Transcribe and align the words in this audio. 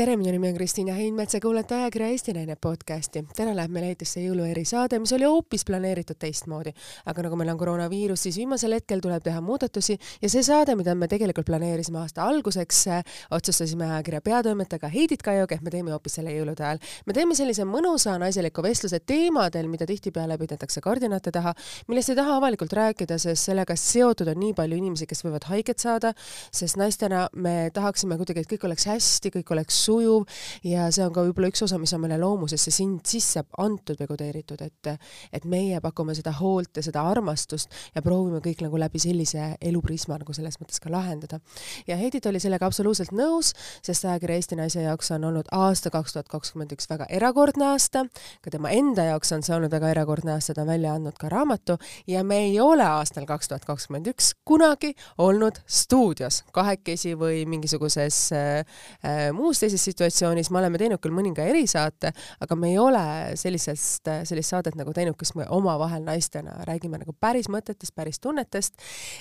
tere, 0.00 0.14
minu 0.16 0.30
nimi 0.32 0.48
on 0.48 0.54
Kristiina 0.56 0.94
Heinmets 0.96 1.34
ja 1.36 1.40
kuulate 1.44 1.74
ajakirja 1.76 2.06
Eesti 2.08 2.32
Naine 2.32 2.54
podcasti. 2.56 3.20
täna 3.36 3.52
läheb 3.52 3.72
meil 3.74 3.84
eetrisse 3.90 4.22
jõuluerisaade, 4.22 4.96
mis 4.98 5.10
oli 5.12 5.26
hoopis 5.28 5.64
planeeritud 5.68 6.16
teistmoodi. 6.16 6.70
aga 7.06 7.22
nagu 7.26 7.36
meil 7.36 7.50
on 7.52 7.58
koroonaviirus, 7.60 8.22
siis 8.22 8.38
viimasel 8.40 8.72
hetkel 8.72 9.02
tuleb 9.04 9.22
teha 9.22 9.42
muudatusi 9.44 9.98
ja 10.22 10.30
see 10.32 10.42
saade, 10.42 10.72
mida 10.76 10.94
me 10.94 11.08
tegelikult 11.08 11.46
planeerisime 11.46 11.98
aasta 12.00 12.22
alguseks, 12.24 12.84
otsustasime 13.30 13.84
ajakirja 13.90 14.20
peatoimetajaga 14.20 14.88
Heidit 14.88 15.22
Kajuga, 15.22 15.58
et 15.58 15.66
me 15.68 15.70
teeme 15.70 15.92
hoopis 15.92 16.16
selle 16.16 16.32
jõulude 16.32 16.64
ajal. 16.64 16.80
me 17.06 17.12
teeme 17.12 17.36
sellise 17.36 17.68
mõnusa 17.68 18.16
naiseliku 18.18 18.62
vestluse 18.62 19.02
teemadel, 19.04 19.68
mida 19.68 19.84
tihtipeale 19.86 20.38
peidetakse 20.38 20.80
kardinate 20.80 21.30
taha, 21.30 21.52
millest 21.88 22.14
ei 22.14 22.16
taha 22.16 22.38
avalikult 22.40 22.72
rääkida, 22.72 23.18
sest 23.18 23.50
sellega 23.52 23.76
seotud 23.76 24.32
on 24.32 24.40
nii 24.46 24.56
palju 24.56 24.80
inimesi, 24.80 25.06
kes 25.06 25.24
võivad 25.28 25.44
haiget 25.52 25.78
saada, 25.78 26.14
sest 26.52 26.80
naistena 26.80 27.28
me 27.34 27.68
tahaksime 27.74 28.16
kuidagi, 28.16 28.46
et 28.46 28.52
kõik 28.56 28.68
oleks 28.70 28.88
hästi, 28.94 29.36
kõik 29.36 29.56
oleks 29.58 29.84
sujuv 29.90 30.26
ja 30.66 30.88
see 30.94 31.04
on 31.06 31.14
ka 31.14 31.24
võib-olla 31.26 31.50
üks 31.50 31.64
osa, 31.66 31.78
mis 31.82 31.92
on 31.96 32.04
meile 32.04 32.18
loomusesse 32.20 32.72
sind 32.74 33.04
sisse 33.08 33.42
antud 33.58 33.98
või 34.00 34.10
kodeeritud, 34.14 34.62
et 34.62 34.94
et 35.32 35.46
meie 35.48 35.80
pakume 35.82 36.14
seda 36.16 36.32
hoolt 36.38 36.78
ja 36.78 36.84
seda 36.84 37.02
armastust 37.10 37.70
ja 37.94 38.02
proovime 38.02 38.40
kõik 38.44 38.64
nagu 38.64 38.78
läbi 38.80 39.00
sellise 39.02 39.54
eluprisma 39.60 40.18
nagu 40.20 40.34
selles 40.36 40.58
mõttes 40.60 40.80
ka 40.82 40.92
lahendada. 40.92 41.40
ja 41.86 41.96
Heidit 42.00 42.26
oli 42.26 42.40
sellega 42.40 42.66
absoluutselt 42.66 43.12
nõus, 43.16 43.52
sest 43.82 44.04
ajakirja 44.04 44.40
Eesti 44.40 44.58
Naise 44.58 44.84
jaoks 44.84 45.10
on 45.16 45.24
olnud 45.28 45.50
aasta 45.54 45.90
kaks 45.90 46.16
tuhat 46.16 46.28
kakskümmend 46.32 46.74
üks 46.76 46.88
väga 46.90 47.06
erakordne 47.10 47.70
aasta, 47.72 48.04
ka 48.42 48.50
tema 48.52 48.72
enda 48.74 49.10
jaoks 49.10 49.32
on 49.36 49.44
see 49.46 49.54
olnud 49.56 49.72
väga 49.72 49.92
erakordne 49.94 50.34
aasta, 50.36 50.54
ta 50.54 50.64
on 50.64 50.72
välja 50.72 50.94
andnud 50.96 51.18
ka 51.20 51.30
raamatu 51.32 51.78
ja 52.10 52.24
me 52.24 52.42
ei 52.46 52.58
ole 52.60 52.86
aastal 52.86 53.26
kaks 53.28 53.50
tuhat 53.52 53.66
kakskümmend 53.68 54.10
üks 54.12 54.32
kunagi 54.44 54.92
olnud 55.18 55.60
stuudios 55.66 56.42
kahekesi 56.56 57.14
või 57.18 57.44
mingisuguses 57.50 58.20
äh, 58.36 58.64
äh 59.04 59.30
muus 59.36 59.60
teises 59.62 59.69
sellises 59.70 59.84
situatsioonis, 59.84 60.50
me 60.50 60.58
oleme 60.58 60.78
teinud 60.80 61.00
küll 61.02 61.14
mõninga 61.14 61.44
erisaate, 61.46 62.10
aga 62.42 62.56
me 62.58 62.72
ei 62.72 62.78
ole 62.80 63.02
sellisest, 63.38 64.08
sellist 64.26 64.50
saadet 64.50 64.74
nagu 64.78 64.92
teinud, 64.96 65.14
kus 65.18 65.34
me 65.38 65.46
omavahel 65.54 66.02
naistena 66.02 66.56
räägime 66.66 66.98
nagu 66.98 67.14
päris 67.14 67.46
mõtetest, 67.52 67.94
päris 67.94 68.18
tunnetest 68.22 68.80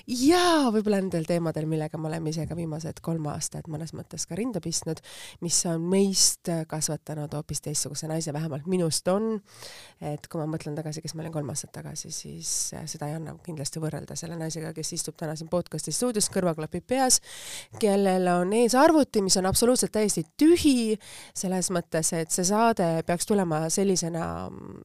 ja 0.09 0.69
võib-olla 0.73 1.01
nendel 1.03 1.27
teemadel, 1.29 1.67
millega 1.69 1.99
me 2.01 2.09
oleme 2.09 2.33
ise 2.33 2.47
ka 2.49 2.57
viimased 2.57 3.01
kolm 3.05 3.27
aastat 3.29 3.69
mõnes 3.69 3.93
mõttes 3.93 4.25
ka 4.29 4.37
rinda 4.39 4.61
pistnud, 4.63 5.01
mis 5.45 5.59
on 5.69 5.85
meist 5.91 6.49
kasvatanud 6.69 7.33
hoopis 7.37 7.61
teistsuguse 7.67 8.09
naise, 8.09 8.33
vähemalt 8.33 8.65
minust 8.69 9.07
on. 9.13 9.37
et 10.01 10.25
kui 10.31 10.41
ma 10.41 10.47
mõtlen 10.49 10.77
tagasi, 10.77 11.03
kes 11.03 11.13
ma 11.13 11.25
olin 11.25 11.35
kolm 11.35 11.53
aastat 11.53 11.73
tagasi, 11.77 12.11
siis 12.15 12.73
seda 12.89 13.09
ei 13.09 13.17
anna 13.19 13.35
kindlasti 13.45 13.81
võrrelda 13.83 14.17
selle 14.17 14.39
naisega, 14.39 14.73
kes 14.73 14.93
istub 14.97 15.17
täna 15.19 15.35
siin 15.37 15.51
podcast'i 15.51 15.93
stuudios, 15.93 16.31
kõrvaklapid 16.33 16.87
peas, 16.89 17.19
kellel 17.79 18.27
on 18.33 18.53
ees 18.57 18.75
arvuti, 18.79 19.21
mis 19.21 19.37
on 19.37 19.49
absoluutselt 19.49 19.93
täiesti 19.93 20.25
tühi 20.39 20.97
selles 21.37 21.69
mõttes, 21.75 22.11
et 22.17 22.31
see 22.33 22.45
saade 22.47 22.87
peaks 23.07 23.27
tulema 23.29 23.61
sellisena, 23.73 24.23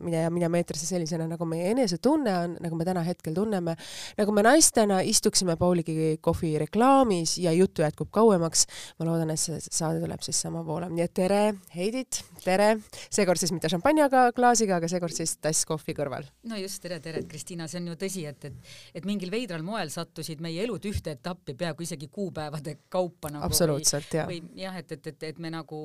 mida, 0.05 0.27
mida 0.35 0.51
me 0.53 0.63
eetrisse 0.63 0.89
sellisena, 0.89 1.29
nagu 1.31 1.47
meie 1.49 1.71
enesetunne 1.73 2.35
on, 2.41 2.57
nagu 2.65 2.79
me 2.79 2.87
täna 2.89 3.05
hetkel 3.07 3.37
tunneme, 3.37 3.77
nagu 4.19 4.35
me 4.35 4.45
naistena 4.47 5.01
istuksime 5.07 5.57
Pauligi 5.61 6.17
kohvi 6.25 6.55
reklaamis 6.65 7.37
ja 7.43 7.53
juttu 7.55 7.85
jätkub 7.85 8.11
kauemaks. 8.15 8.67
ma 8.99 9.07
loodan, 9.09 9.31
et 9.35 9.41
see 9.41 9.59
saade 9.65 10.01
tuleb 10.03 10.23
siis 10.25 10.41
sama 10.41 10.65
voolav, 10.67 10.93
nii 10.95 11.05
et 11.05 11.15
tere, 11.15 11.43
Heidit, 11.75 12.21
tere, 12.45 12.69
seekord 13.13 13.41
siis 13.41 13.53
mitte 13.55 13.71
šampanjaga 13.73 14.27
klaasiga, 14.37 14.79
aga 14.79 14.89
seekord 14.91 15.15
siis 15.17 15.37
tass 15.43 15.67
kohvi 15.69 15.95
kõrval. 15.97 16.27
no 16.51 16.59
just, 16.61 16.81
tere, 16.83 17.01
tere, 17.05 17.25
Kristiina, 17.29 17.69
see 17.71 17.81
on 17.83 17.93
ju 17.93 17.99
tõsi, 18.05 18.27
et, 18.31 18.49
et, 18.51 18.75
et 19.01 19.09
mingil 19.09 19.33
veidral 19.33 19.65
moel 19.67 19.91
sattusid 19.93 20.43
meie 20.45 20.63
elud 20.65 20.85
ühte 20.91 21.15
etappi 21.15 21.57
peaaegu 21.59 21.87
isegi 21.87 22.09
kuupäevade 22.13 22.77
kaupa 22.93 23.33
nagu. 23.33 23.45
absoluutselt, 23.47 24.13
jah. 24.15 24.29
või 24.31 24.41
jah, 24.59 24.77
et, 24.81 24.97
et, 24.97 25.13
et, 25.13 25.29
et 25.31 25.44
me 25.45 25.53
nagu 25.53 25.81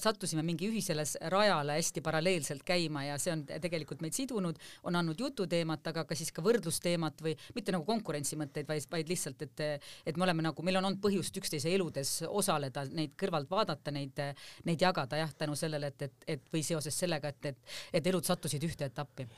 sattusime 0.00 0.44
mingi 0.46 0.68
ühisele 0.70 1.04
rajale 1.32 1.78
hästi 1.78 2.02
paralleelselt 2.04 2.64
käima 2.66 3.06
ja 3.08 3.18
see 3.22 3.32
on 3.34 3.44
tegelikult 3.46 4.02
meid 4.04 4.16
sidunud, 4.16 4.58
on 4.88 4.98
andnud 4.98 5.20
jututeemat, 5.20 5.86
aga 5.92 6.04
ka 6.08 6.18
siis 6.18 6.32
ka 6.34 6.44
võrdlusteemat 6.44 7.24
või 7.24 7.34
mitte 7.56 7.74
nagu 7.74 7.86
konkurentsimõtteid, 7.88 8.68
vaid, 8.68 8.88
vaid 8.92 9.12
lihtsalt, 9.12 9.46
et, 9.46 9.64
et 10.06 10.18
me 10.18 10.26
oleme 10.28 10.44
nagu, 10.46 10.66
meil 10.66 10.80
on 10.80 10.90
olnud 10.90 11.02
põhjust 11.04 11.36
üksteise 11.40 11.72
eludes 11.72 12.18
osaleda, 12.28 12.84
neid 12.92 13.16
kõrvalt 13.20 13.50
vaadata, 13.50 13.94
neid, 13.94 14.20
neid 14.68 14.84
jagada 14.84 15.20
jah, 15.22 15.32
tänu 15.38 15.56
sellele, 15.58 15.92
et, 15.92 16.08
et, 16.08 16.28
et 16.36 16.52
või 16.52 16.64
seoses 16.66 16.98
sellega, 17.04 17.32
et, 17.32 17.52
et, 17.52 17.74
et 18.00 18.12
elud 18.12 18.26
sattusid 18.26 18.62
ühte 18.68 18.88
etappi 18.90 19.28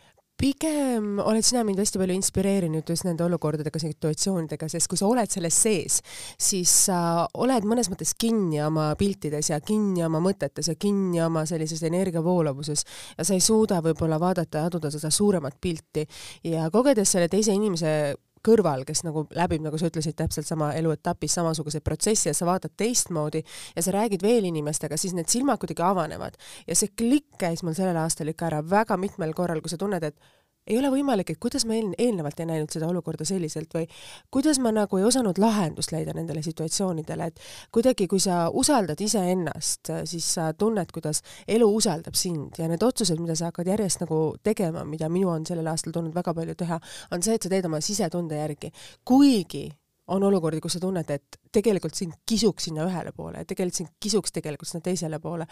pigem 0.41 1.21
oled 1.22 1.45
sina 1.47 1.62
mind 1.67 1.78
hästi 1.81 2.00
palju 2.00 2.17
inspireerinud 2.19 2.91
just 2.91 3.06
nende 3.06 3.25
olukordadega, 3.27 3.81
situatsioonidega, 3.81 4.69
sest 4.72 4.91
kui 4.91 4.99
sa 4.99 5.09
oled 5.09 5.31
selles 5.31 5.59
sees, 5.67 6.00
siis 6.41 6.72
sa 6.89 6.99
oled 7.41 7.69
mõnes 7.69 7.91
mõttes 7.93 8.15
kinni 8.19 8.61
oma 8.65 8.91
piltides 9.00 9.53
ja 9.53 9.61
kinni 9.65 10.05
oma 10.06 10.21
mõtetes 10.25 10.73
ja 10.73 10.77
kinni 10.81 11.23
oma 11.25 11.44
sellises 11.49 11.83
energiavoolavuses 11.87 12.84
ja 13.19 13.27
sa 13.27 13.37
ei 13.37 13.44
suuda 13.44 13.81
võib-olla 13.84 14.19
vaadata 14.23 14.62
ja 14.62 14.71
aduda 14.71 14.91
seda 14.93 15.12
suuremat 15.15 15.59
pilti. 15.61 16.06
Ja 16.50 16.69
kogedes 16.75 17.15
selle 17.15 17.31
teise 17.33 17.55
inimese 17.55 18.15
kõrval, 18.44 18.84
kes 18.87 19.05
nagu 19.06 19.27
läbib, 19.34 19.65
nagu 19.65 19.78
sa 19.81 19.88
ütlesid, 19.91 20.16
täpselt 20.19 20.49
sama 20.49 20.72
eluetapis 20.78 21.38
samasuguseid 21.38 21.84
protsesse 21.84 22.31
ja 22.31 22.37
sa 22.37 22.49
vaatad 22.49 22.77
teistmoodi 22.77 23.43
ja 23.77 23.82
sa 23.82 23.94
räägid 23.94 24.22
veel 24.22 24.49
inimestega, 24.50 24.99
siis 25.00 25.15
need 25.16 25.31
silmad 25.32 25.60
kuidagi 25.62 25.82
avanevad. 25.82 26.38
ja 26.66 26.77
see 26.77 26.93
klikk 26.97 27.38
käis 27.38 27.62
mul 27.62 27.77
sellel 27.77 27.99
aastal 28.00 28.28
ikka 28.28 28.50
ära 28.50 28.62
väga 28.71 28.97
mitmel 28.97 29.34
korral, 29.34 29.60
kui 29.60 29.72
sa 29.72 29.81
tunned, 29.81 30.05
et 30.05 30.19
ei 30.67 30.79
ole 30.79 30.91
võimalik, 30.93 31.35
et 31.35 31.41
kuidas 31.41 31.67
ma 31.69 31.77
eel, 31.77 31.93
eelnevalt 32.01 32.41
ei 32.41 32.49
näinud 32.49 32.73
seda 32.73 32.89
olukorda 32.89 33.27
selliselt 33.29 33.75
või 33.77 33.85
kuidas 34.33 34.61
ma 34.63 34.73
nagu 34.75 34.99
ei 34.99 35.05
osanud 35.05 35.39
lahendust 35.41 35.93
leida 35.93 36.15
nendele 36.17 36.43
situatsioonidele, 36.45 37.29
et 37.29 37.45
kuidagi, 37.75 38.09
kui 38.11 38.23
sa 38.23 38.49
usaldad 38.49 39.01
iseennast, 39.05 39.93
siis 40.09 40.31
sa 40.39 40.51
tunned, 40.59 40.91
kuidas 40.95 41.23
elu 41.49 41.69
usaldab 41.77 42.17
sind 42.19 42.59
ja 42.59 42.69
need 42.71 42.83
otsused, 42.83 43.21
mida 43.21 43.37
sa 43.37 43.53
hakkad 43.53 43.69
järjest 43.75 44.05
nagu 44.07 44.21
tegema, 44.43 44.87
mida 44.89 45.11
minu 45.13 45.33
on 45.35 45.47
sellel 45.47 45.69
aastal 45.73 45.95
tulnud 45.97 46.17
väga 46.17 46.35
palju 46.35 46.57
teha, 46.65 46.81
on 47.13 47.25
see, 47.25 47.37
et 47.37 47.45
sa 47.45 47.53
teed 47.53 47.69
oma 47.69 47.81
sisetunde 47.85 48.41
järgi. 48.41 48.73
kuigi 49.05 49.69
on 50.09 50.23
olukordi, 50.23 50.61
kus 50.61 50.77
sa 50.77 50.81
tunned, 50.81 51.11
et 51.11 51.44
tegelikult 51.55 51.95
sind 51.99 52.17
kisuks 52.29 52.69
sinna 52.69 52.87
ühele 52.89 53.13
poole 53.17 53.43
ja 53.43 53.49
tegelikult 53.49 53.79
sind 53.81 53.93
kisuks 54.03 54.35
tegelikult 54.35 54.69
sinna 54.71 54.85
teisele 54.85 55.19
poole. 55.23 55.47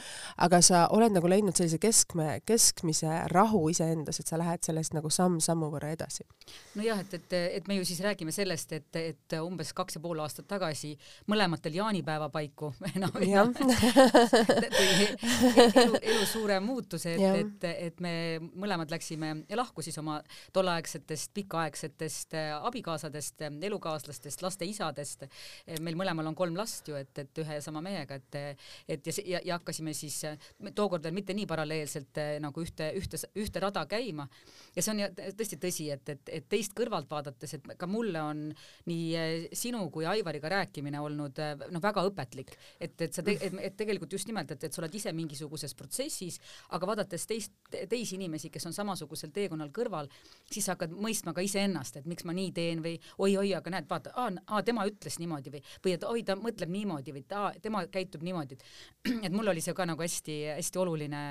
aga 0.46 0.60
sa 0.64 0.86
oled 0.96 1.14
nagu 1.14 1.28
leidnud 1.30 1.56
sellise 1.56 1.78
keskme, 1.82 2.40
keskmise 2.46 3.22
rahu 3.32 3.68
iseendas, 3.72 4.20
et 4.20 4.30
sa 4.30 4.38
lähed 4.40 4.62
sellest 4.66 4.96
nagu 4.96 5.10
samm-sammu 5.12 5.70
võrra 5.72 5.92
edasi. 5.94 6.26
nojah, 6.78 7.00
et, 7.04 7.14
et, 7.18 7.38
et 7.58 7.68
me 7.68 7.78
ju 7.78 7.86
siis 7.88 8.00
räägime 8.04 8.32
sellest, 8.34 8.72
et, 8.72 8.96
et 8.96 9.38
umbes 9.40 9.72
kaks 9.76 9.98
ja 9.98 10.04
pool 10.04 10.20
aastat 10.24 10.48
tagasi 10.50 10.94
mõlematel 11.30 11.78
jaanipäeva 11.78 12.28
paiku 12.32 12.72
no, 13.02 13.08
elu, 15.82 16.00
elu 16.02 16.26
suure 16.26 16.58
muutuse, 16.64 17.14
et, 17.14 17.44
et, 17.44 17.68
et 17.88 18.00
me 18.04 18.14
mõlemad 18.40 18.90
läksime 18.92 19.34
lahku 19.56 19.82
siis 19.84 19.98
oma 20.02 20.20
tolleaegsetest 20.52 21.32
pikaaegsetest 21.34 22.36
abikaasadest, 22.62 23.46
elukaaslastest, 23.62 24.42
laste 24.42 24.64
isadest. 24.68 25.24
me 25.80 25.91
meil 25.92 26.00
mõlemal 26.08 26.30
on 26.30 26.36
kolm 26.38 26.56
last 26.56 26.88
ju, 26.88 26.96
et, 26.96 27.12
et 27.18 27.42
ühe 27.42 27.58
ja 27.58 27.62
sama 27.64 27.82
mehega, 27.84 28.16
et 28.16 28.58
et 28.88 29.06
ja, 29.06 29.12
ja, 29.26 29.40
ja 29.44 29.58
hakkasime 29.58 29.92
siis 29.94 30.22
tookord 30.74 31.04
veel 31.04 31.14
mitte 31.14 31.34
nii 31.36 31.46
paralleelselt 31.48 32.18
eh, 32.20 32.34
nagu 32.42 32.62
ühte, 32.62 32.90
ühte, 32.98 33.20
ühte 33.38 33.62
rada 33.62 33.84
käima. 33.90 34.26
ja 34.76 34.82
see 34.82 34.94
on 34.94 35.02
tõesti 35.36 35.58
tõsi, 35.60 35.88
et, 35.92 36.08
et, 36.08 36.32
et 36.40 36.48
teist 36.48 36.74
kõrvalt 36.76 37.10
vaadates, 37.10 37.54
et 37.58 37.72
ka 37.78 37.88
mulle 37.90 38.22
on 38.22 38.44
nii 38.88 39.06
eh, 39.18 39.46
sinu 39.58 39.84
kui 39.92 40.06
Aivariga 40.08 40.50
rääkimine 40.52 41.00
olnud 41.00 41.38
eh, 41.42 41.66
noh, 41.70 41.82
väga 41.82 42.04
õpetlik, 42.08 42.54
et, 42.80 42.96
et 43.00 43.12
sa 43.12 43.24
te, 43.26 43.36
et, 43.36 43.58
et 43.70 43.76
tegelikult 43.78 44.12
just 44.12 44.30
nimelt, 44.30 44.50
et, 44.54 44.64
et 44.64 44.72
sa 44.72 44.82
oled 44.82 44.94
ise 44.96 45.12
mingisuguses 45.16 45.76
protsessis, 45.78 46.38
aga 46.72 46.88
vaadates 46.88 47.26
teist, 47.28 47.54
teisi 47.70 48.16
inimesi, 48.18 48.50
kes 48.52 48.66
on 48.70 48.76
samasugusel 48.76 49.32
teekonnal 49.34 49.72
kõrval, 49.74 50.10
siis 50.50 50.66
sa 50.66 50.76
hakkad 50.76 50.94
mõistma 50.94 51.34
ka 51.36 51.44
iseennast, 51.44 52.00
et 52.00 52.08
miks 52.08 52.26
ma 52.28 52.34
nii 52.36 52.52
teen 52.56 52.82
või 52.84 52.96
oi-oi, 53.18 53.52
aga 53.58 53.76
näed, 53.76 53.88
vaata, 53.90 54.12
aa, 54.16 54.62
tema 54.66 54.86
ütles 54.88 55.18
niimoodi 55.20 55.52
või 55.52 55.62
või 55.84 55.96
et 55.96 56.04
oi, 56.08 56.22
ta 56.26 56.36
mõtleb 56.38 56.70
niimoodi 56.72 57.14
või 57.14 57.24
ta, 57.28 57.50
tema 57.62 57.84
käitub 57.92 58.22
niimoodi, 58.26 58.58
et 58.58 59.12
et 59.28 59.34
mul 59.34 59.52
oli 59.52 59.62
see 59.64 59.74
ka 59.76 59.86
nagu 59.88 60.02
hästi-hästi 60.02 60.82
oluline, 60.82 61.22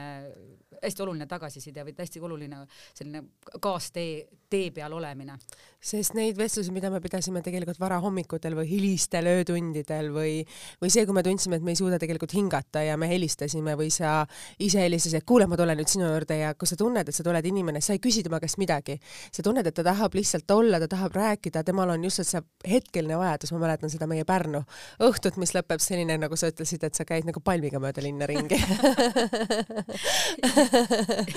hästi 0.81 1.05
oluline 1.05 1.27
tagasiside 1.29 1.85
või 1.87 1.95
hästi 1.97 2.23
oluline 2.27 2.63
selline 2.93 3.25
kaastee, 3.61 4.25
tee 4.51 4.71
peal 4.75 4.93
olemine. 4.93 5.37
sest 5.81 6.13
neid 6.13 6.37
vestlusi, 6.37 6.69
mida 6.69 6.91
me 6.93 6.99
pidasime 7.01 7.41
tegelikult 7.41 7.79
varahommikutel 7.81 8.53
või 8.53 8.67
hilistel 8.69 9.25
öötundidel 9.31 10.11
või, 10.13 10.43
või 10.77 10.91
see, 10.93 11.07
kui 11.09 11.15
me 11.17 11.23
tundsime, 11.25 11.57
et 11.57 11.63
me 11.65 11.73
ei 11.73 11.79
suuda 11.79 11.97
tegelikult 11.97 12.35
hingata 12.37 12.83
ja 12.85 12.97
me 13.01 13.09
helistasime 13.09 13.73
või 13.79 13.89
sa 13.89 14.19
ise 14.61 14.83
helistasid, 14.83 15.23
et 15.23 15.25
kuule, 15.25 15.47
ma 15.49 15.57
tulen 15.57 15.79
nüüd 15.81 15.89
sinu 15.89 16.05
juurde 16.05 16.37
ja 16.37 16.51
kui 16.53 16.69
sa 16.69 16.77
tunned, 16.77 17.09
et 17.09 17.17
sa 17.17 17.25
tuled 17.25 17.47
inimene, 17.49 17.81
sa 17.81 17.95
ei 17.95 18.03
küsi 18.03 18.21
tema 18.21 18.37
käest 18.43 18.59
midagi, 18.61 18.99
sa 19.33 19.41
tunned, 19.41 19.65
et 19.65 19.73
ta 19.73 19.81
tahab 19.87 20.13
lihtsalt 20.19 20.53
olla, 20.53 20.77
ta 20.83 20.91
tahab 20.91 21.17
rääkida, 21.17 21.63
temal 21.65 21.95
on 21.95 22.05
just 22.05 22.21
see 22.21 22.43
hetkeline 22.69 23.17
vajadus, 23.17 23.55
ma 23.55 23.63
mäletan 23.65 23.89
seda 23.89 24.05
meie 24.11 24.27
Pärnu 24.27 24.61
õhtut, 25.01 25.41
mis 25.41 25.55
lõpeb 25.57 25.81
selline, 25.81 26.19
nagu 26.21 26.37
sa 26.37 26.51
ütlesid, 26.53 26.85
et 26.85 26.93
sa 26.97 27.07
käid 27.09 27.25
nagu 27.25 27.41
palmiga 27.41 27.81
mööda 27.81 28.05
linna 28.05 28.29
ringi. 28.29 28.61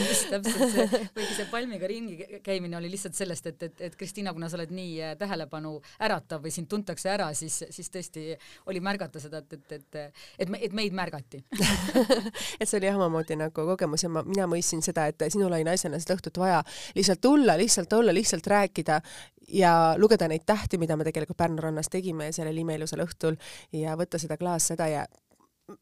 Just 0.05 0.29
täpselt 0.31 0.71
see, 0.75 0.87
kuigi 1.15 1.35
see 1.37 1.47
palmiga 1.51 1.89
ringi 1.89 2.41
käimine 2.45 2.77
oli 2.79 2.91
lihtsalt 2.93 3.04
lihtsalt 3.05 3.19
sellest, 3.19 3.47
et, 3.47 3.62
et, 3.62 3.81
et 3.89 3.97
Kristiina, 3.97 4.33
kuna 4.33 4.49
sa 4.49 4.56
oled 4.59 4.73
nii 4.75 4.95
äh, 5.03 5.15
tähelepanu 5.21 5.75
äratav 6.03 6.43
või 6.45 6.53
sind 6.55 6.69
tuntakse 6.71 7.11
ära, 7.12 7.31
siis, 7.35 7.61
siis 7.71 7.91
tõesti 7.93 8.33
oli 8.71 8.81
märgata 8.81 9.21
seda, 9.21 9.43
et, 9.45 9.53
et, 9.53 9.73
et, 9.73 9.99
et, 10.39 10.49
me, 10.49 10.61
et 10.62 10.73
meid 10.73 10.95
märgati. 10.97 11.45
Et 12.61 12.69
see 12.69 12.79
oli 12.79 12.87
jah 12.87 12.97
omamoodi 12.97 13.37
nagu 13.37 13.65
kogemus 13.67 14.05
ja 14.05 14.09
ma, 14.12 14.23
mina 14.27 14.47
mõistsin 14.49 14.83
seda, 14.85 15.06
et 15.11 15.23
sinul 15.33 15.53
oli 15.53 15.65
naisena 15.67 15.99
seda 16.01 16.15
õhtut 16.17 16.39
vaja 16.39 16.61
lihtsalt 16.97 17.21
tulla, 17.25 17.56
lihtsalt 17.59 17.93
olla, 17.93 18.15
lihtsalt 18.15 18.47
rääkida 18.47 19.01
ja 19.49 19.73
lugeda 19.99 20.29
neid 20.31 20.45
tähti, 20.47 20.79
mida 20.79 20.97
me 20.97 21.05
tegelikult 21.05 21.39
Pärnu 21.39 21.62
rannas 21.65 21.91
tegime 21.93 22.31
sellel 22.33 22.59
imeilusal 22.62 23.03
õhtul 23.05 23.37
ja 23.75 23.97
võtta 23.99 24.21
seda 24.23 24.39
klaas 24.41 24.71
seda 24.71 24.89
ja 24.89 25.05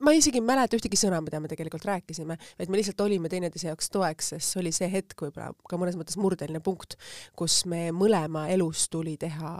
ma 0.02 0.12
isegi 0.14 0.38
ei 0.38 0.44
mäleta 0.46 0.76
ühtegi 0.78 0.98
sõna, 0.98 1.18
mida 1.24 1.40
me 1.42 1.48
tegelikult 1.50 1.84
rääkisime, 1.88 2.36
vaid 2.58 2.70
me 2.70 2.78
lihtsalt 2.78 3.00
olime 3.02 3.30
teineteise 3.32 3.68
jaoks 3.70 3.90
toeks, 3.92 4.28
sest 4.34 4.52
see 4.54 4.60
oli 4.62 4.72
see 4.74 4.88
hetk 4.92 5.24
võib-olla 5.24 5.50
ka 5.68 5.78
mõnes 5.80 5.98
mõttes 5.98 6.18
murdeline 6.22 6.62
punkt, 6.62 6.94
kus 7.38 7.62
me 7.70 7.88
mõlema 7.96 8.44
elus 8.54 8.86
tuli 8.92 9.16
teha 9.20 9.50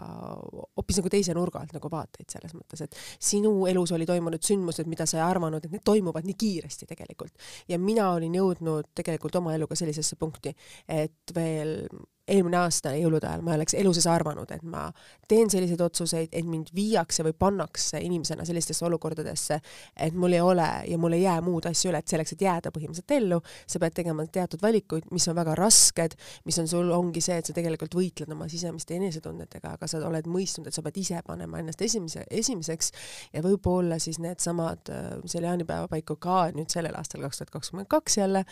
hoopis 0.77 1.01
nagu 1.01 1.11
teise 1.11 1.35
nurga 1.35 1.63
alt 1.63 1.75
nagu 1.75 1.91
vaateid 1.91 2.31
selles 2.31 2.55
mõttes, 2.55 2.85
et 2.85 2.97
sinu 3.19 3.51
elus 3.71 3.91
oli 3.95 4.07
toimunud 4.07 4.43
sündmused, 4.43 4.87
mida 4.91 5.07
sa 5.09 5.19
ei 5.19 5.25
arvanud, 5.25 5.65
et 5.65 5.75
need 5.75 5.83
toimuvad 5.83 6.27
nii 6.29 6.39
kiiresti 6.39 6.87
tegelikult. 6.87 7.35
ja 7.67 7.79
mina 7.79 8.09
olin 8.15 8.39
jõudnud 8.39 8.93
tegelikult 8.95 9.35
oma 9.41 9.57
eluga 9.57 9.75
sellisesse 9.75 10.15
punkti, 10.19 10.55
et 10.87 11.35
veel 11.35 11.81
eelmine 12.27 12.57
aasta 12.57 12.93
jõulude 12.95 13.27
ajal 13.27 13.41
ma 13.43 13.51
ei 13.51 13.59
oleks 13.59 13.75
elu 13.75 13.91
sees 13.95 14.07
arvanud, 14.07 14.51
et 14.55 14.63
ma 14.63 14.85
teen 15.27 15.49
selliseid 15.51 15.81
otsuseid, 15.83 16.29
et 16.31 16.47
mind 16.47 16.71
viiakse 16.75 17.25
või 17.27 17.35
pannakse 17.35 17.99
inimesena 18.03 18.45
sellistesse 18.47 18.85
olukordadesse, 18.87 19.59
et 20.07 20.15
mul 20.15 20.35
ei 20.37 20.41
ole 20.43 20.67
ja 20.87 20.97
mul 21.01 21.17
ei 21.17 21.25
jää 21.25 21.41
muud 21.43 21.67
asja 21.67 21.91
üle, 21.91 21.99
et 21.99 22.13
selleks, 22.13 22.35
et 22.35 22.45
jääda 22.45 22.71
põhimõtteliselt 22.75 23.15
ellu, 23.17 23.39
sa 23.67 23.81
pead 23.83 23.97
tegema 23.99 24.25
teatud 24.31 24.63
valikuid, 24.63 25.09
mis 25.11 25.27
on 25.27 25.35
väga 25.35 25.55
rasked, 25.59 26.15
mis 26.47 26.59
on 26.63 26.69
sul, 26.71 26.91
ongi 26.95 27.23
see, 27.23 27.41
et 27.41 27.49
sa 27.49 27.55
tegelikult 27.55 27.97
võitled 27.99 28.31
oma 28.35 28.47
sisemiste 28.51 28.95
enesetundetega, 28.95 29.75
aga 29.77 29.89
sa 29.91 29.99
oled 30.07 30.29
mõistnud, 30.31 30.69
et 30.69 30.77
sa 30.77 30.85
pead 30.85 31.01
ise 31.03 31.19
panema 31.27 31.59
ennast 31.59 31.83
esimese, 31.83 32.23
esimeseks 32.31 32.93
ja 33.33 33.43
võib-olla 33.43 33.99
siis 33.99 34.21
needsamad, 34.23 34.93
selle 35.27 35.51
jaanipäeva 35.51 35.91
paiku 35.91 36.15
ka 36.23 36.45
nüüd 36.55 36.71
sellel 36.71 36.95
aastal, 36.99 37.25
kaks 37.27 37.43
tuhat 37.43 37.53
kakskümmend 37.57 37.91
kaks 37.91 38.17
jälle, 38.21 38.45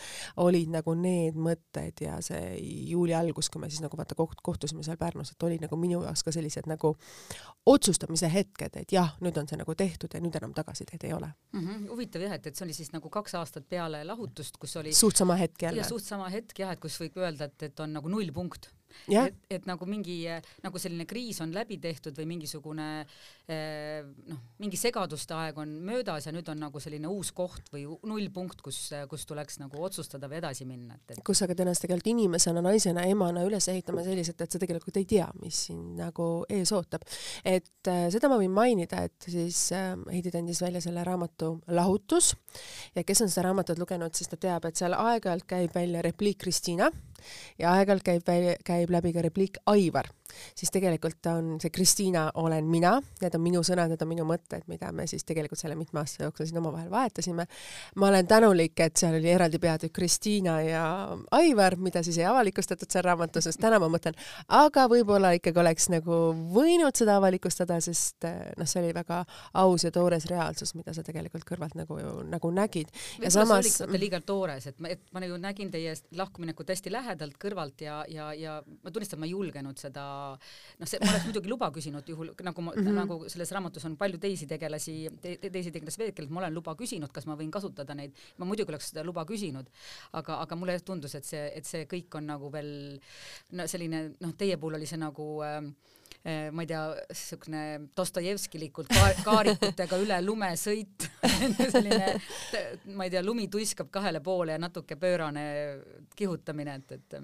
olid 0.44 0.72
nagu 0.72 0.94
need 0.98 1.40
mõtted 1.40 2.04
ja 2.04 2.20
see 2.24 2.56
juuli 2.90 3.16
algus, 3.16 3.48
kui 3.48 3.61
me 3.62 3.70
siis 3.70 3.82
nagu 3.84 3.98
vaata 3.98 4.16
koht-, 4.18 4.42
kohtusime 4.42 4.84
seal 4.86 4.98
Pärnus, 5.00 5.32
et 5.32 5.46
oli 5.46 5.58
nagu 5.62 5.78
minu 5.80 6.02
jaoks 6.04 6.24
ka 6.26 6.34
sellised 6.34 6.68
nagu 6.70 6.94
otsustamise 7.66 8.30
hetked, 8.32 8.76
et 8.82 8.92
jah, 8.92 9.14
nüüd 9.24 9.38
on 9.40 9.48
see 9.50 9.60
nagu 9.60 9.76
tehtud 9.78 10.14
ja 10.14 10.20
nüüd 10.22 10.36
enam 10.40 10.54
tagasiteed 10.56 11.08
ei 11.08 11.14
ole 11.16 11.30
mm. 11.52 11.60
-hmm. 11.60 11.88
huvitav 11.94 12.26
jah, 12.26 12.36
et, 12.38 12.46
et 12.46 12.56
see 12.58 12.66
oli 12.66 12.76
siis 12.76 12.92
nagu 12.92 13.10
kaks 13.10 13.34
aastat 13.40 13.68
peale 13.68 14.04
lahutust, 14.04 14.58
kus 14.58 14.76
oli 14.82 14.94
suht 14.94 15.16
sama 15.16 15.36
hetk 15.40 15.62
jälle. 15.62 15.84
suht 15.84 16.04
sama 16.04 16.28
hetk 16.28 16.58
jah, 16.58 16.72
et 16.72 16.80
kus 16.80 17.00
võib 17.00 17.18
öelda, 17.22 17.50
et, 17.50 17.68
et 17.70 17.80
on 17.80 17.92
nagu 17.98 18.08
nullpunkt 18.08 18.70
et, 19.08 19.38
et 19.50 19.68
nagu 19.68 19.86
mingi 19.88 20.20
nagu 20.62 20.80
selline 20.80 21.06
kriis 21.08 21.40
on 21.44 21.52
läbi 21.54 21.78
tehtud 21.82 22.16
või 22.18 22.28
mingisugune 22.34 22.88
eh, 23.50 24.02
noh, 24.28 24.40
mingi 24.62 24.78
segaduste 24.80 25.36
aeg 25.36 25.58
on 25.62 25.74
möödas 25.86 26.26
ja 26.28 26.34
nüüd 26.34 26.48
on 26.52 26.62
nagu 26.66 26.82
selline 26.82 27.10
uus 27.10 27.32
koht 27.36 27.70
või 27.72 27.84
nullpunkt, 28.08 28.62
kus, 28.64 28.80
kus 29.10 29.26
tuleks 29.28 29.60
nagu 29.62 29.82
otsustada 29.82 30.30
või 30.30 30.40
edasi 30.42 30.66
minna, 30.68 30.96
et, 30.98 31.16
et 31.16 31.24
kus 31.26 31.42
sa 31.42 31.48
ka 31.50 31.56
ennast 31.56 31.84
tegelikult 31.84 32.12
inimesena, 32.12 32.62
naisena, 32.64 33.06
emana 33.10 33.44
üles 33.46 33.68
ehitama 33.72 34.04
selliselt, 34.06 34.40
et 34.42 34.54
sa 34.54 34.60
tegelikult 34.62 34.98
ei 35.00 35.08
tea, 35.08 35.28
mis 35.42 35.66
sind 35.68 35.98
nagu 36.00 36.28
ees 36.52 36.72
ootab. 36.74 37.06
et 37.44 37.90
äh, 37.90 38.06
seda 38.14 38.30
ma 38.32 38.38
võin 38.40 38.52
mainida, 38.54 39.04
et 39.08 39.30
siis 39.30 39.64
äh, 39.76 39.94
Heidi 40.12 40.32
andis 40.38 40.62
välja 40.62 40.82
selle 40.84 41.04
raamatu 41.06 41.54
Lahutus. 41.76 42.32
Ja 42.96 43.04
kes 43.06 43.22
on 43.24 43.30
seda 43.32 43.48
raamatut 43.48 43.80
lugenud, 43.80 44.14
siis 44.16 44.30
ta 44.30 44.38
teab, 44.40 44.66
et 44.68 44.78
seal 44.78 44.96
aeg-ajalt 44.96 45.46
käib 45.48 45.74
välja 45.74 46.02
repliik 46.04 46.40
Kristiina 46.42 46.90
ja 47.58 47.74
aeg-ajalt 47.76 48.04
käib, 48.06 48.32
käib 48.64 48.90
läbi 48.90 49.12
ka 49.12 49.24
repliik 49.24 49.58
Aivar 49.66 50.10
siis 50.54 50.70
tegelikult 50.72 51.26
on 51.30 51.56
see 51.62 51.70
Kristiina 51.74 52.30
olen 52.34 52.68
mina, 52.70 52.94
need 53.22 53.34
on 53.36 53.44
minu 53.44 53.62
sõnad, 53.66 53.92
need 53.92 54.02
on 54.02 54.10
minu 54.10 54.26
mõtted, 54.28 54.66
mida 54.70 54.92
me 54.92 55.06
siis 55.10 55.24
tegelikult 55.28 55.60
selle 55.60 55.76
mitme 55.78 56.02
aasta 56.02 56.26
jooksul 56.26 56.48
siin 56.48 56.60
omavahel 56.62 56.90
vahetasime. 56.90 57.46
ma 57.96 58.08
olen 58.08 58.26
tänulik, 58.26 58.80
et 58.80 58.96
seal 58.96 59.16
oli 59.18 59.30
eraldi 59.30 59.58
peatükk 59.62 59.92
Kristiina 59.96 60.60
ja 60.62 60.84
Aivar, 61.30 61.76
mida 61.76 62.02
siis 62.02 62.18
ei 62.18 62.26
avalikustatud 62.28 62.90
seal 62.90 63.04
raamatus, 63.04 63.44
sest 63.48 63.60
täna 63.60 63.78
ma 63.82 63.88
mõtlen, 63.92 64.16
aga 64.48 64.86
võib-olla 64.90 65.32
ikkagi 65.36 65.60
oleks 65.62 65.88
nagu 65.92 66.20
võinud 66.54 66.96
seda 66.96 67.16
avalikustada, 67.20 67.80
sest 67.84 68.26
noh, 68.26 68.68
see 68.68 68.82
oli 68.82 68.94
väga 68.96 69.22
aus 69.62 69.86
ja 69.86 69.92
toores 69.94 70.26
reaalsus, 70.30 70.74
mida 70.78 70.94
sa 70.96 71.04
tegelikult 71.06 71.46
kõrvalt 71.48 71.76
nagu, 71.78 71.98
nagu 72.28 72.52
nägid. 72.54 72.92
ja 73.22 73.30
samas. 73.30 73.80
liiga 73.92 74.20
toores, 74.20 74.66
et 74.66 74.80
ma, 74.80 74.92
et 74.92 75.02
ma 75.12 75.24
ju 75.24 75.38
nägin 75.40 75.70
teie 75.72 75.94
lahkuminekut 76.16 76.72
hästi 76.72 76.92
lähedalt 76.92 77.38
kõrvalt 77.40 77.84
ja, 77.84 78.02
ja, 78.08 78.32
ja 78.34 78.58
ma 78.82 78.90
tunnistan, 78.90 79.20
ma 79.20 79.28
ei 79.28 79.34
julgenud 79.36 79.78
seda 79.80 80.04
noh, 80.78 80.88
see, 80.88 81.00
ma 81.02 81.12
oleks 81.12 81.28
muidugi 81.28 81.52
luba 81.52 81.70
küsinud 81.74 82.08
juhul, 82.08 82.32
nagu 82.48 82.64
ma 82.64 82.74
mm, 82.74 82.86
-hmm. 82.86 83.00
nagu 83.02 83.30
selles 83.32 83.52
raamatus 83.56 83.86
on 83.88 83.96
palju 84.00 84.20
teisi 84.22 84.48
tegelasi 84.50 84.96
te,, 85.22 85.36
teisi 85.48 85.72
tegelasi 85.74 86.02
veel, 86.02 86.12
kellelt 86.16 86.34
ma 86.34 86.42
olen 86.44 86.54
luba 86.54 86.74
küsinud, 86.78 87.12
kas 87.12 87.26
ma 87.30 87.36
võin 87.38 87.50
kasutada 87.54 87.96
neid, 87.98 88.16
ma 88.38 88.48
muidugi 88.48 88.74
oleks 88.74 88.92
seda 88.92 89.04
luba 89.06 89.24
küsinud, 89.28 89.70
aga, 90.12 90.40
aga 90.46 90.58
mulle 90.58 90.78
tundus, 90.80 91.14
et 91.18 91.28
see, 91.28 91.48
et 91.54 91.68
see 91.68 91.86
kõik 91.90 92.18
on 92.20 92.30
nagu 92.34 92.52
veel 92.52 92.72
no 93.58 93.66
selline 93.66 94.04
noh, 94.20 94.36
teie 94.38 94.56
puhul 94.56 94.78
oli 94.80 94.88
see 94.88 95.00
nagu 95.00 95.28
äh, 95.46 95.60
ma 96.52 96.62
ei 96.62 96.68
tea, 96.70 96.82
niisugune 97.10 97.62
Dostojevskilikult 97.96 98.90
ka 98.92 99.08
kaarikutega 99.26 99.98
üle 100.02 100.18
lume 100.22 100.52
sõit 100.60 101.08
selline, 101.74 102.12
ma 102.94 103.08
ei 103.08 103.14
tea, 103.14 103.24
lumi 103.26 103.48
tuiskab 103.50 103.90
kahele 103.92 104.22
poole 104.22 104.54
ja 104.54 104.60
natuke 104.62 104.96
pöörane 105.00 105.46
kihutamine, 106.16 106.78
et, 106.78 106.94
et 106.98 107.18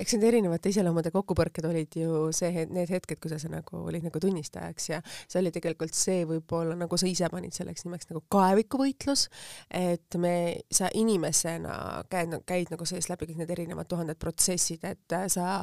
eks 0.00 0.16
need 0.16 0.26
erinevate 0.28 0.72
iseloomude 0.72 1.12
kokkupõrked 1.14 1.66
olid 1.68 1.98
ju 2.00 2.28
see, 2.36 2.66
need 2.70 2.92
hetked, 2.92 3.20
kui 3.22 3.32
sa, 3.32 3.40
sa 3.42 3.50
nagu 3.52 3.82
olid 3.86 4.06
nagu 4.06 4.20
tunnistajaks 4.22 4.90
ja 4.90 5.00
see 5.08 5.40
oli 5.40 5.52
tegelikult 5.54 5.96
see 5.96 6.24
võib-olla 6.28 6.76
nagu 6.78 7.00
sa 7.00 7.08
ise 7.10 7.30
panid 7.32 7.56
selleks 7.56 7.86
nimeks 7.86 8.10
nagu 8.10 8.22
kaevikuvõitlus, 8.32 9.26
et 9.70 10.18
me, 10.20 10.36
sa 10.72 10.90
inimesena 10.94 12.06
käid, 12.12 12.34
käid 12.48 12.72
nagu 12.74 12.88
sees 12.88 13.10
läbi 13.12 13.30
kõik 13.30 13.42
need 13.42 13.54
erinevad 13.56 13.88
tuhanded 13.90 14.20
protsessid, 14.20 14.84
et 14.86 15.16
sa 15.32 15.62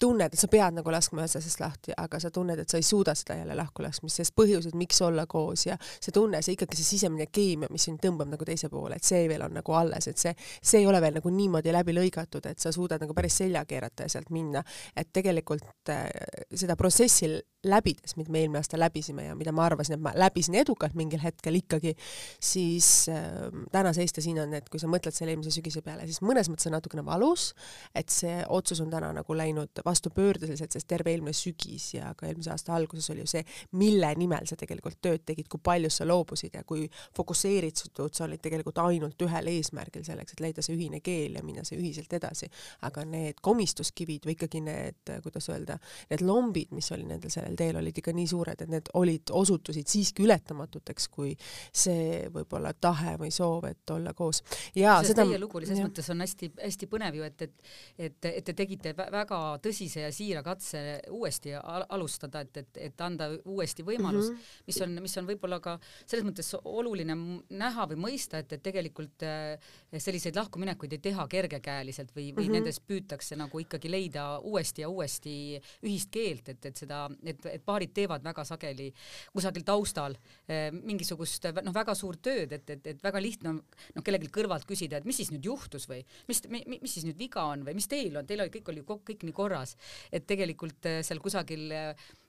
tunned, 0.00 0.32
et 0.32 0.40
sa 0.40 0.48
pead 0.52 0.76
nagu 0.76 0.92
laskma 0.92 1.22
ühest 1.22 1.38
asjast 1.40 1.60
lahti, 1.62 1.94
aga 1.96 2.20
sa 2.20 2.30
tunned, 2.34 2.60
et 2.60 2.70
sa 2.70 2.80
ei 2.80 2.84
suuda 2.86 3.14
seda 3.16 3.38
jälle 3.40 3.56
lahku 3.56 3.84
laskmist, 3.84 4.20
sest 4.20 4.34
põhjused, 4.36 4.76
miks 4.78 5.00
olla 5.04 5.26
koos 5.30 5.66
ja 5.66 5.76
see 5.94 6.14
tunne, 6.14 6.42
see 6.44 6.56
ikkagi 6.56 6.78
see 6.78 6.90
sisemine 6.92 7.28
keemia, 7.32 7.70
mis 7.72 7.88
sind 7.88 8.02
tõmbab 8.04 8.30
nagu 8.32 8.48
teise 8.48 8.70
poole, 8.72 8.98
et 8.98 9.06
see 9.06 9.24
veel 9.30 9.46
on 9.46 9.56
nagu 9.56 9.76
alles, 9.78 10.08
et 10.10 10.20
see, 10.20 10.34
see 10.60 10.82
ei 10.82 10.88
ole 10.90 11.00
veel 11.02 11.18
nagu 11.20 11.32
niimoodi 11.32 11.74
läbi 11.74 11.96
lõigatud, 11.96 12.50
et 12.50 12.62
sa 12.62 12.72
suudad 12.74 13.02
nagu 13.02 13.16
päris 13.16 13.40
selja 13.42 13.64
keerata 13.68 14.06
ja 14.06 14.16
sealt 14.16 14.30
minna. 14.34 14.62
et 14.96 15.12
tegelikult 15.12 15.92
äh, 15.92 16.06
seda 16.54 16.76
protsessi 16.76 17.30
läbides, 17.66 18.16
mida 18.18 18.32
me 18.32 18.42
eelmine 18.42 18.60
aasta 18.62 18.78
läbisime 18.80 19.28
ja 19.28 19.36
mida 19.38 19.52
ma 19.54 19.66
arvasin, 19.66 19.96
et 19.96 20.04
ma 20.04 20.12
läbisin 20.16 20.58
edukalt 20.62 20.96
mingil 20.98 21.20
hetkel 21.22 21.58
ikkagi, 21.60 21.94
siis 22.42 23.08
äh, 23.12 23.28
täna 23.72 23.92
seista 23.96 24.24
siin 24.24 24.40
on, 24.42 24.54
et 24.58 24.68
kui 24.72 24.80
sa 24.82 24.90
mõtled 24.90 25.14
selle 25.16 25.34
eelmise 25.34 25.54
sügise 25.54 25.82
peale, 25.86 26.06
siis 26.08 26.22
mõnes 26.24 26.50
mõttes 26.52 26.68
on 26.70 26.76
natukene 26.76 27.04
valus, 27.06 27.50
et 27.96 28.12
see 28.12 28.38
otsus 28.52 28.80
on 28.84 28.90
täna 28.92 29.12
nagu 29.16 29.36
läinud 29.36 29.82
vastupöördeliselt, 29.86 30.72
sest 30.72 30.88
terve 30.90 31.12
eelmine 31.14 31.34
sügis 31.36 31.92
ja 31.96 32.12
ka 32.16 32.28
eelmise 32.28 32.52
aasta 32.54 32.74
alguses 32.76 33.10
oli 33.14 33.24
ju 33.24 33.30
see, 33.36 33.44
mille 33.78 34.12
nimel 34.18 34.46
sa 34.48 34.58
tegelikult 34.58 35.00
tööd 35.02 35.26
tegid, 35.26 35.48
kui 35.52 35.62
palju 35.62 35.90
sa 35.92 36.06
loobusid 36.08 36.56
ja 36.58 36.64
kui 36.66 36.86
fokusseeritud 37.16 38.14
sa 38.16 38.24
olid 38.26 38.42
tegelikult 38.42 38.78
ainult 38.82 39.22
ühel 39.26 39.50
eesmärgil 39.50 40.04
selleks, 40.06 40.36
et 40.36 40.42
leida 40.44 40.64
see 40.64 40.76
ühine 40.76 41.00
keel 41.04 41.38
ja 41.38 41.44
minna 41.46 41.64
see 41.66 41.78
ühiselt 41.80 42.12
edasi. 42.16 42.48
aga 42.86 43.04
need 43.08 43.40
komistuskivid 43.42 44.26
või 44.26 44.36
ikkagi 44.36 44.60
need, 44.64 45.12
kuidas 45.24 45.48
öelda, 45.52 45.78
need 46.10 46.22
lombid, 46.26 46.72
mis 46.76 46.90
oli 46.94 47.06
nendel 47.08 47.32
sellel 47.32 47.55
teel, 47.56 47.76
olid 47.80 47.98
ikka 47.98 48.14
nii 48.16 48.26
suured, 48.30 48.62
et 48.62 48.72
need 48.72 48.90
olid, 48.94 49.30
osutusid 49.30 49.88
siiski 49.90 50.26
ületamatuteks, 50.26 51.08
kui 51.08 51.34
see 51.72 52.26
võib-olla 52.32 52.72
tahe 52.74 53.16
või 53.20 53.30
soov, 53.34 53.64
et 53.70 53.90
olla 53.90 54.14
koos. 54.14 54.42
ja 54.74 54.98
Sest 55.00 55.14
seda 55.14 55.26
teie 55.26 55.40
lugu 55.40 55.58
oli 55.60 55.66
selles 55.66 55.84
mõttes 55.88 56.10
on 56.12 56.20
hästi-hästi 56.24 56.90
põnev 56.90 57.20
ju, 57.20 57.26
et, 57.26 57.42
et 57.42 57.56
et, 57.98 58.28
et 58.28 58.44
te 58.44 58.54
tegite 58.56 58.92
väga 58.96 59.38
tõsise 59.62 60.04
ja 60.04 60.12
siira 60.14 60.42
katse 60.46 60.82
uuesti 61.14 61.54
al 61.56 61.84
alustada, 61.96 62.42
et, 62.44 62.62
et, 62.62 62.80
et 62.88 63.04
anda 63.04 63.28
uuesti 63.44 63.84
võimalus 63.86 64.30
mm, 64.30 64.36
-hmm. 64.36 64.62
mis 64.66 64.80
on, 64.84 64.96
mis 65.06 65.16
on 65.20 65.28
võib-olla 65.30 65.60
ka 65.62 65.76
selles 66.04 66.26
mõttes 66.26 66.52
oluline 66.62 67.16
näha 67.50 67.86
või 67.92 68.00
mõista, 68.06 68.40
et, 68.42 68.52
et 68.52 68.62
tegelikult 68.62 69.24
äh, 69.26 69.56
selliseid 69.96 70.36
lahkuminekuid 70.36 70.96
ei 70.96 71.02
teha 71.08 71.26
kergekäeliselt 71.28 72.12
või, 72.14 72.30
või 72.32 72.46
mm 72.46 72.48
-hmm. 72.48 72.52
nendes 72.58 72.80
püütakse 72.80 73.36
nagu 73.36 73.60
ikkagi 73.62 73.90
leida 73.90 74.26
uuesti 74.38 74.82
ja 74.82 74.88
uuesti 74.88 75.36
ühist 75.82 76.10
keelt, 76.10 76.48
et, 76.48 76.66
et 76.66 76.76
seda, 76.76 77.06
et, 77.24 77.45
et 77.52 77.64
paarid 77.66 77.92
teevad 77.96 78.24
väga 78.24 78.44
sageli 78.48 78.90
kusagil 79.34 79.66
taustal 79.66 80.16
äh, 80.16 80.68
mingisugust 80.76 81.48
noh, 81.62 81.74
väga 81.74 81.96
suurt 81.98 82.22
tööd, 82.26 82.52
et, 82.52 82.70
et, 82.76 82.92
et 82.94 83.02
väga 83.04 83.22
lihtne 83.22 83.54
on 83.54 83.60
noh, 83.60 84.04
kellelgi 84.06 84.30
kõrvalt 84.32 84.68
küsida, 84.68 85.00
et 85.00 85.08
mis 85.08 85.18
siis 85.20 85.32
nüüd 85.34 85.46
juhtus 85.48 85.88
või 85.90 86.02
mis, 86.30 86.42
mis, 86.50 86.92
siis 86.92 87.06
nüüd 87.08 87.18
viga 87.20 87.46
on 87.52 87.66
või 87.66 87.76
mis 87.78 87.90
teil 87.90 88.16
on, 88.16 88.28
teil 88.28 88.44
oli 88.44 88.54
kõik 88.58 88.72
oli 88.72 88.86
kõik 88.86 89.26
nii 89.26 89.36
korras 89.36 89.76
et 90.12 90.26
tegelikult 90.28 90.88
äh, 90.90 91.02
seal 91.06 91.22
kusagil 91.22 91.68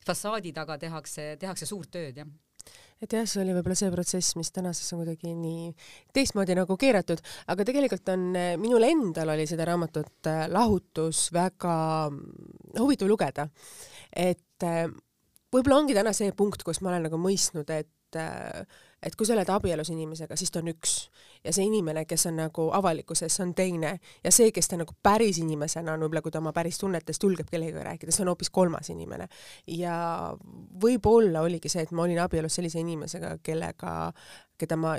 fassaadi 0.08 0.54
taga 0.56 0.78
tehakse, 0.82 1.36
tehakse 1.40 1.68
suurt 1.70 1.92
tööd, 1.94 2.22
jah 2.24 2.36
et 3.02 3.14
jah, 3.14 3.28
see 3.30 3.42
oli 3.44 3.54
võib-olla 3.54 3.78
see 3.78 3.92
protsess, 3.94 4.36
mis 4.40 4.50
tänaseks 4.54 4.96
on 4.96 5.04
kuidagi 5.04 5.34
nii 5.38 5.68
teistmoodi 6.18 6.56
nagu 6.58 6.78
keeratud, 6.82 7.22
aga 7.54 7.66
tegelikult 7.68 8.10
on, 8.14 8.32
minul 8.62 8.88
endal 8.88 9.36
oli 9.36 9.46
seda 9.50 9.68
raamatut 9.70 10.30
Lahutus 10.50 11.28
väga 11.36 11.76
mm, 12.10 12.80
huvitav 12.80 13.12
lugeda. 13.12 13.48
et 14.12 14.66
võib-olla 15.54 15.82
ongi 15.82 15.96
täna 15.98 16.14
see 16.16 16.34
punkt, 16.36 16.66
kus 16.68 16.82
ma 16.82 16.94
olen 16.94 17.08
nagu 17.08 17.20
mõistnud, 17.22 17.70
et 17.74 18.20
äh, 18.20 18.66
et 19.04 19.16
kui 19.16 19.28
sa 19.28 19.36
oled 19.36 19.50
abielus 19.54 19.92
inimesega, 19.94 20.36
siis 20.40 20.50
ta 20.52 20.62
on 20.64 20.72
üks 20.72 20.94
ja 21.46 21.54
see 21.54 21.68
inimene, 21.70 22.04
kes 22.10 22.26
on 22.32 22.40
nagu 22.42 22.68
avalikkuses, 22.74 23.36
on 23.44 23.54
teine 23.58 23.92
ja 24.24 24.32
see, 24.34 24.50
kes 24.56 24.72
ta 24.72 24.80
nagu 24.80 24.96
päris 25.06 25.38
inimesena 25.44 25.94
on, 25.94 26.06
võib-olla 26.06 26.24
kui 26.26 26.34
ta 26.34 26.42
oma 26.42 26.54
päris 26.56 26.82
tunnetest 26.82 27.24
julgeb 27.24 27.50
kellegagi 27.52 27.86
rääkida, 27.86 28.16
see 28.16 28.26
on 28.26 28.34
hoopis 28.34 28.50
kolmas 28.54 28.90
inimene. 28.94 29.30
ja 29.70 29.98
võib-olla 30.82 31.46
oligi 31.46 31.70
see, 31.70 31.86
et 31.86 31.94
ma 31.94 32.08
olin 32.08 32.24
abielus 32.24 32.58
sellise 32.58 32.82
inimesega, 32.82 33.38
kellega, 33.46 33.94
keda 34.58 34.80
ma 34.82 34.98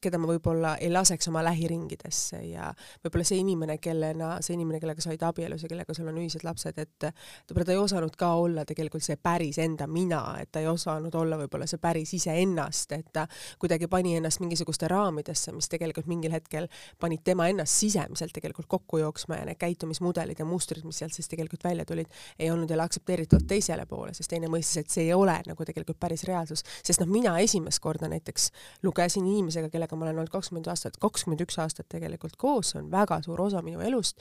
keda 0.00 0.18
ma 0.20 0.30
võib-olla 0.30 0.74
ei 0.80 0.90
laseks 0.92 1.28
oma 1.30 1.42
lähiringidesse 1.44 2.40
ja 2.48 2.70
võib-olla 3.04 3.26
see 3.26 3.40
inimene, 3.42 3.76
kellena, 3.82 4.32
see 4.44 4.54
inimene, 4.56 4.80
kellega 4.80 5.02
sa 5.04 5.10
olid 5.12 5.24
abielus 5.28 5.64
ja 5.64 5.70
kellega 5.70 5.94
sul 5.96 6.08
on 6.10 6.20
ühised 6.22 6.44
lapsed, 6.46 6.78
et 6.80 7.06
võib-olla 7.50 7.66
ta 7.68 7.74
ei 7.74 7.80
osanud 7.80 8.16
ka 8.18 8.30
olla 8.40 8.64
tegelikult 8.68 9.04
see 9.04 9.18
päris 9.20 9.60
enda 9.62 9.86
mina, 9.90 10.22
et 10.40 10.50
ta 10.52 10.62
ei 10.62 10.68
osanud 10.70 11.14
olla 11.20 11.38
võib-olla 11.42 11.68
see 11.70 11.80
päris 11.82 12.14
iseennast, 12.16 12.94
et 12.96 13.10
ta 13.12 13.26
kuidagi 13.60 13.88
pani 13.92 14.16
ennast 14.18 14.40
mingisuguste 14.42 14.88
raamidesse, 14.90 15.52
mis 15.56 15.68
tegelikult 15.70 16.08
mingil 16.10 16.34
hetkel 16.34 16.68
panid 17.00 17.24
tema 17.24 17.48
ennast 17.52 17.80
sisemiselt 17.80 18.34
tegelikult 18.36 18.68
kokku 18.70 19.02
jooksma 19.02 19.40
ja 19.40 19.48
need 19.48 19.60
käitumismudelid 19.60 20.40
ja 20.40 20.48
mustrid, 20.48 20.84
mis 20.88 21.00
sealt 21.02 21.16
siis 21.16 21.28
tegelikult 21.30 21.64
välja 21.64 21.84
tulid, 21.88 22.08
ei 22.38 22.50
olnud 22.50 22.70
jälle 22.70 22.86
aktsepteeritud 22.86 23.46
teisele 23.48 23.86
poole, 23.90 24.14
sest 24.16 24.32
teine 24.32 24.48
mõistis, 24.52 24.80
et 24.80 24.90
see 24.92 25.08
ei 25.08 25.14
ole 25.14 25.36
nagu 25.46 25.66
tegelikult 25.66 26.00
päris 26.00 26.24
reaalsus, 26.28 26.64
sest 26.86 27.02
noh, 27.02 27.10
mina 27.10 27.36
esimest 27.42 27.82
korda 27.82 28.08
näiteks 28.10 28.50
lugesin 28.86 29.26
inimesega, 29.26 29.70
kellega 29.72 29.89
kellega 29.90 29.98
ma 29.98 30.06
olen 30.06 30.22
olnud 30.22 30.32
kakskümmend 30.32 30.70
aastat, 30.70 30.96
kakskümmend 31.00 31.42
üks 31.44 31.58
aastat 31.58 31.88
tegelikult 31.90 32.36
koos, 32.38 32.72
see 32.72 32.80
on 32.80 32.90
väga 32.90 33.20
suur 33.24 33.40
osa 33.40 33.62
minu 33.62 33.82
elust, 33.82 34.20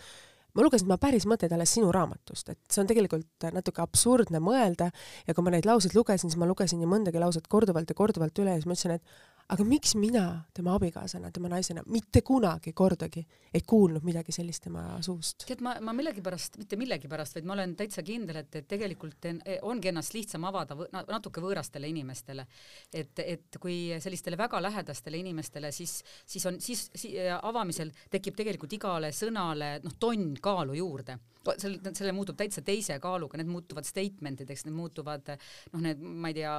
ma 0.53 0.65
lugesin 0.65 0.87
tema 0.87 0.97
päris 0.97 1.27
mõtteid 1.29 1.53
alles 1.53 1.73
sinu 1.73 1.91
raamatust, 1.93 2.49
et 2.49 2.59
see 2.69 2.81
on 2.81 2.89
tegelikult 2.89 3.49
natuke 3.53 3.83
absurdne 3.83 4.41
mõelda 4.41 4.89
ja 5.27 5.35
kui 5.35 5.45
ma 5.45 5.53
neid 5.53 5.67
lauseid 5.69 5.95
lugesin, 5.95 6.29
siis 6.29 6.39
ma 6.39 6.49
lugesin 6.49 6.81
nii 6.81 6.89
mõndagi 6.89 7.21
lauset 7.21 7.47
korduvalt 7.47 7.89
ja 7.89 7.97
korduvalt 7.97 8.41
üle 8.41 8.55
ja 8.55 8.61
siis 8.61 8.69
ma 8.69 8.77
ütlesin, 8.77 8.97
et 8.97 9.38
aga 9.49 9.65
miks 9.65 9.95
mina 9.97 10.23
tema 10.53 10.75
abikaasana, 10.77 11.31
tema 11.33 11.49
naisena 11.49 11.81
mitte 11.89 12.21
kunagi 12.25 12.73
kordagi 12.77 13.23
ei 13.53 13.63
kuulnud 13.67 14.05
midagi 14.05 14.33
sellist 14.35 14.63
tema 14.67 14.83
suust? 15.05 15.45
tead, 15.49 15.63
ma, 15.65 15.75
ma 15.81 15.93
millegipärast, 15.97 16.59
mitte 16.61 16.77
millegipärast, 16.79 17.37
vaid 17.37 17.47
ma 17.49 17.55
olen 17.55 17.73
täitsa 17.79 18.03
kindel, 18.05 18.43
et, 18.43 18.59
et 18.61 18.67
tegelikult 18.69 19.25
ongi 19.65 19.89
ennast 19.89 20.13
lihtsam 20.13 20.45
avada 20.49 20.77
võ, 20.77 20.85
natuke 20.93 21.41
võõrastele 21.43 21.89
inimestele. 21.89 22.45
et, 22.93 23.23
et 23.25 23.59
kui 23.61 23.79
sellistele 24.01 24.37
väga 24.37 24.61
lähedastele 24.61 25.17
inimestele, 25.17 25.71
siis, 25.73 25.99
siis 26.25 26.45
on, 26.45 26.61
siis, 26.61 26.85
siis 26.93 27.17
avamisel 27.41 27.93
tekib 28.11 28.37
tegelikult 28.37 28.77
igale 28.77 29.11
sõnale 29.15 29.77
noh, 29.83 29.97
tonn 29.99 30.37
kaalu 30.41 30.77
juurde 30.77 31.17
sel, 31.57 31.77
selle 31.95 32.13
muutub 32.15 32.37
täitsa 32.39 32.61
teise 32.65 32.97
kaaluga, 33.01 33.39
need 33.39 33.49
muutuvad 33.49 33.87
statement 33.87 34.43
ideks, 34.43 34.65
need 34.67 34.75
muutuvad 34.75 35.31
noh, 35.33 35.81
need, 35.83 36.01
ma 36.01 36.31
ei 36.31 36.37
tea, 36.37 36.53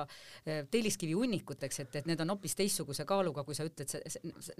telliskivi 0.73 1.14
hunnikuteks, 1.18 1.82
et, 1.85 2.00
et 2.00 2.11
need 2.11 2.23
on 2.25 2.35
hoopis 2.35 2.56
teistsuguse 2.80 3.04
kaaluga, 3.06 3.44
kui 3.44 3.54
sa 3.54 3.64
ütled 3.66 3.90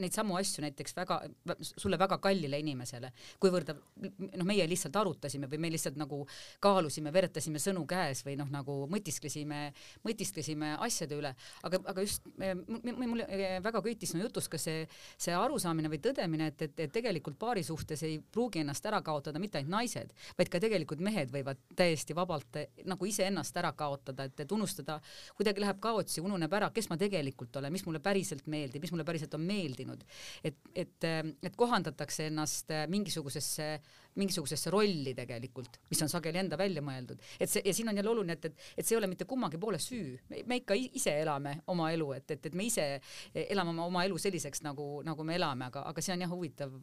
neid 0.01 0.15
samu 0.15 0.37
asju 0.39 0.65
näiteks 0.65 0.95
väga, 0.97 1.21
sulle 1.63 1.99
väga 1.99 2.19
kallile 2.21 2.59
inimesele, 2.61 3.11
kuivõrd 3.41 3.73
noh, 3.73 4.47
meie 4.47 4.67
lihtsalt 4.69 4.97
arutasime 4.97 5.49
või 5.51 5.61
me 5.61 5.71
lihtsalt 5.73 5.97
nagu 6.01 6.27
kaalusime, 6.61 7.13
veretasime 7.13 7.61
sõnu 7.63 7.87
käes 7.89 8.23
või 8.27 8.37
noh, 8.41 8.49
nagu 8.53 8.85
mõtisklesime, 8.91 9.71
mõtisklesime 10.05 10.75
asjade 10.81 11.17
üle, 11.17 11.33
aga, 11.63 11.81
aga 11.93 12.05
just 12.05 12.29
mulle 12.37 13.27
väga 13.65 13.83
köitis 13.85 14.13
sinu 14.13 14.25
jutus 14.27 14.49
ka 14.51 14.61
see, 14.61 14.85
see 15.17 15.35
arusaamine 15.37 15.91
või 15.91 16.03
tõdemine, 16.03 16.51
et, 16.53 16.67
et, 16.69 16.85
et 16.87 16.93
tegelikult 16.93 17.39
paari 17.41 17.65
suhtes 17.67 18.05
ei 18.07 18.19
pruugi 18.21 18.65
ennast 18.65 18.87
ära 18.87 19.01
kaotada 19.07 19.41
mitte 19.41 19.61
ainult 19.61 19.77
naised, 19.81 20.13
vaid 20.39 20.53
ka 20.53 20.61
tegelikult 20.63 21.01
mehed 21.05 21.33
võivad 21.33 21.61
täiesti 21.77 22.17
vabalt 22.17 22.61
eh, 22.61 22.71
nagu 22.91 23.09
iseennast 23.09 23.57
ära 23.61 23.73
kaotada, 23.77 24.27
et, 24.29 24.45
et 24.45 24.53
unustada, 24.53 24.99
kuidagi 25.39 25.63
läheb 25.63 25.81
kaotsi, 25.83 26.21
ununeb 26.25 26.53
ära, 26.59 26.71
kes 26.75 26.91
ma 26.91 26.99
tegelikult 27.01 27.57
olen, 27.61 27.73
mis 27.73 27.87
mulle 27.87 28.01
päriselt 28.03 28.10
meeldib, 28.51 28.83
mis 28.85 28.93
mulle 28.95 29.07
päriselt 29.09 29.35
on 29.39 29.45
meeldinud. 29.47 30.05
et, 30.45 30.59
et, 30.75 31.09
et 31.43 31.57
kohandatakse 31.57 32.27
ennast 32.31 32.73
mingisugusesse 32.89 33.73
mingisugusesse 34.19 34.71
rolli 34.71 35.13
tegelikult, 35.15 35.79
mis 35.91 36.03
on 36.03 36.11
sageli 36.11 36.41
enda 36.43 36.59
välja 36.59 36.83
mõeldud. 36.83 37.21
et 37.39 37.51
see 37.51 37.63
ja 37.65 37.75
siin 37.75 37.89
on 37.89 37.97
jälle 37.97 38.11
oluline, 38.11 38.33
et, 38.33 38.45
et, 38.51 38.65
et 38.77 38.87
see 38.87 38.97
ei 38.97 38.99
ole 38.99 39.07
mitte 39.11 39.25
kummagi 39.29 39.59
poole 39.61 39.79
süü, 39.79 40.17
me 40.47 40.61
ikka 40.61 40.75
ise 40.75 41.15
elame 41.23 41.57
oma 41.71 41.91
elu, 41.95 42.11
et, 42.19 42.31
et, 42.31 42.47
et 42.51 42.57
me 42.59 42.67
ise 42.67 42.87
elame 43.35 43.75
oma, 43.75 43.87
oma 43.87 44.05
elu 44.09 44.19
selliseks, 44.19 44.65
nagu, 44.67 44.89
nagu 45.07 45.27
me 45.27 45.37
elame, 45.39 45.69
aga, 45.71 45.85
aga 45.91 46.05
see 46.05 46.15
on 46.17 46.25
jah 46.25 46.33
huvitav 46.33 46.75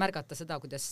märgata 0.00 0.38
seda, 0.38 0.58
kuidas, 0.62 0.88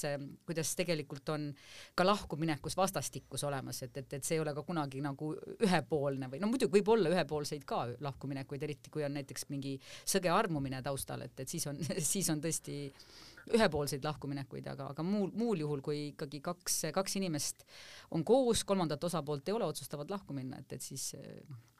kuidas 0.49 0.75
tegelikult 0.78 1.33
on 1.35 1.49
ka 1.97 2.07
lahkuminekus 2.07 2.76
vastastikus 2.76 3.47
olemas, 3.49 3.83
et, 3.87 3.97
et, 3.97 4.18
et 4.18 4.25
see 4.25 4.37
ei 4.37 4.45
ole 4.45 4.54
ka 4.57 4.66
kunagi 4.66 5.00
nagu 5.04 5.33
ühepoolne 5.64 6.28
või 6.28 6.42
no 6.42 6.50
muidugi 6.52 6.78
võib 6.78 6.92
olla 6.97 7.14
ühepoolseid 7.14 7.64
ka 7.68 7.87
lahkuminekuid, 8.04 8.68
eriti 8.68 8.92
kui 8.92 9.07
on 9.07 9.16
näiteks 9.16 9.49
mingi 9.52 9.78
sõge 10.04 10.33
armumine 10.33 10.83
taustal, 10.85 11.25
et, 11.25 11.40
et 11.40 11.49
siis 11.49 11.66
on, 11.71 11.80
siis 12.12 12.28
on 12.35 12.45
tõesti 12.45 12.78
ühepoolseid 13.54 14.04
lahkuminekuid, 14.04 14.66
aga, 14.74 14.90
aga 14.94 15.06
muul, 15.06 15.30
muul 15.38 15.64
juhul, 15.64 15.82
kui 15.84 16.08
ikkagi 16.10 16.42
kaks, 16.44 16.82
kaks 16.94 17.16
inimest 17.20 17.64
on 18.16 18.24
koos, 18.24 18.64
kolmandat 18.68 19.04
osapoolt 19.04 19.48
ei 19.48 19.56
ole, 19.56 19.68
otsustavad 19.68 20.10
lahku 20.10 20.36
minna, 20.36 20.60
et, 20.60 20.76
et 20.76 20.84
siis 20.84 21.12
noh 21.48 21.77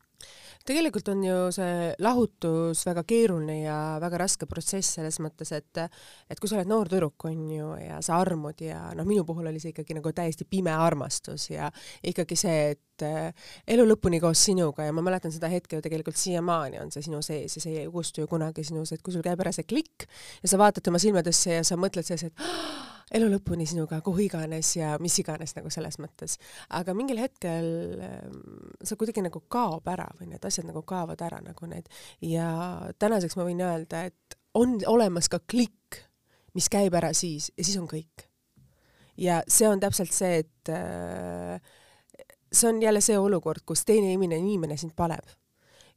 tegelikult 0.68 1.08
on 1.12 1.22
ju 1.25 1.37
see 1.54 1.92
lahutus 2.04 2.82
väga 2.88 3.04
keeruline 3.08 3.60
ja 3.62 3.76
väga 4.02 4.20
raske 4.25 4.48
protsess 4.50 4.98
selles 4.98 5.18
mõttes, 5.25 5.52
et 5.56 5.80
et 6.28 6.40
kui 6.40 6.50
sa 6.50 6.58
oled 6.58 6.68
noor 6.68 6.90
tüdruk, 6.90 7.28
on 7.28 7.46
ju, 7.52 7.70
ja 7.80 8.00
sa 8.04 8.18
armud 8.20 8.60
ja 8.62 8.90
noh, 8.98 9.06
minu 9.08 9.25
puhul 9.28 9.48
oli 9.48 9.62
see 9.62 9.72
ikkagi 9.72 9.96
nagu 9.98 10.12
täiesti 10.12 10.44
pime 10.48 10.75
armastus 10.75 11.48
ja 11.52 11.70
ikkagi 12.04 12.37
see, 12.38 12.58
et 12.75 13.06
äh, 13.06 13.48
elu 13.75 13.87
lõpuni 13.88 14.20
koos 14.20 14.42
sinuga 14.48 14.88
ja 14.88 14.96
ma 14.96 15.04
mäletan 15.06 15.32
seda 15.34 15.50
hetke 15.52 15.78
ju 15.78 15.84
tegelikult 15.84 16.20
siiamaani 16.20 16.82
on 16.82 16.92
see 16.94 17.06
sinu 17.06 17.22
sees 17.25 17.56
ja 17.56 17.64
see 17.64 17.82
ei 17.84 17.88
kustu 17.92 18.25
ju 18.25 18.30
kunagi 18.30 18.66
sinus, 18.66 18.92
et 18.92 19.02
kui 19.04 19.14
sul 19.14 19.25
käib 19.25 19.40
ära 19.44 19.54
see 19.54 19.66
klikk 19.68 20.08
ja 20.42 20.52
sa 20.52 20.60
vaatad 20.60 20.84
tema 20.84 21.00
silmadesse 21.02 21.60
ja 21.60 21.66
sa 21.66 21.80
mõtled 21.80 22.06
selles, 22.06 22.28
et 22.28 22.88
elu 23.15 23.29
lõpuni 23.33 23.67
sinuga, 23.69 24.00
kuhu 24.05 24.27
iganes 24.27 24.75
ja 24.77 24.97
mis 25.03 25.17
iganes 25.23 25.55
nagu 25.57 25.71
selles 25.73 25.99
mõttes. 26.03 26.37
aga 26.77 26.95
mingil 26.97 27.21
hetkel 27.23 27.69
ähm, 28.05 28.37
see 28.83 28.99
kuidagi 29.00 29.25
nagu 29.25 29.43
kaob 29.49 29.88
ära 29.88 30.09
või 30.21 30.31
need 30.33 30.45
asjad 30.45 30.69
nagu 30.69 30.83
kaovad 30.88 31.23
ära 31.25 31.41
nagu 31.45 31.71
need 31.71 31.88
ja 32.25 32.50
tänaseks 32.99 33.38
ma 33.38 33.49
võin 33.49 33.65
öelda, 33.65 34.05
et 34.11 34.38
on 34.59 34.79
olemas 34.87 35.29
ka 35.29 35.41
klikk, 35.41 36.03
mis 36.57 36.69
käib 36.73 36.97
ära 36.99 37.12
siis 37.17 37.50
ja 37.57 37.65
siis 37.65 37.79
on 37.81 37.88
kõik. 37.88 38.29
ja 39.17 39.43
see 39.49 39.69
on 39.69 39.81
täpselt 39.81 40.12
see, 40.12 40.45
et 40.45 40.73
äh, 40.73 41.61
see 42.53 42.69
on 42.69 42.83
jälle 42.83 43.00
see 43.05 43.19
olukord, 43.19 43.65
kus 43.65 43.85
teine 43.85 44.12
inimene, 44.12 44.41
inimene 44.43 44.77
sind 44.77 44.97
paneb. 44.97 45.25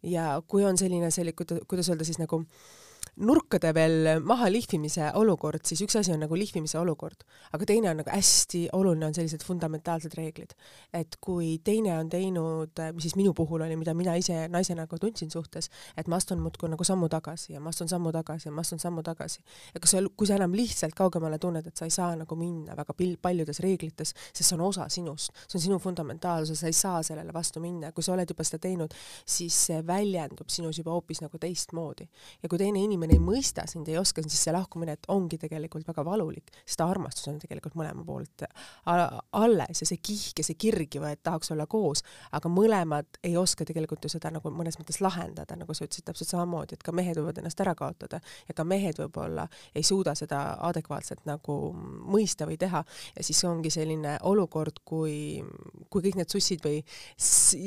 ja 0.03 0.41
kui 0.47 0.63
on 0.65 0.77
selline, 0.77 1.11
selline, 1.11 1.35
kuidas 1.67 1.91
öelda 1.91 2.07
siis 2.07 2.21
nagu 2.23 2.45
äh, 2.45 2.79
nurkade 3.21 3.71
veel 3.75 4.09
maha 4.25 4.49
lihvimise 4.51 5.11
olukord, 5.19 5.63
siis 5.67 5.81
üks 5.85 5.97
asi 5.99 6.13
on 6.13 6.23
nagu 6.23 6.37
lihvimise 6.37 6.79
olukord, 6.79 7.23
aga 7.53 7.67
teine 7.69 7.91
on 7.91 7.99
nagu 8.01 8.09
hästi 8.11 8.63
oluline 8.77 9.07
on 9.09 9.15
sellised 9.15 9.43
fundamentaalsed 9.45 10.15
reeglid. 10.17 10.55
et 10.93 11.17
kui 11.21 11.59
teine 11.63 11.93
on 11.97 12.09
teinud, 12.09 12.81
mis 12.95 13.05
siis 13.05 13.15
minu 13.15 13.33
puhul 13.37 13.61
oli, 13.61 13.75
mida 13.77 13.93
mina 13.93 14.15
ise 14.17 14.47
naisena 14.49 14.85
nagu 14.85 14.97
tundsin 14.97 15.31
suhtes, 15.31 15.69
et 15.97 16.07
ma 16.07 16.17
astun 16.17 16.41
muudkui 16.41 16.69
nagu 16.69 16.83
sammu 16.83 17.09
tagasi 17.09 17.53
ja 17.53 17.61
ma 17.61 17.69
astun 17.69 17.89
sammu 17.91 18.11
tagasi 18.11 18.49
ja 18.49 18.55
ma 18.55 18.65
astun 18.65 18.79
sammu 18.79 19.03
tagasi. 19.03 19.39
ja 19.73 19.79
kui 19.79 19.91
sa, 19.91 20.01
kui 20.17 20.27
sa 20.27 20.39
enam 20.39 20.55
lihtsalt 20.57 20.97
kaugemale 20.97 21.37
tunned, 21.39 21.67
et 21.67 21.77
sa 21.77 21.85
ei 21.85 21.93
saa 21.93 22.15
nagu 22.15 22.35
minna 22.35 22.75
väga 22.77 22.95
pil-, 22.97 23.17
paljudes 23.21 23.61
reeglites, 23.61 24.15
sest 24.33 24.49
see 24.49 24.57
on 24.57 24.65
osa 24.67 24.89
sinust, 24.89 25.31
see 25.47 25.59
on 25.59 25.65
sinu 25.67 25.79
fundamentaalsus, 25.79 26.59
sa 26.59 26.71
ei 26.71 26.77
saa 26.77 27.03
sellele 27.05 27.33
vastu 27.33 27.61
minna, 27.61 27.91
kui 27.91 28.03
sa 28.03 28.15
oled 28.15 28.29
juba 28.29 28.45
seda 28.47 28.61
teinud, 28.65 28.93
siis 29.25 29.55
see 29.67 29.81
väljendub 29.85 30.49
sinus 30.49 30.81
juba 30.81 30.95
hoopis 30.95 31.21
nagu 31.21 31.37
teistmoodi. 31.37 32.09
ja 32.43 32.49
kui 32.49 32.57
teine 32.57 32.81
inimene 32.81 33.10
inimene 33.11 33.19
ei 33.19 33.19
mõista 33.19 33.65
sind, 33.67 33.87
ei 33.89 33.97
oska, 33.99 34.23
siis 34.25 34.39
see 34.45 34.53
lahkumine 34.53 34.95
ongi 35.11 35.37
tegelikult 35.41 35.87
väga 35.87 36.03
valulik, 36.05 36.51
sest 36.65 36.81
armastus 36.83 37.27
on 37.27 37.39
tegelikult 37.41 37.75
mõlema 37.79 38.03
poolt 38.05 38.45
alles 38.85 39.81
ja 39.81 39.87
see 39.87 39.99
kihk 40.01 40.41
ja 40.41 40.45
see 40.45 40.57
kirg 40.59 40.95
ju, 40.95 41.03
et 41.07 41.21
tahaks 41.23 41.51
olla 41.51 41.67
koos, 41.69 42.03
aga 42.31 42.49
mõlemad 42.51 43.19
ei 43.23 43.35
oska 43.37 43.65
tegelikult 43.67 44.05
ju 44.05 44.11
seda 44.13 44.31
nagu 44.33 44.51
mõnes 44.53 44.77
mõttes 44.79 45.01
lahendada, 45.01 45.57
nagu 45.59 45.73
sa 45.73 45.85
ütlesid 45.85 46.07
täpselt 46.07 46.31
samamoodi, 46.31 46.77
et 46.77 46.83
ka 46.83 46.93
mehed 46.95 47.19
võivad 47.19 47.41
ennast 47.41 47.61
ära 47.61 47.75
kaotada 47.77 48.21
ja 48.47 48.55
ka 48.55 48.65
mehed 48.67 48.99
võib-olla 49.01 49.47
ei 49.75 49.83
suuda 49.83 50.15
seda 50.17 50.41
adekvaatselt 50.69 51.25
nagu 51.29 51.57
mõista 51.75 52.47
või 52.49 52.57
teha. 52.61 52.83
Ja 53.15 53.23
siis 53.25 53.39
ongi 53.47 53.71
selline 53.73 54.17
olukord, 54.27 54.81
kui, 54.85 55.41
kui 55.89 56.05
kõik 56.07 56.19
need 56.19 56.31
sussid 56.31 56.63
või 56.65 56.81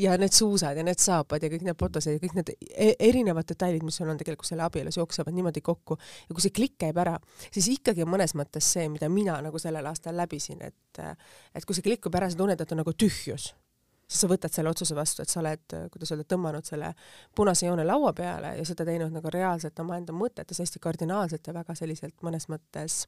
ja 0.01 0.17
need 0.21 0.35
suusad 0.35 0.79
ja 0.79 0.85
need 0.87 1.01
saapad 1.03 1.43
ja 1.43 1.51
kõik 1.53 1.65
need 1.67 1.79
potosed 1.79 2.17
ja 2.17 2.23
kõik 2.23 2.37
need 2.39 2.55
e-, 2.55 2.95
erinevad 3.09 3.49
detailid, 3.49 3.85
mis 3.87 3.99
sul 4.01 4.11
on 4.11 4.21
tegelikult 4.21 4.49
selle 4.49 4.65
abielus 4.67 4.99
jooksevad 4.99 5.24
jooksevad 5.25 5.35
niimoodi 5.35 5.61
kokku 5.61 5.99
ja 6.29 6.35
kui 6.35 6.43
see 6.43 6.53
klikk 6.55 6.79
käib 6.79 6.99
ära, 6.99 7.19
siis 7.51 7.69
ikkagi 7.73 8.05
on 8.05 8.13
mõnes 8.13 8.35
mõttes 8.35 8.65
see, 8.77 8.89
mida 8.89 9.09
mina 9.09 9.41
nagu 9.43 9.59
sellel 9.59 9.87
aastal 9.87 10.17
läbisin, 10.17 10.63
et 10.63 11.01
et 11.55 11.65
kui 11.65 11.75
see 11.75 11.83
klikkub 11.83 12.15
ära, 12.15 12.31
sa 12.31 12.37
tunned, 12.37 12.61
et 12.61 12.73
on 12.73 12.79
nagu 12.79 12.93
tühjus. 12.93 13.55
Siis 14.05 14.21
sa 14.21 14.29
võtad 14.29 14.53
selle 14.53 14.69
otsuse 14.69 14.95
vastu, 14.95 15.23
et 15.23 15.31
sa 15.33 15.41
oled, 15.41 15.65
kuidas 15.91 16.11
öelda, 16.13 16.27
tõmmanud 16.29 16.67
selle 16.69 16.93
punase 17.35 17.67
joone 17.67 17.87
laua 17.87 18.13
peale 18.13 18.53
ja 18.59 18.65
seda 18.65 18.85
teinud 18.85 19.11
nagu 19.15 19.31
reaalselt 19.33 19.81
omaenda 19.81 20.13
mõtetes 20.13 20.61
hästi 20.61 20.79
kardinaalselt 20.79 21.47
ja 21.47 21.55
väga 21.55 21.75
selliselt 21.75 22.21
mõnes 22.23 22.47
mõttes 22.53 23.07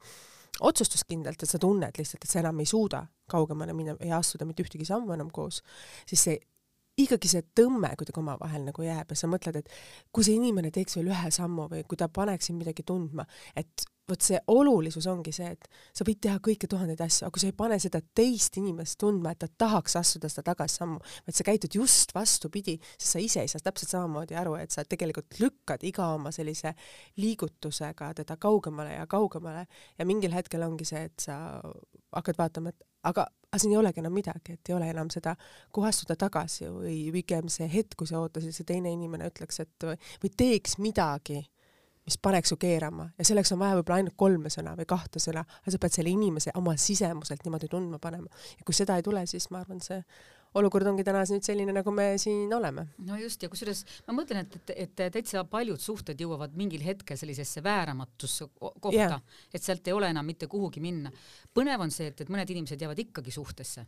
otsustuskindlalt, 0.64 1.42
et 1.42 1.50
sa 1.50 1.60
tunned 1.60 2.00
lihtsalt, 2.00 2.24
et 2.24 2.32
sa 2.32 2.40
enam 2.40 2.64
ei 2.64 2.66
suuda 2.66 3.04
kaugemale 3.28 3.76
minna 3.76 3.92
ja 4.00 4.16
astuda 4.16 4.48
mitte 4.48 4.64
ühtegi 4.64 4.88
sammu 4.88 5.12
enam 5.12 5.28
koos, 5.30 5.60
siis 6.08 6.24
see 6.24 6.40
ikkagi 6.96 7.28
see 7.30 7.44
tõmme 7.56 7.90
kuidagi 7.98 8.22
omavahel 8.22 8.64
nagu 8.68 8.86
jääb 8.86 9.12
ja 9.12 9.18
sa 9.18 9.28
mõtled, 9.30 9.60
et 9.60 9.68
kui 10.12 10.24
see 10.24 10.38
inimene 10.38 10.72
teeks 10.74 10.96
veel 10.98 11.12
ühe 11.12 11.32
sammu 11.34 11.68
või 11.72 11.84
kui 11.88 11.98
ta 12.00 12.08
paneks 12.08 12.48
sind 12.48 12.62
midagi 12.62 12.86
tundma, 12.86 13.26
et 13.56 13.84
vot 14.06 14.22
see 14.22 14.38
olulisus 14.52 15.06
ongi 15.10 15.32
see, 15.34 15.48
et 15.56 15.66
sa 15.94 16.06
võid 16.06 16.20
teha 16.22 16.38
kõiki 16.42 16.68
tuhandeid 16.70 17.00
asju, 17.02 17.26
aga 17.26 17.34
kui 17.34 17.42
sa 17.42 17.48
ei 17.50 17.56
pane 17.58 17.78
seda 17.82 18.00
teist 18.16 18.58
inimest 18.60 18.98
tundma, 19.02 19.32
et 19.34 19.40
ta 19.42 19.48
tahaks 19.64 19.96
astuda 19.98 20.30
seda 20.30 20.44
tagasisammu, 20.52 21.00
vaid 21.26 21.38
sa 21.38 21.46
käitud 21.46 21.74
just 21.74 22.14
vastupidi, 22.14 22.76
siis 22.94 23.12
sa 23.16 23.22
ise 23.22 23.42
ei 23.42 23.50
saa 23.50 23.64
täpselt 23.66 23.92
samamoodi 23.96 24.38
aru, 24.38 24.54
et 24.62 24.74
sa 24.74 24.86
tegelikult 24.86 25.40
lükkad 25.42 25.84
iga 25.90 26.12
oma 26.14 26.30
sellise 26.34 26.76
liigutusega 27.18 28.12
teda 28.22 28.38
kaugemale 28.40 28.94
ja 28.94 29.08
kaugemale 29.10 29.66
ja 29.98 30.06
mingil 30.08 30.36
hetkel 30.38 30.62
ongi 30.66 30.86
see, 30.86 31.02
et 31.10 31.26
sa 31.26 31.40
hakkad 32.14 32.38
vaatama, 32.38 32.70
et 32.70 32.86
aga, 33.10 33.26
aga 33.56 33.64
siin 33.64 33.72
ei 33.72 33.80
olegi 33.80 34.02
enam 34.04 34.12
midagi, 34.12 34.58
et 34.58 34.70
ei 34.70 34.76
ole 34.76 34.92
enam 34.92 35.10
seda, 35.12 35.32
kuhu 35.72 35.88
astuda 35.88 36.16
tagasi 36.20 36.68
või 36.68 36.96
pigem 37.14 37.48
see 37.52 37.68
hetk, 37.72 37.96
kui 37.96 38.08
sa 38.08 38.20
ootasid, 38.20 38.52
see 38.52 38.68
teine 38.68 38.92
inimene 38.92 39.30
ütleks, 39.32 39.62
et 39.64 39.90
või 40.22 40.32
teeks 40.36 40.76
midagi 40.82 41.40
mis 42.06 42.18
paneks 42.22 42.52
su 42.52 42.56
keerama 42.60 43.08
ja 43.18 43.24
selleks 43.26 43.50
on 43.54 43.58
vaja 43.58 43.78
võib-olla 43.80 43.96
ainult 43.98 44.14
kolme 44.20 44.50
sõna 44.52 44.76
või 44.78 44.86
kahte 44.86 45.18
sõna, 45.22 45.42
aga 45.42 45.72
sa 45.74 45.80
pead 45.82 45.96
selle 45.96 46.12
inimese 46.12 46.52
oma 46.60 46.76
sisemuselt 46.78 47.42
niimoodi 47.42 47.70
tundma 47.72 47.98
panema. 47.98 48.30
ja 48.58 48.66
kui 48.66 48.76
seda 48.76 48.96
ei 48.96 49.02
tule, 49.02 49.24
siis 49.26 49.48
ma 49.50 49.64
arvan, 49.64 49.80
see 49.82 49.98
olukord 50.56 50.88
ongi 50.90 51.04
täna 51.06 51.22
nüüd 51.28 51.44
selline, 51.46 51.74
nagu 51.76 51.92
me 51.94 52.06
siin 52.20 52.52
oleme. 52.56 52.86
no 53.06 53.18
just, 53.20 53.42
ja 53.42 53.50
kusjuures 53.52 53.82
ma 54.06 54.16
mõtlen, 54.16 54.46
et, 54.46 54.72
et, 54.74 54.94
et 55.04 55.16
täitsa 55.18 55.44
paljud 55.50 55.80
suhted 55.82 56.20
jõuavad 56.20 56.56
mingil 56.58 56.84
hetkel 56.86 57.18
sellisesse 57.20 57.62
vääramatusse 57.64 58.48
kohta 58.58 58.94
yeah., 58.94 59.20
et 59.52 59.62
sealt 59.62 59.86
ei 59.88 59.96
ole 59.96 60.10
enam 60.14 60.26
mitte 60.26 60.48
kuhugi 60.50 60.82
minna. 60.84 61.12
põnev 61.54 61.86
on 61.86 61.94
see, 61.94 62.10
et, 62.12 62.24
et 62.24 62.32
mõned 62.32 62.50
inimesed 62.56 62.80
jäävad 62.80 63.04
ikkagi 63.06 63.34
suhtesse 63.34 63.86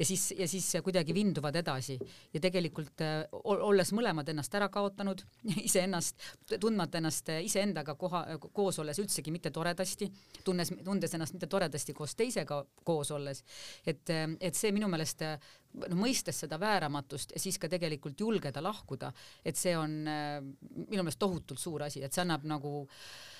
ja 0.00 0.06
siis, 0.06 0.34
ja 0.38 0.48
siis 0.48 0.72
kuidagi 0.84 1.14
vinduvad 1.14 1.56
edasi. 1.60 1.98
Ja 2.34 2.40
tegelikult 2.40 3.02
äh, 3.04 3.22
olles 3.44 3.92
mõlemad 3.96 4.28
ennast 4.32 4.54
ära 4.56 4.70
kaotanud, 4.72 5.22
iseennast, 5.68 6.16
tundmata 6.60 7.00
ennast 7.00 7.28
äh, 7.32 7.42
iseendaga 7.44 7.94
koha, 8.00 8.24
koos 8.56 8.80
olles 8.80 8.98
üldsegi 9.02 9.32
mitte 9.34 9.52
toredasti, 9.54 10.10
tunnes, 10.44 10.72
tundes 10.84 11.16
ennast 11.16 11.36
mitte 11.36 11.50
toredasti 11.52 11.94
koos 11.96 12.16
teisega 12.16 12.62
koos 12.84 13.12
olles, 13.16 13.44
et, 13.84 14.04
äh, 14.14 14.26
et 14.40 14.56
see 14.56 14.72
minu 14.72 14.88
meelest 14.90 15.26
noh, 15.26 15.98
mõistes 16.00 16.44
seda 16.46 16.58
vääramatust 16.60 17.36
siis 17.36 17.60
ka 17.60 17.68
tegelikult 17.70 18.20
julgeda 18.20 18.62
lahkuda, 18.64 19.12
et 19.44 19.60
see 19.60 19.76
on 19.76 20.00
minu 20.00 21.02
meelest 21.02 21.20
tohutult 21.20 21.60
suur 21.60 21.84
asi, 21.86 22.02
et 22.02 22.14
see 22.14 22.24
annab 22.24 22.48
nagu 22.48 22.72
äh, 22.86 23.39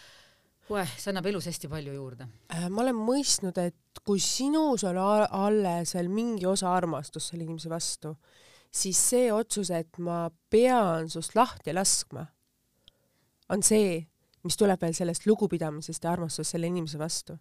Oeh, 0.71 0.91
see 1.03 1.11
annab 1.11 1.27
elus 1.27 1.49
hästi 1.51 1.69
palju 1.71 1.95
juurde. 1.97 2.29
Äh, 2.55 2.69
ma 2.71 2.85
olen 2.85 2.99
mõistnud, 2.99 3.57
et 3.59 4.03
kui 4.07 4.21
sinus 4.23 4.85
on 4.87 4.99
alles 5.01 5.97
veel 5.97 6.11
mingi 6.13 6.47
osa 6.47 6.71
armastust 6.71 7.33
selle 7.33 7.47
inimese 7.47 7.73
vastu, 7.73 8.15
siis 8.71 9.01
see 9.11 9.33
otsus, 9.35 9.73
et 9.75 9.99
ma 9.99 10.29
pean 10.51 11.11
sust 11.11 11.35
lahti 11.35 11.75
laskma, 11.75 12.23
on 13.51 13.67
see, 13.67 13.99
mis 14.47 14.57
tuleb 14.57 14.81
veel 14.81 14.95
sellest 14.95 15.27
lugupidamisest 15.27 16.07
ja 16.07 16.15
armastusest 16.15 16.55
selle 16.55 16.71
inimese 16.71 17.01
vastu 17.03 17.35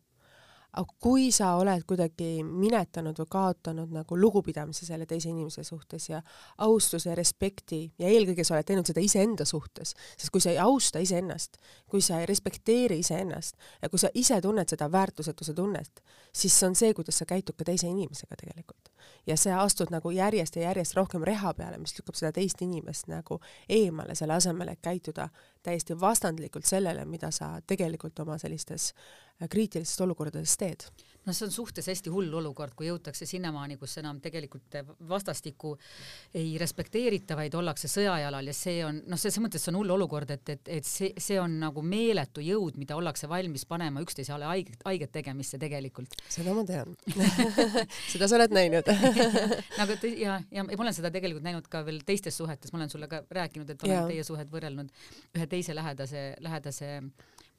aga 0.77 0.93
kui 1.01 1.29
sa 1.33 1.55
oled 1.57 1.83
kuidagi 1.89 2.43
minetanud 2.45 3.17
või 3.23 3.29
kaotanud 3.31 3.93
nagu 3.93 4.17
lugupidamise 4.19 4.85
selle 4.85 5.07
teise 5.09 5.31
inimese 5.31 5.63
suhtes 5.65 6.09
ja 6.11 6.21
austuse 6.65 7.15
respekti 7.17 7.81
ja 7.99 8.11
eelkõige 8.11 8.45
sa 8.45 8.55
oled 8.55 8.67
teinud 8.69 8.89
seda 8.89 9.01
iseenda 9.01 9.47
suhtes, 9.49 9.95
sest 10.17 10.33
kui 10.33 10.43
sa 10.43 10.53
ei 10.53 10.61
austa 10.61 11.01
iseennast, 11.01 11.57
kui 11.89 12.03
sa 12.05 12.21
ei 12.21 12.29
respekteeri 12.29 12.99
iseennast 13.01 13.57
ja 13.81 13.89
kui 13.89 14.01
sa 14.01 14.13
ise 14.13 14.41
tunned 14.41 14.69
seda 14.69 14.91
väärtusetuse 14.91 15.57
tunnet, 15.57 16.03
siis 16.33 16.53
see 16.53 16.69
on 16.69 16.77
see, 16.77 16.93
kuidas 16.93 17.17
sa 17.21 17.29
käitud 17.29 17.57
ka 17.57 17.65
teise 17.71 17.89
inimesega 17.89 18.37
tegelikult. 18.37 18.88
Ja 19.27 19.37
sa 19.37 19.61
astud 19.61 19.91
nagu 19.91 20.11
järjest 20.11 20.55
ja 20.55 20.69
järjest 20.69 20.95
rohkem 20.97 21.23
reha 21.23 21.53
peale, 21.53 21.77
mis 21.77 21.95
lükkab 21.97 22.15
seda 22.15 22.31
teist 22.35 22.61
inimest 22.61 23.07
nagu 23.11 23.39
eemale, 23.69 24.15
selle 24.15 24.37
asemel, 24.39 24.73
et 24.73 24.81
käituda 24.81 25.29
täiesti 25.63 25.99
vastandlikult 25.99 26.65
sellele, 26.65 27.05
mida 27.05 27.31
sa 27.31 27.57
tegelikult 27.67 28.19
oma 28.19 28.37
sellistes 28.37 28.93
kriitilistes 29.49 30.01
olukordades 30.01 30.57
teed 30.57 30.89
noh, 31.25 31.35
see 31.35 31.45
on 31.47 31.53
suhtes 31.53 31.87
hästi 31.89 32.11
hull 32.13 32.33
olukord, 32.39 32.73
kui 32.77 32.87
jõutakse 32.89 33.27
sinnamaani, 33.29 33.77
kus 33.79 33.97
enam 34.01 34.19
tegelikult 34.23 34.79
vastastikku 35.09 35.75
ei 36.37 36.53
respekteerita, 36.61 37.37
vaid 37.39 37.55
ollakse 37.59 37.89
sõjajalal 37.91 38.49
ja 38.49 38.55
see 38.55 38.79
on 38.85 39.01
noh, 39.09 39.19
selles 39.19 39.39
mõttes 39.43 39.65
see 39.65 39.73
on 39.73 39.79
hull 39.81 39.95
olukord, 39.95 40.31
et, 40.35 40.53
et, 40.55 40.71
et 40.79 40.87
see, 40.87 41.11
see 41.19 41.39
on 41.41 41.59
nagu 41.61 41.83
meeletu 41.85 42.43
jõud, 42.45 42.79
mida 42.81 42.97
ollakse 42.99 43.29
valmis 43.29 43.65
panema 43.69 44.03
üksteisele 44.05 44.47
haiget, 44.49 44.83
haiget 44.87 45.13
tegemisse 45.15 45.59
tegelikult. 45.61 46.15
seda 46.29 46.55
ma 46.55 46.65
tean 46.67 46.95
seda 48.13 48.29
sa 48.29 48.39
oled 48.39 48.55
näinud 48.55 48.89
nagu 49.81 49.99
te, 50.01 50.13
ja, 50.21 50.39
ja 50.53 50.65
ma 50.65 50.77
olen 50.85 50.95
seda 50.95 51.11
tegelikult 51.13 51.45
näinud 51.45 51.67
ka 51.71 51.83
veel 51.87 52.01
teistes 52.07 52.37
suhetes, 52.39 52.73
ma 52.73 52.81
olen 52.81 52.93
sulle 52.93 53.11
ka 53.11 53.23
rääkinud, 53.35 53.69
et 53.69 53.83
olen 53.83 53.97
ja. 53.97 54.07
teie 54.09 54.25
suhet 54.27 54.49
võrrelnud 54.51 54.93
ühe 55.35 55.49
teise 55.51 55.75
lähedase, 55.75 56.31
lähedase 56.43 56.95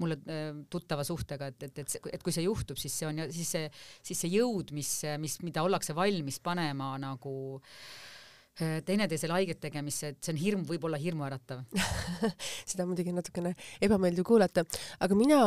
mulle 0.00 0.18
äh, 0.26 0.52
tuttava 0.72 1.04
suhtega, 1.06 1.50
et, 1.52 1.68
et, 1.68 1.82
et, 1.84 1.96
et 2.16 2.22
kui 2.24 2.34
see 2.34 2.46
juhtub, 2.46 2.78
siis 2.80 2.94
see 3.00 3.08
on 3.08 3.22
ja 3.22 3.28
siis 3.32 3.50
see, 3.56 3.66
siis 4.10 4.24
see 4.24 4.32
jõud, 4.36 4.72
mis, 4.76 4.92
mis, 5.22 5.40
mida 5.46 5.64
ollakse 5.66 5.96
valmis 5.96 6.40
panema 6.44 6.92
nagu 7.00 7.34
äh, 7.58 8.80
teineteisele 8.86 9.36
haiget 9.38 9.60
tegemisse, 9.62 10.14
et 10.14 10.24
see 10.24 10.34
on 10.34 10.40
hirm, 10.40 10.64
võib 10.68 10.88
olla 10.88 11.00
hirmuäratav. 11.00 11.62
Seda 12.70 12.88
muidugi 12.88 13.14
natukene 13.14 13.54
ebameeldiv 13.82 14.26
kuulata, 14.28 14.66
aga 15.00 15.18
mina 15.18 15.40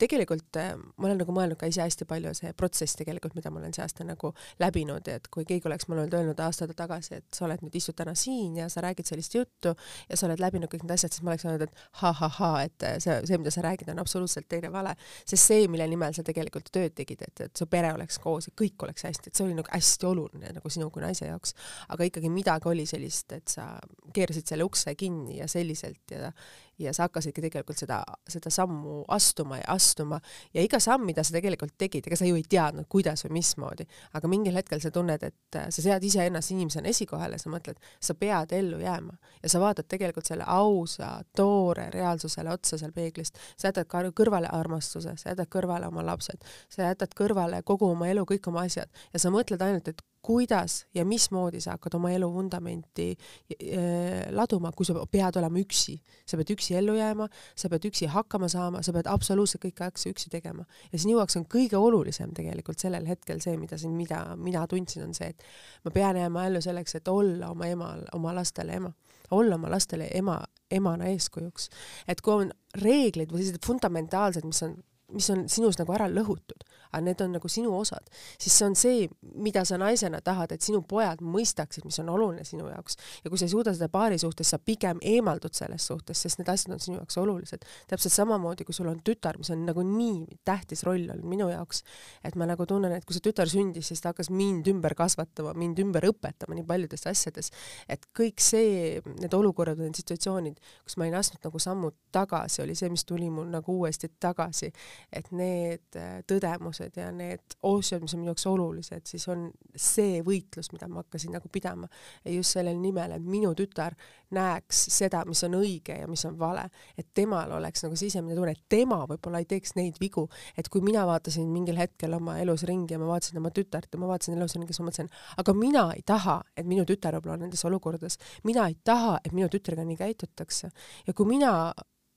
tegelikult 0.00 0.58
äh, 0.60 0.72
ma 0.96 1.08
olen 1.08 1.20
nagu 1.20 1.34
mõelnud 1.34 1.58
ka 1.60 1.68
ise 1.70 1.82
hästi 1.84 2.06
palju 2.08 2.32
see 2.36 2.52
protsess 2.56 2.98
tegelikult, 2.98 3.36
mida 3.38 3.52
ma 3.52 3.60
olen 3.60 3.74
see 3.76 3.84
aasta 3.84 4.06
nagu 4.06 4.32
läbinud, 4.62 5.08
et 5.12 5.28
kui 5.32 5.46
keegi 5.48 5.68
oleks 5.70 5.88
mulle 5.90 6.06
öelnud 6.08 6.40
aasta 6.44 6.68
tagasi, 6.76 7.20
et 7.20 7.36
sa 7.36 7.46
oled 7.46 7.64
nüüd, 7.64 7.76
istud 7.80 7.96
täna 7.98 8.14
siin 8.18 8.56
ja 8.60 8.68
sa 8.72 8.84
räägid 8.84 9.10
sellist 9.10 9.34
juttu 9.36 9.74
ja 10.08 10.18
sa 10.18 10.28
oled 10.28 10.42
läbinud 10.42 10.70
kõik 10.72 10.84
need 10.86 10.96
asjad, 10.96 11.14
siis 11.14 11.24
ma 11.26 11.34
oleks 11.34 11.46
öelnud, 11.46 11.66
et 11.66 11.84
ha-ha-ha, 12.02 12.52
et 12.68 12.86
äh, 12.86 12.96
see, 13.02 13.18
see, 13.28 13.40
mida 13.40 13.52
sa 13.54 13.64
räägid, 13.66 13.90
on 13.92 14.02
absoluutselt 14.02 14.48
teine 14.50 14.72
vale. 14.72 14.96
sest 15.24 15.50
see, 15.50 15.68
mille 15.70 15.86
nimel 15.90 16.16
sa 16.16 16.24
tegelikult 16.26 16.72
tööd 16.74 16.96
tegid, 16.98 17.24
et, 17.26 17.46
et 17.48 17.62
su 17.62 17.68
pere 17.70 17.92
oleks 17.96 18.18
koos 18.22 18.50
ja 18.50 18.56
kõik 18.58 18.86
oleks 18.86 19.06
hästi, 19.08 19.30
et 19.30 19.38
see 19.38 19.46
oli 19.46 19.58
nagu 19.58 19.70
hästi 19.70 20.10
oluline 20.10 20.54
nagu 20.56 20.72
sinu 20.72 20.90
kui 20.90 21.04
naise 21.04 21.28
jaoks. 21.28 21.54
aga 21.88 22.08
ikkagi 22.08 22.32
midagi 22.32 22.70
oli 22.70 22.86
sellist, 22.88 23.32
et 23.36 23.48
sa 23.52 23.72
keerasid 24.14 24.50
selle 24.50 24.66
ukse 24.66 24.94
kinni 24.98 25.38
ja 25.40 25.48
selliselt 25.50 26.14
ja 26.14 26.32
ja 26.80 26.92
sa 26.96 27.06
hakkasidki 27.06 27.42
tegelikult 27.44 27.78
seda, 27.78 28.00
seda 28.28 28.50
sammu 28.52 29.04
astuma 29.08 29.60
ja 29.60 29.68
astuma 29.74 30.20
ja 30.54 30.62
iga 30.64 30.80
samm, 30.80 31.04
mida 31.08 31.24
sa 31.26 31.34
tegelikult 31.36 31.74
tegid, 31.78 32.06
ega 32.06 32.18
sa 32.18 32.28
ju 32.28 32.38
ei 32.38 32.44
teadnud, 32.48 32.88
kuidas 32.90 33.24
või 33.26 33.38
mismoodi, 33.38 33.86
aga 34.18 34.30
mingil 34.30 34.56
hetkel 34.56 34.82
sa 34.82 34.92
tunned, 34.94 35.22
et 35.26 35.58
äh, 35.58 35.68
sa 35.70 35.84
sead 35.84 36.04
iseennast 36.06 36.54
inimesena 36.54 36.90
esikohale, 36.90 37.38
sa 37.38 37.52
mõtled, 37.52 37.80
sa 38.00 38.16
pead 38.18 38.54
ellu 38.56 38.80
jääma 38.82 39.16
ja 39.42 39.52
sa 39.52 39.62
vaatad 39.62 39.88
tegelikult 39.90 40.28
selle 40.30 40.46
ausa, 40.46 41.12
toore 41.36 41.88
reaalsusele 41.94 42.52
otsa 42.54 42.78
seal 42.80 42.94
peeglist, 42.96 43.38
sa 43.56 43.70
jätad 43.70 43.90
kõrvale 43.90 44.50
armastuse, 44.52 45.16
sa 45.16 45.34
jätad 45.34 45.50
kõrvale 45.52 45.88
oma 45.90 46.04
lapsed, 46.06 46.44
sa 46.68 46.88
jätad 46.88 47.14
kõrvale 47.16 47.62
kogu 47.66 47.90
oma 47.90 48.10
elu, 48.10 48.26
kõik 48.28 48.48
oma 48.52 48.66
asjad 48.68 48.90
ja 49.12 49.22
sa 49.22 49.32
mõtled 49.34 49.62
ainult, 49.64 49.88
et 49.88 50.04
kuidas 50.22 50.84
ja 50.94 51.04
mismoodi 51.04 51.60
sa 51.60 51.74
hakkad 51.76 51.94
oma 51.96 52.10
elu 52.12 52.28
vundamenti 52.32 53.06
äh, 53.14 54.28
laduma, 54.36 54.72
kui 54.76 54.86
sa 54.86 54.94
pead 55.10 55.38
olema 55.40 55.60
üksi. 55.60 55.96
sa 56.28 56.36
pead 56.36 56.52
üksi 56.54 56.76
ellu 56.76 56.94
jääma, 56.98 57.28
sa 57.56 57.70
pead 57.72 57.88
üksi 57.88 58.08
hakkama 58.12 58.48
saama, 58.52 58.82
sa 58.84 58.92
pead 58.92 59.08
absoluutselt 59.08 59.64
kõiki 59.64 59.86
asju 59.86 60.12
üksi 60.14 60.30
tegema. 60.30 60.66
ja 60.92 60.98
sinu 60.98 61.16
jaoks 61.16 61.38
on 61.40 61.46
kõige 61.48 61.80
olulisem 61.80 62.34
tegelikult 62.36 62.78
sellel 62.78 63.08
hetkel 63.08 63.40
see, 63.40 63.56
mida 63.56 63.78
siin, 63.80 63.96
mida 63.96 64.36
mina 64.36 64.66
tundsin, 64.68 65.06
on 65.08 65.16
see, 65.16 65.32
et 65.32 65.46
ma 65.84 65.94
pean 65.94 66.20
jääma 66.20 66.46
ellu 66.50 66.60
selleks, 66.60 67.00
et 67.00 67.08
olla 67.08 67.50
oma 67.54 67.70
emal, 67.72 68.04
oma 68.12 68.34
lastele 68.36 68.76
ema. 68.76 68.92
olla 69.30 69.54
oma 69.54 69.70
lastele 69.70 70.10
ema, 70.14 70.40
emana 70.70 71.08
eeskujuks. 71.14 71.70
et 72.08 72.20
kui 72.20 72.44
on 72.44 72.52
reeglid 72.82 73.32
või 73.32 73.40
sellised 73.40 73.66
fundamentaalsed, 73.66 74.44
mis 74.44 74.62
on 74.68 74.78
mis 75.14 75.30
on 75.32 75.46
sinus 75.50 75.78
nagu 75.80 75.94
ära 75.94 76.08
lõhutud, 76.10 76.64
aga 76.90 77.02
need 77.04 77.20
on 77.24 77.34
nagu 77.36 77.48
sinu 77.50 77.72
osad, 77.78 78.06
siis 78.40 78.56
see 78.56 78.66
on 78.66 78.76
see, 78.78 79.08
mida 79.38 79.64
sa 79.68 79.78
naisena 79.80 80.20
tahad, 80.24 80.52
et 80.54 80.64
sinu 80.64 80.82
pojad 80.86 81.22
mõistaksid, 81.22 81.86
mis 81.86 81.98
on 82.02 82.10
oluline 82.14 82.44
sinu 82.46 82.68
jaoks. 82.68 82.96
ja 83.24 83.30
kui 83.30 83.38
sa 83.38 83.46
ei 83.46 83.52
suuda 83.54 83.74
seda 83.76 83.88
paari 83.92 84.18
suhtes, 84.18 84.50
sa 84.50 84.58
pigem 84.58 84.98
eemaldud 85.02 85.54
sellest 85.56 85.90
suhtest, 85.90 86.26
sest 86.26 86.40
need 86.40 86.50
asjad 86.52 86.74
on 86.74 86.82
sinu 86.82 86.98
jaoks 86.98 87.18
olulised. 87.20 87.66
täpselt 87.88 88.14
samamoodi, 88.14 88.64
kui 88.64 88.74
sul 88.74 88.90
on 88.90 89.00
tütar, 89.06 89.38
mis 89.38 89.50
on 89.54 89.64
nagu 89.66 89.84
nii 89.86 90.40
tähtis 90.44 90.84
roll 90.88 91.06
olnud 91.10 91.28
minu 91.28 91.48
jaoks, 91.50 91.84
et 92.24 92.36
ma 92.36 92.48
nagu 92.50 92.66
tunnen, 92.66 92.92
et 92.92 93.06
kui 93.06 93.16
see 93.16 93.24
tütar 93.24 93.50
sündis, 93.50 93.90
siis 93.90 94.02
ta 94.02 94.14
hakkas 94.14 94.30
mind 94.34 94.68
ümber 94.70 94.94
kasvatama, 94.98 95.54
mind 95.58 95.78
ümber 95.84 96.08
õpetama 96.10 96.58
nii 96.58 96.66
paljudes 96.66 97.06
asjades, 97.06 97.52
et 97.88 98.06
kõik 98.16 98.42
see, 98.42 99.00
need 99.20 99.34
olukorrad, 99.34 99.78
need 99.80 99.98
situatsioonid, 100.02 100.58
kus 100.84 100.98
ma 100.98 101.06
olin 101.06 101.20
astunud 101.20 101.46
nagu 101.48 101.62
sammu 101.62 101.92
tagasi, 102.12 102.62
oli 102.64 102.74
see, 102.78 102.90
mis 102.92 103.06
tuli 103.06 103.30
mul 103.30 103.48
nagu 103.50 103.78
uuesti 103.80 104.10
tagasi 104.20 104.70
et 105.12 105.30
need 105.34 105.98
äh, 105.98 106.20
tõdemused, 106.28 106.79
väärtused 106.80 107.00
ja 107.00 107.10
need 107.12 107.56
asjad, 107.62 108.02
mis 108.02 108.14
on 108.14 108.20
minu 108.20 108.30
jaoks 108.30 108.46
olulised, 108.46 109.04
siis 109.04 109.26
on 109.28 109.50
see 109.76 110.20
võitlus, 110.24 110.70
mida 110.72 110.88
ma 110.88 111.02
hakkasin 111.02 111.32
nagu 111.32 111.48
pidama. 111.52 111.88
ja 112.24 112.32
just 112.32 112.52
sellel 112.56 112.78
nimel, 112.80 113.12
et 113.12 113.22
minu 113.22 113.52
tütar 113.54 113.94
näeks 114.30 114.86
seda, 114.90 115.24
mis 115.26 115.42
on 115.44 115.54
õige 115.60 115.98
ja 116.00 116.08
mis 116.08 116.24
on 116.24 116.38
vale. 116.38 116.68
et 116.96 117.06
temal 117.14 117.50
oleks 117.52 117.82
nagu 117.84 117.96
sisemine 117.96 118.34
tunne, 118.34 118.52
et 118.52 118.64
tema 118.68 119.04
võib-olla 119.06 119.38
ei 119.38 119.44
teeks 119.44 119.74
neid 119.76 119.96
vigu, 120.00 120.28
et 120.56 120.68
kui 120.68 120.80
mina 120.80 121.06
vaatasin 121.06 121.48
mingil 121.48 121.76
hetkel 121.76 122.14
oma 122.14 122.38
elus 122.38 122.64
ringi 122.64 122.94
ja 122.94 122.98
ma 122.98 123.06
vaatasin 123.06 123.38
oma 123.38 123.50
tütart 123.50 123.92
ja 123.92 123.98
ma 123.98 124.06
vaatasin 124.06 124.36
elus 124.38 124.54
ringi, 124.54 124.72
siis 124.72 124.80
ma 124.80 124.90
mõtlesin, 124.90 125.10
aga 125.36 125.54
mina 125.54 125.90
ei 125.94 126.02
taha, 126.06 126.40
et 126.56 126.66
minu 126.66 126.84
tütar 126.84 127.14
võib-olla 127.14 127.38
on 127.38 127.46
nendes 127.46 127.64
olukordades, 127.64 128.18
mina 128.44 128.68
ei 128.68 128.76
taha, 128.84 129.18
et 129.24 129.32
minu 129.32 129.48
tütrega 129.48 129.84
nii 129.84 129.96
käitutakse. 129.96 130.70
ja 131.06 131.14
kui 131.14 131.26
mina 131.26 131.72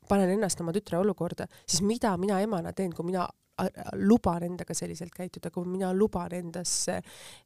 panen 0.09 0.29
ennast 0.29 0.59
oma 0.61 0.73
tütre 0.75 0.97
olukorda, 0.99 1.47
siis 1.65 1.81
mida 1.81 2.17
mina 2.17 2.41
emana 2.43 2.73
teen, 2.73 2.91
kui 2.93 3.05
mina 3.05 3.27
luban 3.93 4.43
endaga 4.43 4.73
selliselt 4.73 5.13
käituda, 5.13 5.51
kui 5.53 5.67
mina 5.69 5.91
luban 5.93 6.33
endasse, 6.33 6.95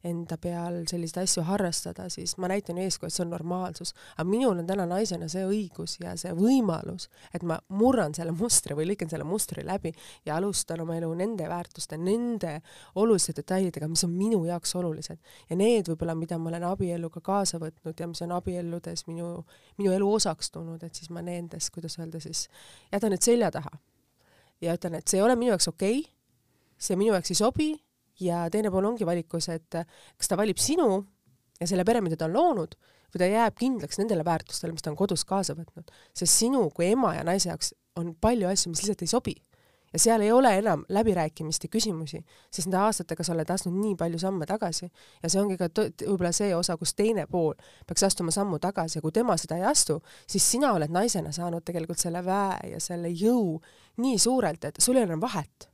enda 0.08 0.38
peal 0.40 0.80
selliseid 0.88 1.24
asju 1.24 1.44
harrastada, 1.44 2.08
siis 2.12 2.36
ma 2.40 2.48
näitan 2.48 2.78
eeskuju, 2.80 3.10
et 3.10 3.14
see 3.14 3.24
on 3.26 3.32
normaalsus. 3.34 3.92
aga 4.16 4.24
minul 4.28 4.62
on 4.62 4.66
täna 4.66 4.86
naisena 4.88 5.28
see 5.28 5.44
õigus 5.44 5.98
ja 6.00 6.14
see 6.16 6.32
võimalus, 6.36 7.08
et 7.34 7.44
ma 7.44 7.58
murran 7.68 8.14
selle 8.16 8.32
mustri 8.32 8.76
või 8.78 8.88
lõikan 8.88 9.10
selle 9.10 9.26
mustri 9.28 9.64
läbi 9.66 9.92
ja 10.26 10.36
alustan 10.36 10.80
oma 10.80 10.96
elu 10.96 11.12
nende 11.18 11.48
väärtuste, 11.48 11.98
nende 12.00 12.60
oluliste 12.94 13.36
detailidega, 13.36 13.88
mis 13.88 14.04
on 14.08 14.16
minu 14.16 14.40
jaoks 14.48 14.74
olulised. 14.80 15.18
ja 15.50 15.56
need 15.56 15.92
võib-olla, 15.92 16.16
mida 16.16 16.38
ma 16.38 16.48
olen 16.54 16.64
abieluga 16.70 17.20
kaasa 17.20 17.60
võtnud 17.60 18.00
ja 18.00 18.08
mis 18.08 18.22
on 18.24 18.32
abielludes 18.32 19.04
minu, 19.06 19.44
minu 19.76 19.92
elu 19.92 20.12
osaks 20.12 20.50
tulnud, 20.50 20.82
et 20.82 20.94
siis 20.94 21.10
ma 21.10 21.22
nendes, 21.22 21.70
kuidas 21.70 21.98
öelda 22.00 22.20
siis, 22.20 22.48
jätan 22.92 23.12
need 23.12 23.22
selja 23.22 23.52
taha 23.52 23.76
ja 24.64 24.74
ütlen, 24.76 24.98
et 24.98 25.08
see 25.08 25.20
ei 25.20 25.24
ole 25.24 25.36
minu 25.38 25.52
jaoks 25.54 25.68
okei 25.70 26.00
okay,, 26.00 26.12
see 26.78 26.98
minu 26.98 27.14
jaoks 27.14 27.32
ei 27.34 27.38
sobi 27.38 27.68
ja 28.22 28.44
teine 28.52 28.70
pool 28.74 28.86
ongi 28.90 29.06
valikus, 29.06 29.48
et 29.54 29.70
kas 29.70 30.30
ta 30.30 30.38
valib 30.38 30.58
sinu 30.62 30.88
ja 31.60 31.66
selle 31.70 31.84
pere, 31.86 32.02
mida 32.04 32.18
ta 32.18 32.28
on 32.28 32.36
loonud, 32.36 32.74
või 33.12 33.22
ta 33.22 33.28
jääb 33.30 33.58
kindlaks 33.58 34.00
nendele 34.00 34.24
väärtustele, 34.26 34.74
mis 34.74 34.84
ta 34.84 34.92
on 34.92 34.98
kodus 34.98 35.24
kaasa 35.28 35.56
võtnud. 35.58 35.90
sest 36.14 36.42
sinu 36.42 36.68
kui 36.74 36.90
ema 36.92 37.14
ja 37.16 37.24
naise 37.26 37.50
jaoks 37.50 37.72
on 37.98 38.12
palju 38.14 38.50
asju, 38.50 38.72
mis 38.72 38.82
lihtsalt 38.82 39.06
ei 39.06 39.10
sobi 39.10 39.36
ja 39.92 39.98
seal 39.98 40.20
ei 40.20 40.32
ole 40.32 40.52
enam 40.58 40.84
läbirääkimiste 40.88 41.68
küsimusi, 41.68 42.20
sest 42.50 42.68
nende 42.68 42.80
aastatega 42.82 43.24
sa 43.24 43.32
oled 43.34 43.50
astunud 43.50 43.80
nii 43.82 43.94
palju 43.96 44.18
samme 44.18 44.46
tagasi 44.46 44.88
ja 45.22 45.30
see 45.30 45.40
ongi 45.40 45.56
ka 45.60 45.70
võib-olla 45.72 46.32
see 46.36 46.52
osa, 46.56 46.76
kus 46.76 46.94
teine 46.98 47.26
pool 47.30 47.54
peaks 47.86 48.04
astuma 48.08 48.34
sammu 48.34 48.58
tagasi 48.62 48.98
ja 48.98 49.04
kui 49.04 49.14
tema 49.14 49.36
seda 49.40 49.58
ei 49.58 49.66
astu, 49.70 50.00
siis 50.26 50.50
sina 50.50 50.72
oled 50.76 50.92
naisena 50.92 51.32
saanud 51.32 51.64
tegelikult 51.64 51.98
selle 52.02 52.24
väe 52.24 52.74
ja 52.74 52.80
selle 52.80 53.08
jõu 53.08 53.58
nii 54.04 54.18
suurelt, 54.18 54.64
et 54.64 54.80
sul 54.80 54.96
ei 54.96 55.04
ole 55.04 55.12
enam 55.12 55.24
vahet. 55.24 55.68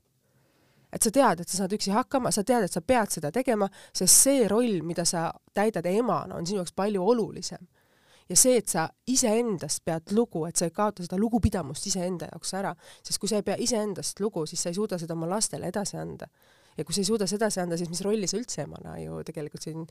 et 0.95 1.03
sa 1.03 1.11
tead, 1.11 1.41
et 1.41 1.49
sa 1.49 1.57
saad 1.57 1.73
üksi 1.75 1.91
hakkama, 1.91 2.31
sa 2.31 2.45
tead, 2.47 2.65
et 2.65 2.73
sa 2.73 2.81
pead 2.81 3.11
seda 3.11 3.33
tegema, 3.35 3.67
sest 3.93 4.15
see 4.15 4.45
roll, 4.49 4.79
mida 4.87 5.03
sa 5.05 5.33
täidad 5.55 5.87
emana, 5.91 6.37
on 6.37 6.47
sinu 6.47 6.61
jaoks 6.61 6.73
palju 6.73 7.03
olulisem 7.03 7.67
ja 8.29 8.37
see, 8.37 8.57
et 8.61 8.69
sa 8.73 8.89
iseendast 9.11 9.85
pead 9.85 10.13
lugu, 10.17 10.47
et 10.49 10.57
sa 10.57 10.69
ei 10.69 10.75
kaota 10.75 11.05
seda 11.05 11.19
lugupidamust 11.21 11.87
iseenda 11.91 12.29
jaoks 12.33 12.55
ära, 12.61 12.75
sest 13.05 13.21
kui 13.21 13.31
sa 13.31 13.41
ei 13.41 13.47
pea 13.47 13.57
iseendast 13.61 14.21
lugu, 14.25 14.47
siis 14.47 14.63
sa 14.65 14.73
ei 14.73 14.79
suuda 14.79 14.99
seda 15.01 15.17
oma 15.17 15.29
lastele 15.31 15.69
edasi 15.73 16.01
anda 16.01 16.31
ja 16.79 16.85
kui 16.85 16.95
sa 16.95 17.03
ei 17.03 17.09
suuda 17.09 17.27
sedasi 17.31 17.63
anda, 17.63 17.79
siis 17.79 17.91
mis 17.93 18.03
rolli 18.05 18.29
sa 18.31 18.39
üldse 18.41 18.65
emana 18.65 18.97
ju 19.03 19.21
tegelikult 19.27 19.67
siin 19.67 19.85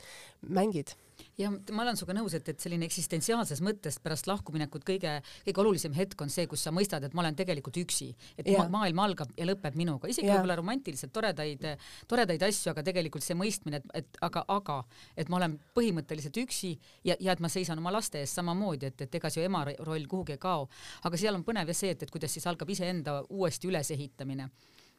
mängid? 0.49 0.95
Ja 1.37 1.49
ma 1.51 1.83
olen 1.83 1.97
sinuga 1.97 2.15
nõus, 2.17 2.35
et, 2.37 2.47
et 2.51 2.61
selline 2.61 2.85
eksistentsiaalses 2.87 3.61
mõttes 3.65 3.97
pärast 4.03 4.27
lahkuminekut 4.29 4.85
kõige, 4.87 5.15
kõige 5.47 5.63
olulisem 5.63 5.95
hetk 5.97 6.21
on 6.21 6.31
see, 6.33 6.45
kus 6.49 6.65
sa 6.65 6.73
mõistad, 6.75 7.03
et 7.05 7.15
ma 7.17 7.23
olen 7.23 7.37
tegelikult 7.37 7.79
üksi, 7.81 8.11
et 8.37 8.49
ja. 8.49 8.61
ma, 8.61 8.67
maailm 8.79 9.01
algab 9.03 9.33
ja 9.39 9.47
lõpeb 9.49 9.77
minuga, 9.79 10.09
isegi 10.11 10.29
võib-olla 10.29 10.57
romantiliselt 10.59 11.13
toredaid, 11.15 11.65
toredaid 12.09 12.45
asju, 12.49 12.73
aga 12.73 12.85
tegelikult 12.85 13.25
see 13.25 13.37
mõistmine, 13.39 13.81
et, 13.81 14.03
et 14.03 14.21
aga, 14.25 14.45
aga, 14.53 14.79
et 15.17 15.31
ma 15.33 15.39
olen 15.41 15.57
põhimõtteliselt 15.77 16.37
üksi 16.43 16.75
ja, 17.07 17.17
ja 17.19 17.33
et 17.33 17.41
ma 17.43 17.51
seisan 17.51 17.81
oma 17.81 17.93
laste 17.95 18.21
eest 18.21 18.37
samamoodi, 18.39 18.91
et, 18.93 19.07
et 19.07 19.19
ega 19.21 19.33
see 19.33 19.47
ema 19.49 19.65
roll 19.79 20.05
kuhugi 20.09 20.37
ei 20.37 20.41
kao. 20.41 20.67
aga 21.03 21.17
seal 21.19 21.39
on 21.39 21.45
põnev 21.47 21.73
ja 21.73 21.77
see, 21.77 21.95
et, 21.95 22.05
et 22.05 22.13
kuidas 22.13 22.33
siis 22.33 22.45
algab 22.49 22.69
iseenda 22.69 23.21
uuesti 23.29 23.69
ülesehitamine 23.71 24.49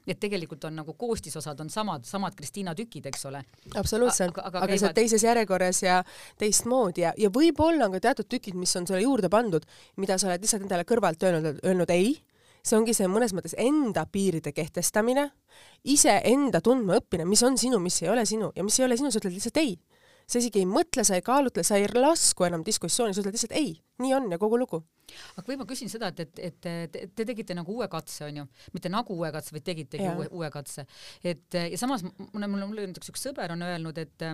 et 0.06 0.20
tegelikult 0.20 0.64
on 0.68 0.76
nagu 0.80 0.94
koostisosad 0.98 1.60
on 1.60 1.70
samad, 1.72 2.04
samad 2.08 2.36
Kristiina 2.36 2.74
tükid, 2.76 3.06
eks 3.10 3.24
ole. 3.30 3.40
absoluutselt, 3.74 4.34
aga, 4.36 4.48
aga, 4.48 4.58
aga 4.58 4.66
käivad... 4.66 4.80
sa 4.80 4.90
oled 4.90 4.98
teises 5.00 5.24
järjekorras 5.24 5.82
ja 5.82 6.02
teistmoodi 6.40 7.06
ja, 7.06 7.14
ja 7.18 7.30
võib-olla 7.32 7.88
on 7.88 7.96
ka 7.96 8.02
teatud 8.08 8.28
tükid, 8.36 8.58
mis 8.58 8.74
on 8.76 8.86
sulle 8.86 9.02
juurde 9.04 9.30
pandud, 9.32 9.64
mida 9.96 10.18
sa 10.18 10.28
oled 10.28 10.44
lihtsalt 10.44 10.66
endale 10.66 10.86
kõrvalt 10.88 11.24
öelnud, 11.24 11.62
öelnud 11.64 11.94
ei, 11.94 12.18
see 12.64 12.78
ongi 12.78 12.96
see 12.96 13.08
mõnes 13.10 13.34
mõttes 13.36 13.56
enda 13.60 14.06
piiride 14.10 14.52
kehtestamine, 14.56 15.30
iseenda 15.84 16.60
tundma 16.64 17.00
õppimine, 17.00 17.28
mis 17.28 17.42
on 17.46 17.58
sinu, 17.60 17.80
mis 17.80 18.02
ei 18.02 18.12
ole 18.12 18.24
sinu 18.28 18.52
ja 18.56 18.64
mis 18.64 18.78
ei 18.80 18.88
ole 18.88 19.00
sinu, 19.00 19.12
sa 19.12 19.20
ütled 19.22 19.36
lihtsalt 19.36 19.60
ei 19.64 19.76
sa 20.26 20.40
isegi 20.40 20.62
ei 20.62 20.68
mõtle, 20.68 21.04
sa 21.06 21.18
ei 21.18 21.24
kaalutle, 21.24 21.64
sa 21.66 21.78
ei 21.78 21.88
lasku 21.92 22.46
enam 22.46 22.64
diskussiooni, 22.66 23.14
sa 23.14 23.22
ütled 23.22 23.36
lihtsalt 23.36 23.54
ei, 23.58 23.74
nii 24.02 24.14
on 24.16 24.30
ja 24.32 24.38
kogu 24.40 24.58
lugu. 24.60 24.80
aga 25.36 25.44
või 25.50 25.58
ma 25.60 25.66
küsin 25.68 25.90
seda, 25.92 26.08
et, 26.08 26.20
et, 26.24 26.40
et 26.48 26.90
te, 26.92 27.04
te 27.14 27.26
tegite 27.28 27.54
nagu 27.56 27.74
uue 27.76 27.88
katse, 27.92 28.24
onju, 28.28 28.46
mitte 28.72 28.92
nagu 28.92 29.16
uue 29.18 29.30
katse, 29.34 29.52
vaid 29.54 29.66
tegitegi 29.66 30.08
uue, 30.08 30.28
uue 30.32 30.50
katse. 30.54 30.86
et 31.22 31.58
ja 31.60 31.78
samas 31.80 32.04
mulle, 32.06 32.48
mulle, 32.48 32.66
mulle 32.70 32.86
näiteks 32.88 33.12
üks 33.12 33.26
sõber 33.28 33.52
on 33.52 33.62
öelnud, 33.66 34.00
et, 34.00 34.26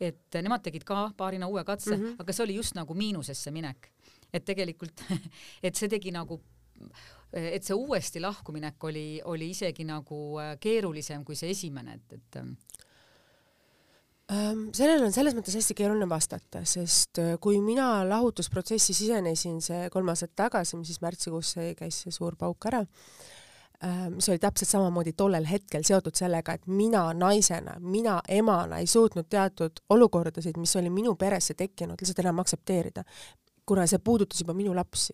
et 0.00 0.40
nemad 0.40 0.62
tegid 0.62 0.86
ka 0.88 1.08
paarina 1.18 1.50
uue 1.50 1.64
katse 1.64 1.96
mm, 1.96 2.02
-hmm. 2.02 2.22
aga 2.22 2.32
see 2.32 2.44
oli 2.46 2.58
just 2.60 2.78
nagu 2.78 2.94
miinusesse 2.94 3.50
minek. 3.50 3.90
et 4.32 4.44
tegelikult, 4.44 5.02
et 5.66 5.74
see 5.74 5.88
tegi 5.88 6.14
nagu 6.14 6.40
et 7.32 7.64
see 7.64 7.74
uuesti 7.74 8.20
lahkuminek 8.20 8.84
oli, 8.84 9.20
oli 9.24 9.50
isegi 9.50 9.84
nagu 9.84 10.38
keerulisem 10.60 11.24
kui 11.24 11.36
see 11.36 11.50
esimene, 11.50 11.94
et, 11.94 12.12
et 12.12 12.40
sellele 14.30 15.04
on 15.04 15.12
selles 15.12 15.34
mõttes 15.36 15.56
hästi 15.58 15.74
keeruline 15.76 16.08
vastata, 16.08 16.62
sest 16.68 17.18
kui 17.42 17.60
mina 17.60 18.02
lahutusprotsessi 18.08 18.94
sisenesin 18.96 19.60
see 19.64 19.90
kolm 19.92 20.08
aastat 20.12 20.32
tagasi, 20.36 20.78
siis 20.86 21.02
märtsikuus 21.02 21.54
käis 21.78 22.02
see 22.04 22.14
suur 22.14 22.36
pauk 22.40 22.68
ära, 22.70 22.84
mis 24.14 24.28
oli 24.30 24.38
täpselt 24.38 24.70
samamoodi 24.70 25.12
tollel 25.18 25.46
hetkel 25.50 25.82
seotud 25.84 26.14
sellega, 26.14 26.54
et 26.54 26.66
mina 26.70 27.08
naisena, 27.18 27.76
mina 27.80 28.20
emana 28.28 28.78
ei 28.78 28.86
suutnud 28.86 29.26
teatud 29.28 29.82
olukordasid, 29.90 30.56
mis 30.56 30.76
oli 30.78 30.90
minu 30.90 31.16
peresse 31.18 31.54
tekkinud, 31.58 31.98
lihtsalt 32.00 32.22
enam 32.22 32.38
aktsepteerida, 32.44 33.04
kuna 33.66 33.86
see 33.90 33.98
puudutas 33.98 34.40
juba 34.40 34.54
minu 34.54 34.74
lapsi. 34.74 35.12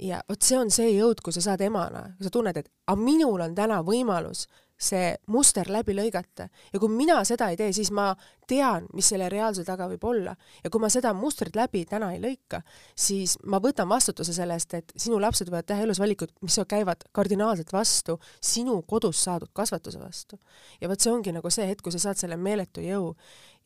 Ja 0.00 0.22
vot 0.28 0.40
see 0.40 0.56
on 0.56 0.70
see 0.72 0.94
jõud, 0.94 1.18
kui 1.20 1.34
sa 1.34 1.42
saad 1.44 1.60
emana, 1.60 2.06
sa 2.22 2.30
tunned, 2.32 2.56
et 2.56 2.70
aga 2.86 2.96
minul 2.96 3.42
on 3.44 3.54
täna 3.58 3.82
võimalus 3.84 4.46
see 4.80 5.12
muster 5.30 5.68
läbi 5.70 5.94
lõigata. 5.96 6.48
Ja 6.72 6.80
kui 6.80 6.90
mina 6.92 7.18
seda 7.28 7.50
ei 7.52 7.58
tee, 7.60 7.72
siis 7.76 7.90
ma 7.92 8.10
tean, 8.48 8.86
mis 8.96 9.10
selle 9.12 9.28
reaalsuse 9.30 9.66
taga 9.68 9.86
võib 9.90 10.04
olla. 10.08 10.34
Ja 10.64 10.70
kui 10.72 10.82
ma 10.82 10.88
seda 10.92 11.12
mustrit 11.16 11.56
läbi 11.58 11.84
täna 11.88 12.10
ei 12.14 12.20
lõika, 12.22 12.62
siis 12.98 13.36
ma 13.44 13.60
võtan 13.62 13.88
vastutuse 13.90 14.34
selle 14.34 14.56
eest, 14.56 14.74
et 14.78 14.94
sinu 14.96 15.20
lapsed 15.22 15.50
võivad 15.50 15.68
teha 15.68 15.84
elus 15.84 16.00
valikud, 16.02 16.32
mis 16.46 16.58
käivad 16.70 17.04
kardinaalselt 17.16 17.72
vastu 17.74 18.16
sinu 18.40 18.80
kodus 18.88 19.20
saadud 19.26 19.52
kasvatuse 19.52 20.00
vastu. 20.00 20.40
ja 20.80 20.88
vot 20.88 21.00
see 21.00 21.12
ongi 21.12 21.32
nagu 21.36 21.50
see 21.50 21.68
hetk, 21.68 21.84
kui 21.84 21.94
sa 21.94 22.02
saad 22.08 22.20
selle 22.20 22.40
meeletu 22.40 22.84
jõu. 22.84 23.14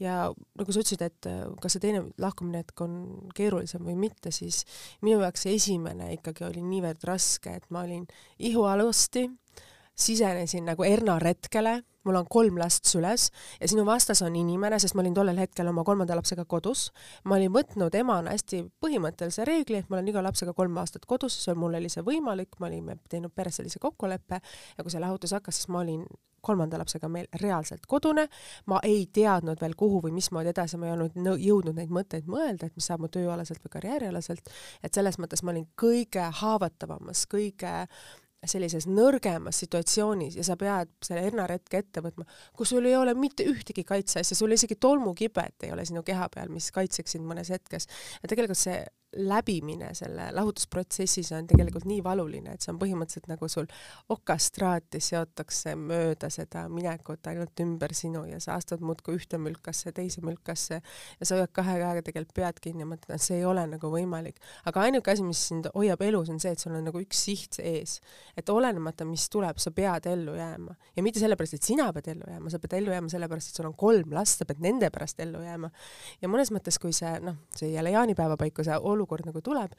Ja 0.03 0.33
nagu 0.59 0.75
sa 0.75 0.83
ütlesid, 0.83 1.05
et 1.07 1.27
äh, 1.31 1.45
kas 1.63 1.77
see 1.77 1.85
teine 1.85 2.01
lahkumine 2.19 2.65
hetk 2.65 2.81
on 2.83 2.97
keerulisem 3.37 3.85
või 3.87 3.95
mitte, 3.95 4.33
siis 4.35 4.65
minu 5.07 5.21
jaoks 5.23 5.47
see 5.47 5.55
esimene 5.55 6.11
ikkagi 6.17 6.49
oli 6.49 6.65
niivõrd 6.67 7.07
raske, 7.07 7.55
et 7.61 7.71
ma 7.71 7.85
olin 7.87 8.03
ihualusti 8.43 9.29
sisenesin 9.95 10.65
nagu 10.67 10.85
Erna 10.85 11.19
retkele, 11.23 11.81
mul 12.05 12.19
on 12.19 12.27
kolm 12.31 12.59
last 12.59 12.89
süles 12.89 13.31
ja 13.61 13.69
sinu 13.69 13.87
vastas 13.87 14.23
on 14.23 14.37
inimene, 14.37 14.79
sest 14.83 14.97
ma 14.97 15.05
olin 15.05 15.15
tollel 15.15 15.39
hetkel 15.41 15.69
oma 15.71 15.85
kolmanda 15.85 16.17
lapsega 16.17 16.45
kodus. 16.45 16.91
ma 17.25 17.39
olin 17.39 17.53
võtnud 17.53 17.95
emana 17.95 18.35
hästi 18.35 18.65
põhimõttelise 18.85 19.47
reegli, 19.49 19.81
et 19.81 19.89
ma 19.89 19.99
olen 19.99 20.13
iga 20.13 20.23
lapsega 20.23 20.53
kolm 20.53 20.77
aastat 20.83 21.07
kodus, 21.07 21.39
mul 21.57 21.79
oli 21.81 21.89
see 21.89 22.05
võimalik, 22.05 22.59
me 22.61 22.71
olime 22.71 22.99
teinud 23.09 23.33
peres 23.35 23.61
sellise 23.61 23.81
kokkuleppe 23.81 24.41
ja 24.77 24.85
kui 24.85 24.93
see 24.93 25.01
lahutus 25.01 25.33
hakkas, 25.37 25.63
siis 25.63 25.73
ma 25.73 25.81
olin 25.85 26.05
kolmanda 26.45 26.79
lapsega 26.79 27.09
meil 27.09 27.29
reaalselt 27.41 27.87
kodune, 27.89 28.27
ma 28.69 28.81
ei 28.85 29.07
teadnud 29.13 29.61
veel 29.63 29.77
kuhu 29.81 30.03
või 30.05 30.13
mismoodi 30.19 30.53
edasi, 30.53 30.77
ma 30.77 30.91
ei 30.91 30.97
olnud 30.97 31.41
jõudnud 31.41 31.79
neid 31.79 31.95
mõtteid 31.95 32.29
mõelda, 32.29 32.69
et 32.69 32.77
mis 32.77 32.91
saab 32.91 33.01
mu 33.05 33.09
tööalaselt 33.09 33.65
või 33.65 33.73
karjäärialaselt, 33.79 34.53
et 34.85 34.93
selles 34.95 35.17
mõttes 35.23 35.41
ma 35.43 35.55
olin 35.55 35.65
kõige 35.81 36.29
haavatavamas, 36.43 37.25
kõige 37.33 37.73
sellises 38.51 38.87
nõrgemas 38.91 39.59
situatsioonis 39.65 40.39
ja 40.39 40.47
sa 40.47 40.57
pead 40.61 40.91
selle 41.05 41.23
hernaretke 41.25 41.81
ette 41.83 42.03
võtma, 42.05 42.27
kus 42.57 42.75
sul 42.75 42.87
ei 42.89 42.97
ole 42.99 43.15
mitte 43.19 43.47
ühtegi 43.49 43.85
kaitseasja, 43.87 44.37
sul 44.37 44.55
isegi 44.57 44.79
tolmukibet 44.81 45.67
ei 45.67 45.73
ole 45.75 45.87
sinu 45.89 46.03
keha 46.07 46.29
peal, 46.35 46.53
mis 46.53 46.71
kaitseks 46.75 47.17
sind 47.17 47.29
mõnes 47.29 47.53
hetkes. 47.55 47.89
ja 48.23 48.31
tegelikult 48.31 48.61
see 48.61 48.83
läbimine 49.17 49.91
selle 49.95 50.29
lahutusprotsessis 50.35 51.33
on 51.37 51.47
tegelikult 51.51 51.87
nii 51.89 52.03
valuline, 52.05 52.55
et 52.55 52.65
see 52.65 52.73
on 52.73 52.79
põhimõtteliselt 52.81 53.29
nagu 53.31 53.49
sul 53.51 53.69
okastraati 54.13 55.01
seotakse 55.03 55.75
mööda 55.79 56.31
seda 56.33 56.67
minekut 56.73 57.27
ainult 57.31 57.61
ümber 57.65 57.95
sinu 57.97 58.25
ja 58.29 58.41
sa 58.43 58.59
astud 58.59 58.83
muudkui 58.85 59.19
ühte 59.19 59.39
mülkasse, 59.41 59.93
teise 59.95 60.25
mülkasse 60.25 60.81
ja 60.81 61.29
sa 61.29 61.39
hoiad 61.39 61.53
kahe 61.55 61.77
käega 61.81 62.05
tegelikult 62.07 62.35
pead 62.37 62.61
kinni 62.65 62.85
ja 62.85 62.89
mõtled, 62.91 63.15
et 63.15 63.25
see 63.25 63.39
ei 63.41 63.47
ole 63.49 63.67
nagu 63.71 63.91
võimalik. 63.93 64.41
aga 64.65 64.87
ainuke 64.89 65.13
asi, 65.13 65.25
mis 65.27 65.41
sind 65.49 65.69
hoiab 65.75 66.03
elus, 66.03 66.31
on 66.33 66.41
see, 66.43 66.55
et 66.55 66.63
sul 66.63 66.75
on 66.75 66.85
nagu 66.89 67.03
üks 67.03 67.25
siht 67.29 67.59
ees. 67.63 68.01
et 68.37 68.51
olenemata, 68.51 69.07
mis 69.09 69.29
tuleb, 69.33 69.59
sa 69.63 69.71
pead 69.75 70.09
ellu 70.11 70.37
jääma 70.39 70.77
ja 70.97 71.03
mitte 71.07 71.23
sellepärast, 71.23 71.59
et 71.59 71.71
sina 71.71 71.91
pead 71.93 72.11
ellu 72.15 72.31
jääma, 72.31 72.51
sa 72.51 72.61
pead 72.63 72.79
ellu 72.81 72.95
jääma 72.95 73.13
sellepärast, 73.13 73.53
et 73.53 73.61
sul 73.63 73.71
on 73.71 73.77
kolm 73.79 74.15
last, 74.17 74.43
sa 74.43 74.49
pead 74.49 74.63
nende 74.65 74.91
pärast 74.95 75.21
ellu 75.21 75.43
jääma. 75.45 75.71
ja 76.23 76.31
mõnes 76.31 76.53
mõttes, 76.55 76.79
kui 76.81 76.93
see 76.97 77.13
noh, 77.25 77.39
see 77.57 77.73
jälle 77.75 77.95
jaanipäeva 77.95 78.37
paiku 78.41 78.65
see 78.67 78.77
olukord 79.05 79.29
nagu 79.29 79.43
tuleb, 79.45 79.73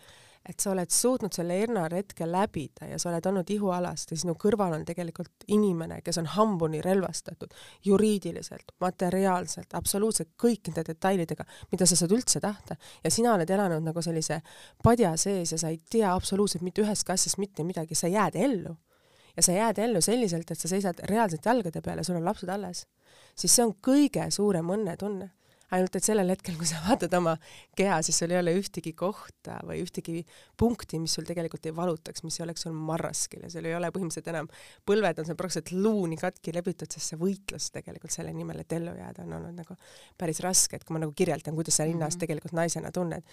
et 0.45 0.61
sa 0.61 0.71
oled 0.75 0.91
suutnud 0.93 1.33
selle 1.33 1.57
ernaretke 1.63 2.27
läbida 2.29 2.89
ja 2.91 2.99
sa 3.01 3.09
oled 3.09 3.25
olnud 3.25 3.49
ihualast 3.49 4.11
ja 4.13 4.17
sinu 4.21 4.35
kõrval 4.39 4.75
on 4.77 4.85
tegelikult 4.85 5.47
inimene, 5.53 6.01
kes 6.05 6.19
on 6.21 6.29
hambuni 6.35 6.81
relvastatud 6.85 7.53
juriidiliselt, 7.85 8.75
materiaalselt, 8.81 9.73
absoluutselt 9.73 10.35
kõikide 10.41 10.85
detailidega, 10.85 11.45
mida 11.71 11.87
sa 11.89 11.97
saad 11.97 12.13
üldse 12.13 12.41
tahta. 12.43 12.77
Ja 13.03 13.11
sina 13.11 13.33
oled 13.33 13.49
elanud 13.49 13.85
nagu 13.85 14.01
sellise 14.05 14.41
padja 14.83 15.15
sees 15.17 15.55
ja 15.55 15.61
sa 15.61 15.73
ei 15.73 15.81
tea 15.89 16.13
absoluutselt 16.13 16.65
mitte 16.65 16.85
ühest 16.85 17.09
asjast 17.09 17.41
mitte 17.41 17.65
midagi, 17.65 17.97
sa 17.97 18.11
jääd 18.11 18.37
ellu. 18.37 18.75
Ja 19.35 19.43
sa 19.43 19.51
jääd 19.51 19.81
ellu 19.83 19.99
selliselt, 20.01 20.51
et 20.51 20.59
sa 20.59 20.69
seisad 20.71 21.01
reaalselt 21.09 21.45
jalgade 21.45 21.81
peal 21.83 21.99
ja 21.99 22.05
sul 22.07 22.21
on 22.21 22.27
lapsed 22.27 22.49
alles, 22.49 22.85
siis 23.35 23.51
see 23.55 23.65
on 23.65 23.73
kõige 23.83 24.29
suurem 24.31 24.69
õnnetunne 24.77 25.33
ainult 25.75 25.95
et 25.97 26.07
sellel 26.07 26.31
hetkel, 26.33 26.55
kui 26.59 26.67
sa 26.69 26.79
vaatad 26.85 27.13
oma 27.17 27.35
keha, 27.77 27.99
siis 28.05 28.17
sul 28.21 28.33
ei 28.33 28.39
ole 28.39 28.53
ühtegi 28.59 28.93
kohta 28.97 29.57
või 29.67 29.81
ühtegi 29.83 30.23
punkti, 30.57 30.99
mis 31.01 31.15
sul 31.17 31.27
tegelikult 31.27 31.67
ei 31.69 31.75
valutaks, 31.75 32.23
mis 32.25 32.39
ei 32.39 32.45
oleks 32.47 32.65
sul 32.65 32.75
marraskil 32.75 33.45
ja 33.45 33.51
sul 33.53 33.67
ei 33.67 33.75
ole 33.77 33.91
põhimõtteliselt 33.95 34.31
enam, 34.33 34.49
põlved 34.87 35.21
on 35.21 35.29
seal 35.29 35.39
praktiliselt 35.39 35.73
luuni 35.77 36.19
katki 36.21 36.55
lebitud, 36.55 36.91
sest 36.91 37.13
see 37.13 37.21
võitlus 37.21 37.69
tegelikult 37.75 38.15
selle 38.15 38.33
nimel, 38.35 38.63
et 38.63 38.77
ellu 38.77 38.95
jääda, 38.97 39.25
on 39.27 39.37
olnud 39.39 39.61
nagu 39.61 39.77
päris 40.17 40.41
raske, 40.45 40.79
et 40.79 40.87
kui 40.87 40.97
ma 40.97 41.03
nagu 41.05 41.15
kirjeldan, 41.15 41.57
kuidas 41.57 41.79
sa 41.79 41.85
ennast 41.85 41.99
mm 41.99 42.07
-hmm. 42.15 42.25
tegelikult 42.25 42.57
naisena 42.57 42.91
tunned. 42.91 43.23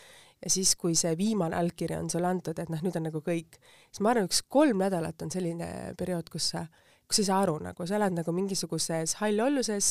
ja 0.44 0.50
siis, 0.50 0.74
kui 0.76 0.94
see 0.94 1.16
viimane 1.18 1.56
allkiri 1.56 1.96
on 1.96 2.10
sulle 2.10 2.26
antud, 2.26 2.58
et 2.58 2.68
noh, 2.68 2.80
nüüd 2.82 2.96
on 2.96 3.02
nagu 3.02 3.20
kõik, 3.20 3.60
siis 3.90 4.00
ma 4.00 4.10
arvan, 4.10 4.26
üks 4.26 4.42
kolm 4.48 4.78
nädalat 4.78 5.22
on 5.22 5.30
selline 5.30 5.94
periood, 5.98 6.28
kus 6.30 6.48
sa 6.50 6.66
kus 7.12 7.20
sa 7.20 7.22
ei 7.22 7.28
saa 7.28 7.40
aru 7.44 7.58
nagu, 7.60 7.86
sa 7.86 7.98
elad 7.98 8.14
nagu 8.16 8.32
mingisuguses 8.32 9.16
hallolluses, 9.20 9.88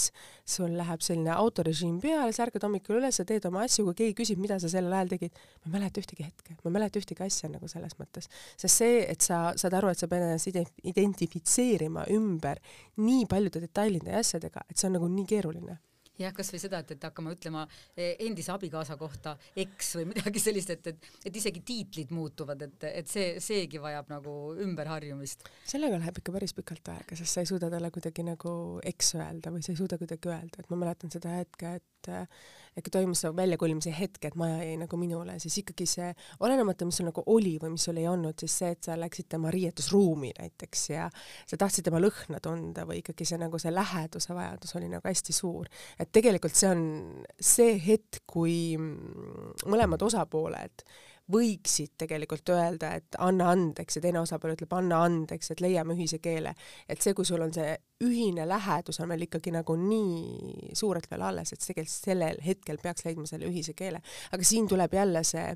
sul 0.56 0.74
läheb 0.78 1.04
selline 1.06 1.36
autorežiim 1.36 2.00
peale, 2.02 2.34
sa 2.34 2.48
ärkad 2.48 2.66
hommikul 2.66 2.98
üles, 2.98 3.20
sa 3.20 3.26
teed 3.30 3.46
oma 3.46 3.68
asju, 3.68 3.86
kui 3.92 4.00
keegi 4.00 4.16
küsib, 4.24 4.42
mida 4.42 4.58
sa 4.62 4.72
sellel 4.72 4.96
ajal 4.98 5.14
tegid, 5.14 5.38
ma 5.62 5.70
ei 5.70 5.76
mäleta 5.76 6.02
ühtegi 6.02 6.26
hetke, 6.26 6.58
ma 6.64 6.72
ei 6.72 6.76
mäleta 6.80 7.02
ühtegi 7.02 7.26
asja 7.28 7.52
nagu 7.54 7.70
selles 7.70 7.94
mõttes. 8.02 8.32
sest 8.58 8.74
see, 8.74 9.06
et 9.06 9.22
sa 9.22 9.44
saad 9.54 9.78
aru, 9.78 9.94
et 9.94 10.02
sa 10.02 10.10
pead 10.10 10.26
ennast 10.26 10.50
identifitseerima 10.94 12.10
ümber 12.18 12.62
nii 12.98 13.30
paljude 13.30 13.62
detailide 13.68 14.18
ja 14.18 14.26
asjadega, 14.26 14.66
et 14.70 14.82
see 14.82 14.90
on 14.90 14.98
nagu 14.98 15.12
nii 15.12 15.30
keeruline 15.30 15.78
jah, 16.26 16.34
kasvõi 16.36 16.62
seda, 16.62 16.82
et, 16.84 16.96
et 16.96 17.08
hakkama 17.10 17.34
ütlema 17.36 17.66
eh, 17.96 18.16
endise 18.28 18.54
abikaasa 18.54 18.98
kohta 19.00 19.36
eks 19.56 19.96
või 20.00 20.10
midagi 20.14 20.44
sellist, 20.46 20.74
et, 20.76 20.92
et, 20.94 21.10
et 21.28 21.42
isegi 21.42 21.64
tiitlid 21.68 22.14
muutuvad, 22.16 22.62
et, 22.68 22.90
et 22.92 23.12
see, 23.12 23.36
seegi 23.44 23.82
vajab 23.82 24.12
nagu 24.14 24.36
ümberharjumist. 24.62 25.48
sellega 25.70 26.00
läheb 26.02 26.22
ikka 26.22 26.36
päris 26.36 26.56
pikalt 26.58 26.94
aega, 26.94 27.18
sest 27.20 27.36
sa 27.36 27.46
ei 27.46 27.50
suuda 27.50 27.72
talle 27.74 27.92
kuidagi 27.94 28.26
nagu 28.28 28.54
eks 28.94 29.16
öelda 29.20 29.54
või 29.54 29.66
sa 29.66 29.74
ei 29.74 29.82
suuda 29.82 30.00
kuidagi 30.02 30.32
öelda, 30.32 30.62
et 30.62 30.72
ma 30.72 30.80
mäletan 30.86 31.14
seda 31.14 31.38
hetke, 31.40 31.78
et 31.82 31.88
et 32.08 32.86
kui 32.86 32.94
toimus 32.94 33.24
see 33.24 33.32
väljakolimise 33.36 33.92
hetk, 33.96 34.24
et 34.30 34.38
maja 34.40 34.62
jäi 34.64 34.78
nagu 34.80 35.00
minule, 35.00 35.36
siis 35.44 35.58
ikkagi 35.62 35.88
see, 35.90 36.08
olenemata, 36.44 36.88
mis 36.88 37.02
sul 37.02 37.10
nagu 37.10 37.24
oli 37.34 37.58
või 37.62 37.74
mis 37.76 37.88
sul 37.88 38.00
ei 38.00 38.08
olnud, 38.08 38.38
siis 38.40 38.56
see, 38.62 38.72
et 38.78 38.88
sa 38.88 38.96
läksid 39.00 39.28
tema 39.32 39.52
riietusruumi 39.52 40.32
näiteks 40.40 40.86
ja 40.94 41.10
sa 41.50 41.60
tahtsid 41.60 41.88
tema 41.88 42.00
lõhna 42.00 42.40
tunda 42.44 42.88
või 42.88 43.02
ikkagi 43.02 43.28
see 43.28 43.42
nagu 43.42 43.60
see 43.60 43.74
läheduse 43.76 44.36
vajadus 44.38 44.76
oli 44.80 44.92
nagu 44.92 45.08
hästi 45.08 45.36
suur. 45.36 45.68
et 46.00 46.12
tegelikult 46.12 46.56
see 46.56 46.72
on 46.72 46.84
see 47.36 47.76
hetk, 47.84 48.24
kui 48.26 48.78
mõlemad 48.80 50.08
osapooled 50.08 50.86
võiksid 51.32 51.94
tegelikult 52.02 52.50
öelda, 52.50 52.96
et 53.00 53.16
anna 53.20 53.52
andeks 53.54 53.98
ja 53.98 54.02
teine 54.04 54.20
osapool 54.22 54.56
ütleb 54.56 54.74
anna 54.76 55.04
andeks, 55.06 55.52
et 55.54 55.62
leiame 55.64 55.96
ühise 55.96 56.20
keele. 56.20 56.54
et 56.90 57.02
see, 57.02 57.14
kui 57.14 57.26
sul 57.26 57.42
on 57.42 57.54
see 57.54 57.76
ühine 58.02 58.48
lähedus 58.50 59.00
on 59.00 59.10
veel 59.10 59.28
ikkagi 59.28 59.54
nagu 59.54 59.76
nii 59.78 60.74
suurelt 60.78 61.08
veel 61.12 61.22
alles, 61.28 61.54
et 61.54 61.62
tegelikult 61.62 61.94
sellel 61.94 62.42
hetkel 62.46 62.82
peaks 62.82 63.06
leidma 63.06 63.28
selle 63.30 63.48
ühise 63.50 63.74
keele. 63.78 64.02
aga 64.32 64.44
siin 64.44 64.68
tuleb 64.68 64.94
jälle 64.94 65.24
see 65.24 65.48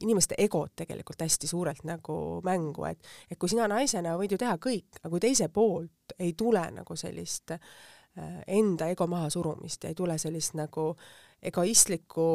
inimeste 0.00 0.38
egod 0.38 0.74
tegelikult 0.76 1.22
hästi 1.22 1.46
suurelt 1.46 1.84
nagu 1.84 2.40
mängu, 2.44 2.84
et, 2.90 3.06
et 3.30 3.38
kui 3.38 3.52
sina 3.52 3.68
naisena 3.68 4.16
võid 4.18 4.34
ju 4.34 4.40
teha 4.40 4.56
kõik, 4.58 5.00
aga 5.02 5.12
kui 5.14 5.24
teise 5.28 5.48
poolt 5.48 6.16
ei 6.18 6.32
tule 6.32 6.64
nagu 6.74 6.96
sellist 6.96 7.52
äh, 7.54 7.60
enda 8.46 8.90
ego 8.90 9.06
mahasurumist 9.06 9.84
ja 9.84 9.92
ei 9.92 9.98
tule 9.98 10.18
sellist 10.18 10.56
nagu 10.58 10.94
egoistlikku 11.42 12.26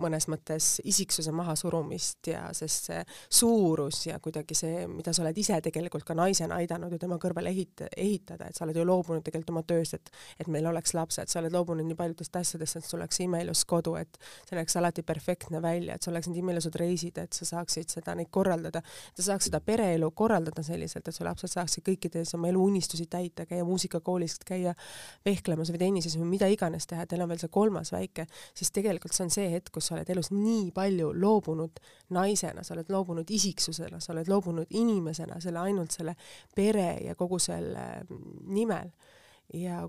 mõnes 0.00 0.26
mõttes 0.30 0.78
isiksuse 0.88 1.32
mahasurumist 1.36 2.30
ja 2.32 2.46
sest 2.56 2.88
see 2.88 3.00
suurus 3.28 4.06
ja 4.06 4.18
kuidagi 4.22 4.56
see, 4.56 4.86
mida 4.88 5.12
sa 5.12 5.24
oled 5.24 5.36
ise 5.38 5.58
tegelikult 5.64 6.06
ka 6.08 6.16
naisena 6.16 6.56
aidanud 6.62 6.92
ju 6.94 7.00
tema 7.02 7.18
kõrval 7.20 7.50
ehit-, 7.50 7.84
ehitada, 7.90 8.48
et 8.48 8.56
sa 8.56 8.64
oled 8.64 8.78
ju 8.78 8.86
loobunud 8.88 9.24
tegelikult 9.24 9.52
oma 9.52 9.64
tööst, 9.68 9.98
et 9.98 10.10
et 10.40 10.48
meil 10.52 10.66
oleks 10.66 10.94
lapsed, 10.96 11.28
sa 11.28 11.40
oled 11.40 11.52
loobunud 11.52 11.86
nii 11.86 11.98
paljudest 11.98 12.36
asjadest, 12.36 12.78
et 12.78 12.88
sul 12.88 13.00
oleks 13.00 13.20
imeilus 13.24 13.64
kodu, 13.68 13.94
et 14.00 14.18
see 14.48 14.56
näeks 14.56 14.76
alati 14.80 15.04
perfektne 15.06 15.60
välja, 15.62 15.96
et 15.96 16.02
sul 16.02 16.14
oleks 16.14 16.30
need 16.30 16.40
imeilusad 16.40 16.76
reisid, 16.80 17.18
et 17.20 17.36
sa 17.36 17.48
saaksid 17.48 17.92
seda, 17.92 18.16
neid 18.18 18.30
korraldada, 18.32 18.82
et 19.12 19.20
sa 19.20 19.32
saaks 19.32 19.50
seda 19.50 19.60
pereelu 19.64 20.10
korraldada 20.16 20.64
selliselt, 20.66 21.08
et 21.08 21.16
su 21.16 21.26
lapsed 21.26 21.52
saaksid 21.52 21.84
kõikides 21.86 22.32
oma 22.38 22.48
eluunistusi 22.52 23.06
täita, 23.12 23.46
käia 23.50 23.66
muusikakoolis, 23.68 24.38
käia 24.48 24.74
vehklemas 25.26 25.72
või 25.74 25.84
tennises 25.84 26.16
või 26.18 26.32
mida 26.32 26.48
iganes 26.52 26.88
teha, 26.88 27.06
teil 27.06 27.24
on 27.24 27.32
veel 27.32 27.42
see 27.42 27.52
kolmas 27.52 27.92
väike, 27.92 28.11
siis 28.54 28.70
tegelikult 28.74 29.14
see 29.14 29.24
on 29.26 29.32
see 29.34 29.48
hetk, 29.52 29.72
kus 29.74 29.88
sa 29.88 29.96
oled 29.96 30.10
elus 30.14 30.32
nii 30.34 30.70
palju 30.74 31.12
loobunud 31.16 31.80
naisena, 32.14 32.64
sa 32.64 32.74
oled 32.76 32.92
loobunud 32.92 33.30
isiksusena, 33.30 34.00
sa 34.00 34.12
oled 34.12 34.28
loobunud 34.28 34.70
inimesena, 34.70 35.40
selle 35.40 35.62
ainult 35.62 35.94
selle 35.94 36.16
pere 36.56 36.98
ja 37.06 37.16
kogu 37.18 37.38
selle 37.42 37.88
nimel. 38.48 38.92
ja 39.54 39.82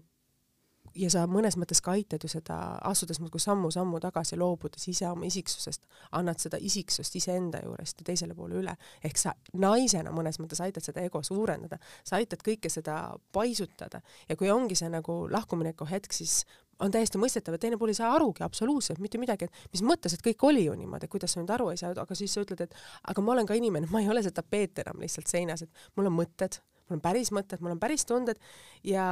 ja 0.95 1.09
sa 1.13 1.23
mõnes 1.29 1.55
mõttes 1.59 1.81
ka 1.83 1.93
aitad 1.97 2.23
ju 2.23 2.29
seda, 2.31 2.57
astudes 2.85 3.19
muudkui 3.21 3.41
sammu-sammu 3.41 3.99
tagasi, 4.03 4.37
loobudes 4.39 4.85
ise 4.89 5.07
oma 5.09 5.27
isiksusest, 5.27 5.85
annad 6.17 6.41
seda 6.41 6.59
isiksust 6.61 7.15
iseenda 7.17 7.63
juurest 7.63 8.01
ja 8.01 8.09
teisele 8.11 8.35
poole 8.37 8.59
üle. 8.61 8.75
ehk 9.03 9.17
sa 9.17 9.33
naisena 9.53 10.11
mõnes 10.13 10.39
mõttes 10.41 10.61
aitad 10.61 10.85
seda 10.85 11.01
ego 11.01 11.23
suurendada, 11.23 11.79
sa 12.03 12.17
aitad 12.21 12.43
kõike 12.45 12.69
seda 12.69 13.15
paisutada 13.31 14.01
ja 14.29 14.35
kui 14.35 14.51
ongi 14.51 14.75
see 14.75 14.89
nagu 14.89 15.23
lahkumineku 15.31 15.87
hetk, 15.89 16.13
siis 16.13 16.43
on 16.83 16.93
täiesti 16.93 17.19
mõistetav, 17.21 17.55
et 17.55 17.63
teine 17.63 17.79
pool 17.79 17.93
ei 17.93 17.97
saa 17.97 18.11
arugi 18.15 18.43
absoluutselt 18.45 19.01
mitte 19.03 19.21
midagi, 19.21 19.47
et 19.47 19.73
mis 19.73 19.83
mõttes, 19.85 20.15
et 20.15 20.23
kõik 20.25 20.45
oli 20.49 20.65
ju 20.67 20.75
niimoodi, 20.77 21.09
kuidas 21.11 21.35
sa 21.35 21.41
nüüd 21.41 21.53
aru 21.55 21.71
ei 21.73 21.79
saa, 21.79 21.93
aga 22.03 22.17
siis 22.17 22.33
sa 22.35 22.43
ütled, 22.43 22.65
et 22.65 22.75
aga 23.13 23.23
ma 23.25 23.35
olen 23.35 23.49
ka 23.49 23.57
inimene, 23.57 23.89
ma 23.91 24.03
ei 24.03 24.09
ole 24.11 24.23
see 24.25 24.35
tapeet 24.35 24.83
enam 24.85 25.01
lihtsalt 25.03 25.31
seinas, 25.31 25.65
et 25.65 25.87
mul 25.97 26.11
on 26.11 26.17
mõtted, 26.17 26.59
mul 26.87 26.99
on 26.99 27.03
päris 27.03 27.31
mõtted, 27.35 27.63
mul 27.63 27.75
on 27.75 27.81
päris 27.81 28.05
tunded 28.09 28.41
ja 28.87 29.05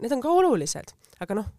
need 0.00 0.14
on 0.16 0.24
ka 0.24 0.36
olulised, 0.40 0.94
aga 1.20 1.40
noh, 1.40 1.50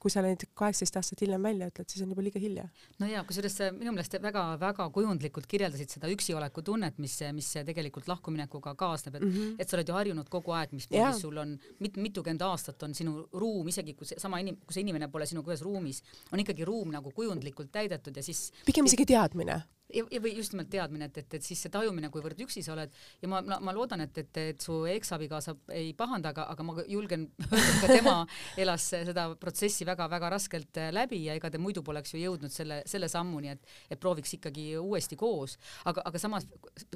kui 0.00 0.12
sa 0.12 0.22
neid 0.24 0.46
kaheksateist 0.56 0.98
aastat 1.00 1.22
hiljem 1.24 1.42
välja 1.44 1.68
ütled, 1.70 1.88
siis 1.90 2.04
on 2.04 2.12
juba 2.14 2.24
liiga 2.24 2.40
hilja. 2.42 2.66
no 3.00 3.08
ja 3.10 3.22
kusjuures 3.28 3.58
minu 3.76 3.92
meelest 3.94 4.16
väga-väga 4.24 4.86
kujundlikult 4.94 5.48
kirjeldasid 5.50 5.96
seda 5.96 6.10
üksioleku 6.12 6.64
tunnet, 6.66 6.98
mis, 7.02 7.18
mis 7.36 7.50
tegelikult 7.68 8.08
lahkuminekuga 8.08 8.74
kaasneb, 8.80 9.18
et 9.18 9.26
mm, 9.26 9.34
-hmm. 9.34 9.56
et 9.58 9.68
sa 9.68 9.76
oled 9.76 9.92
ju 9.92 9.98
harjunud 9.98 10.28
kogu 10.32 10.56
aeg, 10.56 10.72
mismoodi 10.76 11.20
sul 11.20 11.36
on 11.42 11.58
mit, 11.78 11.96
mitukümmend 11.96 12.46
aastat 12.48 12.82
on 12.82 12.94
sinu 12.94 13.26
ruum, 13.32 13.68
isegi 13.68 13.94
kui 13.94 14.06
see 14.06 14.18
sama 14.18 14.40
inim-, 14.40 14.60
kui 14.64 14.74
see 14.74 14.86
inimene 14.86 15.08
pole 15.08 15.26
sinuga 15.26 15.52
ühes 15.52 15.64
ruumis, 15.66 16.02
on 16.32 16.40
ikkagi 16.40 16.64
ruum 16.64 16.90
nagu 16.96 17.12
kujundlikult 17.12 17.72
täidetud 17.72 18.16
ja 18.16 18.22
siis 18.22 18.50
pigem 18.66 18.88
isegi 18.88 19.06
teadmine 19.12 19.62
ja, 19.94 20.04
ja 20.10 20.20
või 20.22 20.32
just 20.36 20.54
nimelt 20.54 20.70
teadmine, 20.72 21.08
et, 21.10 21.18
et, 21.22 21.36
et 21.38 21.46
siis 21.46 21.60
see 21.64 21.72
tajumine, 21.72 22.10
kuivõrd 22.12 22.40
üksi 22.44 22.62
sa 22.64 22.74
oled 22.74 22.92
ja 23.22 23.30
ma, 23.30 23.40
ma, 23.42 23.74
loodan, 23.74 24.04
et, 24.04 24.18
et, 24.22 24.40
et 24.52 24.64
su 24.64 24.80
eksabikaasa 24.90 25.54
ei 25.76 25.92
pahanda, 25.98 26.32
aga, 26.34 26.46
aga 26.52 26.66
ma 26.66 26.76
julgen 26.88 27.26
öelda, 27.46 27.62
et 27.64 27.80
ka 27.82 27.90
tema 27.90 28.14
elas 28.60 28.86
seda 28.92 29.26
protsessi 29.40 29.86
väga-väga 29.88 30.30
raskelt 30.36 30.80
läbi 30.94 31.24
ja 31.26 31.36
ega 31.38 31.50
ta 31.50 31.60
muidu 31.62 31.82
poleks 31.86 32.14
ju 32.14 32.22
jõudnud 32.22 32.54
selle, 32.54 32.80
selle 32.90 33.10
sammuni, 33.10 33.54
et, 33.54 33.74
et 33.90 34.00
prooviks 34.00 34.36
ikkagi 34.38 34.70
uuesti 34.80 35.18
koos. 35.20 35.56
aga, 35.90 36.04
aga 36.06 36.22
samas 36.22 36.46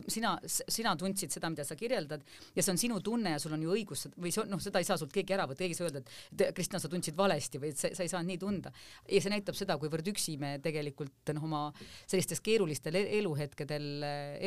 sina, 0.09 0.37
sina 0.47 0.95
tundsid 1.01 1.35
seda, 1.35 1.51
mida 1.53 1.67
sa 1.67 1.77
kirjeldad 1.79 2.25
ja 2.55 2.63
see 2.63 2.75
on 2.75 2.81
sinu 2.81 3.01
tunne 3.05 3.35
ja 3.35 3.43
sul 3.43 3.57
on 3.57 3.65
ju 3.65 3.75
õigus 3.75 4.07
või 4.15 4.33
see 4.35 4.45
on, 4.45 4.53
noh, 4.55 4.63
seda 4.63 4.83
ei 4.83 4.89
saa 4.89 5.01
sult 5.01 5.15
keegi 5.15 5.35
ära 5.37 5.49
võtta, 5.49 5.65
keegi 5.65 5.77
ei 5.77 5.81
saa 5.81 5.89
öelda, 5.89 6.05
et 6.05 6.55
Kristina, 6.55 6.81
sa 6.83 6.91
tundsid 6.93 7.17
valesti 7.19 7.61
või 7.63 7.73
et 7.75 7.81
sa, 7.81 7.91
sa 7.97 8.05
ei 8.05 8.13
saanud 8.13 8.33
nii 8.33 8.41
tunda. 8.41 8.73
ja 9.09 9.23
see 9.23 9.33
näitab 9.33 9.59
seda, 9.59 9.79
kuivõrd 9.81 10.09
üksi 10.15 10.37
me 10.41 10.57
tegelikult 10.63 11.35
noh, 11.35 11.47
oma 11.49 11.63
sellistes 12.07 12.43
keerulistes 12.45 12.84
keerulistel 12.85 12.99
e-, 12.99 13.19
eluhetkedel, 13.19 13.87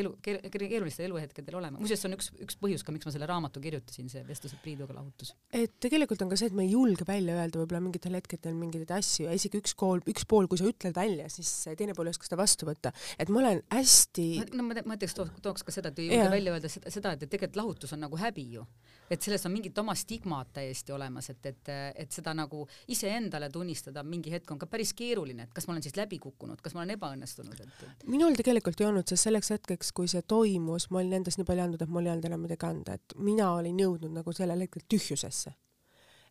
elu, 0.02 0.12
keerulistel 0.24 1.08
eluhetkedel 1.08 1.58
olema. 1.58 1.80
muuseas, 1.80 2.02
see 2.02 2.10
on 2.10 2.18
üks, 2.18 2.30
üks 2.44 2.58
põhjus 2.62 2.84
ka, 2.86 2.94
miks 2.96 3.08
ma 3.08 3.14
selle 3.14 3.30
raamatu 3.30 3.62
kirjutasin, 3.64 4.10
see 4.12 4.24
Vestlused 4.28 4.60
Priiduga 4.64 4.96
lahutus. 4.98 5.34
et 5.52 5.74
tegelikult 5.84 6.22
on 6.22 6.32
ka 6.32 6.40
see, 6.40 6.52
et 6.52 6.58
me 6.58 6.66
ei 6.66 6.74
julge 6.74 7.08
välja 7.08 7.38
öelda 7.38 7.62
võib-olla 7.62 7.82
mingitel 7.84 8.18
hetkedel 8.18 8.58
mingeid 8.58 8.92
asju 8.98 9.28
ja 9.28 9.36
isegi 9.38 9.62
üks 9.62 9.76
pool, 9.78 10.04
üks 10.10 10.28
pool, 10.30 10.50
kui 10.50 10.62
sa 10.62 10.68
ütled 10.70 10.96
välja, 10.98 11.30
siis 11.34 11.52
teine 11.80 11.96
pool 11.98 12.10
ei 12.10 12.16
oska 12.16 12.30
seda 12.30 12.40
vastu 12.42 12.70
võtta. 12.70 12.94
et 13.18 13.32
ma 13.34 13.44
olen 13.44 13.64
hästi 13.74 14.28
no 14.54 14.68
ma 14.68 14.82
mõtleks, 14.94 15.18
tooks 15.18 15.66
ka 15.66 15.76
seda, 15.76 15.94
et 15.94 16.04
ei 16.04 16.12
julge 16.12 16.30
välja 16.34 16.56
öelda 16.56 16.72
seda, 16.72 16.94
seda, 16.94 17.16
et, 17.16 17.26
et 17.26 17.34
tegelikult 17.34 17.62
lahutus 17.64 17.96
on 17.96 18.06
nagu 18.06 18.20
häbi 18.20 18.48
ju 18.58 18.68
et 19.10 19.24
selles 19.24 19.46
on 19.48 19.54
mingid 19.54 19.78
oma 19.80 19.96
stigmad 19.96 20.50
täiesti 20.56 20.92
olemas, 20.96 21.30
et, 21.32 21.46
et, 21.50 21.72
et 22.04 22.12
seda 22.12 22.34
nagu 22.36 22.64
iseendale 22.94 23.50
tunnistada 23.54 24.04
mingi 24.04 24.34
hetk 24.34 24.52
on 24.52 24.60
ka 24.60 24.68
päris 24.72 24.94
keeruline, 24.98 25.48
et 25.48 25.54
kas 25.56 25.68
ma 25.68 25.76
olen 25.76 25.86
siis 25.86 25.96
läbi 26.00 26.20
kukkunud, 26.24 26.60
kas 26.64 26.76
ma 26.76 26.84
olen 26.84 26.96
ebaõnnestunud, 26.98 27.62
et, 27.64 28.04
minul 28.12 28.36
tegelikult 28.38 28.84
ei 28.84 28.90
olnud, 28.90 29.08
sest 29.08 29.30
selleks 29.30 29.54
hetkeks, 29.56 29.94
kui 29.96 30.12
see 30.12 30.24
toimus, 30.28 30.90
ma 30.92 31.02
olin 31.02 31.22
endast 31.22 31.40
nii 31.40 31.48
palju 31.48 31.68
andnud, 31.68 31.86
et 31.86 31.94
mul 31.94 32.10
ei 32.10 32.14
olnud 32.16 32.30
enam 32.30 32.44
midagi 32.48 32.68
anda, 32.68 32.98
et 33.00 33.18
mina 33.30 33.54
olin 33.56 33.80
jõudnud 33.86 34.20
nagu 34.20 34.36
sellel 34.36 34.68
hetkel 34.68 34.86
tühjusesse. 34.92 35.56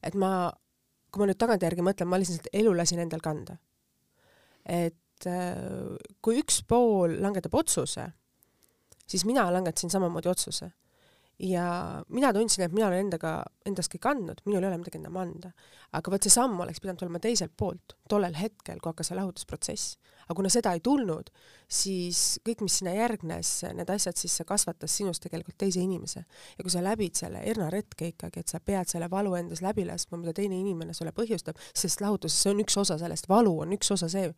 et 0.05 0.15
ma, 0.15 0.53
kui 1.11 1.23
ma 1.23 1.31
nüüd 1.31 1.41
tagantjärgi 1.41 1.85
mõtlen, 1.85 2.09
ma 2.13 2.21
lihtsalt 2.21 2.53
elu 2.53 2.77
lasin 2.77 3.01
endal 3.03 3.25
kanda. 3.25 3.57
et 4.67 5.27
äh, 5.31 5.97
kui 6.21 6.43
üks 6.43 6.61
pool 6.69 7.17
langetab 7.23 7.55
otsuse, 7.55 8.11
siis 9.07 9.25
mina 9.25 9.49
langetasin 9.53 9.91
samamoodi 9.91 10.29
otsuse 10.29 10.75
ja 11.39 11.67
mina 12.09 12.33
tundsin, 12.33 12.65
et 12.65 12.73
mina 12.73 12.89
olen 12.89 13.07
endaga, 13.07 13.39
endast 13.69 13.93
kõik 13.93 14.09
andnud, 14.09 14.41
minul 14.47 14.65
ei 14.65 14.71
ole 14.71 14.81
midagi 14.81 15.01
enam 15.01 15.17
anda. 15.21 15.53
aga 15.93 16.11
vot 16.13 16.23
see 16.23 16.33
samm 16.33 16.61
oleks 16.61 16.81
pidanud 16.81 17.03
olema 17.05 17.21
teiselt 17.23 17.53
poolt, 17.57 17.97
tollel 18.09 18.37
hetkel, 18.37 18.81
kui 18.81 18.91
hakkas 18.91 19.13
see 19.13 19.19
lahutusprotsess 19.19 19.97
aga 20.27 20.35
kuna 20.35 20.51
seda 20.51 20.73
ei 20.75 20.81
tulnud, 20.85 21.31
siis 21.71 22.39
kõik, 22.47 22.63
mis 22.67 22.79
sinna 22.81 22.93
järgnes, 22.95 23.51
need 23.75 23.91
asjad, 23.91 24.17
siis 24.19 24.35
see 24.39 24.47
kasvatas 24.47 24.95
sinust 24.99 25.23
tegelikult 25.23 25.57
teise 25.59 25.81
inimese. 25.83 26.25
ja 26.59 26.65
kui 26.65 26.71
sa 26.71 26.83
läbid 26.83 27.15
selle 27.19 27.43
ernaretke 27.47 28.13
ikkagi, 28.13 28.43
et 28.43 28.51
sa 28.51 28.61
pead 28.61 28.91
selle 28.91 29.09
valu 29.11 29.35
endas 29.39 29.63
läbi 29.63 29.85
laskma, 29.87 30.19
mida 30.19 30.35
teine 30.35 30.59
inimene 30.59 30.95
sulle 30.95 31.13
põhjustab, 31.15 31.59
sest 31.75 32.01
lahutuses 32.03 32.43
see 32.43 32.53
on 32.55 32.63
üks 32.63 32.77
osa 32.83 32.99
sellest, 32.99 33.29
valu 33.29 33.55
on 33.65 33.75
üks 33.75 33.91
osa 33.95 34.09
see. 34.11 34.33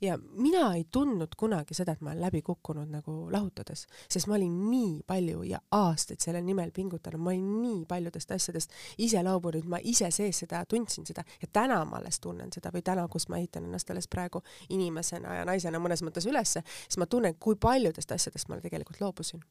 ja 0.00 0.18
mina 0.18 0.72
ei 0.76 0.84
tundnud 0.90 1.34
kunagi 1.38 1.74
seda, 1.74 1.92
et 1.92 2.00
ma 2.00 2.10
olen 2.12 2.22
läbi 2.22 2.42
kukkunud 2.42 2.90
nagu 2.90 3.16
lahutades, 3.30 3.86
sest 4.08 4.30
ma 4.30 4.38
olin 4.38 4.54
nii 4.70 5.02
palju 5.06 5.42
ja 5.46 5.60
aastaid 5.70 6.22
selle 6.22 6.42
nimel 6.42 6.70
pingutanud, 6.74 7.20
ma 7.22 7.30
olin 7.34 7.62
nii 7.62 7.84
paljudest 7.90 8.30
asjadest 8.30 8.74
ise 8.98 9.22
loobunud, 9.22 9.66
ma 9.66 9.78
ise 9.82 10.10
sees 10.10 10.42
seda 10.44 10.64
tundsin 10.66 11.06
seda 11.06 11.24
ja 11.42 11.48
täna 11.52 11.82
ma 11.84 11.98
alles 11.98 12.20
tunnen 12.20 12.50
seda 12.54 12.70
või 12.74 12.82
täna, 12.86 13.06
kus 13.08 13.28
ma 13.28 13.38
ehitan 13.38 13.66
ennast 13.66 13.90
alles 13.90 14.08
praegu 14.10 14.42
inimesena 14.70 15.31
ja 15.40 15.48
naisena 15.48 15.80
mõnes 15.82 16.04
mõttes 16.04 16.26
ülesse, 16.28 16.64
siis 16.84 17.00
ma 17.00 17.06
tunnen, 17.06 17.36
kui 17.40 17.56
paljudest 17.60 18.12
asjadest 18.12 18.48
ma 18.48 18.60
tegelikult 18.62 19.00
loobusin 19.00 19.42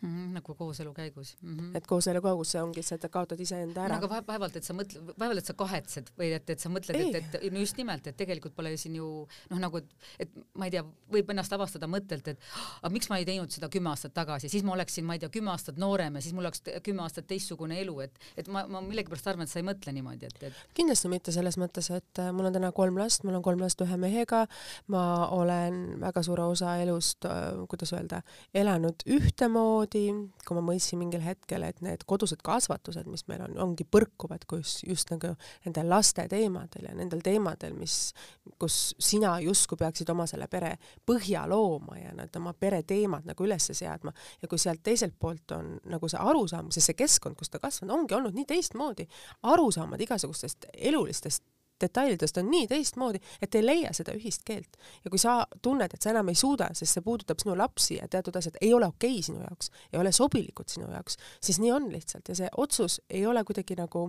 mm. 0.00 0.08
-hmm, 0.08 0.32
nagu 0.38 0.54
kooselu 0.54 0.94
käigus 0.94 1.36
mm. 1.42 1.56
-hmm. 1.56 1.76
et 1.76 1.86
kooselu 1.86 2.22
käigus 2.22 2.52
see 2.54 2.62
ongi 2.62 2.82
see, 2.82 2.98
et 3.00 3.10
kaotad 3.10 3.40
iseenda 3.40 3.84
ära 3.84 3.98
no,. 3.98 4.06
aga 4.06 4.22
vaevalt, 4.26 4.56
et 4.56 4.64
sa 4.64 4.74
mõtled, 4.74 5.14
vaevalt, 5.18 5.38
et 5.38 5.46
sa 5.46 5.54
kahetsed 5.54 6.10
või 6.18 6.32
et, 6.36 6.50
et 6.50 6.60
sa 6.60 6.68
mõtled, 6.68 7.00
et, 7.00 7.34
et 7.40 7.52
no 7.52 7.62
just 7.62 7.76
nimelt, 7.76 8.06
et 8.06 8.16
tegelikult 8.16 8.54
pole 8.56 8.76
siin 8.80 8.96
ju 8.96 9.08
noh, 9.50 9.58
nagu 9.58 9.80
et, 9.80 9.94
et 10.18 10.36
ma 10.54 10.68
ei 10.68 10.74
tea, 10.74 10.84
võib 11.12 11.30
ennast 11.34 11.52
avastada 11.52 11.88
mõttelt, 11.90 12.28
et 12.34 12.40
aga 12.82 12.92
miks 12.94 13.10
ma 13.10 13.18
ei 13.20 13.28
teinud 13.28 13.50
seda 13.54 13.68
kümme 13.72 13.92
aastat 13.92 14.14
tagasi, 14.16 14.50
siis 14.52 14.64
ma 14.66 14.74
oleksin, 14.76 15.06
ma 15.08 15.16
ei 15.16 15.22
tea, 15.22 15.32
kümme 15.34 15.52
aastat 15.54 15.78
noorem 15.80 16.18
ja 16.18 16.24
siis 16.24 16.34
mul 16.36 16.48
oleks 16.48 16.62
kümme 16.84 17.04
aastat 17.06 17.28
teistsugune 17.30 17.78
elu, 17.80 17.98
et, 18.06 18.18
et 18.36 18.48
ma, 18.48 18.64
ma 18.70 18.82
millegipärast 18.84 19.30
arvan, 19.30 19.48
et 19.48 19.52
sa 19.52 19.60
ei 19.60 19.66
mõtle 19.66 19.94
niimoodi, 19.96 20.30
et, 20.30 20.46
et. 20.50 20.62
kindlasti 20.76 21.10
mitte 21.12 21.34
selles 21.34 21.58
mõttes, 21.60 21.90
et 21.94 22.22
äh, 22.22 22.30
mul 22.34 22.50
on 22.50 22.56
täna 22.56 22.72
kolm 22.76 22.98
last, 23.00 23.24
mul 23.26 23.38
on 23.38 23.44
kolm 23.46 23.62
last 23.64 23.80
ühe 23.84 23.98
mehega, 24.00 24.44
ma 24.92 25.04
olen 25.34 26.00
väga 26.02 26.24
suure 26.26 26.46
osa 26.50 26.76
elust, 26.82 27.26
äh, 27.28 27.64
kuidas 27.70 27.94
öelda, 27.96 28.22
elanud 28.54 29.04
ühtemoodi, 29.18 29.93
kui 29.94 30.56
ma 30.56 30.62
mõistsin 30.64 30.98
mingil 31.00 31.22
hetkel, 31.24 31.64
et 31.66 31.80
need 31.84 32.04
kodused 32.08 32.42
kasvatused, 32.44 33.06
mis 33.10 33.24
meil 33.30 33.44
on, 33.46 33.56
ongi 33.68 33.86
põrkuvad, 33.86 34.46
kus 34.50 34.80
just 34.86 35.12
nagu 35.14 35.34
nendel 35.64 35.88
laste 35.90 36.26
teemadel 36.30 36.88
ja 36.90 36.94
nendel 36.98 37.22
teemadel, 37.24 37.76
mis, 37.78 38.12
kus 38.60 38.78
sina 39.02 39.36
justkui 39.44 39.78
peaksid 39.80 40.10
oma 40.12 40.26
selle 40.30 40.48
pere 40.52 40.74
põhja 41.06 41.46
looma 41.50 41.98
ja 42.00 42.12
need 42.16 42.36
oma 42.40 42.54
pere 42.58 42.82
teemad 42.86 43.28
nagu 43.28 43.46
üles 43.46 43.70
seadma. 43.70 44.12
Ja 44.42 44.50
kui 44.50 44.60
sealt 44.60 44.82
teiselt 44.84 45.16
poolt 45.20 45.56
on 45.56 45.76
nagu 45.90 46.10
see 46.10 46.20
arusaam, 46.20 46.70
sest 46.74 46.90
see 46.90 47.00
keskkond, 47.04 47.38
kus 47.38 47.52
ta 47.52 47.62
kasvanud, 47.62 47.94
ongi 47.94 48.18
olnud 48.18 48.36
nii 48.36 48.48
teistmoodi, 48.50 49.08
arusaamad 49.54 50.00
igasugustest 50.04 50.68
elulistest 50.74 51.44
detailidest 51.84 52.40
on 52.40 52.50
nii 52.50 52.68
teistmoodi, 52.70 53.20
et 53.42 53.58
ei 53.58 53.64
leia 53.64 53.92
seda 53.96 54.14
ühist 54.16 54.44
keelt. 54.46 54.78
ja 55.04 55.10
kui 55.10 55.20
sa 55.20 55.40
tunned, 55.62 55.94
et 55.94 56.02
sa 56.02 56.12
enam 56.14 56.32
ei 56.32 56.38
suuda, 56.38 56.70
sest 56.72 56.98
see 56.98 57.04
puudutab 57.04 57.42
sinu 57.42 57.56
lapsi 57.58 57.98
ja 58.00 58.08
teatud 58.10 58.36
asjad 58.40 58.58
ei 58.60 58.72
ole 58.74 58.88
okei 58.90 59.18
okay 59.18 59.28
sinu 59.28 59.42
jaoks, 59.44 59.70
ei 59.92 60.00
ole 60.00 60.12
sobilikud 60.12 60.70
sinu 60.72 60.90
jaoks, 60.90 61.18
siis 61.40 61.60
nii 61.62 61.72
on 61.72 61.92
lihtsalt 61.92 62.28
ja 62.28 62.38
see 62.42 62.50
otsus 62.56 63.00
ei 63.10 63.26
ole 63.26 63.44
kuidagi 63.44 63.76
nagu 63.78 64.08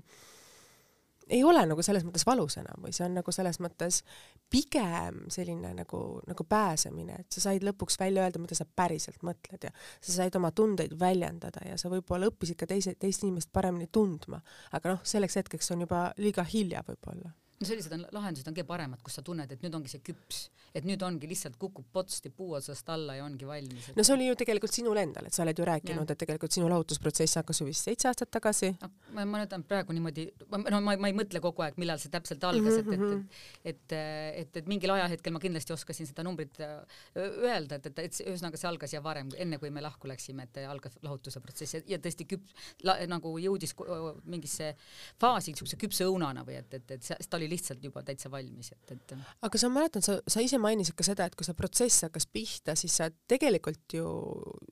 ei 1.29 1.43
ole 1.43 1.63
nagu 1.65 1.83
selles 1.85 2.05
mõttes 2.05 2.25
valus 2.27 2.57
enam 2.61 2.83
või 2.85 2.93
see 2.95 3.05
on 3.07 3.15
nagu 3.17 3.33
selles 3.33 3.57
mõttes 3.63 4.01
pigem 4.51 5.23
selline 5.33 5.71
nagu, 5.77 6.01
nagu 6.27 6.45
pääsemine, 6.49 7.21
et 7.23 7.37
sa 7.37 7.47
said 7.47 7.65
lõpuks 7.65 7.97
välja 7.99 8.25
öelda, 8.25 8.41
mida 8.41 8.57
sa 8.57 8.67
päriselt 8.67 9.25
mõtled 9.25 9.65
ja 9.67 9.71
sa 9.99 10.19
said 10.19 10.37
oma 10.37 10.51
tundeid 10.55 10.93
väljendada 10.99 11.65
ja 11.65 11.79
sa 11.81 11.89
võib-olla 11.93 12.29
õppisid 12.29 12.59
ka 12.59 12.69
teise, 12.69 12.95
teist 12.99 13.25
inimest 13.25 13.51
paremini 13.53 13.89
tundma. 13.91 14.41
aga 14.71 14.95
noh, 14.95 15.01
selleks 15.03 15.41
hetkeks 15.41 15.73
on 15.73 15.87
juba 15.87 16.07
liiga 16.21 16.45
hilja 16.53 16.85
võib-olla 16.87 17.33
no 17.59 17.67
sellised 17.67 17.93
on 17.95 18.03
lahendused 18.15 18.47
on 18.49 18.55
kõige 18.55 18.67
paremad, 18.67 19.01
kus 19.05 19.17
sa 19.19 19.23
tunned, 19.25 19.51
et 19.51 19.61
nüüd 19.63 19.75
ongi 19.77 19.91
see 19.91 20.01
küps, 20.03 20.45
et 20.75 20.87
nüüd 20.87 21.01
ongi 21.07 21.29
lihtsalt 21.29 21.55
kukub 21.59 21.87
potsti 21.95 22.31
puu 22.35 22.55
otsast 22.57 22.89
alla 22.91 23.15
ja 23.19 23.25
ongi 23.25 23.47
valmis 23.47 23.89
et.... 23.89 23.97
no 23.97 24.03
see 24.03 24.15
oli 24.15 24.27
ju 24.27 24.35
tegelikult 24.41 24.75
sinul 24.75 24.99
endal, 24.99 25.29
et 25.29 25.35
sa 25.35 25.45
oled 25.45 25.59
ju 25.59 25.67
rääkinud, 25.69 26.11
et 26.11 26.19
tegelikult 26.19 26.55
sinu 26.55 26.67
lahutusprotsess 26.71 27.39
hakkas 27.39 27.61
ju 27.61 27.67
vist 27.69 27.87
seitse 27.87 28.09
aastat 28.11 28.31
tagasi 28.35 28.73
no,. 28.81 28.91
ma, 29.15 29.25
ma 29.29 29.43
ütlen 29.45 29.63
praegu 29.67 29.95
niimoodi, 29.95 30.27
no 30.51 30.81
ma, 30.83 30.97
ma 30.99 31.11
ei 31.11 31.15
mõtle 31.15 31.41
kogu 31.43 31.63
aeg, 31.65 31.79
millal 31.81 32.01
see 32.01 32.11
täpselt 32.13 32.43
algas 32.49 32.81
mm, 32.81 32.91
-hmm. 32.91 33.23
et, 33.63 33.71
et, 33.71 33.71
et, 33.71 33.95
et, 33.95 34.41
et, 34.41 34.61
et 34.63 34.69
mingil 34.71 34.91
ajahetkel 34.97 35.35
ma 35.35 35.43
kindlasti 35.43 35.75
oskasin 35.75 36.11
seda 36.11 36.27
numbrit 36.27 36.59
äh, 36.59 36.99
öelda, 37.15 37.79
et, 37.79 37.87
et, 37.91 38.03
et 38.09 38.21
ühesõnaga 38.25 38.59
see 38.59 38.69
algas 38.69 38.95
ja 38.95 39.03
varem, 39.05 39.31
enne 39.39 39.59
kui 39.61 39.71
me 39.71 39.83
lahku 39.83 40.11
läksime, 40.11 40.49
et 40.49 40.61
algas 40.67 40.99
lahutuse 41.05 41.39
protsess 41.43 41.77
ja, 41.77 41.83
ja 41.95 42.01
tõesti 42.03 42.27
küps 42.27 42.55
nagu 43.07 43.35
jõudis 43.39 43.75
mingisse 44.27 44.73
faasi 45.21 45.53
niisuguse 45.53 45.79
küpse 45.79 46.07
õunana 46.07 46.43
või 46.47 46.59
et, 46.59 46.73
et, 46.77 46.95
et 46.97 47.05
see, 47.05 47.17
ta 47.29 47.39
oli 47.39 47.44
oli 47.45 47.55
lihtsalt 47.55 47.83
juba 47.85 48.03
täitsa 48.05 48.31
valmis, 48.31 48.71
et, 48.73 48.93
et. 48.95 49.15
aga 49.45 49.61
sa 49.61 49.69
mäletad, 49.71 50.05
sa, 50.05 50.17
sa 50.27 50.43
ise 50.43 50.59
mainisid 50.61 50.97
ka 50.97 51.05
seda, 51.07 51.27
et 51.29 51.37
kui 51.37 51.47
see 51.47 51.57
protsess 51.57 52.07
hakkas 52.07 52.27
pihta, 52.31 52.75
siis 52.79 52.97
sa 53.01 53.09
tegelikult 53.31 53.97
ju, 53.97 54.07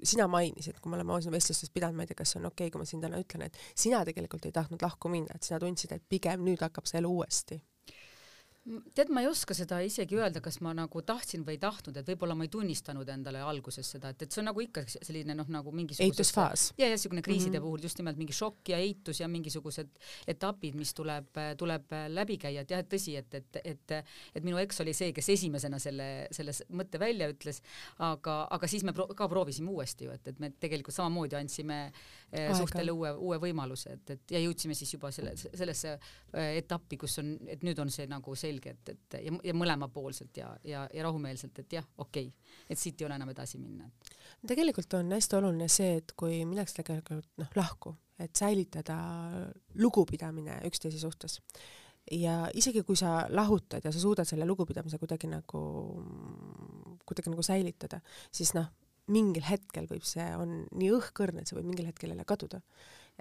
sina 0.04 0.28
mainisid, 0.32 0.80
kui 0.82 0.92
me 0.92 1.00
oleme 1.00 1.16
ausalt 1.16 1.36
vestlustes 1.36 1.72
pidanud, 1.74 1.98
ma 1.98 2.08
ei 2.08 2.12
tea, 2.12 2.20
kas 2.24 2.36
see 2.36 2.42
on 2.42 2.50
okei 2.52 2.68
okay,, 2.68 2.74
kui 2.74 2.84
ma 2.84 2.90
siin 2.90 3.04
täna 3.04 3.22
ütlen, 3.22 3.46
et 3.48 3.62
sina 3.76 4.04
tegelikult 4.08 4.50
ei 4.50 4.56
tahtnud 4.56 4.84
lahku 4.84 5.12
minna, 5.14 5.38
et 5.38 5.46
sina 5.46 5.62
tundsid, 5.64 5.96
et 5.96 6.10
pigem 6.10 6.44
nüüd 6.46 6.66
hakkab 6.66 6.90
see 6.90 7.02
elu 7.02 7.14
uuesti 7.22 7.62
tead, 8.96 9.10
ma 9.12 9.20
ei 9.24 9.28
oska 9.28 9.56
seda 9.58 9.82
isegi 9.84 10.16
öelda, 10.16 10.40
kas 10.44 10.62
ma 10.64 10.72
nagu 10.76 11.02
tahtsin 11.04 11.44
või 11.44 11.58
ei 11.58 11.62
tahtnud, 11.62 11.98
et 12.00 12.08
võib-olla 12.08 12.36
ma 12.38 12.46
ei 12.46 12.52
tunnistanud 12.52 13.10
endale 13.12 13.42
alguses 13.44 13.90
seda, 13.96 14.14
et, 14.14 14.24
et 14.24 14.32
see 14.32 14.40
on 14.40 14.48
nagu 14.48 14.64
ikka 14.64 14.86
selline 14.94 15.36
noh, 15.36 15.50
nagu 15.52 15.74
mingisugune 15.76 16.14
eitusfaas. 16.14 16.70
ja, 16.78 16.88
ja 16.88 16.96
niisugune 16.96 17.22
kriiside 17.26 17.50
mm 17.50 17.56
-hmm. 17.58 17.66
puhul 17.68 17.84
just 17.84 18.00
nimelt 18.00 18.18
mingi 18.18 18.34
šokk 18.34 18.72
ja 18.72 18.80
eitus 18.80 19.20
ja 19.20 19.28
mingisugused 19.28 19.90
etapid, 20.28 20.78
mis 20.80 20.94
tuleb, 20.94 21.28
tuleb 21.58 21.92
läbi 22.08 22.38
käia, 22.38 22.62
et 22.62 22.72
jah, 22.72 22.80
et 22.80 22.94
tõsi, 22.94 23.18
et, 23.20 23.34
et, 23.34 23.60
et, 23.64 23.92
et 24.36 24.44
minu 24.44 24.58
eks 24.58 24.82
oli 24.82 24.94
see, 24.94 25.12
kes 25.12 25.30
esimesena 25.30 25.80
selle, 25.80 26.28
selle 26.32 26.56
mõtte 26.70 27.00
välja 27.00 27.28
ütles, 27.30 27.62
aga, 28.00 28.48
aga 28.50 28.68
siis 28.68 28.84
me 28.84 28.94
pro 28.94 29.08
ka 29.08 29.28
proovisime 29.28 29.72
uuesti 29.72 30.06
ju, 30.06 30.12
et, 30.12 30.28
et 30.28 30.40
me 30.40 30.54
tegelikult 30.60 30.96
samamoodi 30.96 31.36
andsime 31.36 31.92
eh, 32.32 32.48
Aega. 32.48 32.58
suhtele 32.58 32.92
uue, 32.92 33.12
uue 33.12 33.38
võimaluse, 33.38 33.92
et, 34.00 34.10
et 34.10 34.32
ja 34.32 34.40
jõudsime 34.40 34.74
siis 34.74 34.94
juba 34.94 35.12
selle, 35.12 35.36
sellesse 35.36 36.00
eh, 36.34 36.58
etappi, 36.64 36.98
kus 36.98 37.20
on, 37.20 37.36
et 37.48 37.64
nüüd 37.64 37.80
on 37.80 37.92
see 37.92 38.08
nagu 38.08 38.36
selge 38.36 38.53
selge, 38.54 38.74
et, 38.74 38.94
et 38.94 39.18
ja, 39.26 39.34
ja 39.50 39.54
mõlemapoolselt 39.58 40.38
ja, 40.38 40.52
ja, 40.68 40.86
ja 40.94 41.06
rahumeelselt, 41.06 41.60
et 41.60 41.78
jah, 41.80 41.86
okei 41.98 42.30
okay., 42.30 42.60
et 42.70 42.80
siit 42.80 43.02
ei 43.02 43.08
ole 43.08 43.18
enam 43.18 43.32
edasi 43.34 43.60
minna. 43.60 43.90
tegelikult 44.48 44.94
on 45.00 45.12
hästi 45.12 45.40
oluline 45.40 45.70
see, 45.72 45.98
et 46.02 46.14
kui 46.18 46.44
minnakse 46.46 46.78
tegelikult 46.82 47.30
noh, 47.42 47.50
lahku, 47.56 47.96
et 48.22 48.36
säilitada 48.36 48.98
lugupidamine 49.82 50.62
üksteise 50.70 51.02
suhtes 51.02 51.40
ja 52.12 52.50
isegi 52.54 52.84
kui 52.84 52.98
sa 53.00 53.24
lahutad 53.30 53.84
ja 53.84 53.92
sa 53.92 54.00
suudad 54.00 54.28
selle 54.28 54.46
lugupidamise 54.46 55.00
kuidagi 55.00 55.30
nagu, 55.32 55.62
kuidagi 57.08 57.32
nagu 57.32 57.46
säilitada, 57.46 58.02
siis 58.32 58.54
noh, 58.58 58.70
mingil 59.12 59.44
hetkel 59.44 59.88
võib 59.90 60.04
see, 60.08 60.26
on 60.40 60.64
nii 60.72 60.92
õhkõrn, 60.96 61.42
et 61.42 61.50
see 61.50 61.58
võib 61.58 61.72
mingil 61.72 61.90
hetkel 61.90 62.14
jälle 62.14 62.28
kaduda 62.28 62.62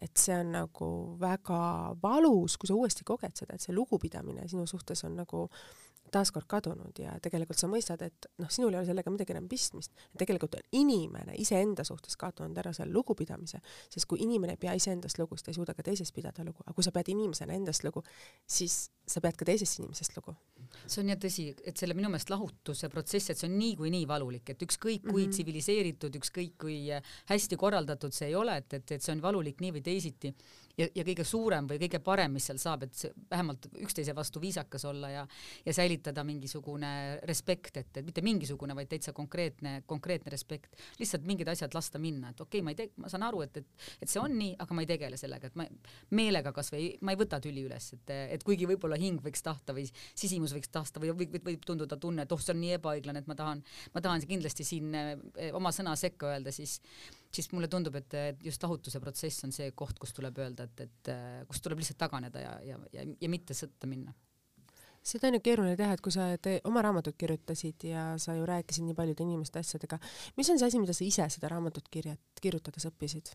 et 0.01 0.19
see 0.19 0.35
on 0.35 0.53
nagu 0.55 0.89
väga 1.21 1.61
valus, 2.03 2.57
kui 2.57 2.71
sa 2.71 2.77
uuesti 2.79 3.05
koged 3.07 3.37
seda, 3.37 3.55
et 3.57 3.65
see 3.65 3.75
lugupidamine 3.77 4.49
sinu 4.49 4.67
suhtes 4.67 5.05
on 5.09 5.19
nagu 5.21 5.49
taaskord 6.13 6.47
kadunud 6.51 6.99
ja 7.01 7.15
tegelikult 7.23 7.61
sa 7.61 7.69
mõistad, 7.71 8.03
et 8.05 8.29
noh, 8.43 8.51
sinul 8.53 8.75
ei 8.75 8.81
ole 8.81 8.89
sellega 8.89 9.13
midagi 9.13 9.35
enam 9.35 9.49
pistmist. 9.51 9.93
tegelikult 10.19 10.57
on 10.59 10.67
inimene 10.79 11.35
iseenda 11.41 11.85
suhtes 11.85 12.17
kaotanud 12.21 12.59
ära 12.59 12.73
selle 12.77 12.93
lugupidamise, 12.93 13.63
sest 13.93 14.09
kui 14.11 14.23
inimene 14.25 14.57
ei 14.57 14.61
pea 14.61 14.75
iseendast 14.79 15.19
lugu, 15.19 15.37
siis 15.37 15.47
ta 15.47 15.53
ei 15.53 15.59
suuda 15.61 15.75
ka 15.75 15.85
teisest 15.87 16.15
pidada 16.15 16.45
lugu, 16.45 16.65
aga 16.67 16.75
kui 16.77 16.85
sa 16.87 16.93
pead 16.95 17.13
inimesena 17.15 17.57
endast 17.57 17.85
lugu, 17.87 18.05
siis 18.47 18.91
sa 19.09 19.23
pead 19.25 19.39
ka 19.39 19.49
teisest 19.49 19.81
inimesest 19.81 20.17
lugu. 20.17 20.37
see 20.87 21.03
on 21.03 21.13
jah 21.13 21.19
tõsi, 21.21 21.49
et 21.69 21.77
selle 21.77 21.95
minu 21.95 22.09
meelest 22.13 22.31
lahutuse 22.33 22.89
protsess, 22.89 23.31
et 23.31 23.39
see 23.39 23.49
on 23.49 23.59
niikuinii 23.59 24.07
valulik, 24.09 24.55
et 24.55 24.63
ükskõik 24.63 25.05
kui 25.05 25.25
mm 25.25 25.29
-hmm. 25.29 25.33
tsiviliseeritud, 25.37 26.17
ükskõik 26.17 26.57
kui 26.59 26.79
hästi 27.29 27.57
korraldatud 27.57 28.13
see 28.13 28.29
ei 28.29 28.35
ole, 28.35 28.57
et, 28.57 28.73
et, 28.73 28.93
et 28.93 29.03
see 29.03 29.13
on 29.13 29.23
valulik 29.23 29.61
nii 29.61 29.73
või 29.73 29.83
teisiti 29.83 30.35
ja, 30.83 30.89
ja 30.95 31.05
kõige 31.07 31.27
suurem 31.27 31.69
või 31.71 31.81
kõige 31.83 32.01
parem, 32.05 32.35
mis 32.37 32.47
seal 32.51 32.61
saab, 32.63 32.87
et 32.87 33.05
vähemalt 33.31 33.69
üksteise 33.83 34.15
vastu 34.17 34.43
viisakas 34.43 34.85
olla 34.89 35.11
ja 35.13 35.27
ja 35.67 35.75
säilitada 35.75 36.25
mingisugune 36.25 37.21
respekt, 37.29 37.77
et, 37.77 37.97
et 37.97 38.07
mitte 38.07 38.23
mingisugune, 38.25 38.75
vaid 38.77 38.91
täitsa 38.91 39.13
konkreetne, 39.17 39.83
konkreetne 39.87 40.31
respekt. 40.33 40.77
lihtsalt 40.99 41.27
mingid 41.27 41.49
asjad 41.49 41.75
lasta 41.75 41.99
minna, 42.03 42.33
et 42.33 42.41
okei 42.41 42.61
okay,, 42.61 42.65
ma 42.65 42.75
ei 42.75 42.79
tee, 42.79 42.91
ma 42.97 43.11
saan 43.13 43.27
aru, 43.27 43.43
et, 43.47 43.63
et, 43.63 43.87
et 44.03 44.11
see 44.11 44.21
on 44.21 44.35
nii, 44.39 44.57
aga 44.63 44.77
ma 44.77 44.85
ei 44.85 44.91
tegele 44.91 45.21
sellega, 45.21 45.51
et 45.51 45.59
ma 45.59 45.67
meelega 46.19 46.53
kasvõi 46.53 46.93
ma 47.03 47.15
ei 47.15 47.21
võta 47.21 47.41
tüli 47.43 47.65
üles, 47.67 47.93
et, 47.97 48.15
et 48.37 48.45
kuigi 48.47 48.69
võib-olla 48.71 48.99
hing 49.01 49.23
võiks 49.25 49.45
tahta 49.45 49.75
või 49.77 49.87
sisimus 50.15 50.55
võiks 50.57 50.73
tahta 50.73 51.03
või 51.03 51.15
võib, 51.23 51.39
võib 51.45 51.67
tunduda 51.67 51.99
tunne, 52.01 52.27
et 52.27 52.33
oh, 52.33 52.41
see 52.43 52.55
on 52.55 52.63
nii 52.63 52.77
ebaõiglane, 52.79 53.23
et 53.23 53.31
ma 53.31 53.39
tahan, 53.39 53.63
ma 53.95 54.05
tahan 54.05 54.27
kindlasti 54.29 54.67
siin 54.67 54.95
eh, 54.95 55.51
oma 55.55 55.73
sõna 55.75 55.97
sekka 55.99 56.35
öelda, 56.35 56.55
siis 56.55 56.81
siis 57.33 57.49
mulle 57.53 57.69
tundub, 57.73 57.95
et 57.97 58.15
just 58.45 58.63
lahutuse 58.63 59.01
protsess 59.01 59.47
on 59.47 59.55
see 59.55 59.71
koht, 59.77 59.99
kus 59.99 60.13
tuleb 60.17 60.39
öelda, 60.43 60.69
et, 60.69 60.85
et 60.87 61.13
kus 61.49 61.63
tuleb 61.65 61.81
lihtsalt 61.81 62.01
taganeda 62.05 62.43
ja, 62.43 62.53
ja, 62.67 62.79
ja, 62.93 63.07
ja 63.21 63.33
mitte 63.33 63.57
sõtta 63.57 63.89
minna 63.91 64.13
seda 65.03 65.29
on 65.29 65.37
ju 65.37 65.43
keeruline 65.43 65.77
teha, 65.79 65.97
et 65.97 66.03
kui 66.03 66.15
sa 66.15 66.29
te 66.39 66.59
oma 66.69 66.83
raamatut 66.85 67.17
kirjutasid 67.19 67.87
ja 67.89 68.13
sa 68.23 68.37
ju 68.37 68.47
rääkisid 68.47 68.87
nii 68.87 68.95
paljude 68.95 69.25
inimeste 69.27 69.59
asjadega, 69.63 69.99
mis 70.39 70.51
on 70.51 70.61
see 70.61 70.69
asi, 70.71 70.83
mida 70.83 70.95
sa 70.95 71.05
ise 71.05 71.27
seda 71.37 71.51
raamatut 71.51 71.89
kirja, 71.91 72.15
kirjutades 72.43 72.87
õppisid? 72.91 73.35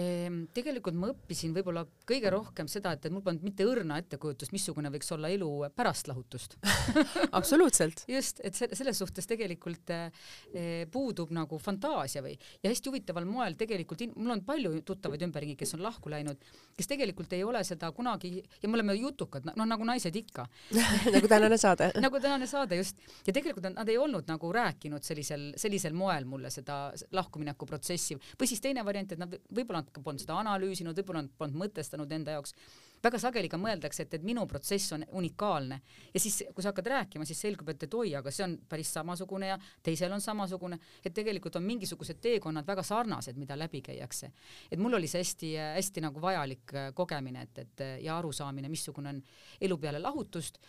Ehm, 0.00 0.44
tegelikult 0.54 0.96
ma 0.96 1.08
õppisin 1.10 1.52
võib-olla 1.54 1.82
kõige 2.08 2.30
rohkem 2.32 2.68
seda, 2.70 2.92
et, 2.94 3.06
et 3.06 3.12
mul 3.12 3.24
polnud 3.24 3.44
mitte 3.44 3.66
õrna 3.66 3.98
ettekujutust, 4.00 4.52
missugune 4.54 4.90
võiks 4.92 5.10
olla 5.16 5.30
elu 5.32 5.48
pärast 5.76 6.08
lahutust. 6.08 6.56
Absoluutselt. 7.38 8.04
Just, 8.08 8.40
et 8.46 8.56
se 8.56 8.68
selles 8.78 9.00
suhtes 9.00 9.26
tegelikult 9.28 9.90
eh, 9.94 10.86
puudub 10.92 11.32
nagu 11.34 11.58
fantaasia 11.60 12.22
või, 12.24 12.36
ja 12.62 12.70
hästi 12.70 12.92
huvitaval 12.92 13.26
moel 13.28 13.58
tegelikult, 13.60 14.04
mul 14.14 14.36
on 14.36 14.44
palju 14.46 14.76
tuttavaid 14.86 15.24
ümberringi, 15.26 15.58
kes 15.58 15.74
on 15.76 15.84
lahku 15.84 16.12
läinud, 16.12 16.46
kes 16.78 16.90
tegelikult 16.90 17.34
ei 17.36 17.42
ole 17.46 17.64
seda 17.66 17.90
kunagi 17.96 18.36
ja 18.38 18.70
me 18.70 18.78
oleme 18.78 18.96
jutukad, 19.00 19.50
noh 19.50 19.68
nagu 19.68 19.88
naised 19.88 20.16
ikka. 20.16 20.46
Nagu 21.14 21.28
tänane 21.28 21.58
saade. 21.60 21.90
Nagu 22.04 22.20
tänane 22.22 22.46
saade 22.48 22.78
just, 22.78 22.98
ja 23.26 23.34
tegelikult 23.34 23.66
nad 23.74 23.88
ei 23.90 23.98
olnud 23.98 24.28
nagu 24.30 24.50
rääkinud 24.54 25.04
sellisel, 25.04 25.50
sellisel 25.58 25.94
moel 25.96 26.26
mulle 26.28 26.50
seda 26.52 26.92
lahkumineku 27.16 27.66
protsessi. 27.66 28.16
Või 28.38 28.48
siis 28.50 28.62
teine 28.62 28.84
variant, 28.86 29.12
et 29.12 29.20
nad 29.20 29.34
võib-olla 29.50 29.80
nad 29.80 29.89
polnud 29.98 30.22
seda 30.22 30.38
analüüsinud, 30.40 30.96
võib-olla 30.96 31.24
nad 31.24 31.34
polnud 31.38 31.58
mõtestanud 31.64 32.12
enda 32.12 32.38
jaoks. 32.38 32.54
väga 33.02 33.18
sageli 33.18 33.48
ka 33.48 33.56
mõeldakse, 33.56 34.04
et, 34.04 34.14
et 34.14 34.22
minu 34.22 34.42
protsess 34.46 34.92
on 34.92 35.04
unikaalne 35.16 35.80
ja 36.14 36.20
siis, 36.20 36.42
kui 36.54 36.62
sa 36.62 36.68
hakkad 36.68 36.86
rääkima, 36.86 37.24
siis 37.24 37.40
selgub, 37.40 37.68
et, 37.72 37.82
et 37.82 37.94
oi, 37.94 38.14
aga 38.14 38.30
see 38.30 38.44
on 38.44 38.58
päris 38.68 38.92
samasugune 38.92 39.48
ja 39.48 39.56
teisel 39.82 40.12
on 40.12 40.20
samasugune, 40.20 40.78
et 41.04 41.14
tegelikult 41.14 41.56
on 41.56 41.64
mingisugused 41.64 42.20
teekonnad 42.20 42.66
väga 42.66 42.84
sarnased, 42.84 43.40
mida 43.40 43.56
läbi 43.56 43.80
käiakse. 43.80 44.32
et 44.70 44.78
mul 44.78 44.94
oli 44.94 45.08
see 45.08 45.24
hästi-hästi 45.24 46.04
nagu 46.04 46.20
vajalik 46.20 46.74
äh, 46.74 46.92
kogemine, 46.94 47.42
et, 47.48 47.58
et 47.58 47.84
ja 48.04 48.18
arusaamine, 48.18 48.68
missugune 48.68 49.08
on 49.16 49.22
elu 49.60 49.78
peale 49.78 49.98
lahutust 49.98 50.60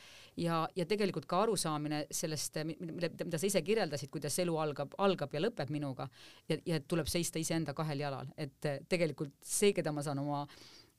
ja, 0.42 0.62
ja 0.76 0.86
tegelikult 0.90 1.28
ka 1.30 1.44
arusaamine 1.46 2.06
sellest, 2.12 2.60
mida, 2.66 3.12
mida 3.14 3.40
sa 3.40 3.48
ise 3.48 3.62
kirjeldasid, 3.66 4.12
kuidas 4.14 4.38
elu 4.44 4.58
algab, 4.64 4.94
algab 5.02 5.34
ja 5.36 5.44
lõpeb 5.44 5.74
minuga 5.74 6.08
ja, 6.50 6.58
ja 6.66 6.82
tuleb 6.82 7.10
seista 7.12 7.42
iseenda 7.42 7.76
kahel 7.78 8.04
jalal, 8.06 8.30
et 8.38 8.72
tegelikult 8.90 9.34
see, 9.46 9.74
keda 9.78 9.94
ma 9.96 10.04
saan 10.06 10.22
oma 10.24 10.46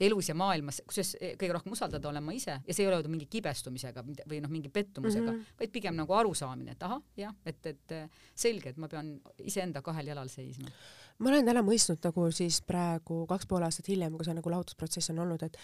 elus 0.02 0.28
ja 0.30 0.34
maailmas, 0.34 0.80
kusjuures 0.88 1.12
kõige 1.38 1.52
rohkem 1.54 1.74
usaldada 1.76 2.08
olen 2.10 2.24
ma 2.24 2.34
ise 2.34 2.54
ja 2.54 2.74
see 2.74 2.84
ei 2.84 2.88
ole 2.90 3.00
mingi 3.12 3.28
kibestumisega 3.30 4.02
või 4.02 4.40
noh, 4.42 4.50
mingi 4.50 4.70
pettumusega 4.72 5.28
mm, 5.28 5.38
-hmm. 5.38 5.60
vaid 5.60 5.72
pigem 5.74 5.96
nagu 5.98 6.16
arusaamine, 6.16 6.74
et 6.74 6.82
ahah, 6.82 7.02
jah, 7.16 7.34
et, 7.46 7.66
et 7.66 7.96
selge, 8.34 8.72
et 8.72 8.80
ma 8.82 8.88
pean 8.90 9.14
iseenda 9.38 9.82
kahel 9.82 10.10
jalal 10.12 10.30
seisma. 10.32 10.70
ma 11.18 11.30
olen 11.30 11.46
täna 11.46 11.62
mõistnud 11.66 12.02
nagu 12.02 12.30
siis 12.34 12.62
praegu 12.66 13.26
kaks 13.30 13.46
pool 13.46 13.62
aastat 13.62 13.88
hiljem, 13.92 14.16
kui 14.16 14.26
see 14.26 14.34
nagu 14.34 14.54
lahutusprotsess 14.56 15.12
on 15.14 15.22
olnud, 15.26 15.42
et 15.46 15.60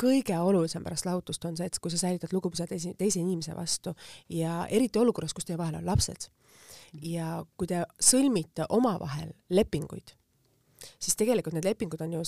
kõige 0.00 0.38
olulisem 0.40 0.84
pärast 0.84 1.06
lahutust 1.08 1.44
on 1.44 1.58
see, 1.58 1.68
et 1.68 1.78
kui 1.82 1.92
sa 1.92 2.00
säilitad 2.00 2.32
lugupidamist 2.32 2.72
teise, 2.72 2.94
teise 2.98 3.20
inimese 3.20 3.56
vastu. 3.56 3.94
Ja 4.32 4.64
eriti 4.70 4.98
olukorras, 4.98 5.34
kus 5.36 5.48
teie 5.48 5.58
vahel 5.60 5.80
on 5.80 5.86
lapsed. 5.86 6.30
Ja 7.06 7.42
kui 7.56 7.68
te 7.70 7.84
sõlmite 8.02 8.66
omavahel 8.74 9.30
lepinguid, 9.54 10.16
siis 10.98 11.16
tegelikult 11.18 11.54
need 11.54 11.68
lepingud 11.68 12.00
on 12.02 12.18
ju 12.18 12.24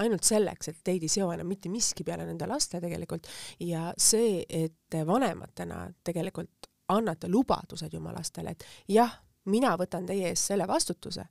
ainult 0.00 0.24
selleks, 0.24 0.70
et 0.70 0.80
teid 0.84 1.04
ei 1.04 1.12
seo 1.12 1.28
enam 1.34 1.48
mitte 1.50 1.70
miski 1.70 2.04
peale 2.06 2.24
nende 2.26 2.48
laste 2.48 2.80
tegelikult. 2.82 3.28
Ja 3.62 3.90
see, 4.00 4.40
et 4.48 4.74
te 4.90 5.04
vanematena 5.06 5.84
tegelikult 6.04 6.70
annate 6.90 7.28
lubadused 7.30 7.92
oma 7.94 8.14
lastele, 8.16 8.56
et 8.56 8.64
jah, 8.96 9.12
mina 9.48 9.72
võtan 9.80 10.06
teie 10.06 10.30
ees 10.30 10.42
selle 10.50 10.66
vastutuse. 10.68 11.24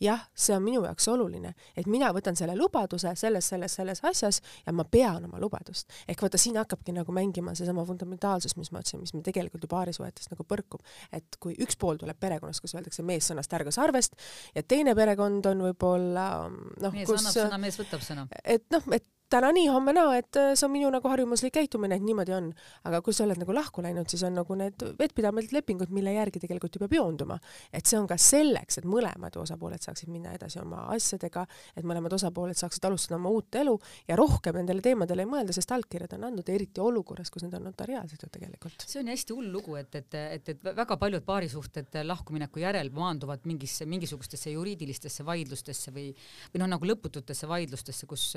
jah, 0.00 0.22
see 0.34 0.54
on 0.56 0.62
minu 0.62 0.82
jaoks 0.84 1.08
oluline, 1.08 1.54
et 1.76 1.86
mina 1.90 2.12
võtan 2.14 2.36
selle 2.38 2.56
lubaduse 2.56 3.14
selles, 3.16 3.48
selles, 3.48 3.74
selles 3.74 4.02
asjas 4.04 4.40
ja 4.66 4.72
ma 4.72 4.84
pean 4.84 5.24
oma 5.24 5.40
lubadust. 5.42 5.90
ehk 6.08 6.22
vaata, 6.22 6.38
siin 6.38 6.56
hakkabki 6.60 6.94
nagu 6.94 7.12
mängima 7.12 7.54
seesama 7.54 7.84
fundamentaalsus, 7.84 8.56
mis 8.56 8.70
ma 8.72 8.82
ütlesin, 8.84 9.02
mis 9.02 9.14
meil 9.14 9.26
tegelikult 9.26 9.66
ju 9.66 9.72
paarisuhetes 9.72 10.30
nagu 10.30 10.44
põrkub. 10.44 10.84
et 11.12 11.40
kui 11.40 11.56
üks 11.58 11.78
pool 11.78 11.98
tuleb 11.98 12.20
perekonnast, 12.20 12.60
kus 12.60 12.76
öeldakse 12.76 13.02
mees 13.02 13.26
sõnast 13.30 13.52
ärga 13.58 13.74
sarvest 13.74 14.16
ja 14.54 14.62
teine 14.62 14.94
perekond 14.94 15.46
on 15.50 15.66
võib-olla 15.70 16.28
noh, 16.48 16.92
mees 16.92 17.10
kus, 17.10 17.20
annab 17.20 17.38
sõna, 17.40 17.60
mees 17.66 17.80
võtab 17.80 18.04
sõna. 18.04 18.28
et 18.44 18.66
noh, 18.70 18.86
et 18.94 19.06
täna 19.32 19.50
nii, 19.54 19.66
homme 19.72 19.92
naa, 19.96 20.12
et 20.20 20.38
äh, 20.38 20.52
see 20.54 20.66
on 20.68 20.72
minu 20.72 20.90
nagu 20.92 21.10
harjumuslik 21.10 21.54
käitumine, 21.56 21.96
et 21.98 22.04
niimoodi 22.04 22.34
on. 22.36 22.52
aga 22.86 23.00
kui 23.02 23.14
sa 23.16 23.24
oled 23.24 23.40
nagu 23.40 23.54
lahku 23.54 23.82
läinud, 23.82 24.06
siis 24.10 24.22
on 24.26 24.36
nagu 24.38 24.54
need 24.58 24.82
vettpidamised 24.98 25.54
lepingud, 25.56 25.90
mille 25.94 26.12
järgi 26.14 26.42
tegelikult 26.44 26.76
ju 26.76 26.82
peab 26.84 26.94
joonduma. 26.94 27.38
et 27.72 27.86
see 27.86 27.98
on 27.98 28.06
ka 28.06 28.18
selleks, 28.20 28.78
et 28.78 28.86
mõlemad 28.86 29.34
osapooled 29.42 29.82
saaksid 29.82 30.10
minna 30.12 30.34
edasi 30.36 30.60
oma 30.62 30.84
asjadega, 30.94 31.46
et 31.76 31.84
mõlemad 31.84 32.14
osapooled 32.14 32.58
saaksid 32.58 32.86
alustada 32.86 33.18
oma 33.18 33.32
uut 33.34 33.58
elu 33.58 33.74
ja 34.08 34.16
rohkem 34.16 34.60
nendele 34.60 34.84
teemadele 34.84 35.26
ei 35.26 35.30
mõelda, 35.30 35.56
sest 35.56 35.74
allkirjad 35.74 36.14
on 36.18 36.28
andnud, 36.30 36.48
eriti 36.48 36.80
olukorras, 36.80 37.30
kus 37.34 37.46
need 37.46 37.58
on 37.58 37.66
notariaalsed 37.70 38.22
ju 38.22 38.30
tegelikult. 38.30 38.86
see 38.86 39.02
on 39.02 39.10
hästi 39.10 39.34
hull 39.34 39.50
lugu, 39.58 39.74
et, 39.80 39.94
et, 39.98 40.18
et, 40.38 40.54
et 40.54 40.64
väga 40.70 40.98
paljud 41.00 41.26
paarisuhted 41.26 41.98
lahkumineku 42.06 42.62
järel 42.62 42.92
maanduvad 42.94 43.42
mingisse, 43.50 43.88
mingisugustesse 43.90 44.54
juriidilistesse 44.54 45.26
vaidlustesse 45.26 45.90
või, 45.90 46.12
või 46.54 46.62
noh, 46.62 46.70
nagu 46.76 46.92
lõpututesse 46.94 47.50
vaidlustesse, 47.50 48.06
kus, 48.06 48.30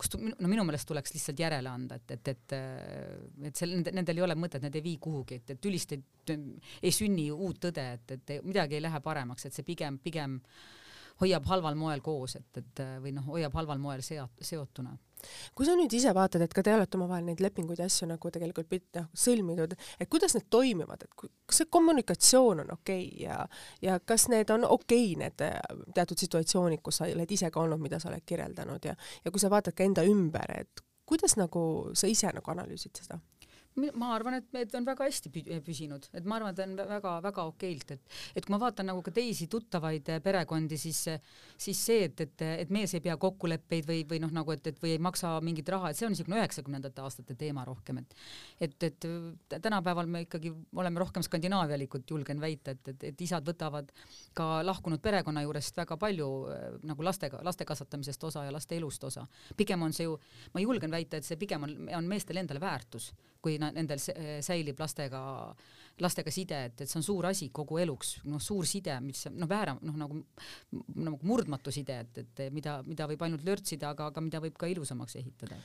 kus 0.00 0.14
no 0.22 0.50
minu 0.50 0.64
meelest 0.66 0.88
tuleks 0.88 1.14
lihtsalt 1.14 1.40
järele 1.42 1.70
anda, 1.70 1.98
et, 1.98 2.14
et, 2.16 2.28
et, 2.32 2.54
et 3.48 3.58
seal 3.58 3.74
nendel 3.82 4.20
ei 4.20 4.26
ole 4.26 4.36
mõtet, 4.38 4.62
need 4.64 4.76
ei 4.78 4.84
vii 4.84 4.98
kuhugi, 5.02 5.40
et, 5.40 5.54
et 5.54 5.62
tülist 5.62 5.94
ei, 5.96 6.02
ei 6.82 6.94
sünni 6.94 7.28
uut 7.32 7.60
tõde, 7.66 7.86
et, 7.96 8.14
et 8.16 8.36
midagi 8.46 8.78
ei 8.78 8.84
lähe 8.84 9.02
paremaks, 9.04 9.48
et 9.48 9.56
see 9.56 9.66
pigem, 9.66 9.98
pigem 10.02 10.38
hoiab 11.20 11.46
halval 11.50 11.78
moel 11.78 12.00
koos, 12.00 12.36
et, 12.40 12.62
et 12.62 12.84
või 13.02 13.12
noh, 13.16 13.26
hoiab 13.28 13.54
halval 13.58 13.82
moel 13.82 14.04
seot-, 14.04 14.40
seotuna 14.40 14.96
kui 15.54 15.66
sa 15.66 15.74
nüüd 15.78 15.92
ise 15.94 16.12
vaatad, 16.14 16.42
et 16.44 16.54
ka 16.54 16.64
te 16.64 16.74
olete 16.74 16.98
omavahel 16.98 17.26
neid 17.26 17.42
lepinguid 17.42 17.82
ja 17.82 17.88
asju 17.90 18.08
nagu 18.10 18.30
tegelikult 18.34 18.70
noh, 18.98 19.08
sõlminud, 19.24 19.74
et 20.00 20.10
kuidas 20.10 20.36
need 20.36 20.48
toimivad, 20.52 21.04
et 21.06 21.14
kas 21.22 21.62
see 21.62 21.70
kommunikatsioon 21.72 22.64
on 22.64 22.72
okei 22.76 23.06
okay 23.06 23.26
ja, 23.26 23.38
ja 23.84 23.98
kas 24.04 24.28
need 24.32 24.50
on 24.54 24.66
okei 24.68 25.12
okay, 25.12 25.18
need 25.24 25.44
äh, 25.46 25.58
teatud 25.94 26.20
situatsioonid, 26.22 26.82
kus 26.84 27.02
sa 27.02 27.10
oled 27.10 27.36
ise 27.38 27.50
ka 27.52 27.62
olnud, 27.62 27.82
mida 27.82 28.00
sa 28.02 28.10
oled 28.10 28.24
kirjeldanud 28.26 28.90
ja, 28.90 28.96
ja 29.24 29.34
kui 29.34 29.42
sa 29.42 29.52
vaatad 29.52 29.76
ka 29.78 29.86
enda 29.86 30.06
ümber, 30.08 30.56
et 30.58 30.82
kuidas 31.08 31.36
nagu 31.38 31.64
sa 31.98 32.10
ise 32.10 32.32
nagu 32.34 32.54
analüüsid 32.54 33.02
seda? 33.02 33.20
Ma 33.74 34.10
arvan, 34.14 34.36
et 34.36 34.48
need 34.52 34.74
on 34.76 34.84
väga 34.84 35.06
hästi 35.08 35.30
püsinud, 35.64 36.06
et 36.12 36.26
ma 36.28 36.36
arvan, 36.36 36.52
et 36.52 36.60
on 36.64 36.74
väga-väga 36.76 37.44
okeilt, 37.52 37.94
et 37.94 38.18
et 38.36 38.44
kui 38.44 38.52
ma 38.52 38.58
vaatan 38.60 38.90
nagu 38.90 39.02
ka 39.04 39.12
teisi 39.14 39.48
tuttavaid 39.50 40.08
eh, 40.12 40.20
perekondi, 40.24 40.76
siis 40.80 41.00
siis 41.56 41.80
see, 41.86 42.04
et, 42.08 42.20
et, 42.20 42.44
et 42.64 42.72
mees 42.74 42.92
ei 42.94 43.00
pea 43.04 43.16
kokkuleppeid 43.20 43.88
või, 43.88 44.02
või 44.08 44.20
noh, 44.22 44.32
nagu 44.34 44.52
et, 44.52 44.66
et 44.68 44.82
või 44.82 44.96
ei 44.96 45.00
maksa 45.02 45.34
mingit 45.44 45.68
raha, 45.72 45.90
et 45.90 45.98
see 45.98 46.06
on 46.06 46.12
niisugune 46.12 46.40
üheksakümnendate 46.40 47.04
aastate 47.04 47.36
teema 47.38 47.64
rohkem, 47.68 48.02
et 48.02 48.16
et, 48.60 48.76
et 48.88 49.08
tänapäeval 49.62 50.06
me 50.06 50.24
ikkagi 50.26 50.52
oleme 50.76 51.00
rohkem 51.00 51.24
skandinaavialikud, 51.24 52.04
julgen 52.10 52.40
väita, 52.40 52.76
et, 52.76 52.92
et, 52.92 53.08
et 53.12 53.24
isad 53.24 53.46
võtavad 53.48 53.88
ka 54.36 54.60
lahkunud 54.66 55.00
perekonna 55.02 55.44
juurest 55.46 55.80
väga 55.80 55.96
palju 55.96 56.30
eh, 56.52 56.68
nagu 56.92 57.08
lastega, 57.08 57.40
laste 57.46 57.64
kasvatamisest 57.68 58.28
osa 58.28 58.44
ja 58.44 58.52
laste 58.52 58.76
elust 58.76 59.04
osa. 59.08 59.26
pigem 59.56 59.82
on 59.82 59.96
see 59.96 60.04
ju, 60.04 60.18
ma 60.52 60.60
julgen 60.60 60.90
väita, 60.92 61.16
et 61.16 61.24
see 61.24 61.40
pigem 61.40 61.64
on, 61.64 61.76
on 61.96 62.08
meestele 62.08 62.44
endale 62.44 62.60
väärtus 62.60 63.12
kui 63.42 63.58
nendel 63.60 64.00
säilib 64.00 64.80
lastega 64.80 65.22
lastega 66.00 66.32
side, 66.32 66.58
et, 66.68 66.80
et 66.82 66.90
see 66.90 66.98
on 66.98 67.04
suur 67.04 67.26
asi 67.28 67.48
kogu 67.54 67.78
eluks, 67.82 68.14
noh, 68.30 68.40
suur 68.42 68.66
side, 68.68 68.94
mis 69.04 69.26
noh, 69.34 69.48
väära-, 69.50 69.74
noh 69.84 69.96
nagu, 70.00 70.20
nagu 70.96 71.18
murdmatu 71.28 71.72
side, 71.74 71.98
et, 72.04 72.20
et 72.22 72.42
mida, 72.54 72.78
mida 72.86 73.06
võib 73.10 73.24
ainult 73.26 73.44
lörtsida, 73.46 73.92
aga, 73.92 74.08
aga 74.12 74.24
mida 74.24 74.40
võib 74.42 74.56
ka 74.58 74.70
ilusamaks 74.70 75.18
ehitada. 75.20 75.58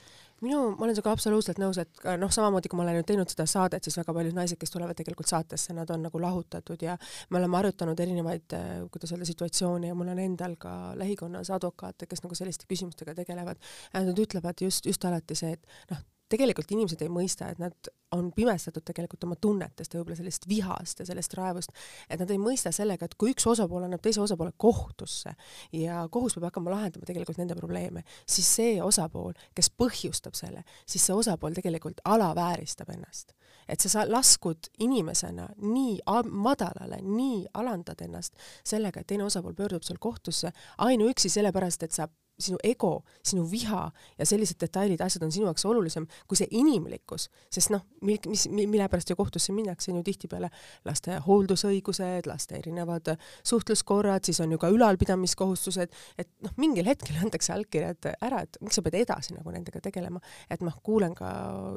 minu, 0.44 0.60
ma 0.76 0.86
olen 0.86 0.98
sinuga 0.98 1.14
absoluutselt 1.16 1.60
nõus, 1.62 1.80
et 1.82 2.02
noh, 2.20 2.32
samamoodi 2.34 2.70
kui 2.70 2.78
ma 2.78 2.84
olen 2.84 3.00
nüüd 3.00 3.08
teinud 3.08 3.32
seda 3.32 3.48
saadet, 3.50 3.84
siis 3.84 3.98
väga 3.98 4.14
paljud 4.18 4.36
naised, 4.36 4.60
kes 4.60 4.74
tulevad 4.74 4.98
tegelikult 4.98 5.30
saatesse, 5.30 5.74
nad 5.76 5.90
on 5.94 6.04
nagu 6.06 6.22
lahutatud 6.22 6.84
ja 6.84 6.98
me 7.30 7.40
oleme 7.40 7.58
arutanud 7.62 8.00
erinevaid, 8.04 8.58
kuidas 8.92 9.14
öelda, 9.14 9.28
situatsioone 9.28 9.90
ja 9.90 9.96
mul 9.98 10.12
on 10.12 10.22
endal 10.22 10.58
ka 10.60 10.76
lähikonnas 10.98 11.50
advokaate, 11.56 12.06
kes 12.06 12.22
nagu 12.26 12.38
selliste 12.38 12.68
küsimustega 12.70 13.16
tegelevad. 13.18 13.58
Nad 13.96 14.22
ütlevad 14.26 14.60
just, 14.62 14.86
just 14.86 15.04
alati 15.08 15.36
see, 15.38 15.56
et 15.56 15.90
noh, 15.90 16.04
tegelikult 16.32 16.70
inimesed 16.74 17.02
ei 17.04 17.10
mõista, 17.12 17.48
et 17.52 17.60
nad 17.62 17.90
on 18.16 18.30
pimestatud 18.32 18.84
tegelikult 18.86 19.24
oma 19.26 19.36
tunnetest 19.40 19.94
ja 19.94 20.00
võib-olla 20.00 20.18
sellest 20.18 20.46
vihast 20.48 21.02
ja 21.02 21.06
sellest 21.08 21.34
raevust, 21.36 21.72
et 22.08 22.20
nad 22.20 22.30
ei 22.32 22.40
mõista 22.40 22.72
sellega, 22.74 23.08
et 23.08 23.16
kui 23.20 23.32
üks 23.34 23.46
osapool 23.48 23.84
annab 23.84 24.02
teise 24.04 24.20
osapoole 24.24 24.52
kohtusse 24.56 25.34
ja 25.76 26.02
kohus 26.12 26.36
peab 26.36 26.48
hakkama 26.48 26.72
lahendama 26.74 27.08
tegelikult 27.08 27.40
nende 27.40 27.56
probleeme, 27.58 28.04
siis 28.26 28.48
see 28.58 28.76
osapool, 28.84 29.34
kes 29.56 29.70
põhjustab 29.80 30.36
selle, 30.38 30.64
siis 30.86 31.04
see 31.08 31.16
osapool 31.16 31.56
tegelikult 31.56 32.00
alavääristab 32.04 32.94
ennast. 32.96 33.34
et 33.68 33.80
sa 33.80 34.06
laskud 34.08 34.70
inimesena 34.80 35.48
nii 35.60 35.98
madalale, 36.24 37.02
nii 37.02 37.46
alandad 37.54 38.00
ennast 38.00 38.32
sellega, 38.64 39.00
et 39.00 39.06
teine 39.06 39.24
osapool 39.24 39.54
pöördub 39.54 39.82
sul 39.84 40.00
kohtusse 40.00 40.52
ainuüksi 40.78 41.28
sellepärast, 41.28 41.82
et 41.82 41.92
sa 41.92 42.08
sinu 42.38 42.58
ego, 42.64 43.02
sinu 43.26 43.44
viha 43.50 43.84
ja 44.18 44.26
sellised 44.26 44.60
detailid, 44.62 45.00
asjad 45.02 45.24
on 45.26 45.32
sinu 45.34 45.48
jaoks 45.48 45.64
olulisem 45.68 46.06
kui 46.30 46.38
see 46.38 46.48
inimlikkus, 46.58 47.28
sest 47.52 47.72
noh, 47.74 47.84
mis, 48.06 48.46
mille 48.50 48.88
pärast 48.90 49.10
ju 49.10 49.16
kohtusse 49.18 49.54
minnakse, 49.56 49.90
on 49.92 50.00
ju 50.00 50.06
tihtipeale 50.06 50.50
laste 50.86 51.18
hooldusõigused, 51.26 52.28
laste 52.30 52.58
erinevad 52.60 53.14
suhtluskorrad, 53.46 54.26
siis 54.28 54.40
on 54.44 54.54
ju 54.54 54.60
ka 54.62 54.70
ülalpidamiskohustused, 54.74 55.96
et 56.18 56.30
noh, 56.44 56.54
mingil 56.60 56.88
hetkel 56.88 57.18
antakse 57.24 57.54
allkirjad 57.56 58.12
ära, 58.14 58.44
et 58.46 58.60
miks 58.62 58.78
sa 58.78 58.86
pead 58.86 59.00
edasi 59.02 59.34
nagu 59.36 59.54
nendega 59.54 59.82
tegelema, 59.84 60.22
et 60.50 60.62
noh, 60.64 60.78
kuulen 60.84 61.16
ka 61.18 61.32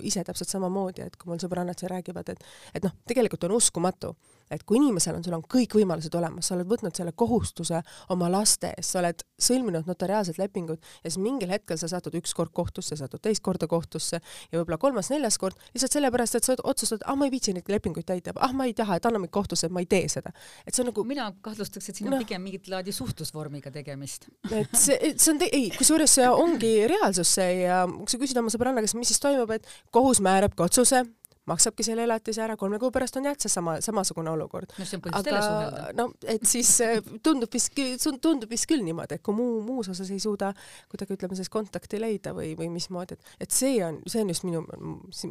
ise 0.07 0.23
täpselt 0.27 0.51
samamoodi, 0.51 1.07
et 1.07 1.17
kui 1.17 1.31
mul 1.31 1.41
sõbrannad 1.41 1.79
siin 1.79 1.93
räägivad, 1.95 2.33
et 2.35 2.45
et 2.75 2.85
noh, 2.85 2.93
tegelikult 3.07 3.43
on 3.47 3.57
uskumatu 3.57 4.13
et 4.51 4.63
kui 4.67 4.79
inimesel 4.79 5.17
on, 5.17 5.23
sul 5.25 5.35
on 5.37 5.43
kõik 5.45 5.75
võimalused 5.79 6.15
olemas, 6.17 6.49
sa 6.49 6.55
oled 6.57 6.69
võtnud 6.69 6.95
selle 6.97 7.13
kohustuse 7.17 7.81
oma 8.13 8.29
laste 8.31 8.73
ees, 8.75 8.91
sa 8.93 8.99
oled 9.01 9.23
sõlminud 9.41 9.87
notariaalsed 9.89 10.39
lepingud 10.41 10.81
ja 10.81 11.09
siis 11.09 11.19
mingil 11.21 11.51
hetkel 11.53 11.79
sa 11.79 11.89
satud 11.91 12.15
üks 12.19 12.35
kord 12.37 12.53
kohtusse, 12.55 12.97
satud 12.99 13.21
teist 13.23 13.43
korda 13.45 13.69
kohtusse 13.71 14.19
ja 14.19 14.59
võib-olla 14.59 14.79
kolmas-neljas 14.81 15.39
kord 15.41 15.59
lihtsalt 15.73 15.97
sellepärast, 15.97 16.37
et 16.37 16.47
sa 16.47 16.57
otsustad, 16.63 17.05
ah 17.05 17.17
ma 17.17 17.27
ei 17.27 17.33
viitsi 17.33 17.55
neid 17.55 17.69
lepinguid 17.71 18.07
täita, 18.07 18.35
ah 18.35 18.53
ma 18.55 18.67
ei 18.69 18.75
taha, 18.77 18.99
et 18.99 19.07
anna 19.09 19.21
mind 19.21 19.33
kohtusse, 19.33 19.69
et 19.69 19.75
ma 19.75 19.83
ei 19.83 19.89
tee 19.89 20.09
seda. 20.11 20.33
et 20.65 20.75
see 20.75 20.83
on 20.83 20.91
nagu 20.91 21.05
mina 21.07 21.29
kahtlustaks, 21.41 21.89
et 21.89 22.01
siin 22.01 22.11
on 22.11 22.17
no, 22.17 22.21
pigem 22.25 22.43
mingit 22.43 22.69
laadi 22.71 22.93
suhtlusvormiga 22.95 23.71
tegemist. 23.73 24.27
et 24.49 24.75
see, 24.77 25.13
see 25.15 25.33
on, 25.33 25.41
ei, 25.47 25.69
kusjuures 25.77 26.19
see 26.19 26.27
ongi 26.29 26.73
reaalsus 26.91 27.35
see 27.39 27.63
ja 27.63 27.83
kui 27.87 28.11
sa 28.11 28.21
küsid 28.21 28.41
oma 28.41 28.53
sõbranna 28.53 28.83
käest, 28.83 28.99
mis 28.99 29.11
siis 29.11 29.23
toimub, 29.23 29.51
et 29.55 29.67
kohus 29.95 30.21
määrab 30.23 30.55
ka 30.57 30.67
otsuse, 30.67 31.05
maksabki 31.49 31.83
selle 31.85 32.03
elatise 32.05 32.43
ära, 32.45 32.55
kolme 32.59 32.77
kuu 32.79 32.91
pärast 32.93 33.17
on 33.17 33.25
jah, 33.25 33.35
see 33.39 33.49
sama, 33.49 33.79
samasugune 33.81 34.29
olukord. 34.29 34.69
no 34.77 34.85
see 34.85 34.97
on 34.99 35.03
põhjust 35.05 35.29
jälle 35.29 35.41
suhelda. 35.41 35.85
no 35.97 36.07
et 36.29 36.45
siis 36.47 36.69
äh, 36.85 36.99
tundub 37.23 37.53
vist, 37.53 37.73
tundub 38.21 38.51
vist 38.51 38.67
küll 38.69 38.83
niimoodi, 38.85 39.17
et 39.17 39.23
kui 39.25 39.35
muu, 39.35 39.61
muus 39.65 39.89
osas 39.91 40.11
ei 40.13 40.21
suuda 40.21 40.51
kuidagi 40.91 41.17
ütleme 41.17 41.37
siis 41.37 41.49
kontakti 41.49 41.99
leida 42.01 42.35
või, 42.37 42.53
või 42.59 42.69
mismoodi, 42.73 43.17
et, 43.17 43.33
et 43.47 43.55
see 43.55 43.79
on, 43.85 43.97
see 44.05 44.21
on 44.21 44.29
just 44.33 44.45
minu, 44.45 44.61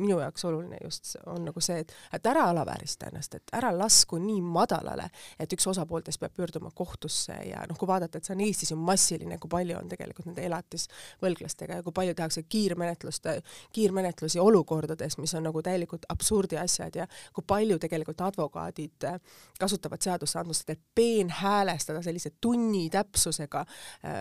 minu 0.00 0.18
jaoks 0.18 0.46
oluline 0.50 0.80
just, 0.82 1.14
on 1.30 1.46
nagu 1.46 1.62
see, 1.62 1.78
et, 1.84 1.94
et 2.16 2.30
ära 2.32 2.48
alaväärista 2.50 3.10
ennast, 3.10 3.38
et 3.38 3.54
ära 3.56 3.70
lasku 3.76 4.18
nii 4.22 4.42
madalale, 4.42 5.06
et 5.38 5.54
üks 5.54 5.68
osapooltest 5.70 6.20
peab 6.20 6.34
pöörduma 6.36 6.74
kohtusse 6.74 7.38
ja 7.46 7.62
noh, 7.70 7.78
kui 7.78 7.88
vaadata, 7.90 8.18
et 8.18 8.26
see 8.26 8.34
on 8.34 8.44
Eestis 8.48 8.74
ju 8.74 8.80
massiline, 8.80 9.38
kui 9.38 9.52
palju 9.52 9.78
on 9.78 9.90
tegelikult 9.90 10.26
nende 10.30 10.42
elatisvõlglastega 10.50 11.78
ja 11.78 11.86
kui 11.86 11.94
palju 11.94 12.18
tehakse 12.18 12.44
kiirmenetluste, 12.50 13.38
kiirmenetlusi 13.76 14.42
olukordades, 14.42 15.18
mis 15.22 15.34
on 15.38 15.46
nagu 15.46 15.62
täielikult 15.62 15.99
absoluutselt 16.08 16.30
absurdi 16.30 16.56
asjad 16.56 16.96
ja 16.96 17.06
kui 17.34 17.44
palju 17.46 17.78
tegelikult 17.82 18.20
advokaadid 18.22 19.06
äh, 19.08 19.18
kasutavad 19.58 20.02
seadusandlust, 20.02 20.70
et 20.70 20.80
peenhäälestada 20.94 22.02
sellise 22.02 22.30
tunni 22.40 22.88
täpsusega 22.90 23.60
äh, 23.60 24.14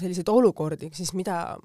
selliseid 0.00 0.28
olukordi, 0.28 0.90
siis 0.94 1.12
mida, 1.14 1.56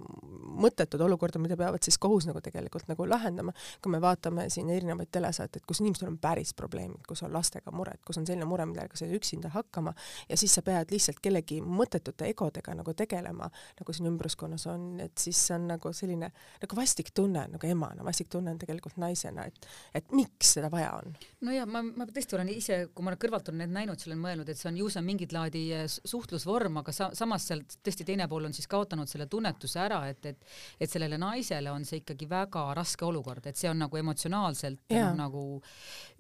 mõttetud 0.60 1.02
olukorda, 1.06 1.40
mida 1.40 1.58
peavad 1.58 1.84
siis 1.86 1.98
kohus 1.98 2.28
nagu 2.30 2.42
tegelikult 2.44 2.90
nagu 2.90 3.08
lahendama, 3.10 3.54
kui 3.82 3.94
me 3.94 4.02
vaatame 4.02 4.50
siin 4.50 4.70
erinevaid 4.74 5.12
telesaateid, 5.12 5.66
kus 5.68 5.82
inimestel 5.84 6.12
on 6.12 6.20
päris 6.22 6.54
probleemid, 6.58 7.06
kus 7.08 7.24
on 7.24 7.34
lastega 7.34 7.72
mured, 7.72 8.02
kus 8.06 8.20
on 8.20 8.28
selline 8.28 8.48
mure, 8.50 8.68
millega 8.70 9.00
sa 9.00 9.08
ei 9.08 9.16
üksinda 9.18 9.54
hakkama 9.54 9.94
ja 10.30 10.38
siis 10.38 10.58
sa 10.58 10.66
pead 10.66 10.92
lihtsalt 10.94 11.22
kellegi 11.24 11.62
mõttetute 11.64 12.28
egodega 12.30 12.76
nagu 12.78 12.94
tegelema, 12.98 13.50
nagu 13.80 13.96
siin 13.96 14.12
ümbruskonnas 14.12 14.68
on, 14.70 14.92
et 15.04 15.18
siis 15.18 15.40
see 15.48 15.56
on 15.56 15.70
nagu 15.74 15.94
selline 15.96 16.32
nagu 16.60 16.78
vastik 16.78 17.14
tunne 17.16 17.48
nagu 17.50 17.72
emana, 17.72 18.04
vastik 18.06 18.30
tunne 18.32 18.52
on 18.54 18.60
tegelikult 18.62 18.99
naisena, 19.02 19.46
et, 19.50 19.70
et 19.96 20.16
miks 20.16 20.56
seda 20.58 20.70
vaja 20.72 20.92
on? 21.00 21.16
no 21.46 21.56
ja 21.56 21.66
ma, 21.70 21.82
ma 21.84 22.08
tõesti 22.10 22.36
olen 22.38 22.52
ise, 22.54 22.80
kui 22.94 23.06
ma 23.06 23.16
kõrvalt 23.20 23.52
olen 23.52 23.64
neid 23.64 23.74
näinud, 23.76 24.00
siis 24.00 24.12
olen 24.12 24.22
mõelnud, 24.24 24.50
et 24.50 24.60
see 24.60 24.70
on 24.72 24.80
ju 24.80 24.90
see 24.92 25.02
on 25.02 25.08
mingit 25.08 25.34
laadi 25.36 25.64
eh, 25.76 25.86
suhtlusvorm, 25.88 26.82
aga 26.82 26.94
sa, 26.96 27.10
samas 27.18 27.48
sealt 27.50 27.78
tõesti 27.86 28.08
teine 28.08 28.28
pool 28.32 28.50
on 28.50 28.56
siis 28.56 28.68
kaotanud 28.72 29.10
selle 29.10 29.30
tunnetuse 29.32 29.82
ära, 29.82 30.02
et, 30.12 30.26
et, 30.32 30.50
et 30.80 30.92
sellele 30.92 31.20
naisele 31.22 31.72
on 31.72 31.86
see 31.88 32.02
ikkagi 32.04 32.28
väga 32.30 32.66
raske 32.78 33.06
olukord, 33.08 33.46
et 33.50 33.60
see 33.60 33.70
on 33.72 33.80
nagu 33.86 34.02
emotsionaalselt 34.02 34.94
yeah. 34.94 35.12
nagu 35.18 35.62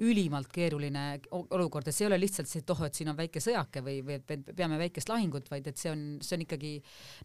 ülimalt 0.05 0.51
keeruline 0.53 1.05
olukord, 1.36 1.88
et 1.88 1.95
see 1.95 2.05
ei 2.05 2.11
ole 2.11 2.19
lihtsalt 2.21 2.49
see, 2.49 2.63
et 2.63 2.73
oh, 2.73 2.84
et 2.88 2.95
siin 2.95 3.11
on 3.11 3.17
väike 3.19 3.41
sõjake 3.43 3.84
või, 3.86 3.99
või 4.05 4.19
et 4.19 4.53
peame 4.55 4.80
väikest 4.80 5.11
lahingut, 5.11 5.49
vaid 5.51 5.67
et 5.69 5.80
see 5.80 5.91
on, 5.91 6.05
see 6.23 6.38
on 6.38 6.45
ikkagi 6.45 6.73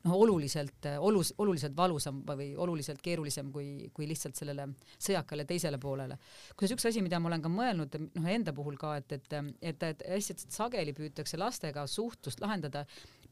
noh, 0.07 0.17
oluliselt, 0.19 0.91
olus, 0.99 1.35
oluliselt 1.39 1.77
valusam 1.77 2.23
või 2.27 2.53
oluliselt 2.61 3.03
keerulisem 3.05 3.53
kui, 3.55 3.91
kui 3.95 4.09
lihtsalt 4.11 4.39
sellele 4.39 4.69
sõjakale 4.99 5.44
teisele 5.49 5.79
poolele. 5.81 6.19
kusjuures 6.57 6.77
üks 6.79 6.89
asi, 6.91 7.03
mida 7.05 7.21
ma 7.21 7.31
olen 7.31 7.45
ka 7.45 7.53
mõelnud, 7.53 7.99
noh 8.15 8.31
enda 8.31 8.55
puhul 8.57 8.79
ka, 8.81 8.97
et, 9.01 9.13
et, 9.19 9.37
et, 9.61 9.83
et 9.91 10.07
hästi 10.15 10.39
sageli 10.49 10.95
püütakse 10.97 11.41
lastega 11.41 11.87
suhtlust 11.91 12.43
lahendada 12.45 12.85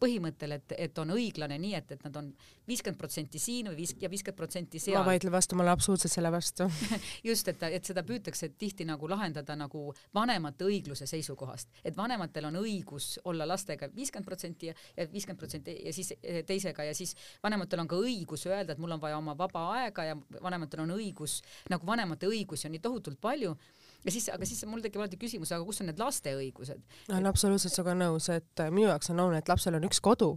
põhimõttel, 0.03 0.57
et, 0.59 0.75
et 0.87 0.99
on 1.03 1.15
õiglane 1.15 1.59
nii, 1.63 1.75
et, 1.79 1.95
et 1.97 2.05
nad 2.07 2.17
on 2.19 2.31
viiskümmend 2.69 2.99
protsenti 2.99 3.41
siin 3.43 3.71
või 3.71 3.83
viis 3.83 3.95
ja 4.01 4.11
viiskümmend 4.11 4.39
protsenti 4.39 4.81
seal. 4.83 4.99
ma 4.99 5.13
vaidlen 5.13 5.35
vastu, 5.35 5.57
ma 5.59 5.65
olen 5.65 5.75
absoluutselt 5.77 6.15
selle 6.15 6.33
vastu 6.35 6.67
just, 7.29 7.49
et, 7.53 7.63
et 7.79 7.91
seda 7.91 8.05
püütakse 8.07 8.51
tihti 8.59 8.87
nagu 8.89 9.11
lahendada 9.11 9.57
nagu 9.59 9.85
vanemate 10.15 10.67
õigluse 10.69 11.07
seisukohast, 11.11 11.71
et 11.85 11.97
vanematel 11.97 12.49
on 12.51 12.61
õigus 12.63 13.15
olla 13.31 13.47
lastega 13.49 13.91
viiskümmend 13.95 14.29
protsenti 14.29 14.71
ja 14.71 15.07
viiskümmend 15.13 15.41
protsenti 15.41 15.77
ja 15.87 15.95
siis 15.95 16.13
eh, 16.19 16.43
teisega 16.49 16.87
ja 16.89 16.97
siis 16.97 17.15
vanematel 17.43 17.85
on 17.85 17.91
ka 17.91 18.01
õigus 18.03 18.47
öelda, 18.51 18.75
et 18.75 18.83
mul 18.83 18.97
on 18.97 19.03
vaja 19.03 19.21
oma 19.21 19.37
vaba 19.39 19.69
aega 19.79 20.09
ja 20.11 20.19
vanematel 20.43 20.85
on 20.87 20.97
õigus, 20.99 21.41
nagu 21.71 21.87
vanemate 21.87 22.31
õigusi 22.31 22.69
on 22.69 22.77
nii 22.77 22.85
tohutult 22.85 23.21
palju 23.23 23.55
ja 24.05 24.15
siis, 24.15 24.29
aga 24.35 24.49
siis 24.49 24.65
mul 24.69 24.83
tekib 24.85 25.03
alati 25.03 25.21
küsimus, 25.21 25.53
aga 25.55 25.65
kus 25.67 25.83
on 25.83 25.91
need 25.91 26.03
laste 26.03 26.35
õigused? 26.39 26.83
olen 27.11 27.31
absoluutselt 27.31 27.75
sinuga 27.75 27.97
nõus, 27.99 28.29
et 28.35 28.67
minu 28.71 28.89
jaoks 28.89 29.13
on 29.13 29.25
oluline, 29.25 29.43
et 29.43 29.53
lapsel 29.53 29.79
on 29.79 29.89
üks 29.89 30.03
kodu 30.05 30.35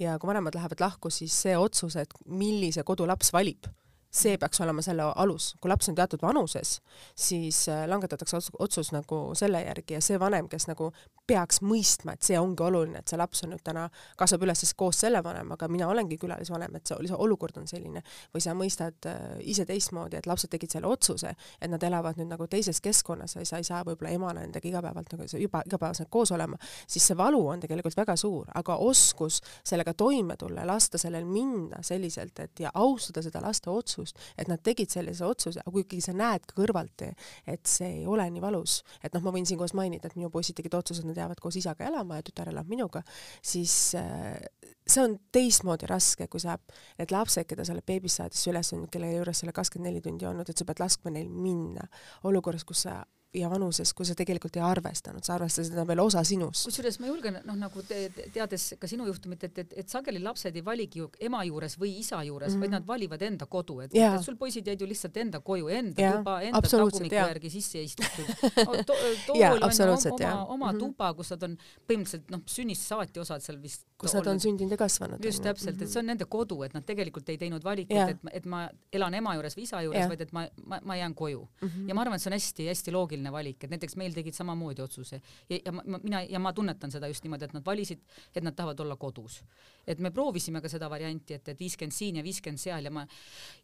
ja 0.00 0.18
kui 0.18 0.30
vanemad 0.30 0.56
lähevad 0.56 0.82
lahku, 0.82 1.12
siis 1.14 1.34
see 1.46 1.56
otsus, 1.58 1.98
et 2.00 2.14
millise 2.26 2.84
kodu 2.86 3.08
laps 3.10 3.32
valib 3.36 3.68
see 4.10 4.38
peaks 4.38 4.60
olema 4.60 4.82
selle 4.82 5.06
alus, 5.22 5.54
kui 5.60 5.70
laps 5.70 5.88
on 5.90 5.94
teatud 5.98 6.22
vanuses, 6.22 6.78
siis 7.14 7.62
äh, 7.70 7.84
langetatakse 7.88 8.40
otsus 8.58 8.90
nagu 8.92 9.22
selle 9.38 9.62
järgi 9.62 9.94
ja 9.94 10.00
see 10.04 10.18
vanem, 10.20 10.48
kes 10.50 10.66
nagu 10.70 10.90
peaks 11.30 11.60
mõistma, 11.62 12.16
et 12.16 12.26
see 12.26 12.38
ongi 12.40 12.64
oluline, 12.66 13.00
et 13.00 13.10
see 13.10 13.18
laps 13.20 13.44
on 13.46 13.52
nüüd 13.54 13.62
täna, 13.64 13.86
kasvab 14.18 14.42
üles 14.48 14.72
koos 14.76 14.98
selle 15.04 15.20
vanemaga, 15.22 15.68
mina 15.70 15.86
olengi 15.90 16.18
külalisvanem, 16.18 16.74
et 16.76 16.90
see, 16.90 16.96
see 17.06 17.18
olukord 17.26 17.60
on 17.60 17.68
selline, 17.70 18.02
või 18.34 18.42
sa 18.42 18.54
mõistad 18.58 19.06
äh, 19.06 19.20
ise 19.52 19.66
teistmoodi, 19.68 20.18
et 20.18 20.26
lapsed 20.26 20.50
tegid 20.50 20.74
selle 20.74 20.90
otsuse, 20.90 21.30
et 21.60 21.70
nad 21.70 21.82
elavad 21.86 22.18
nüüd 22.18 22.32
nagu 22.32 22.48
teises 22.50 22.82
keskkonnas 22.82 23.36
ja 23.38 23.46
sa 23.46 23.60
ei 23.62 23.68
saa 23.68 23.84
võib-olla 23.86 24.10
emana 24.16 24.42
nendega 24.42 24.68
igapäevalt 24.72 25.14
nagu 25.14 25.28
juba 25.38 25.62
igapäevaselt 25.66 26.10
koos 26.10 26.34
olema, 26.34 26.58
siis 26.90 27.06
see 27.06 27.18
valu 27.18 27.44
on 27.52 27.62
tegelikult 27.62 27.94
väga 28.00 28.16
suur, 28.18 28.50
aga 28.58 28.80
oskus 28.82 29.38
sellega 29.62 29.94
toime 29.94 30.34
tulla, 30.40 30.66
lasta 30.66 30.98
sellel 30.98 31.28
minna 31.30 31.84
selliselt, 31.86 32.42
et 32.42 32.66
ja 32.66 32.74
austada 32.74 33.22
seda 33.22 33.42
laste 33.44 33.70
otsust, 33.70 33.99
et 34.38 34.50
nad 34.50 34.62
tegid 34.64 34.90
sellise 34.92 35.24
otsuse, 35.26 35.60
aga 35.62 35.74
kui 35.74 35.84
ikkagi 35.84 36.04
sa 36.04 36.14
näed 36.16 36.46
ka 36.48 36.56
kõrvalt, 36.58 37.06
et 37.50 37.70
see 37.70 37.90
ei 38.00 38.06
ole 38.10 38.26
nii 38.30 38.42
valus, 38.42 38.80
et 39.04 39.14
noh, 39.14 39.24
ma 39.24 39.34
võin 39.34 39.48
siinkohas 39.48 39.74
mainida, 39.78 40.10
et 40.10 40.18
minu 40.18 40.30
poisid 40.32 40.58
tegid 40.58 40.74
otsuse, 40.78 41.04
et 41.04 41.10
nad 41.10 41.20
jäävad 41.22 41.40
koos 41.42 41.58
isaga 41.60 41.88
elama 41.88 42.20
ja 42.20 42.26
tütar 42.26 42.50
elab 42.52 42.70
minuga, 42.70 43.02
siis 43.42 43.94
äh, 43.98 44.38
see 44.86 45.04
on 45.04 45.16
teistmoodi 45.32 45.88
raske, 45.90 46.28
kui 46.30 46.42
sa, 46.42 46.58
need 46.98 47.14
lapsed, 47.14 47.48
keda 47.50 47.66
sa 47.66 47.76
oled 47.76 47.86
beebist 47.86 48.20
saades 48.20 48.42
üles 48.50 48.74
andnud, 48.74 48.90
kelle 48.92 49.12
juures 49.12 49.40
sa 49.40 49.46
oled 49.46 49.56
kakskümmend 49.56 49.90
neli 49.90 50.04
tundi 50.04 50.28
olnud, 50.28 50.48
et 50.50 50.60
sa 50.60 50.66
pead 50.68 50.82
laskma 50.82 51.14
neil 51.14 51.30
minna 51.30 51.86
olukorras, 52.28 52.66
kus 52.68 52.86
sa 52.88 53.00
ja 53.34 53.50
vanuses, 53.50 53.92
kui 53.94 54.06
sa 54.06 54.14
tegelikult 54.18 54.56
ei 54.58 54.62
arvestanud, 54.66 55.22
sa 55.22 55.36
arvestasid, 55.36 55.74
ta 55.74 55.84
on 55.84 55.88
veel 55.88 56.00
osa 56.02 56.22
sinust. 56.26 56.66
kusjuures 56.66 56.98
ma 56.98 57.06
julgen, 57.06 57.36
noh 57.46 57.58
nagu 57.58 57.82
te, 57.86 58.00
teades 58.34 58.64
ka 58.80 58.88
sinu 58.90 59.06
juhtumit, 59.06 59.44
et, 59.46 59.60
et, 59.62 59.74
et 59.82 59.92
sageli 59.92 60.18
lapsed 60.22 60.56
ei 60.58 60.64
valigi 60.66 60.98
ju 60.98 61.06
ema 61.28 61.44
juures 61.46 61.76
või 61.78 61.92
isa 62.00 62.22
juures 62.26 62.50
mm, 62.50 62.56
-hmm. 62.56 62.64
vaid 62.64 62.74
nad 62.74 62.86
valivad 62.88 63.22
enda 63.22 63.46
kodu, 63.46 63.78
et, 63.84 63.94
et 63.94 64.24
sul 64.24 64.36
poisid 64.40 64.66
jäid 64.66 64.82
ju 64.82 64.88
lihtsalt 64.90 65.16
enda 65.22 65.40
koju, 65.40 65.68
enda 65.68 66.02
ja, 66.02 66.16
tuba, 66.18 66.40
enda 66.42 66.62
tagumiku 66.62 67.14
järgi 67.14 67.50
sisse 67.50 67.82
istutud 67.82 68.26
no, 68.66 68.82
to,. 68.88 68.96
tool 69.26 69.38
ja, 69.38 69.52
on 69.52 69.62
oma, 69.62 70.44
oma 70.44 70.72
mm 70.72 70.76
-hmm. 70.76 70.78
tuba, 70.78 71.12
kus 71.14 71.30
nad 71.30 71.46
on 71.46 71.56
põhimõtteliselt 71.86 72.34
noh, 72.34 72.42
sünnist 72.46 72.82
saati 72.82 73.22
osad 73.22 73.46
seal 73.46 73.62
vist. 73.62 73.86
kus 73.98 74.14
nad 74.14 74.26
on 74.26 74.40
sündinud 74.40 74.70
ja 74.70 74.76
kasvanud. 74.76 75.24
just 75.24 75.42
täpselt, 75.42 75.82
et 75.82 75.88
see 75.88 76.00
on 76.02 76.06
nende 76.06 76.24
kodu, 76.24 76.62
et 76.62 76.74
nad 76.74 76.84
tegelikult 76.84 77.28
ei 77.28 77.38
teinud 77.38 77.64
valikut, 77.64 77.96
et, 78.10 78.18
et 78.32 78.46
ma 78.46 78.66
elan 78.92 79.14
ema 79.14 79.34
juures 79.38 79.56
või 79.56 79.62
isa 79.62 79.82
juures, 79.82 80.08
vaid 80.08 80.20
et 80.20 80.32
ma, 80.32 80.48
ma, 80.66 80.80
ma 80.82 80.96
jään 80.96 81.14
koju 81.14 81.48
mm. 81.60 81.68
-hmm. 81.68 81.88
ja 81.88 81.94
ma 81.94 82.00
arvan, 82.00 82.16
et 82.16 82.22
see 82.22 82.30
on 82.30 82.38
hästi-hästi 82.38 82.92
loogiline 82.92 83.19
valik, 83.28 83.64
et 83.64 83.70
näiteks 83.70 83.96
meil 84.00 84.16
tegid 84.16 84.34
samamoodi 84.34 84.82
otsuse 84.82 85.20
ja, 85.20 85.58
ja 85.58 85.72
ma, 85.76 86.00
mina 86.00 86.22
ja 86.24 86.40
ma 86.40 86.54
tunnetan 86.56 86.90
seda 86.90 87.10
just 87.12 87.26
niimoodi, 87.26 87.44
et 87.44 87.54
nad 87.58 87.66
valisid, 87.66 88.00
et 88.34 88.42
nad 88.46 88.56
tahavad 88.56 88.80
olla 88.80 88.96
kodus. 88.96 89.42
et 89.86 89.98
me 89.98 90.10
proovisime 90.10 90.60
ka 90.64 90.68
seda 90.72 90.88
varianti, 90.90 91.36
et, 91.36 91.48
et 91.48 91.60
viiskümmend 91.60 91.92
siin 91.92 92.16
ja 92.16 92.24
viiskümmend 92.24 92.60
seal 92.60 92.84
ja 92.84 92.90
ma 92.90 93.04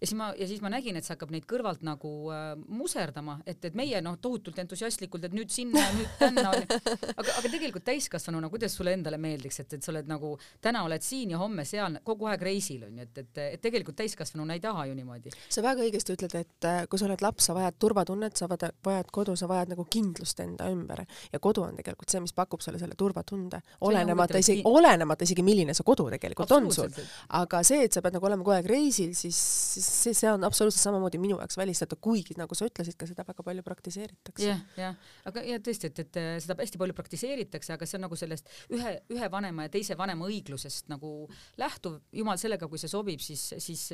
ja 0.00 0.06
siis 0.06 0.16
ma 0.18 0.32
ja 0.36 0.48
siis 0.48 0.60
ma 0.60 0.70
nägin, 0.72 0.96
et 0.96 1.06
see 1.06 1.14
hakkab 1.14 1.32
neid 1.32 1.46
kõrvalt 1.48 1.82
nagu 1.86 2.12
äh, 2.34 2.52
muserdama, 2.68 3.38
et, 3.46 3.64
et 3.64 3.76
meie 3.78 4.00
noh, 4.04 4.18
tohutult 4.22 4.58
entusiastlikult, 4.62 5.26
et 5.28 5.36
nüüd 5.36 5.52
sinna, 5.52 5.82
nüüd 5.96 6.12
tänna, 6.20 6.50
aga, 6.52 7.36
aga 7.40 7.50
tegelikult 7.50 7.86
täiskasvanuna, 7.86 8.50
kuidas 8.52 8.76
sulle 8.76 8.94
endale 8.96 9.18
meeldiks, 9.22 9.60
et, 9.62 9.76
et 9.78 9.86
sa 9.86 9.92
oled 9.94 10.10
nagu 10.10 10.34
täna 10.64 10.84
oled 10.86 11.04
siin 11.04 11.34
ja 11.34 11.40
homme 11.40 11.64
seal, 11.68 12.00
kogu 12.06 12.28
aeg 12.30 12.44
reisil 12.48 12.86
on 12.88 13.00
ju, 13.00 13.06
et, 13.08 13.22
et, 13.22 13.42
et 13.56 13.62
tegelikult 13.62 13.98
täiskasvanuna 14.00 14.56
ei 14.56 14.64
taha 14.64 14.86
ju 14.90 14.96
niimoodi. 14.98 15.34
sa 15.48 15.64
väga 15.64 15.84
õigesti 15.86 16.16
ütled, 16.16 16.36
et 16.40 16.68
äh, 16.68 16.82
kui 16.90 17.00
sa 17.00 17.08
oled 17.08 17.24
laps, 17.24 17.48
sa 17.48 17.56
vajad 17.56 17.78
turvatunnet, 17.82 18.36
sa 18.38 18.50
vajad, 18.50 18.76
vajad 18.84 19.12
kodu, 19.14 19.36
sa 19.46 19.50
vajad 19.50 19.72
nagu 19.72 19.86
kindlust 19.90 20.40
enda 20.42 20.68
ümber 20.72 21.04
ja 21.32 21.40
kodu 21.42 21.64
on 21.66 21.78
tegelikult 21.78 22.10
see, 22.10 22.22
mis 22.24 22.34
pakub 22.36 22.62
sulle 22.64 22.80
selle 22.82 22.96
turvatunde, 22.98 23.60
olenemata 23.86 24.40
isegi, 24.42 24.64
olenemata 24.66 25.26
isegi, 25.26 25.44
milline 25.46 25.74
see 25.76 25.86
kodu 25.86 26.08
tegelikult 26.12 26.52
on 26.56 26.68
sul. 26.74 26.92
aga 27.38 27.62
see, 27.66 27.86
et 27.86 27.94
sa 27.94 28.02
pead 28.04 28.16
nagu 28.18 28.28
olema 28.28 28.44
kogu 28.44 28.56
aeg 28.56 28.68
reisil, 28.70 29.14
siis 29.18 29.38
see, 29.86 30.14
see 30.16 30.30
on 30.30 30.44
absoluutselt 30.48 30.82
samamoodi 30.82 31.20
minu 31.22 31.38
jaoks 31.40 31.58
välistatud, 31.60 32.00
kuigi 32.02 32.36
nagu 32.38 32.58
sa 32.58 32.68
ütlesid, 32.68 32.98
ka 32.98 33.08
seda 33.08 33.24
väga 33.26 33.44
palju 33.46 33.64
praktiseeritakse. 33.66 34.48
jah, 34.48 34.62
jah, 34.78 34.96
aga 35.30 35.44
ja 35.46 35.60
tõesti, 35.62 35.90
et, 35.92 36.02
et 36.04 36.20
seda 36.44 36.58
hästi 36.60 36.80
palju 36.80 36.96
praktiseeritakse, 36.96 37.74
aga 37.76 37.88
see 37.88 38.00
on 38.00 38.06
nagu 38.06 38.18
sellest 38.18 38.50
ühe, 38.74 38.96
ühe 39.14 39.30
vanema 39.32 39.66
ja 39.68 39.74
teise 39.76 39.96
vanema 39.98 40.28
õiglusest 40.28 40.90
nagu 40.92 41.12
lähtuv, 41.60 42.00
jumal 42.16 42.40
sellega, 42.40 42.68
kui 42.70 42.80
see 42.82 42.90
sobib, 42.90 43.22
siis, 43.24 43.48
siis, 43.62 43.86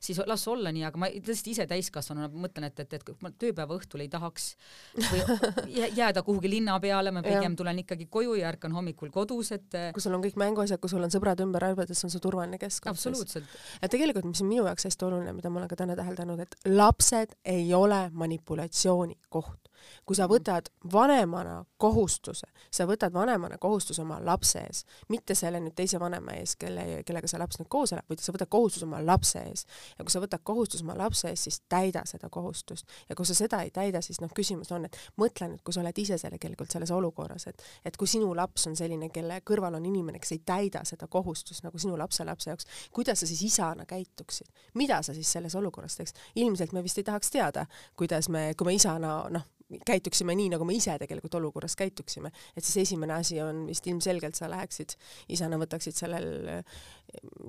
siis 0.00 0.22
las 0.26 0.46
olla 0.50 0.72
nii, 0.74 0.86
aga 0.88 1.00
ma 1.00 1.10
tõesti 1.26 1.54
ise 1.54 1.68
täiskasvanuna 1.70 2.30
mõtlen, 2.32 2.68
et, 2.70 2.84
et, 2.84 2.98
et 2.98 3.06
kui 3.06 3.16
ma 3.24 3.32
tööpäeva 3.34 3.76
õhtul 3.76 4.04
ei 4.04 4.10
tahaks 4.12 4.54
või 4.96 5.82
jääda 5.96 6.22
kuhugi 6.26 6.50
linna 6.50 6.78
peale, 6.80 7.12
ma 7.14 7.22
pigem 7.24 7.56
tulen 7.58 7.82
ikkagi 7.82 8.08
koju 8.10 8.36
ja 8.40 8.50
ärkan 8.52 8.74
hommikul 8.76 9.10
kodus, 9.14 9.52
et 9.56 9.76
kui 9.94 10.04
sul 10.04 10.16
on 10.16 10.24
kõik 10.24 10.38
mänguasjad, 10.40 10.80
kui 10.82 10.92
sul 10.92 11.04
on 11.04 11.12
sõbrad 11.12 11.40
ümber, 11.44 11.68
see 11.90 12.08
on 12.08 12.14
su 12.14 12.22
turvaline 12.22 12.58
keskkond. 12.60 12.94
absoluutselt. 12.94 13.56
ja 13.82 13.90
tegelikult, 13.92 14.28
mis 14.30 14.42
on 14.44 14.50
minu 14.50 14.66
jaoks 14.68 14.88
hästi 14.88 15.08
oluline, 15.08 15.36
mida 15.36 15.52
ma 15.52 15.62
olen 15.62 15.72
ka 15.72 15.78
täna 15.82 15.96
täheldanud, 15.98 16.42
et 16.46 16.58
lapsed 16.70 17.36
ei 17.44 17.72
ole 17.74 18.06
manipulatsiooni 18.12 19.18
koht 19.28 19.70
kui 20.06 20.16
sa 20.16 20.28
võtad 20.30 20.70
vanemana 20.92 21.64
kohustuse, 21.78 22.46
sa 22.70 22.86
võtad 22.88 23.12
vanemana 23.14 23.58
kohustuse 23.58 24.02
oma 24.02 24.18
lapse 24.24 24.60
ees, 24.60 24.84
mitte 25.12 25.34
selle 25.34 25.60
nüüd 25.60 25.74
teise 25.76 26.00
vanema 26.00 26.36
ees, 26.38 26.56
kelle, 26.60 27.02
kellega 27.06 27.28
see 27.30 27.40
laps 27.40 27.60
nüüd 27.60 27.70
koos 27.72 27.92
elab, 27.92 28.06
vaid 28.10 28.22
sa 28.22 28.34
võtad 28.34 28.50
kohustuse 28.52 28.86
oma 28.86 29.00
lapse 29.04 29.42
ees. 29.42 29.66
ja 29.98 30.04
kui 30.04 30.14
sa 30.14 30.22
võtad 30.22 30.44
kohustuse 30.44 30.84
oma 30.84 30.96
lapse 30.98 31.28
ees, 31.30 31.46
siis 31.48 31.60
täida 31.68 32.04
seda 32.06 32.30
kohustust. 32.32 32.86
ja 33.08 33.16
kui 33.16 33.26
sa 33.26 33.34
seda 33.34 33.62
ei 33.62 33.70
täida, 33.70 34.02
siis 34.02 34.20
noh, 34.20 34.32
küsimus 34.36 34.72
on, 34.72 34.86
et 34.88 34.98
mõtle 35.20 35.50
nüüd, 35.50 35.62
kui 35.64 35.74
sa 35.74 35.82
oled 35.82 35.98
ise 35.98 36.18
selle 36.18 36.38
tegelikult 36.38 36.72
selles 36.72 36.90
olukorras, 36.90 37.46
et 37.46 37.62
et 37.84 37.96
kui 37.96 38.08
sinu 38.10 38.32
laps 38.36 38.66
on 38.70 38.76
selline, 38.76 39.10
kelle 39.14 39.40
kõrval 39.46 39.78
on 39.78 39.86
inimene, 39.86 40.20
kes 40.22 40.36
ei 40.36 40.42
täida 40.46 40.84
seda 40.84 41.08
kohustust 41.10 41.64
nagu 41.66 41.78
sinu 41.78 41.96
lapselapse 41.98 42.50
jaoks, 42.50 42.66
kuidas 42.92 43.20
sa 43.20 43.26
siis 43.26 43.42
isana 43.42 43.86
käituksid? 43.86 44.48
mida 44.74 45.02
sa 45.02 45.14
siis 45.14 45.32
selles 45.32 45.54
olukorras 45.54 45.96
teeks? 45.96 46.14
ilmselt 46.34 46.72
me 46.72 46.82
vist 46.82 46.98
ei 46.98 47.04
tahaks 47.04 47.30
teada, 47.30 47.66
kuidas 47.96 48.28
me, 48.28 48.52
kui 48.56 48.70
me 48.70 48.74
isana 48.76 49.16
noh, 49.30 49.46
käituksime 49.86 50.34
nii, 50.38 50.50
nagu 50.54 50.66
me 50.68 50.76
ise 50.76 50.94
tegelikult 50.98 51.34
olukorras 51.40 51.76
käituksime. 51.76 52.30
et 52.56 52.64
siis 52.64 52.88
esimene 52.88 53.14
asi 53.14 53.40
on 53.42 53.64
vist 53.66 53.86
ilmselgelt 53.86 54.38
sa 54.38 54.50
läheksid, 54.50 54.94
isana 55.28 55.58
võtaksid 55.58 55.96
sellel 55.96 56.62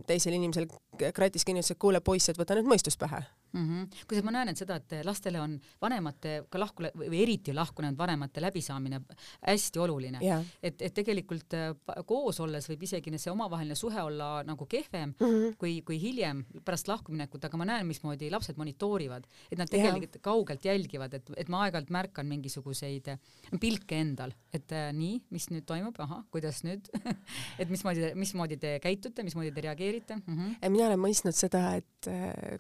teisel 0.08 0.38
inimesel 0.38 0.68
kratis 1.14 1.46
kinni, 1.46 1.62
ütles, 1.62 1.76
et 1.76 1.82
kuule 1.82 2.02
poiss, 2.02 2.30
et 2.30 2.40
võta 2.40 2.58
nüüd 2.58 2.70
mõistus 2.70 2.98
pähe 3.00 3.24
mm. 3.54 3.66
-hmm. 3.66 3.88
kusjuures 4.08 4.26
ma 4.26 4.34
näen, 4.36 4.52
et 4.52 4.60
seda, 4.60 4.78
et 4.80 4.96
lastele 5.06 5.42
on 5.42 5.56
vanemate 5.82 6.44
ka 6.50 6.60
lahku 6.60 6.88
või 6.98 7.22
eriti 7.24 7.54
lahkunenud 7.56 7.98
vanemate 7.98 8.42
läbisaamine 8.42 9.02
hästi 9.42 9.80
oluline 9.80 10.22
yeah.. 10.24 10.44
et, 10.64 10.82
et 10.82 10.94
tegelikult 10.94 11.54
äh, 11.58 11.74
koos 12.06 12.40
olles 12.44 12.70
võib 12.70 12.84
isegi 12.88 13.14
see 13.18 13.32
omavaheline 13.32 13.76
suhe 13.76 14.02
olla 14.02 14.44
nagu 14.48 14.66
kehvem 14.66 15.14
mm 15.20 15.26
-hmm. 15.26 15.56
kui, 15.58 15.82
kui 15.82 16.00
hiljem 16.02 16.46
pärast 16.66 16.88
lahkuminekut, 16.88 17.46
aga 17.46 17.58
ma 17.58 17.66
näen, 17.66 17.88
mismoodi 17.88 18.32
lapsed 18.32 18.58
monitoorivad, 18.58 19.28
et 19.52 19.58
nad 19.58 19.70
tegelikult 19.70 20.16
yeah. 20.16 20.22
kaugelt 20.22 20.66
jälgivad, 20.66 21.14
et, 21.14 21.32
et 21.38 21.50
ma 21.50 21.64
aeg-ajalt 21.64 21.90
märkan 21.90 22.28
mingisuguseid 22.28 23.08
äh, 23.08 23.20
pilke 23.60 24.00
endal, 24.00 24.34
et 24.54 24.72
äh, 24.72 24.92
nii, 24.94 25.22
mis 25.30 25.50
nüüd 25.50 25.66
toimub, 25.66 25.96
ahah, 26.00 26.24
kuidas 26.32 26.64
nüüd 26.64 26.90
et 27.60 27.70
mismoodi, 27.70 28.12
mismoodi 28.16 28.58
te 28.58 28.80
käitute, 28.84 29.24
mismoodi 29.24 29.52
te 29.52 29.57
reageerite 29.62 30.16
mm? 30.16 30.24
-hmm. 30.34 30.70
mina 30.70 30.88
olen 30.88 31.00
mõistnud 31.00 31.36
seda, 31.36 31.76
et 31.76 31.86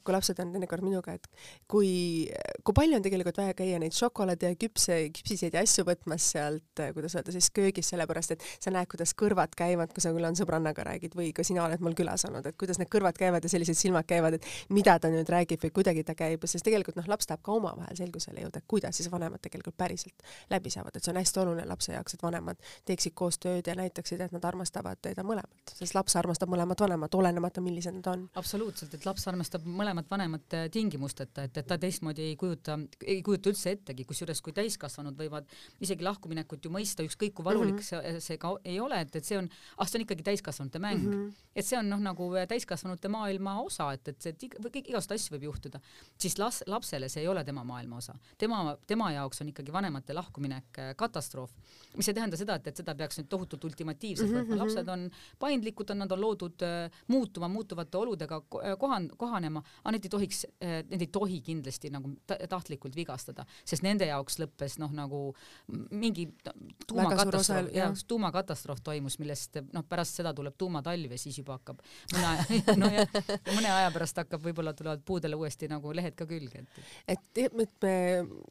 kui 0.04 0.14
lapsed 0.14 0.40
on 0.42 0.52
teinekord 0.52 0.84
minuga, 0.84 1.14
et 1.14 1.28
kui, 1.70 2.28
kui 2.64 2.76
palju 2.76 2.98
on 2.98 3.06
tegelikult 3.06 3.38
vaja 3.38 3.54
käia 3.58 3.80
neid 3.80 3.96
šokolaade 3.96 4.52
ja 4.52 4.58
küpse, 4.60 4.98
küpsiseid 5.16 5.56
ja 5.56 5.64
asju 5.64 5.86
võtmas 5.88 6.32
sealt, 6.34 6.82
kuidas 6.94 7.16
öelda 7.16 7.32
siis 7.36 7.50
köögis, 7.56 7.90
sellepärast 7.94 8.36
et 8.36 8.46
sa 8.60 8.74
näed, 8.74 8.90
kuidas 8.92 9.14
kõrvad 9.18 9.54
käivad, 9.58 9.94
kui 9.94 10.04
sa 10.04 10.12
küll 10.16 10.28
on 10.28 10.38
sõbrannaga 10.40 10.84
räägid 10.88 11.16
või 11.18 11.32
ka 11.36 11.46
sina 11.48 11.66
oled 11.66 11.84
mul 11.84 11.96
külas 11.98 12.26
olnud, 12.28 12.46
et 12.50 12.58
kuidas 12.60 12.80
need 12.82 12.92
kõrvad 12.94 13.18
käivad 13.20 13.46
ja 13.46 13.52
sellised 13.52 13.78
silmad 13.78 14.08
käivad, 14.10 14.40
et 14.40 14.48
mida 14.74 14.98
ta 15.00 15.12
nüüd 15.14 15.30
räägib 15.32 15.64
või 15.64 15.74
kuidagi 15.80 16.04
ta 16.08 16.16
käib, 16.18 16.46
sest 16.50 16.66
tegelikult 16.68 17.00
noh, 17.00 17.08
laps 17.08 17.30
tahab 17.30 17.44
ka 17.46 17.56
omavahel 17.56 17.98
selgusele 18.00 18.44
jõuda, 18.44 18.64
kuidas 18.68 19.00
siis 19.00 19.12
vanemad 19.12 19.42
tegelikult 19.44 19.78
päriselt 19.78 20.26
läbi 20.52 20.74
saavad, 20.74 20.96
et 20.96 21.04
see 21.04 21.14
on 21.14 21.22
hästi 21.22 21.44
oluline 21.44 21.68
lapse 21.70 21.94
jaoks, 21.94 22.18
et 22.18 22.24
vanemad 22.24 22.60
teeksid 22.86 23.16
koos 23.18 23.40
tööd 23.44 23.68
ja 23.68 23.76
näitaksid, 23.78 24.22
et 24.22 24.36
nad 24.36 24.46
armastavad 24.50 25.00
teda 25.02 25.26
mõlemat, 25.28 25.76
sest 25.78 25.96
laps 25.98 26.18
armastab 26.20 26.52
mõlemat 26.52 26.77
vanemat, 26.80 27.16
olenemata 27.16 27.62
millised 27.62 27.96
nad 28.00 28.08
on. 28.12 28.26
absoluutselt, 28.40 28.94
et 28.94 29.06
laps 29.06 29.28
armastab 29.28 29.66
mõlemat 29.66 30.10
vanemat 30.12 30.58
tingimusteta, 30.72 31.48
et, 31.48 31.58
et 31.58 31.68
ta 31.68 31.78
teistmoodi 31.82 32.30
ei 32.32 32.36
kujuta, 32.40 32.78
ei 33.06 33.22
kujuta 33.26 33.52
üldse 33.52 33.74
ettegi, 33.76 34.06
kusjuures 34.08 34.42
kui 34.42 34.56
täiskasvanud 34.58 35.18
võivad 35.18 35.50
isegi 35.84 36.06
lahkuminekut 36.06 36.66
ju 36.66 36.72
mõista, 36.74 37.06
ükskõik 37.08 37.36
kui 37.38 37.46
valulik 37.46 37.80
mm 37.80 37.86
-hmm. 37.86 38.20
see, 38.20 38.22
see 38.28 38.38
ka 38.42 38.54
ei 38.66 38.80
ole, 38.80 39.02
et, 39.02 39.16
et 39.16 39.26
see 39.26 39.38
on, 39.38 39.50
ah 39.78 39.88
see 39.88 40.00
on 40.00 40.06
ikkagi 40.06 40.24
täiskasvanute 40.24 40.80
mäng 40.80 41.04
mm. 41.04 41.14
-hmm. 41.14 41.34
et 41.56 41.66
see 41.66 41.80
on 41.80 41.90
noh, 41.90 42.00
nagu 42.00 42.32
täiskasvanute 42.48 43.08
maailma 43.08 43.60
osa, 43.62 43.92
et, 43.94 44.08
et 44.08 44.22
see 44.22 44.36
kõik 44.38 44.90
igast 44.90 45.12
asju 45.12 45.36
võib 45.36 45.48
juhtuda, 45.50 45.80
siis 46.18 46.38
las-, 46.38 46.64
lapsele 46.68 47.10
see 47.10 47.22
ei 47.22 47.28
ole 47.28 47.44
tema 47.44 47.64
maailma 47.64 47.98
osa. 47.98 48.16
tema, 48.38 48.78
tema 48.88 49.12
jaoks 49.12 49.42
on 49.42 49.48
ikkagi 49.54 49.74
vanemate 49.74 50.14
lahkuminek 50.14 50.80
äh, 50.80 50.96
katastroof, 50.96 51.52
mis 51.96 52.08
ei 52.08 52.14
tähenda 52.14 52.38
seda, 52.38 52.56
et, 52.56 52.68
et 52.68 52.78
seda 52.78 52.96
peaks 52.96 53.20
nüüd 53.20 53.30
tohutult 53.30 53.64
ultimatiivselt 53.64 54.30
võtma 54.30 54.44
mm, 54.44 54.52
-hmm. 54.52 54.64
lapsed 54.64 54.88
on 54.88 55.10
paindlikud, 55.40 55.96
nad 55.96 56.12
on 56.12 56.22
loodud 56.22 56.62
äh, 56.66 56.67
muutuma, 57.08 57.50
muutuvate 57.52 57.98
oludega 57.98 58.42
kohan-, 58.80 59.10
kohanema, 59.18 59.64
aga 59.84 59.96
need 59.96 60.08
ei 60.08 60.14
tohiks 60.14 60.44
äh, 60.64 60.80
need 60.90 61.06
ei 61.06 61.12
tohi 61.12 61.40
kindlasti 61.46 61.92
nagu 61.94 62.12
tahtlikult 62.28 62.96
vigastada, 62.98 63.46
sest 63.68 63.86
nende 63.86 64.08
jaoks 64.10 64.40
lõppes 64.42 64.78
noh, 64.82 64.94
nagu 64.96 65.22
mingi 65.92 66.28
tuumakatastroof, 66.88 67.72
jah, 67.76 67.96
tuumakatastroof 68.08 68.82
toimus, 68.86 69.20
millest 69.22 69.62
noh, 69.74 69.86
pärast 69.88 70.20
seda 70.22 70.34
tuleb 70.38 70.58
tuumatalv 70.58 71.16
ja 71.16 71.22
siis 71.22 71.40
juba 71.42 71.58
hakkab 71.58 71.82
mõne 72.14 72.34
aja, 72.34 72.62
no 72.82 72.92
ja, 72.94 73.06
ja 73.28 73.56
mõne 73.56 73.72
aja 73.74 73.94
pärast 73.96 74.24
hakkab, 74.24 74.44
võib-olla 74.44 74.76
tulevad 74.78 75.04
puudele 75.08 75.40
uuesti 75.40 75.70
nagu 75.72 75.94
lehed 75.96 76.18
ka 76.18 76.28
külge, 76.30 76.66
et. 77.08 77.24
et, 77.38 77.54
me, 77.58 77.68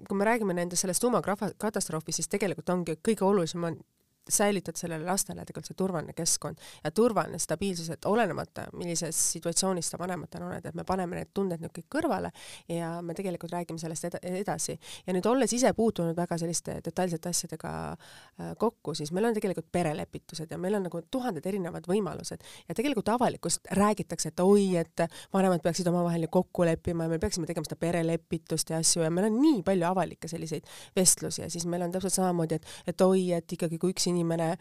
kui 0.06 0.18
me 0.18 0.28
räägime 0.28 0.56
nendest 0.56 0.84
sellest 0.84 1.04
tuumakatastroofist, 1.04 2.22
siis 2.22 2.32
tegelikult 2.32 2.70
ongi 2.72 2.98
kõige 3.04 3.26
olulisem 3.26 3.64
on 3.70 3.78
säilitad 4.28 4.76
sellele 4.76 5.06
lastele 5.06 5.44
tegelikult 5.46 5.70
see 5.70 5.78
turvaline 5.78 6.14
keskkond 6.16 6.58
ja 6.84 6.90
turvaline 6.90 7.38
stabiilsus, 7.38 7.90
et 7.94 8.04
olenemata, 8.08 8.66
millises 8.76 9.18
situatsioonis 9.32 9.90
sa 9.92 9.98
vanematena 10.00 10.48
oled, 10.48 10.66
et 10.66 10.74
me 10.74 10.84
paneme 10.84 11.20
need 11.20 11.30
tunded 11.34 11.62
nüüd 11.62 11.72
kõik 11.76 11.88
kõrvale 11.98 12.32
ja 12.72 12.96
me 13.02 13.14
tegelikult 13.14 13.54
räägime 13.54 13.78
sellest 13.78 14.08
ed 14.08 14.18
edasi. 14.22 14.78
ja 15.06 15.14
nüüd 15.14 15.26
olles 15.30 15.52
ise 15.52 15.72
puutunud 15.76 16.16
väga 16.16 16.38
selliste 16.38 16.80
detailsete 16.84 17.28
asjadega 17.28 17.72
äh, 17.92 18.52
kokku, 18.58 18.94
siis 18.94 19.12
meil 19.12 19.30
on 19.30 19.36
tegelikult 19.36 19.70
perelepitused 19.72 20.50
ja 20.50 20.58
meil 20.58 20.74
on 20.78 20.86
nagu 20.88 21.02
tuhanded 21.10 21.46
erinevad 21.46 21.86
võimalused 21.88 22.42
ja 22.68 22.74
tegelikult 22.74 23.08
avalikkust 23.14 23.70
räägitakse, 23.78 24.34
et 24.34 24.40
oi, 24.40 24.76
et 24.80 25.06
vanemad 25.32 25.62
peaksid 25.62 25.86
omavahel 25.86 26.26
ju 26.26 26.32
kokku 26.40 26.66
leppima 26.66 27.06
ja 27.06 27.14
me 27.14 27.20
peaksime 27.22 27.46
tegema 27.46 27.68
seda 27.68 27.78
perelepitust 27.80 28.70
ja 28.70 28.82
asju 28.82 29.06
ja 29.06 29.10
meil 29.10 29.30
on 29.30 29.40
nii 29.40 29.62
palju 29.66 29.86
avalikke 29.86 30.28
selliseid 30.28 30.66
vestlusi 30.96 31.42
ja 31.42 31.50
siis 31.50 31.66
meil 31.66 31.86
on 31.86 31.94
täpselt 31.94 32.16
samamoodi, 32.16 32.58
et, 32.58 32.74
et 32.86 33.06
oi, 33.06 33.30
et 33.36 33.52
ikkagi 33.58 33.78
kui 33.78 33.94
üks 33.94 34.08
inimene 34.10 34.15
inimene 34.16 34.52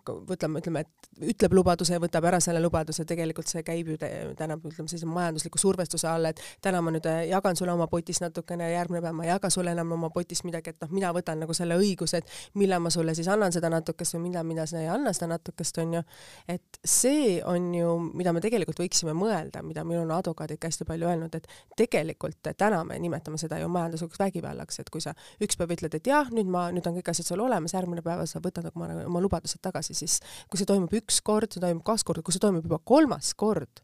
ütleme, 0.00 0.60
ütleme, 0.60 0.84
et 0.84 1.24
ütleb 1.34 1.54
lubaduse 1.56 1.94
ja 1.94 2.02
võtab 2.02 2.26
ära 2.30 2.40
selle 2.42 2.62
lubaduse, 2.62 3.04
tegelikult 3.08 3.50
see 3.50 3.62
käib 3.66 3.92
ju 3.92 3.98
tähendab, 4.00 4.64
ütleme 4.64 4.88
sellise 4.88 5.08
majandusliku 5.10 5.60
survestuse 5.60 6.08
all, 6.08 6.30
et 6.30 6.40
täna 6.64 6.80
ma 6.84 6.92
nüüd 6.94 7.06
jagan 7.28 7.58
sulle 7.58 7.72
oma 7.74 7.86
potist 7.90 8.24
natukene 8.24 8.70
järgmine 8.72 9.02
päev 9.04 9.16
ma 9.16 9.26
ei 9.26 9.32
jaga 9.32 9.50
sulle 9.52 9.74
enam 9.74 9.92
oma 9.96 10.10
potist 10.14 10.44
midagi, 10.48 10.74
et 10.74 10.84
noh, 10.84 10.92
mina 10.94 11.12
võtan 11.16 11.40
nagu 11.42 11.54
selle 11.56 11.76
õiguse, 11.80 12.20
et 12.20 12.58
millal 12.60 12.82
ma 12.84 12.92
sulle 12.92 13.14
siis 13.18 13.28
annan 13.30 13.52
seda 13.54 13.70
natukest 13.72 14.16
või 14.16 14.28
millal 14.28 14.46
mina 14.48 14.66
ei 14.78 14.88
anna 14.90 15.12
seda 15.16 15.30
natukest, 15.34 15.78
onju. 15.82 16.02
et 16.48 16.80
see 16.84 17.38
on 17.46 17.70
ju, 17.74 17.94
mida 18.16 18.32
me 18.36 18.42
tegelikult 18.44 18.80
võiksime 18.82 19.14
mõelda, 19.16 19.62
mida 19.66 19.84
minul 19.84 20.06
on 20.06 20.16
advokaadid 20.18 20.62
hästi 20.64 20.86
palju 20.88 21.08
öelnud, 21.10 21.34
et 21.36 21.48
tegelikult 21.76 22.52
täna 22.58 22.82
me 22.84 22.98
nimetame 23.02 23.38
seda 23.40 23.60
ju 23.60 23.68
majanduslikuks 23.72 24.20
vägivallaks, 24.20 24.80
et 24.82 24.90
kui 24.90 25.02
sa 25.04 25.14
üks 25.42 25.58
päev 25.58 25.74
ütled, 25.76 25.94
et 25.96 26.10
jah, 26.10 26.30
nüüd 26.34 26.50
ma, 26.50 26.68
nüüd 26.74 26.86
on 26.88 26.96
kõik 26.98 27.12
asjad 27.12 27.30
sul 27.32 27.44
olemas, 27.44 27.74
järgmine 27.76 28.04
päev 28.06 28.24
sa 28.30 28.42
võtad 28.42 28.70
oma, 28.72 28.90
oma 29.06 29.22
lubadused 29.22 29.62
tagasi, 29.62 29.96
siis 29.98 30.18
kui 30.48 30.60
see 30.60 30.68
toimub 30.68 30.92
üks 31.00 31.20
kord, 31.26 31.52
see 31.52 31.62
toimub 31.62 31.84
kaks 31.86 32.06
korda, 32.06 32.24
kui 32.26 32.34
see 32.36 32.42
toimub 32.42 32.66
juba 32.66 32.80
kolmas 32.86 33.34
kord, 33.38 33.82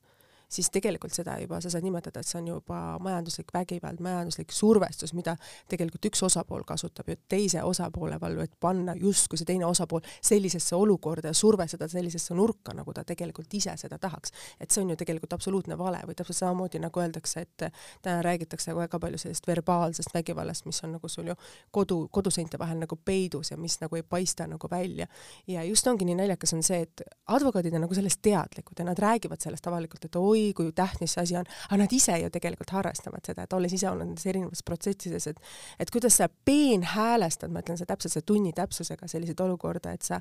siis 0.49 0.71
tegelikult 0.71 1.15
seda 1.15 1.37
juba 1.41 1.61
sa 1.61 1.71
saad 1.71 1.85
nimetada, 1.85 2.21
et 2.21 2.29
see 2.29 2.39
on 2.41 2.49
juba 2.55 2.81
majanduslik 3.03 3.51
vägivald, 3.55 4.01
majanduslik 4.05 4.53
survestus, 4.55 5.15
mida 5.17 5.37
tegelikult 5.69 6.07
üks 6.11 6.23
osapool 6.27 6.65
kasutab 6.67 7.09
ju 7.11 7.17
teise 7.29 7.63
osapoole 7.67 8.19
vallu, 8.21 8.45
et 8.45 8.53
panna 8.61 8.95
justkui 9.01 9.39
see 9.41 9.49
teine 9.49 9.67
osapool 9.67 10.05
sellisesse 10.21 10.77
olukorda 10.77 11.33
ja 11.33 11.37
survestada 11.37 11.89
sellisesse 11.91 12.35
nurka, 12.35 12.75
nagu 12.77 12.95
ta 12.95 13.05
tegelikult 13.05 13.55
ise 13.59 13.75
seda 13.77 13.99
tahaks. 13.99 14.33
et 14.61 14.71
see 14.71 14.83
on 14.83 14.91
ju 14.91 14.97
tegelikult 14.97 15.33
absoluutne 15.33 15.79
vale 15.79 16.01
või 16.07 16.15
täpselt 16.15 16.39
samamoodi 16.39 16.81
nagu 16.83 17.01
öeldakse, 17.01 17.41
et 17.41 17.67
täna 18.03 18.23
räägitakse 18.23 18.75
väga 18.77 18.99
palju 18.99 19.19
sellest 19.19 19.47
verbaalsest 19.47 20.15
vägivallast, 20.15 20.67
mis 20.67 20.83
on 20.85 20.97
nagu 20.97 21.09
sul 21.09 21.33
ju 21.33 21.35
kodu, 21.71 22.09
koduseinte 22.13 22.59
vahel 22.59 22.79
nagu 22.79 22.97
peidus 22.97 23.51
ja 23.51 23.57
mis 23.57 23.81
nagu 23.81 23.97
ei 23.97 24.03
paista 24.03 24.47
nagu 24.47 24.71
välja. 24.71 25.07
ja 25.47 25.65
just 25.65 25.87
ongi 25.87 26.05
nii 26.05 26.15
naljakas 26.15 26.55
on 26.55 26.63
see, 26.63 26.83
et 26.87 27.03
advokaadid 27.27 27.75
on 27.75 27.87
nagu 27.87 27.95
sellest 27.95 28.23
teadlikud 28.23 28.79
ja 28.79 28.85
nad 28.85 28.99
räägivad 28.99 29.41
sellest 29.43 29.67
avalikult, 29.67 30.05
et 30.05 30.17
oi, 30.17 30.36
oi 30.37 30.53
kui 30.57 30.73
tähtis 30.77 31.17
see 31.17 31.23
asi 31.25 31.37
on, 31.39 31.49
aga 31.69 31.79
nad 31.83 31.93
ise 31.93 32.17
ju 32.21 32.31
tegelikult 32.33 32.73
harrastavad 32.77 33.25
seda, 33.27 33.47
et 33.47 33.57
olles 33.57 33.73
ise 33.73 33.89
olnud 33.91 34.11
nendes 34.11 34.27
erinevates 34.29 34.65
protsessides, 34.67 35.29
et 35.33 35.41
et 35.83 35.93
kuidas 35.93 36.19
sa 36.21 36.29
peenhäälestad, 36.49 37.53
ma 37.53 37.63
ütlen, 37.65 37.79
see 37.81 37.89
täpselt 37.89 38.17
see 38.17 38.27
tunni 38.27 38.53
täpsusega 38.57 39.09
selliseid 39.11 39.41
olukorda, 39.47 39.95
et 39.97 40.07
sa 40.07 40.21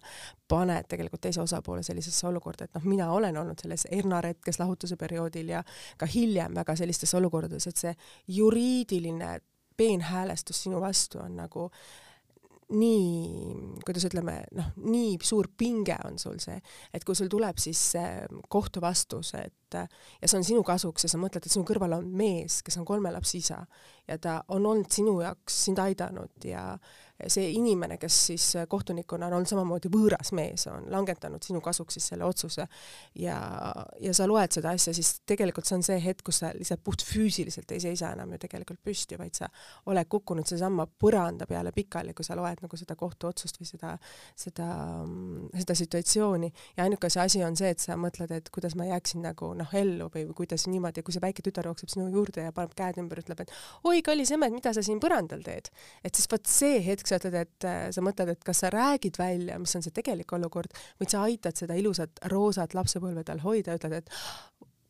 paned 0.51 0.87
tegelikult 0.91 1.23
teise 1.25 1.41
osapoole 1.43 1.83
sellisesse 1.83 2.27
olukorda, 2.29 2.67
et 2.67 2.77
noh, 2.77 2.87
mina 2.89 3.09
olen 3.13 3.37
olnud 3.41 3.61
selles 3.61 3.87
hernaretkes 3.91 4.59
lahutuse 4.61 4.97
perioodil 4.99 5.51
ja 5.55 5.63
ka 5.97 6.09
hiljem 6.09 6.55
väga 6.55 6.77
sellistes 6.79 7.13
olukordades, 7.17 7.67
et 7.67 7.85
see 7.85 7.93
juriidiline 8.39 9.37
peenhäälestus 9.77 10.63
sinu 10.63 10.81
vastu 10.81 11.19
on 11.19 11.35
nagu 11.35 11.69
nii, 12.73 13.79
kuidas 13.85 14.07
ütleme, 14.07 14.39
noh, 14.57 14.71
nii 14.81 15.19
suur 15.23 15.51
pinge 15.57 15.97
on 16.07 16.17
sul 16.21 16.39
see, 16.41 16.57
et 16.93 17.03
kui 17.05 17.17
sul 17.17 17.29
tuleb 17.29 17.59
siis 17.61 17.81
kohtuvastus, 18.49 19.35
et 19.37 19.77
ja 19.77 20.29
see 20.29 20.39
on 20.39 20.47
sinu 20.47 20.63
kasuks 20.65 21.05
ja 21.05 21.11
sa 21.11 21.19
mõtled, 21.21 21.45
et 21.45 21.53
sinu 21.53 21.65
kõrval 21.67 21.97
on 21.99 22.07
mees, 22.17 22.61
kes 22.65 22.79
on 22.81 22.87
kolme 22.87 23.11
lapse 23.13 23.37
isa 23.37 23.59
ja 24.07 24.17
ta 24.21 24.39
on 24.55 24.65
olnud 24.65 24.89
sinu 24.93 25.19
jaoks 25.21 25.59
sind 25.67 25.81
aidanud 25.81 26.47
ja 26.47 26.71
see 27.31 27.51
inimene, 27.55 27.97
kes 27.97 28.15
siis 28.29 28.45
kohtunikuna 28.69 29.29
on 29.29 29.37
olnud 29.37 29.49
samamoodi 29.49 29.89
võõras 29.91 30.33
mees, 30.35 30.65
on 30.67 30.89
langetanud 30.91 31.43
sinu 31.45 31.61
kasuks 31.63 31.95
siis 31.97 32.09
selle 32.11 32.25
otsuse. 32.27 32.65
Ja, 33.19 33.37
ja 34.03 34.13
sa 34.15 34.27
loed 34.27 34.51
seda 34.55 34.73
asja, 34.75 34.93
siis 34.95 35.13
tegelikult 35.27 35.67
see 35.67 35.77
on 35.77 35.85
see 35.87 35.99
hetk, 36.03 36.25
kus 36.27 36.41
sa 36.43 36.51
lihtsalt 36.55 36.83
puht 36.83 37.05
füüsiliselt 37.07 37.71
ei 37.71 37.81
seisa 37.83 38.11
enam 38.15 38.33
ju 38.35 38.41
tegelikult 38.43 38.81
püsti, 38.83 39.19
vaid 39.19 39.37
sa 39.37 39.49
oled 39.91 40.09
kukkunud 40.11 40.47
seesama 40.49 40.87
põranda 40.87 41.47
peale 41.47 41.71
pikali, 41.75 42.13
kui 42.17 42.27
sa 42.27 42.35
loed 42.37 42.63
nagu 42.65 42.79
seda 42.79 42.97
kohtuotsust 42.99 43.61
või 43.61 43.69
seda, 43.69 43.93
seda, 44.39 44.67
seda 45.55 45.77
situatsiooni. 45.81 46.51
Ja 46.77 46.89
ainuke 46.89 47.09
see 47.13 47.23
asi 47.23 47.43
on 47.47 47.55
see, 47.55 47.71
et 47.71 47.83
sa 47.83 47.95
mõtled, 47.99 48.31
et 48.35 48.51
kuidas 48.53 48.75
ma 48.75 48.89
jääksin 48.89 49.23
nagu 49.25 49.53
noh, 49.57 49.71
ellu 49.75 50.09
või 50.13 50.27
kuidas 50.35 50.67
niimoodi, 50.71 51.05
kui 51.05 51.15
see 51.15 51.23
väike 51.23 51.45
tütar 51.45 51.71
jookseb 51.71 51.95
sinu 51.95 52.09
juurde 52.11 52.43
ja 52.43 52.53
paneb 52.55 52.75
käed 52.77 52.99
ümber, 53.01 53.23
ütleb, 53.23 53.45
et 53.45 53.55
oi, 53.87 54.01
kallis 54.05 54.33
emme, 54.35 54.51
mida 54.53 54.75
sa 54.75 54.83
siin 54.85 54.99
põrandal 55.03 55.43
teed. 55.45 55.71
et 56.03 56.15
siis 56.15 56.27
vot 56.31 56.45
see 56.49 56.81
hetk 56.83 57.04
hetk 57.05 57.11
sa 57.11 57.19
ütled, 57.21 57.37
et 57.45 57.67
äh, 57.69 57.87
sa 57.93 58.03
mõtled, 58.03 58.33
et 58.33 58.43
kas 58.45 58.63
sa 58.63 58.71
räägid 58.73 59.19
välja, 59.21 59.59
mis 59.61 59.75
on 59.77 59.85
see 59.85 59.93
tegelik 59.95 60.31
olukord, 60.35 60.73
või 60.99 61.09
sa 61.11 61.23
aitad 61.27 61.57
seda 61.57 61.77
ilusat 61.77 62.23
roosat 62.31 62.73
lapsepõlve 62.77 63.23
tal 63.27 63.43
hoida, 63.45 63.77
ütled, 63.77 63.93
et 64.01 64.09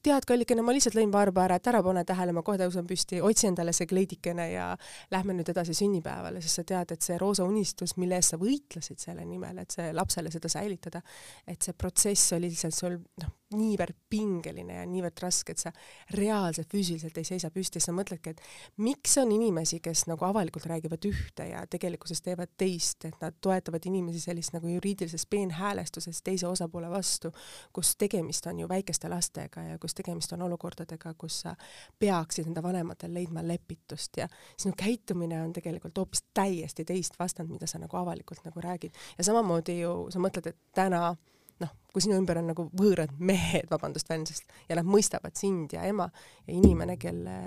tead, 0.06 0.26
kallikene, 0.30 0.64
ma 0.66 0.74
lihtsalt 0.76 0.98
lõin 0.98 1.14
varba 1.14 1.46
ära, 1.48 1.60
et 1.60 1.70
ära 1.72 1.82
pane 1.86 2.04
tähele, 2.08 2.34
ma 2.36 2.44
kohe 2.46 2.60
tõusen 2.62 2.86
püsti, 2.90 3.22
otsi 3.26 3.50
endale 3.50 3.74
see 3.76 3.88
kleidikene 3.90 4.48
ja 4.52 4.68
lähme 5.14 5.36
nüüd 5.38 5.50
edasi 5.54 5.76
sünnipäevale, 5.78 6.42
sest 6.44 6.62
sa 6.62 6.68
tead, 6.74 6.94
et 6.96 7.06
see 7.06 7.18
roosa 7.22 7.48
unistus, 7.48 7.96
mille 8.02 8.20
eest 8.20 8.36
sa 8.36 8.42
võitlesid 8.42 9.02
selle 9.02 9.26
nimel, 9.28 9.64
et 9.64 9.78
see 9.78 9.90
lapsele 9.96 10.34
seda 10.34 10.52
säilitada, 10.52 11.02
et 11.48 11.66
see 11.66 11.78
protsess 11.78 12.36
oli 12.38 12.52
lihtsalt 12.52 12.78
sul 12.78 13.00
noh, 13.22 13.34
niivõrd 13.56 13.98
pingeline 14.10 14.80
ja 14.80 14.86
niivõrd 14.90 15.22
raske, 15.22 15.54
et 15.54 15.62
sa 15.62 15.72
reaalselt 16.18 16.70
füüsiliselt 16.72 17.18
ei 17.20 17.28
seisa 17.28 17.52
püsti, 17.54 17.82
sa 17.84 17.94
mõtledki, 17.96 18.34
et 18.34 18.42
miks 18.84 19.16
on 19.22 19.32
inimesi, 19.36 19.80
kes 19.84 20.06
nagu 20.10 20.26
avalikult 20.28 20.68
räägivad 20.70 21.06
ühte 21.08 21.48
ja 21.52 21.64
tegelikkuses 21.70 22.24
teevad 22.26 22.56
teist, 22.58 23.06
et 23.08 23.18
nad 23.22 23.38
toetavad 23.42 23.86
inimesi 23.90 24.24
sellist 24.24 24.56
nagu 24.56 24.70
juriidilises 24.72 25.28
peenhäälestuses 25.30 26.22
teise 26.26 26.50
osapoole 26.50 26.90
vastu, 26.92 27.32
kus 27.76 27.96
tegemist 28.02 28.48
on 28.52 28.64
ju 28.64 28.70
väikeste 28.70 29.12
lastega 29.12 29.68
ja 29.70 29.80
kus 29.82 29.95
tegemist 29.96 30.34
on 30.34 30.46
olukordadega, 30.48 31.14
kus 31.18 31.42
sa 31.46 31.56
peaksid 32.00 32.50
enda 32.50 32.64
vanematel 32.64 33.14
leidma 33.14 33.44
lepitust 33.48 34.18
ja 34.18 34.28
sinu 34.58 34.74
käitumine 34.78 35.42
on 35.44 35.54
tegelikult 35.54 35.98
hoopis 35.98 36.24
täiesti 36.34 36.86
teist 36.86 37.20
vastand, 37.20 37.52
mida 37.52 37.68
sa 37.68 37.80
nagu 37.80 37.98
avalikult 37.98 38.44
nagu 38.46 38.62
räägid. 38.62 38.94
ja 39.18 39.24
samamoodi 39.24 39.80
ju 39.80 39.96
sa 40.10 40.20
mõtled, 40.20 40.52
et 40.52 40.58
täna 40.76 41.16
noh, 41.64 41.72
kui 41.94 42.04
sinu 42.04 42.18
ümber 42.20 42.40
on 42.42 42.50
nagu 42.52 42.66
võõrad 42.76 43.14
mehed, 43.24 43.70
vabandust 43.72 44.10
väljendusest, 44.10 44.50
ja 44.70 44.78
nad 44.80 44.88
mõistavad 44.90 45.38
sind 45.40 45.76
ja 45.76 45.86
ema 45.88 46.08
ja 46.46 46.56
inimene, 46.56 46.98
kelle 47.02 47.38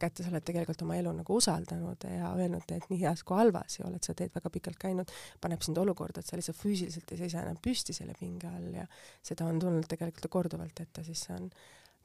kätte 0.00 0.24
sa 0.24 0.32
oled 0.32 0.44
tegelikult 0.46 0.82
oma 0.84 0.96
elu 1.00 1.12
nagu 1.16 1.36
usaldanud 1.36 2.04
ja 2.08 2.32
öelnud, 2.32 2.64
et 2.72 2.88
nii 2.92 3.00
heas 3.02 3.24
kui 3.26 3.36
halvas 3.36 3.78
ja 3.78 3.86
oled 3.88 4.04
sa 4.04 4.14
teed 4.16 4.32
väga 4.36 4.52
pikalt 4.52 4.80
käinud, 4.80 5.12
paneb 5.40 5.64
sind 5.64 5.80
olukorda, 5.80 6.20
et 6.20 6.28
sa 6.28 6.38
lihtsalt 6.40 6.60
füüsiliselt 6.60 7.12
ei 7.12 7.20
seisa 7.20 7.44
enam 7.44 7.60
püsti 7.60 7.96
selle 7.96 8.16
pinge 8.18 8.48
all 8.48 8.70
ja 8.80 8.86
seda 9.24 9.48
on 9.48 9.60
tulnud 9.60 9.88
tegelikult 9.90 10.30
korduvalt 10.32 10.84
ette, 10.84 11.04
siis 11.04 11.26
see 11.26 11.36
on 11.36 11.50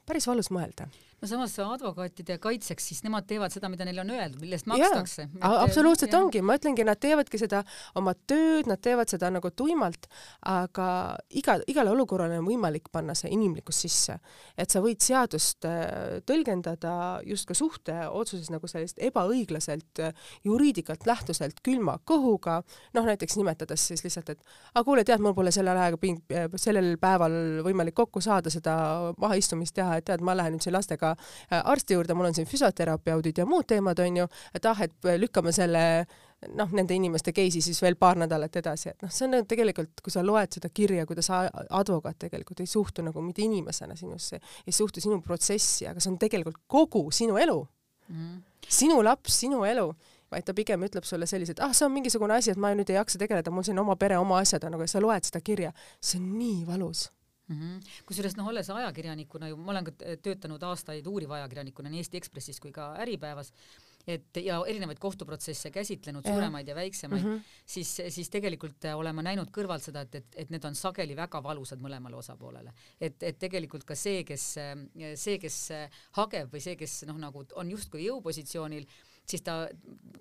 päris 0.06 0.28
valus 0.30 0.52
mõelda. 0.54 0.88
no 1.22 1.30
samas 1.30 1.54
advokaatide 1.64 2.36
kaitseks, 2.44 2.90
siis 2.90 3.00
nemad 3.06 3.26
teevad 3.26 3.54
seda, 3.54 3.70
mida 3.72 3.86
neile 3.88 4.04
on 4.04 4.12
öeldud, 4.14 4.42
mille 4.44 4.58
eest 4.60 4.68
makstakse. 4.70 5.28
absoluutselt 5.42 6.14
ja. 6.14 6.20
ongi, 6.20 6.42
ma 6.46 6.58
ütlengi, 6.60 6.84
nad 6.86 7.00
teevadki 7.02 7.40
seda 7.42 7.64
oma 7.98 8.14
tööd, 8.28 8.70
nad 8.70 8.82
teevad 8.84 9.10
seda 9.10 9.32
nagu 9.34 9.50
tuimalt, 9.56 10.10
aga 10.52 10.88
iga, 11.34 11.58
igale 11.72 11.94
olukorrale 11.96 12.38
on 12.42 12.46
võimalik 12.50 12.92
panna 12.94 13.16
see 13.18 13.32
inimlikkus 13.34 13.80
sisse. 13.86 14.20
et 14.58 14.70
sa 14.70 14.84
võid 14.84 15.02
seadust 15.02 15.66
äh, 15.70 16.20
tõlgendada 16.28 17.22
just 17.26 17.48
ka 17.50 17.58
suhte 17.58 17.96
otsuses 18.10 18.52
nagu 18.54 18.68
sellist 18.70 19.02
ebaõiglaselt 19.02 20.04
äh, 20.04 20.14
juriidikalt 20.46 21.08
lähtuselt 21.10 21.64
külma 21.66 21.98
kõhuga, 22.06 22.60
noh 22.94 23.10
näiteks 23.10 23.40
nimetades 23.40 23.88
siis 23.90 24.06
lihtsalt, 24.06 24.36
et 24.36 24.46
aga 24.76 24.86
kuule, 24.86 25.08
tead, 25.08 25.24
mul 25.24 25.34
pole 25.38 25.56
sellel 25.56 25.80
ajaga, 25.80 26.14
sellel 26.60 26.94
päeval 27.02 27.40
võimalik 27.66 27.96
kokku 27.98 28.22
saada 28.22 28.52
seda 28.54 28.76
mahaistumist 29.22 29.76
teha, 29.76 29.95
et 30.00 30.08
tead, 30.08 30.24
ma 30.26 30.36
lähen 30.38 30.56
nüüd 30.56 30.66
siin 30.66 30.76
lastega 30.76 31.14
äh, 31.16 31.60
arsti 31.62 31.98
juurde, 31.98 32.16
mul 32.18 32.30
on 32.30 32.38
siin 32.38 32.50
füsioterapeudid 32.50 33.42
ja 33.42 33.48
muud 33.50 33.68
teemad 33.70 34.00
onju, 34.00 34.28
et 34.56 34.70
ah, 34.70 34.86
et 34.86 35.12
lükkame 35.22 35.54
selle 35.56 35.84
noh, 36.54 36.72
nende 36.76 36.96
inimeste 36.96 37.34
case'i 37.36 37.64
siis 37.64 37.80
veel 37.82 37.98
paar 38.00 38.20
nädalat 38.20 38.60
edasi, 38.62 38.92
et 38.92 39.06
noh, 39.06 39.12
see 39.14 39.28
on 39.28 39.48
tegelikult, 39.50 40.02
kui 40.04 40.14
sa 40.14 40.24
loed 40.26 40.58
seda 40.58 40.70
kirja, 40.74 41.06
kuidas 41.10 41.32
advokaat 41.34 42.20
tegelikult 42.26 42.62
ei 42.64 42.70
suhtu 42.70 43.06
nagu 43.06 43.24
mitte 43.26 43.46
inimesena 43.46 43.98
sinusse, 44.00 44.42
ei 44.66 44.76
suhtu 44.76 45.04
sinu 45.04 45.22
protsessi, 45.26 45.88
aga 45.90 46.04
see 46.04 46.12
on 46.14 46.20
tegelikult 46.22 46.62
kogu 46.68 47.08
sinu 47.16 47.40
elu. 47.42 47.64
Mm. 48.06 48.44
sinu 48.70 49.00
laps, 49.02 49.40
sinu 49.42 49.64
elu 49.66 49.88
vaid 50.30 50.46
ta 50.46 50.54
pigem 50.54 50.84
ütleb 50.86 51.06
sulle 51.08 51.26
selliselt, 51.30 51.58
ah, 51.66 51.72
see 51.74 51.88
on 51.88 51.94
mingisugune 51.96 52.36
asi, 52.36 52.52
et 52.54 52.60
ma 52.62 52.70
nüüd 52.78 52.90
ei 52.92 53.00
jaksa 53.00 53.18
tegeleda, 53.22 53.50
mul 53.54 53.66
siin 53.66 53.82
oma 53.82 53.96
pere, 53.98 54.20
oma 54.22 54.38
asjad 54.44 54.66
on, 54.68 54.78
aga 54.78 54.86
sa 54.90 55.02
loed 55.02 55.26
seda 55.26 55.42
kirja, 55.46 55.72
see 55.98 56.20
on 56.22 56.28
nii 56.38 56.60
valus 56.68 57.08
mm 57.48 57.56
-hmm.. 57.56 57.98
kusjuures 58.06 58.38
noh, 58.38 58.48
olles 58.48 58.70
ajakirjanikuna 58.70 59.50
ju, 59.50 59.58
ma 59.58 59.72
olen 59.72 59.90
ka 59.90 59.92
töötanud 60.22 60.64
aastaid 60.64 61.08
uuriva 61.08 61.36
ajakirjanikuna 61.42 61.90
nii 61.90 62.04
Eesti 62.04 62.18
Ekspressis 62.18 62.60
kui 62.60 62.72
ka 62.72 62.94
Äripäevas, 63.04 63.52
et 64.08 64.38
ja 64.44 64.60
erinevaid 64.68 65.00
kohtuprotsesse 65.02 65.72
käsitlenud, 65.74 66.26
suuremaid 66.28 66.68
ja 66.68 66.76
väiksemaid 66.76 67.24
mm, 67.24 67.36
-hmm. 67.36 67.42
siis, 67.66 67.96
siis 68.10 68.30
tegelikult 68.30 68.86
olen 68.96 69.16
ma 69.16 69.22
näinud 69.22 69.50
kõrvalt 69.58 69.82
seda, 69.82 70.02
et, 70.02 70.16
et, 70.16 70.36
et 70.36 70.50
need 70.50 70.66
on 70.66 70.76
sageli 70.76 71.16
väga 71.16 71.44
valusad 71.44 71.82
mõlemale 71.82 72.16
osapoolele. 72.16 72.74
et, 73.02 73.24
et 73.24 73.40
tegelikult 73.40 73.84
ka 73.84 73.96
see, 73.96 74.24
kes, 74.24 74.56
see, 75.16 75.38
kes 75.40 75.70
hageb 76.12 76.54
või 76.54 76.62
see, 76.62 76.76
kes 76.76 77.04
noh, 77.06 77.18
nagu 77.18 77.46
on 77.56 77.72
justkui 77.72 78.06
jõupositsioonil, 78.06 78.86
siis 79.30 79.44
ta 79.46 79.66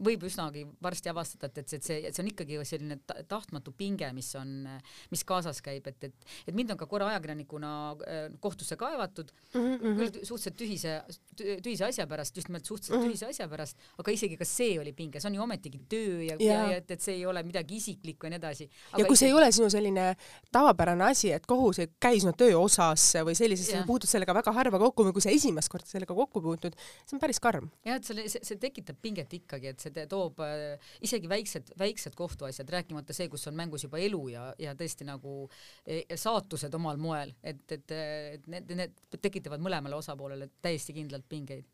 võib 0.04 0.24
üsnagi 0.26 0.64
varsti 0.82 1.10
avastada, 1.10 1.48
et, 1.48 1.60
et 1.62 1.72
see, 1.72 1.80
see, 1.84 2.10
see 2.10 2.22
on 2.22 2.30
ikkagi 2.30 2.58
selline 2.66 2.98
tahtmatu 3.30 3.72
pinge, 3.76 4.08
mis 4.16 4.30
on, 4.38 4.66
mis 5.12 5.24
kaasas 5.26 5.60
käib, 5.64 5.86
et, 5.90 6.08
et, 6.08 6.28
et 6.48 6.56
mind 6.56 6.74
on 6.74 6.80
ka 6.80 6.88
korra 6.90 7.10
ajakirjanikuna 7.12 7.70
äh, 7.94 8.24
kohtusse 8.42 8.76
kaevatud 8.80 9.30
mm, 9.54 9.60
-hmm. 9.60 10.00
küll 10.00 10.26
suhteliselt 10.26 10.58
tühise, 10.60 10.94
tühise 11.36 11.88
asja 11.88 12.06
pärast, 12.10 12.36
just 12.36 12.48
nimelt 12.48 12.64
suhteliselt 12.64 12.98
mm 12.98 13.04
-hmm. 13.04 13.12
tühise 13.12 13.28
asja 13.30 13.48
pärast, 13.48 13.78
aga 13.98 14.12
isegi 14.12 14.36
ka 14.40 14.44
see 14.44 14.78
oli 14.80 14.92
pinge, 14.92 15.20
see 15.20 15.30
on 15.30 15.34
ju 15.34 15.42
ometigi 15.42 15.80
töö 15.88 16.22
ja, 16.22 16.36
ja, 16.40 16.60
ja 16.70 16.76
et, 16.76 16.90
et 16.90 17.00
see 17.00 17.14
ei 17.14 17.26
ole 17.26 17.42
midagi 17.42 17.76
isiklikku 17.76 18.26
ja 18.26 18.30
nii 18.30 18.42
edasi. 18.42 18.70
ja 18.98 19.04
kui 19.04 19.16
see 19.16 19.28
ei 19.28 19.34
ole 19.34 19.52
sinu 19.52 19.70
selline 19.70 20.16
tavapärane 20.52 21.04
asi, 21.04 21.32
et 21.32 21.46
kohus 21.46 21.78
ei 21.78 21.88
käi 22.00 22.20
sinu 22.20 22.32
töö 22.32 22.58
osasse 22.58 23.22
või 23.22 23.34
sellisesse, 23.34 23.78
sa 23.78 23.86
puutud 23.86 24.08
sellega 24.08 24.34
väga 24.34 24.52
harva 24.52 24.78
kokku 24.78 25.04
või 25.04 25.12
kui 25.12 25.22
sa 25.22 25.30
esimest 25.30 25.68
korda 25.68 25.86
sellega 25.86 26.14
kokku 26.14 26.40
puutud, 26.40 26.76
see 27.06 27.16
on 27.16 27.20
päris 27.20 27.40
karm. 27.40 27.70
jah, 27.84 27.96
et 27.96 28.04
selle, 28.04 28.28
see, 28.28 28.40
see 28.42 28.58
tekitab 28.60 28.93
pinget 29.02 29.32
ikkagi, 29.38 29.72
et 29.72 29.84
see 29.84 30.06
toob 30.10 30.40
äh, 30.44 30.92
isegi 31.04 31.30
väiksed, 31.30 31.74
väiksed 31.80 32.16
kohtuasjad, 32.18 32.70
rääkimata 32.76 33.16
see, 33.16 33.28
kus 33.32 33.46
on 33.50 33.58
mängus 33.58 33.86
juba 33.86 34.00
elu 34.02 34.22
ja, 34.32 34.46
ja 34.58 34.74
tõesti 34.78 35.06
nagu 35.08 35.44
e, 35.86 36.02
saatused 36.16 36.74
omal 36.78 37.00
moel, 37.00 37.34
et, 37.42 37.64
et, 37.72 37.96
et 38.38 38.50
need, 38.50 38.74
need 38.78 39.20
tekitavad 39.20 39.62
mõlemale 39.64 39.98
osapoolele 39.98 40.50
täiesti 40.64 40.96
kindlalt 40.96 41.28
pingeid 41.28 41.73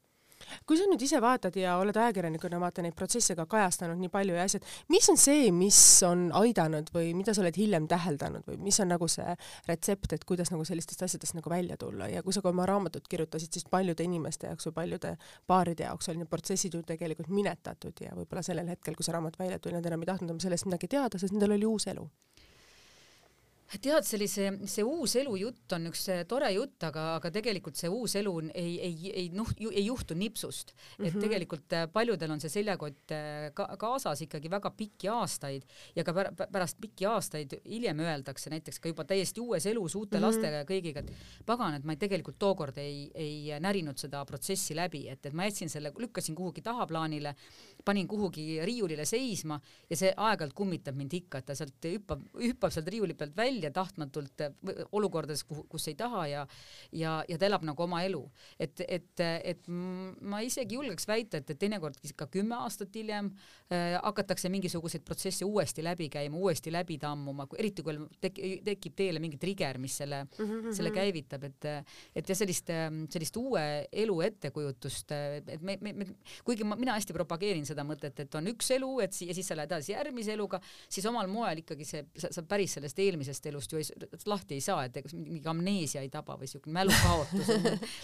kui 0.67 0.79
sa 0.79 0.87
nüüd 0.91 1.03
ise 1.05 1.21
vaatad 1.23 1.57
ja 1.61 1.77
oled 1.81 1.97
ajakirjanikuna 1.97 2.61
vaata 2.63 2.85
neid 2.85 2.97
protsesse 2.99 3.37
ka 3.39 3.47
kajastanud 3.51 4.01
nii 4.01 4.13
palju 4.13 4.37
ja 4.37 4.47
asjad, 4.49 4.67
mis 4.93 5.09
on 5.13 5.21
see, 5.21 5.51
mis 5.55 5.81
on 6.07 6.29
aidanud 6.41 6.91
või 6.95 7.13
mida 7.19 7.35
sa 7.37 7.45
oled 7.45 7.59
hiljem 7.61 7.89
täheldanud 7.91 8.47
või 8.49 8.61
mis 8.65 8.81
on 8.83 8.91
nagu 8.95 9.09
see 9.11 9.37
retsept, 9.69 10.15
et 10.17 10.27
kuidas 10.29 10.53
nagu 10.55 10.67
sellistest 10.69 11.05
asjadest 11.07 11.39
nagu 11.39 11.53
välja 11.53 11.79
tulla? 11.81 12.09
Ja 12.11 12.25
kui 12.27 12.37
sa 12.37 12.43
ka 12.45 12.53
oma 12.53 12.67
raamatut 12.69 13.09
kirjutasid, 13.11 13.53
siis 13.53 13.69
paljude 13.71 14.07
inimeste 14.07 14.51
jaoks 14.51 14.71
või 14.71 14.79
paljude 14.81 15.15
paaride 15.51 15.87
jaoks 15.89 16.11
olid 16.11 16.25
need 16.25 16.33
protsessid 16.33 16.75
ju 16.75 16.83
tegelikult 16.87 17.31
minetatud 17.35 18.05
ja 18.05 18.15
võib-olla 18.17 18.43
sellel 18.47 18.73
hetkel, 18.73 18.97
kui 18.97 19.07
see 19.07 19.15
raamat 19.15 19.39
välja 19.41 19.59
tuli, 19.59 19.77
nad 19.79 19.87
enam 19.87 20.03
ei 20.05 20.13
tahtnud 20.13 20.31
enam 20.31 20.43
sellest 20.43 20.69
midagi 20.69 20.91
teada, 20.91 21.19
sest 21.19 21.35
nendel 21.35 21.57
oli 21.59 21.69
uus 21.69 21.87
elu 21.91 22.07
tead, 23.79 24.03
sellise, 24.07 24.49
see 24.67 24.83
uus 24.83 25.15
elu 25.21 25.37
jutt 25.39 25.75
on 25.77 25.87
üks 25.91 26.03
tore 26.29 26.49
jutt, 26.55 26.83
aga, 26.89 27.05
aga 27.21 27.31
tegelikult 27.31 27.79
see 27.79 27.91
uus 27.93 28.17
elu 28.19 28.33
ei, 28.51 28.73
ei, 28.83 29.13
ei 29.15 29.29
noh, 29.35 29.49
ei 29.71 29.85
juhtu 29.85 30.17
nipsust 30.19 30.73
mm, 30.73 30.81
-hmm. 30.81 31.07
et 31.07 31.15
mhm. 31.15 31.23
tegelikult 31.23 31.77
äh, 31.79 31.87
paljudel 31.93 32.35
on 32.35 32.41
see 32.43 32.51
seljakott 32.51 33.15
äh, 33.15 33.51
ka, 33.55 33.69
kaasas 33.79 34.25
ikkagi 34.27 34.51
väga 34.51 34.73
pikki 34.75 35.11
aastaid 35.13 35.67
ja 35.97 36.05
ka 36.05 36.15
pärast 36.41 36.81
pikki 36.81 37.07
aastaid 37.07 37.61
hiljem 37.65 38.01
öeldakse 38.01 38.51
näiteks 38.51 38.81
ka 38.81 38.91
juba 38.91 39.05
täiesti 39.05 39.41
uues 39.41 39.67
elus 39.67 39.95
uute 39.95 40.19
mm 40.19 40.23
-hmm. 40.23 40.27
lastega 40.27 40.57
ja 40.57 40.65
kõigiga, 40.65 41.05
et 41.05 41.13
pagan, 41.47 41.75
et 41.75 41.85
ma 41.85 41.93
ei, 41.93 41.97
tegelikult 41.97 42.39
tookord 42.39 42.79
ei, 42.79 43.11
ei 43.15 43.61
närinud 43.61 43.99
seda 43.99 44.25
protsessi 44.25 44.75
läbi, 44.75 45.09
et, 45.09 45.27
et 45.27 45.33
ma 45.33 45.45
jätsin 45.45 45.69
selle, 45.69 45.93
lükkasin 45.99 46.35
kuhugi 46.35 46.63
tahaplaanile, 46.63 47.35
panin 47.85 48.09
kuhugi 48.09 48.65
riiulile 48.65 49.05
seisma 49.05 49.61
ja 49.91 49.97
see 49.97 50.13
aeg-ajalt 50.17 50.55
kummitab 50.55 50.97
mind 50.97 51.13
ikka, 51.13 51.39
et 51.39 51.47
ta 51.47 51.55
sealt 51.55 51.85
hüppab, 51.85 52.23
hüppab 52.35 52.73
sealt 52.73 52.89
riiuli 52.89 53.15
pealt 53.15 53.37
välja 53.37 53.60
välja 53.61 53.71
tahtmatult 53.75 54.45
olukordades, 54.93 55.45
kus 55.45 55.89
ei 55.89 55.95
taha 55.95 56.27
ja 56.27 56.47
ja, 56.93 57.21
ja 57.29 57.39
ta 57.39 57.47
elab 57.47 57.65
nagu 57.67 57.83
oma 57.83 58.03
elu. 58.03 58.23
et, 58.59 58.81
et, 58.89 59.21
et 59.21 59.69
ma 59.69 60.41
isegi 60.45 60.75
julgeks 60.75 61.07
väita, 61.09 61.41
et, 61.41 61.51
et 61.51 61.59
teinekord 61.59 61.97
ka 62.17 62.27
kümme 62.31 62.57
aastat 62.57 62.95
hiljem 62.95 63.31
äh, 63.71 63.99
hakatakse 64.03 64.49
mingisuguseid 64.49 65.05
protsesse 65.05 65.45
uuesti 65.45 65.85
läbi 65.85 66.09
käima, 66.09 66.37
uuesti 66.37 66.73
läbi 66.73 66.99
tammuma, 66.99 67.47
eriti 67.59 67.85
kui 67.87 67.97
tek, 68.21 68.41
tekib 68.65 68.97
teele 68.97 69.23
mingi 69.23 69.39
trigger, 69.41 69.79
mis 69.79 69.97
selle 70.01 70.25
mm, 70.25 70.45
-hmm. 70.45 70.77
selle 70.77 70.91
käivitab, 70.91 71.45
et 71.45 71.69
et 72.17 72.29
ja 72.29 72.35
sellist, 72.35 72.71
sellist 73.11 73.37
uue 73.37 73.87
elu 73.93 74.21
ettekujutust, 74.21 75.13
et 75.13 75.63
me, 75.63 75.77
me, 75.81 75.93
me, 75.93 76.07
kuigi 76.45 76.65
ma, 76.65 76.77
mina 76.77 76.97
hästi 76.97 77.15
propageerin 77.15 77.67
seda 77.67 77.85
mõtet, 77.87 78.19
et 78.25 78.35
on 78.35 78.47
üks 78.53 78.71
elu, 78.75 78.91
et 79.05 79.13
si 79.13 79.29
ja 79.29 79.35
siis 79.37 79.47
sa 79.47 79.57
lähed 79.59 79.71
edasi 79.71 79.93
järgmise 79.93 80.33
eluga, 80.33 80.61
siis 80.89 81.07
omal 81.07 81.29
moel 81.31 81.63
ikkagi 81.63 81.87
see, 81.87 82.05
sa, 82.19 82.31
sa 82.35 82.45
päris 82.47 82.77
sellest 82.79 82.99
eelmisest 82.99 83.50
elust 83.51 83.73
ju 83.75 83.81
ei, 83.81 84.09
lahti 84.31 84.59
ei 84.59 84.65
saa, 84.65 84.87
et 84.87 84.97
ega 85.01 85.13
mingi 85.17 85.51
amneesia 85.51 86.05
ei 86.05 86.11
taba 86.13 86.39
või 86.41 86.49
siuke 86.51 86.73
mälukaotus 86.75 87.53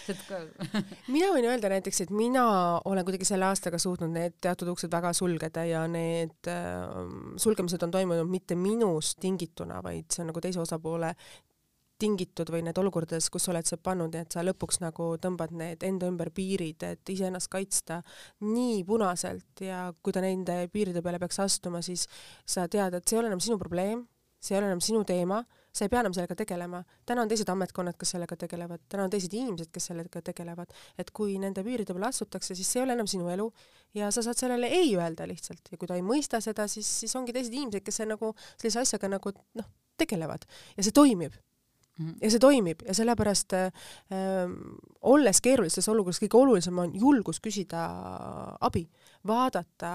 mina 1.14 1.32
võin 1.34 1.49
öelda 1.49 1.72
näiteks, 1.72 2.05
et 2.07 2.14
mina 2.14 2.47
olen 2.84 3.07
kuidagi 3.07 3.28
selle 3.28 3.49
aastaga 3.49 3.80
suutnud 3.82 4.12
need 4.12 4.38
teatud 4.44 4.70
uksed 4.74 4.92
väga 4.92 5.12
sulgeda 5.16 5.66
ja 5.68 5.86
need 5.90 6.53
äh, 6.53 6.86
sulgemised 7.40 7.82
on 7.86 7.94
toimunud 7.94 8.30
mitte 8.30 8.59
minust 8.59 9.20
tingituna, 9.22 9.82
vaid 9.84 10.11
see 10.12 10.24
on 10.24 10.32
nagu 10.32 10.42
teise 10.44 10.62
osapoole 10.62 11.14
tingitud 11.99 12.51
või 12.53 12.62
need 12.66 12.78
olukordades, 12.80 13.28
kus 13.32 13.47
sa 13.47 13.53
oled 13.53 13.68
sa 13.68 13.78
pannud, 13.80 14.14
et 14.18 14.32
sa 14.32 14.44
lõpuks 14.44 14.80
nagu 14.82 15.09
tõmbad 15.22 15.55
need 15.57 15.84
enda 15.86 16.11
ümber 16.11 16.30
piirid, 16.34 16.84
et 16.84 17.12
iseennast 17.12 17.49
kaitsta 17.53 18.03
nii 18.44 18.82
punaselt 18.88 19.64
ja 19.64 19.86
kui 20.03 20.14
ta 20.14 20.22
nende 20.24 20.59
piiride 20.72 21.03
peale 21.05 21.20
peaks 21.22 21.40
astuma, 21.44 21.82
siis 21.84 22.07
sa 22.44 22.66
tead, 22.68 22.99
et 22.99 23.07
see 23.07 23.16
ei 23.16 23.22
ole 23.22 23.32
enam 23.32 23.42
sinu 23.42 23.59
probleem, 23.61 24.05
see 24.41 24.55
ei 24.55 24.61
ole 24.61 24.70
enam 24.70 24.82
sinu 24.84 25.03
teema, 25.09 25.41
sa 25.72 25.84
ei 25.84 25.93
pea 25.93 26.01
enam 26.01 26.14
sellega 26.16 26.37
tegelema. 26.39 26.82
täna 27.07 27.22
on 27.22 27.28
teised 27.28 27.49
ametkonnad, 27.53 27.97
kes 28.01 28.14
sellega 28.14 28.37
tegelevad, 28.37 28.82
täna 28.89 29.07
on 29.07 29.12
teised 29.12 29.32
inimesed, 29.34 29.70
kes 29.72 29.91
sellega 29.91 30.22
tegelevad, 30.30 30.72
et 30.99 31.11
kui 31.11 31.39
nende 31.43 31.64
piiride 31.64 31.95
peale 31.95 32.11
astutakse, 32.11 32.55
siis 32.55 32.70
see 32.70 32.80
ei 32.80 32.87
ole 32.87 32.97
enam 32.97 33.09
sinu 33.11 33.28
elu 33.32 33.49
ja 33.95 34.11
sa 34.14 34.24
saad 34.24 34.41
sellele 34.41 34.70
ei 34.72 34.95
öelda 34.97 35.26
lihtsalt. 35.28 35.72
Ja 35.72 35.78
kui 35.78 35.89
ta 35.89 35.99
ei 35.99 36.05
mõista 36.07 36.41
seda, 36.45 36.68
siis, 36.70 36.89
siis 37.03 37.16
ongi 37.16 37.34
teised 37.37 37.55
inimesed, 37.55 37.84
kes 37.84 38.03
see 38.03 38.09
nagu 38.09 38.32
sellise 38.57 38.80
asjaga 38.84 39.11
nagu 39.16 39.32
noh, 39.59 39.68
tegelevad. 40.01 40.49
Ja 40.76 40.87
see 40.87 40.97
toimib. 40.97 41.37
Mhm. 41.97 42.18
ja 42.20 42.30
see 42.30 42.41
toimib. 42.41 42.82
Ja 42.84 42.95
sellepärast 42.95 43.55
äh, 43.57 43.70
olles 45.01 45.41
keerulises 45.41 45.89
olukorras, 45.89 46.20
kõige 46.20 46.41
olulisem 46.41 46.78
on 46.78 46.93
julgus 46.95 47.41
küsida 47.41 47.87
abi, 48.61 48.84
vaadata 49.27 49.91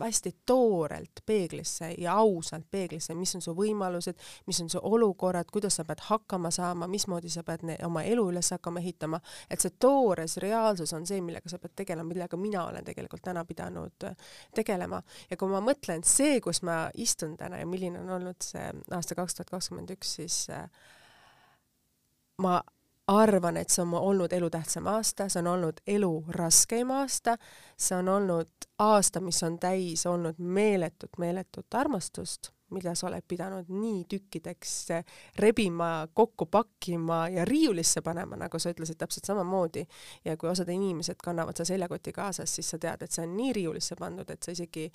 hästi 0.00 0.32
toorelt 0.46 1.22
peeglisse 1.26 1.94
ja 1.98 2.14
ausalt 2.14 2.66
peeglisse, 2.70 3.14
mis 3.14 3.34
on 3.34 3.42
su 3.44 3.54
võimalused, 3.56 4.18
mis 4.46 4.60
on 4.60 4.70
su 4.70 4.80
olukorrad, 4.82 5.50
kuidas 5.52 5.76
sa 5.80 5.84
pead 5.84 6.02
hakkama 6.08 6.50
saama, 6.54 6.88
mismoodi 6.90 7.30
sa 7.30 7.44
pead 7.46 7.64
oma 7.86 8.02
elu 8.02 8.28
üles 8.32 8.50
hakkama 8.54 8.82
ehitama, 8.82 9.20
et 9.50 9.60
see 9.60 9.74
toores 9.78 10.36
reaalsus 10.42 10.92
on 10.96 11.06
see, 11.06 11.20
millega 11.24 11.50
sa 11.50 11.58
pead 11.58 11.76
tegelema, 11.82 12.08
millega 12.08 12.40
mina 12.40 12.64
olen 12.66 12.84
tegelikult 12.84 13.22
täna 13.24 13.44
pidanud 13.44 14.08
äh, 14.08 14.16
tegelema. 14.54 15.02
ja 15.30 15.36
kui 15.36 15.48
ma 15.50 15.62
mõtlen, 15.64 16.04
see, 16.06 16.40
kus 16.40 16.62
ma 16.66 16.82
istun 16.94 17.36
täna 17.36 17.60
ja 17.60 17.66
milline 17.66 18.00
on 18.00 18.10
olnud 18.18 18.42
see 18.44 18.66
aasta 18.90 19.14
kaks 19.18 19.38
tuhat 19.38 19.50
kakskümmend 19.50 19.94
üks, 19.96 20.16
siis 20.20 20.42
äh, 20.54 20.66
ma 22.40 22.60
arvan, 23.10 23.56
et 23.56 23.70
see 23.70 23.82
on 23.82 23.94
olnud 23.98 24.32
elutähtsam 24.32 24.86
aasta, 24.86 25.28
see 25.28 25.40
on 25.42 25.50
olnud 25.54 25.82
elu 25.86 26.12
raskeim 26.36 26.90
aasta, 26.94 27.36
see 27.76 27.98
on 27.98 28.08
olnud 28.08 28.70
aasta, 28.78 29.20
mis 29.20 29.42
on 29.46 29.58
täis 29.58 30.06
olnud 30.06 30.38
meeletut, 30.38 31.18
meeletut 31.18 31.74
armastust, 31.74 32.52
mida 32.70 32.94
sa 32.94 33.08
oled 33.08 33.24
pidanud 33.28 33.70
nii 33.74 34.04
tükkideks 34.10 34.74
rebima, 35.42 36.06
kokku 36.14 36.46
pakkima 36.46 37.24
ja 37.34 37.44
riiulisse 37.44 38.02
panema, 38.06 38.38
nagu 38.38 38.58
sa 38.62 38.70
ütlesid 38.70 39.00
täpselt 39.00 39.26
samamoodi. 39.26 39.86
ja 40.24 40.36
kui 40.36 40.48
osad 40.50 40.68
inimesed 40.68 41.18
kannavad 41.24 41.56
seda 41.56 41.72
seljakoti 41.74 42.12
kaasas, 42.12 42.54
siis 42.54 42.70
sa 42.70 42.78
tead, 42.78 43.02
et 43.02 43.10
see 43.10 43.26
on 43.26 43.34
nii 43.36 43.52
riiulisse 43.58 43.98
pandud, 43.98 44.30
et 44.30 44.42
sa 44.42 44.54
isegi 44.54 44.90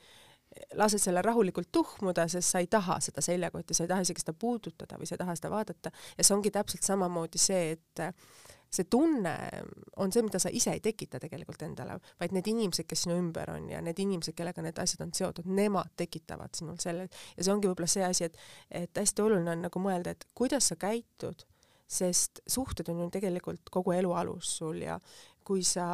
lased 0.79 1.01
selle 1.01 1.21
rahulikult 1.25 1.71
tuhmuda, 1.71 2.27
sest 2.31 2.53
sa 2.53 2.63
ei 2.63 2.67
taha 2.71 2.99
seda 3.03 3.23
seljakotti, 3.23 3.75
sa 3.75 3.85
ei 3.85 3.91
taha 3.91 4.05
isegi 4.05 4.23
seda 4.23 4.33
puudutada 4.39 4.99
või 4.99 5.09
sa 5.09 5.15
ei 5.15 5.23
taha 5.23 5.35
seda 5.35 5.51
vaadata. 5.53 5.91
Ja 6.17 6.23
see 6.23 6.35
ongi 6.35 6.51
täpselt 6.53 6.87
samamoodi 6.87 7.41
see, 7.41 7.75
et 7.75 8.03
see 8.75 8.87
tunne 8.91 9.33
on 10.01 10.11
see, 10.11 10.23
mida 10.25 10.39
sa 10.41 10.51
ise 10.53 10.73
ei 10.75 10.81
tekita 10.83 11.19
tegelikult 11.21 11.63
endale, 11.67 11.97
vaid 12.19 12.35
need 12.35 12.47
inimesed, 12.51 12.87
kes 12.89 13.05
sinu 13.05 13.17
ümber 13.19 13.51
on 13.53 13.69
ja 13.71 13.81
need 13.83 13.99
inimesed, 14.03 14.35
kellega 14.37 14.63
need 14.65 14.79
asjad 14.81 15.05
on 15.05 15.13
seotud, 15.15 15.47
nemad 15.47 15.93
tekitavad 15.99 16.55
sinul 16.57 16.79
selle. 16.81 17.07
Ja 17.37 17.45
see 17.45 17.53
ongi 17.53 17.69
võib-olla 17.71 17.91
see 17.91 18.05
asi, 18.07 18.29
et, 18.29 18.39
et 18.83 19.03
hästi 19.03 19.25
oluline 19.25 19.53
on 19.55 19.67
nagu 19.67 19.83
mõelda, 19.83 20.15
et 20.15 20.27
kuidas 20.37 20.71
sa 20.71 20.79
käitud, 20.79 21.45
sest 21.85 22.41
suhted 22.49 22.89
on 22.89 23.03
ju 23.03 23.11
tegelikult 23.13 23.69
kogu 23.71 23.93
elu 23.95 24.11
alus 24.17 24.55
sul 24.57 24.81
ja, 24.81 24.97
kui 25.45 25.63
sa, 25.65 25.85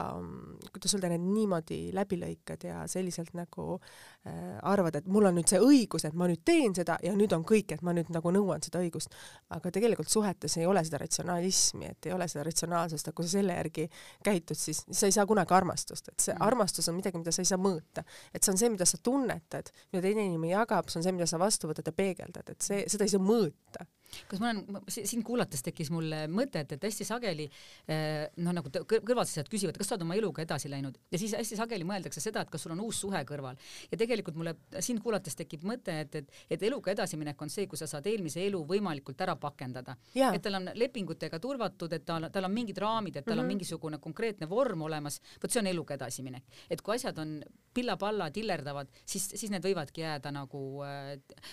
kuidas 0.72 0.96
öelda, 0.96 1.10
need 1.12 1.26
niimoodi 1.26 1.80
läbi 1.96 2.18
lõikad 2.22 2.64
ja 2.68 2.82
selliselt 2.92 3.34
nagu 3.38 3.76
äh, 3.76 4.58
arvad, 4.68 4.98
et 5.02 5.10
mul 5.12 5.28
on 5.30 5.38
nüüd 5.38 5.52
see 5.52 5.60
õigus, 5.62 6.06
et 6.08 6.18
ma 6.18 6.30
nüüd 6.30 6.44
teen 6.48 6.76
seda 6.78 6.98
ja 7.04 7.14
nüüd 7.18 7.34
on 7.36 7.44
kõik, 7.48 7.76
et 7.76 7.84
ma 7.86 7.94
nüüd 7.96 8.12
nagu 8.14 8.34
nõuan 8.34 8.64
seda 8.64 8.82
õigust. 8.84 9.14
aga 9.52 9.72
tegelikult 9.74 10.10
suhetes 10.10 10.58
ei 10.58 10.66
ole 10.70 10.84
seda 10.88 11.02
ratsionalismi, 11.04 11.92
et 11.92 12.10
ei 12.10 12.16
ole 12.16 12.28
seda 12.32 12.46
ratsionaalsust, 12.48 13.08
et 13.08 13.18
kui 13.18 13.28
sa 13.28 13.38
selle 13.38 13.58
järgi 13.60 13.88
käitud, 14.24 14.58
siis 14.58 14.84
sa 14.88 15.10
ei 15.10 15.16
saa 15.16 15.28
kunagi 15.30 15.56
armastust, 15.58 16.14
et 16.14 16.20
see 16.20 16.36
mm. 16.36 16.48
armastus 16.48 16.90
on 16.90 17.00
midagi, 17.00 17.20
mida 17.22 17.36
sa 17.36 17.44
ei 17.44 17.52
saa 17.52 17.62
mõõta. 17.62 18.06
et 18.34 18.44
see 18.44 18.56
on 18.56 18.62
see, 18.62 18.72
mida 18.74 18.88
sa 18.88 19.02
tunnetad, 19.04 19.74
mida 19.92 20.06
teine 20.08 20.26
inimene 20.30 20.56
jagab, 20.56 20.90
see 20.90 21.02
on 21.02 21.08
see, 21.08 21.18
mida 21.18 21.28
sa 21.30 21.40
vastu 21.42 21.72
võtad 21.72 21.92
ja 21.92 21.96
peegeldad, 21.96 22.56
et 22.56 22.62
see, 22.62 22.86
seda 22.92 23.08
ei 23.08 23.12
saa 23.12 23.24
mõõta 23.24 23.88
kas 24.28 24.42
ma 24.42 24.52
olen, 24.52 24.82
sind 24.90 25.24
kuulates 25.28 25.64
tekkis 25.66 25.92
mul 25.94 26.14
mõte, 26.32 26.64
et, 26.66 26.76
et 26.76 26.88
hästi 26.88 27.08
sageli 27.08 27.48
eh, 27.92 28.28
noh, 28.44 28.56
nagu 28.56 28.72
kõrvalseisjad 28.72 29.50
küsivad, 29.52 29.78
kas 29.80 29.92
sa 29.92 29.96
oled 29.96 30.06
oma 30.06 30.18
eluga 30.20 30.44
edasi 30.44 30.72
läinud? 30.72 30.98
Ja 31.12 31.20
siis 31.22 31.36
hästi 31.38 31.60
sageli 31.60 31.88
mõeldakse 31.88 32.24
seda, 32.24 32.44
et 32.44 32.52
kas 32.52 32.66
sul 32.66 32.76
on 32.76 32.84
uus 32.86 33.02
suhe 33.04 33.24
kõrval. 33.28 33.60
Ja 33.92 34.00
tegelikult 34.00 34.38
mulle 34.40 34.56
sind 34.84 35.02
kuulates 35.04 35.38
tekib 35.40 35.66
mõte, 35.68 35.96
et, 36.06 36.20
et, 36.22 36.42
et 36.52 36.66
eluga 36.68 36.94
edasiminek 36.96 37.42
on 37.42 37.52
see, 37.52 37.68
kui 37.72 37.80
sa 37.80 37.88
saad 37.90 38.08
eelmise 38.12 38.44
elu 38.46 38.62
võimalikult 38.68 39.22
ära 39.24 39.38
pakendada, 39.40 39.96
et 40.16 40.42
tal 40.44 40.60
on 40.60 40.70
lepingutega 40.76 41.40
turvatud, 41.42 41.94
et 41.96 42.06
tal, 42.06 42.28
tal 42.34 42.50
on 42.50 42.56
mingid 42.56 42.82
raamid, 42.82 43.16
et 43.16 43.26
tal 43.26 43.36
mm 43.36 43.38
-hmm. 43.38 43.40
on 43.40 43.46
mhm. 43.46 43.54
mingisugune 43.56 43.98
konkreetne 43.98 44.50
vorm 44.50 44.82
olemas, 44.82 45.22
vot 45.42 45.52
see 45.52 45.62
on 45.62 45.68
eluga 45.68 45.96
edasiminek, 45.96 46.44
et 46.70 46.82
kui 46.82 46.96
asjad 46.96 47.18
on 47.18 47.42
pilla-palla, 47.74 48.32
tillerdavad, 48.32 48.88
siis, 49.06 49.30
siis 49.36 49.52
need 49.52 49.64
võivadki 49.64 50.04
jääda 50.04 50.32
nagu 50.32 50.62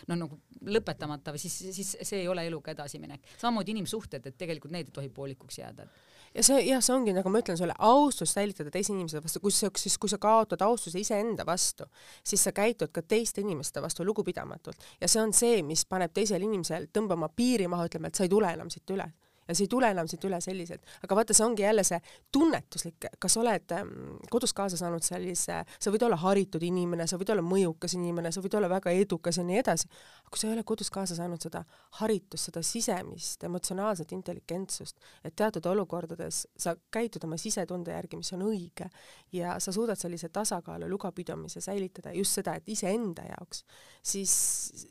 noh, 0.08 0.16
nagu 0.16 0.40
lõpetamata 0.66 1.32
või 1.34 1.38
siis, 1.38 1.58
siis 1.76 1.96
see 2.02 2.20
ei 2.20 2.28
ole 2.28 2.47
eluga 2.48 2.72
edasiminek. 2.74 3.26
samamoodi 3.38 3.76
inimsuhted, 3.76 4.26
et 4.26 4.38
tegelikult 4.38 4.74
need 4.74 4.88
ei 4.90 4.96
tohi 5.00 5.08
poolikuks 5.08 5.58
jääda. 5.58 5.88
Ja 6.34 6.42
see 6.44 6.60
jah, 6.66 6.82
see 6.84 6.94
ongi 6.94 7.14
nagu 7.16 7.30
ma 7.32 7.40
ütlen 7.40 7.56
sulle, 7.56 7.74
austus 7.78 8.34
säilitada 8.36 8.70
teise 8.70 8.92
inimese 8.92 9.22
vastu, 9.24 9.40
kui 9.40 9.54
sa, 9.54 9.70
siis 9.80 9.96
kui 9.98 10.10
sa 10.12 10.18
kaotad 10.20 10.60
austuse 10.66 11.00
iseenda 11.00 11.46
vastu, 11.48 11.86
siis 12.24 12.44
sa 12.44 12.52
käitud 12.52 12.92
ka 12.92 13.02
teiste 13.02 13.40
inimeste 13.40 13.82
vastu 13.82 14.04
lugupidamatult. 14.04 14.84
Ja 15.00 15.08
see 15.08 15.22
on 15.22 15.32
see, 15.32 15.62
mis 15.64 15.86
paneb 15.88 16.12
teisel 16.12 16.44
inimesel 16.44 16.90
tõmbama 16.92 17.30
piiri 17.32 17.68
maha, 17.68 17.88
ütlema, 17.88 18.12
et 18.12 18.20
sa 18.20 18.28
ei 18.28 18.32
tule 18.32 18.52
enam 18.52 18.70
siit 18.72 18.96
üle 18.96 19.08
ja 19.48 19.56
see 19.56 19.64
ei 19.64 19.72
tule 19.72 19.88
enam 19.90 20.08
siit 20.10 20.24
üle 20.28 20.40
selliselt. 20.44 20.84
aga 21.04 21.16
vaata, 21.18 21.34
see 21.36 21.44
ongi 21.46 21.64
jälle 21.64 21.84
see 21.86 21.98
tunnetuslik, 22.32 23.08
kas 23.20 23.36
oled 23.40 23.74
ähm, 23.76 23.92
kodus 24.30 24.52
kaasa 24.56 24.76
saanud 24.80 25.04
sellise, 25.04 25.62
sa 25.64 25.92
võid 25.92 26.04
olla 26.04 26.18
haritud 26.20 26.62
inimene, 26.64 27.06
sa 27.08 27.18
võid 27.20 27.32
olla 27.32 27.44
mõjukas 27.44 27.96
inimene, 27.96 28.32
sa 28.34 28.42
võid 28.44 28.58
olla 28.58 28.70
väga 28.70 28.92
edukas 28.96 29.40
ja 29.40 29.46
nii 29.48 29.60
edasi, 29.62 29.88
aga 30.22 30.32
kui 30.34 30.42
sa 30.42 30.50
ei 30.50 30.56
ole 30.56 30.66
kodus 30.68 30.92
kaasa 30.94 31.16
saanud 31.18 31.42
seda 31.42 31.64
haritust, 32.00 32.50
seda 32.50 32.62
sisemist 32.66 33.44
emotsionaalset 33.48 34.12
intelligentsust, 34.16 35.00
et 35.24 35.36
teatud 35.38 35.66
olukordades 35.72 36.44
sa 36.58 36.76
käitud 36.92 37.24
oma 37.24 37.40
sisetunde 37.40 37.94
järgi, 37.94 38.20
mis 38.20 38.32
on 38.36 38.44
õige, 38.50 38.90
ja 39.32 39.56
sa 39.62 39.72
suudad 39.74 39.98
sellise 40.00 40.28
tasakaalu 40.34 40.90
lugupidamise 40.92 41.62
säilitada, 41.64 42.12
just 42.16 42.36
seda, 42.36 42.58
et 42.58 42.68
iseenda 42.68 43.24
jaoks, 43.30 43.64
siis, 44.02 44.36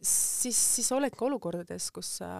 siis, 0.01 0.58
siis 0.78 0.91
oledki 0.95 1.26
olukordades, 1.28 1.91
kus 1.93 2.18
sa 2.22 2.32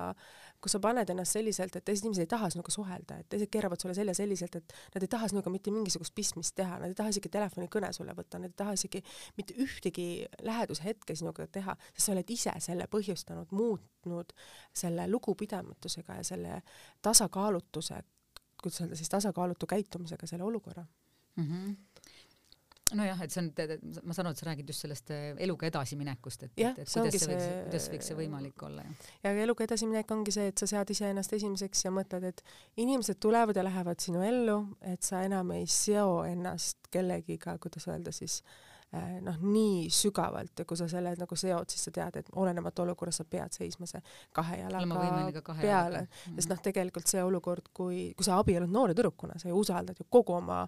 kus 0.62 0.74
sa 0.74 0.80
paned 0.82 1.10
ennast 1.14 1.38
selliselt, 1.38 1.76
et 1.78 1.86
teised 1.86 2.06
inimesed 2.06 2.26
ei 2.26 2.30
taha 2.32 2.50
sinuga 2.54 2.74
suhelda, 2.74 3.20
et 3.22 3.30
teised 3.30 3.52
keeravad 3.54 3.82
sulle 3.82 3.94
selja 3.98 4.16
selliselt, 4.18 4.58
et 4.58 4.76
nad 4.96 5.06
ei 5.06 5.12
taha 5.12 5.30
sinuga 5.32 5.52
mitte 5.54 5.74
mingisugust 5.74 6.16
pistmist 6.18 6.56
teha, 6.58 6.80
nad 6.82 6.90
ei 6.90 6.98
taha 6.98 7.14
isegi 7.14 7.32
telefonikõne 7.34 7.92
sulle 7.96 8.16
võtta, 8.18 8.42
nad 8.42 8.52
ei 8.52 8.58
taha 8.64 8.74
isegi 8.78 9.04
mitte 9.38 9.58
ühtegi 9.64 10.08
lähedushetke 10.50 11.16
sinuga 11.16 11.48
teha, 11.48 11.78
sest 11.94 12.08
sa 12.08 12.16
oled 12.16 12.34
ise 12.34 12.54
selle 12.64 12.90
põhjustanud, 12.92 13.54
muutnud 13.58 14.34
selle 14.74 15.08
lugupidamatusega 15.12 16.22
ja 16.22 16.30
selle 16.32 16.62
tasakaalutuse, 17.06 18.02
kuidas 18.62 18.82
öelda 18.82 18.98
siis, 18.98 19.14
tasakaalutu 19.14 19.70
käitumisega 19.70 20.28
selle 20.28 20.48
olukorra 20.48 20.86
mm. 21.36 21.44
-hmm 21.44 21.87
nojah, 22.96 23.22
et 23.24 23.34
see 23.34 23.42
on, 23.42 23.50
ma 24.08 24.16
saan 24.16 24.30
aru, 24.30 24.36
et 24.36 24.42
sa 24.42 24.48
räägid 24.48 24.72
just 24.72 24.86
sellest 24.86 25.12
eh, 25.16 25.26
eluga 25.44 25.68
edasiminekust, 25.68 26.46
et, 26.48 26.54
et, 26.56 26.80
et 26.84 26.94
kuidas 26.94 27.18
see, 27.20 27.32
võiks, 27.34 27.50
kuidas 27.66 27.90
võiks 27.94 28.12
see 28.12 28.20
võimalik 28.20 28.64
olla, 28.68 28.86
jah. 28.86 29.10
ja 29.26 29.34
eluga 29.44 29.68
edasiminek 29.68 30.14
ongi 30.16 30.36
see, 30.36 30.48
et 30.54 30.64
sa 30.64 30.70
sead 30.70 30.94
iseennast 30.96 31.36
esimeseks 31.40 31.84
ja 31.88 31.92
mõtled, 31.96 32.30
et 32.32 32.46
inimesed 32.84 33.20
tulevad 33.24 33.58
ja 33.58 33.66
lähevad 33.68 34.04
sinu 34.04 34.24
ellu, 34.26 34.62
et 34.94 35.04
sa 35.04 35.26
enam 35.28 35.52
ei 35.58 35.68
seo 35.72 36.22
ennast 36.28 36.92
kellegiga, 36.94 37.58
kuidas 37.64 37.90
öelda 37.92 38.14
siis 38.16 38.40
äh, 38.96 39.18
noh, 39.26 39.36
nii 39.44 39.88
sügavalt 39.92 40.62
ja 40.62 40.66
kui 40.68 40.80
sa 40.80 40.88
selle 40.92 41.12
nagu 41.20 41.40
seod, 41.40 41.68
siis 41.74 41.88
sa 41.90 41.94
tead, 41.96 42.22
et 42.22 42.32
olenemata 42.40 42.86
olukorrast 42.86 43.24
sa 43.24 43.28
pead 43.28 43.58
seisma 43.58 43.90
see 43.90 44.00
kahe 44.36 44.62
jalaga 44.62 45.44
kahe 45.50 45.66
peale, 45.66 46.06
sest 46.30 46.54
noh, 46.54 46.62
tegelikult 46.64 47.12
see 47.12 47.24
olukord, 47.26 47.68
kui, 47.76 48.14
kui 48.16 48.28
sa 48.28 48.40
abiellud 48.40 48.72
noore 48.72 48.96
tüdrukuna, 48.96 49.36
sa 49.42 49.52
ju 49.52 49.60
usaldad 49.60 50.00
ju 50.00 50.08
kogu 50.10 50.38
oma 50.38 50.64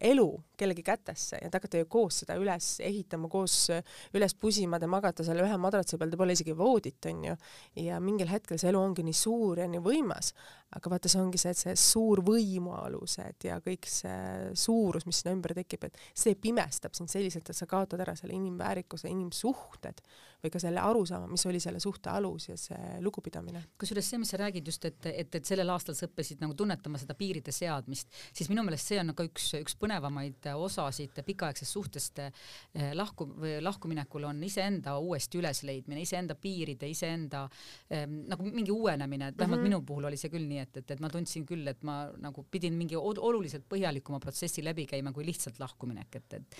elu 0.00 0.28
kellegi 0.60 0.82
kätesse 0.84 1.38
ja 1.40 1.48
te 1.48 1.58
hakkate 1.58 1.82
ju 1.82 1.88
koos 1.90 2.20
seda 2.22 2.36
üles 2.40 2.68
ehitama, 2.84 3.28
koos 3.32 3.70
üles 4.16 4.34
pusima, 4.36 4.78
te 4.80 4.88
magate 4.90 5.24
selle 5.26 5.44
ühe 5.46 5.58
madratsi 5.60 5.98
peal, 6.00 6.12
te 6.12 6.18
pole 6.20 6.36
isegi 6.36 6.56
voodit, 6.56 6.98
onju. 7.10 7.36
ja 7.80 8.00
mingil 8.02 8.30
hetkel 8.30 8.60
see 8.60 8.70
elu 8.72 8.80
ongi 8.80 9.04
nii 9.06 9.16
suur 9.16 9.62
ja 9.62 9.68
nii 9.70 9.82
võimas, 9.84 10.32
aga 10.76 10.92
vaata, 10.94 11.10
see 11.12 11.22
ongi 11.22 11.40
see, 11.40 11.54
et 11.54 11.62
see 11.62 11.76
suur 11.80 12.24
võimualused 12.26 13.48
ja 13.48 13.60
kõik 13.64 13.88
see 13.90 14.50
suurus, 14.58 15.06
mis 15.08 15.22
sinna 15.22 15.36
ümber 15.36 15.56
tekib, 15.56 15.88
et 15.88 16.00
see 16.14 16.36
pimestab 16.38 16.96
sind 16.96 17.12
selliselt, 17.12 17.48
et 17.50 17.56
sa 17.56 17.68
kaotad 17.70 18.00
ära 18.04 18.16
selle 18.18 18.36
inimväärikuse, 18.36 19.08
inimsuhted 19.10 20.04
või 20.42 20.52
ka 20.52 20.60
selle 20.62 20.80
arusaama, 20.80 21.28
mis 21.30 21.44
oli 21.46 21.60
selle 21.62 21.80
suhte 21.82 22.10
alus 22.12 22.48
ja 22.48 22.56
see 22.60 22.98
lugupidamine. 23.04 23.62
kusjuures 23.80 24.10
see, 24.10 24.20
mis 24.22 24.32
sa 24.32 24.40
räägid 24.40 24.66
just, 24.66 24.84
et, 24.88 25.06
et, 25.06 25.34
et 25.34 25.46
sellel 25.46 25.70
aastal 25.74 25.96
sa 25.96 26.08
õppisid 26.08 26.40
nagu 26.42 26.54
tunnetama 26.58 27.00
seda 27.00 27.16
piiride 27.18 27.52
seadmist, 27.54 28.08
siis 28.32 28.48
minu 28.52 28.64
meelest 28.66 28.92
see 28.92 29.00
on 29.02 29.14
ka 29.16 29.26
üks, 29.28 29.50
üks 29.60 29.76
põnevamaid 29.80 30.50
osasid 30.54 31.20
pikaaegsest 31.26 31.76
suhtest 31.76 32.22
eh, 32.24 32.90
lahku, 32.96 33.28
lahkuminekul 33.60 34.28
on 34.30 34.42
iseenda 34.46 34.96
uuesti 34.98 35.40
ülesleidmine, 35.40 36.02
iseenda 36.06 36.36
piiride, 36.40 36.88
iseenda 36.90 37.46
eh, 37.90 38.06
nagu 38.06 38.46
mingi 38.48 38.72
uuenemine, 38.74 39.30
et 39.32 39.38
vähemalt 39.38 39.60
mm 39.60 39.66
-hmm. 39.66 39.80
minu 39.80 39.86
puhul 39.86 40.10
oli 40.10 40.20
see 40.20 40.32
küll 40.32 40.48
nii, 40.48 40.64
et, 40.66 40.76
et, 40.82 40.90
et 40.96 41.00
ma 41.00 41.10
tundsin 41.12 41.46
küll, 41.46 41.66
et 41.68 41.82
ma 41.82 42.02
nagu 42.18 42.46
pidin 42.50 42.74
mingi 42.74 42.96
oluliselt 42.96 43.68
põhjalikuma 43.68 44.20
protsessi 44.20 44.64
läbi 44.64 44.86
käima 44.86 45.12
kui 45.12 45.26
lihtsalt 45.26 45.58
lahkuminek, 45.60 46.16
et, 46.16 46.32
et 46.40 46.56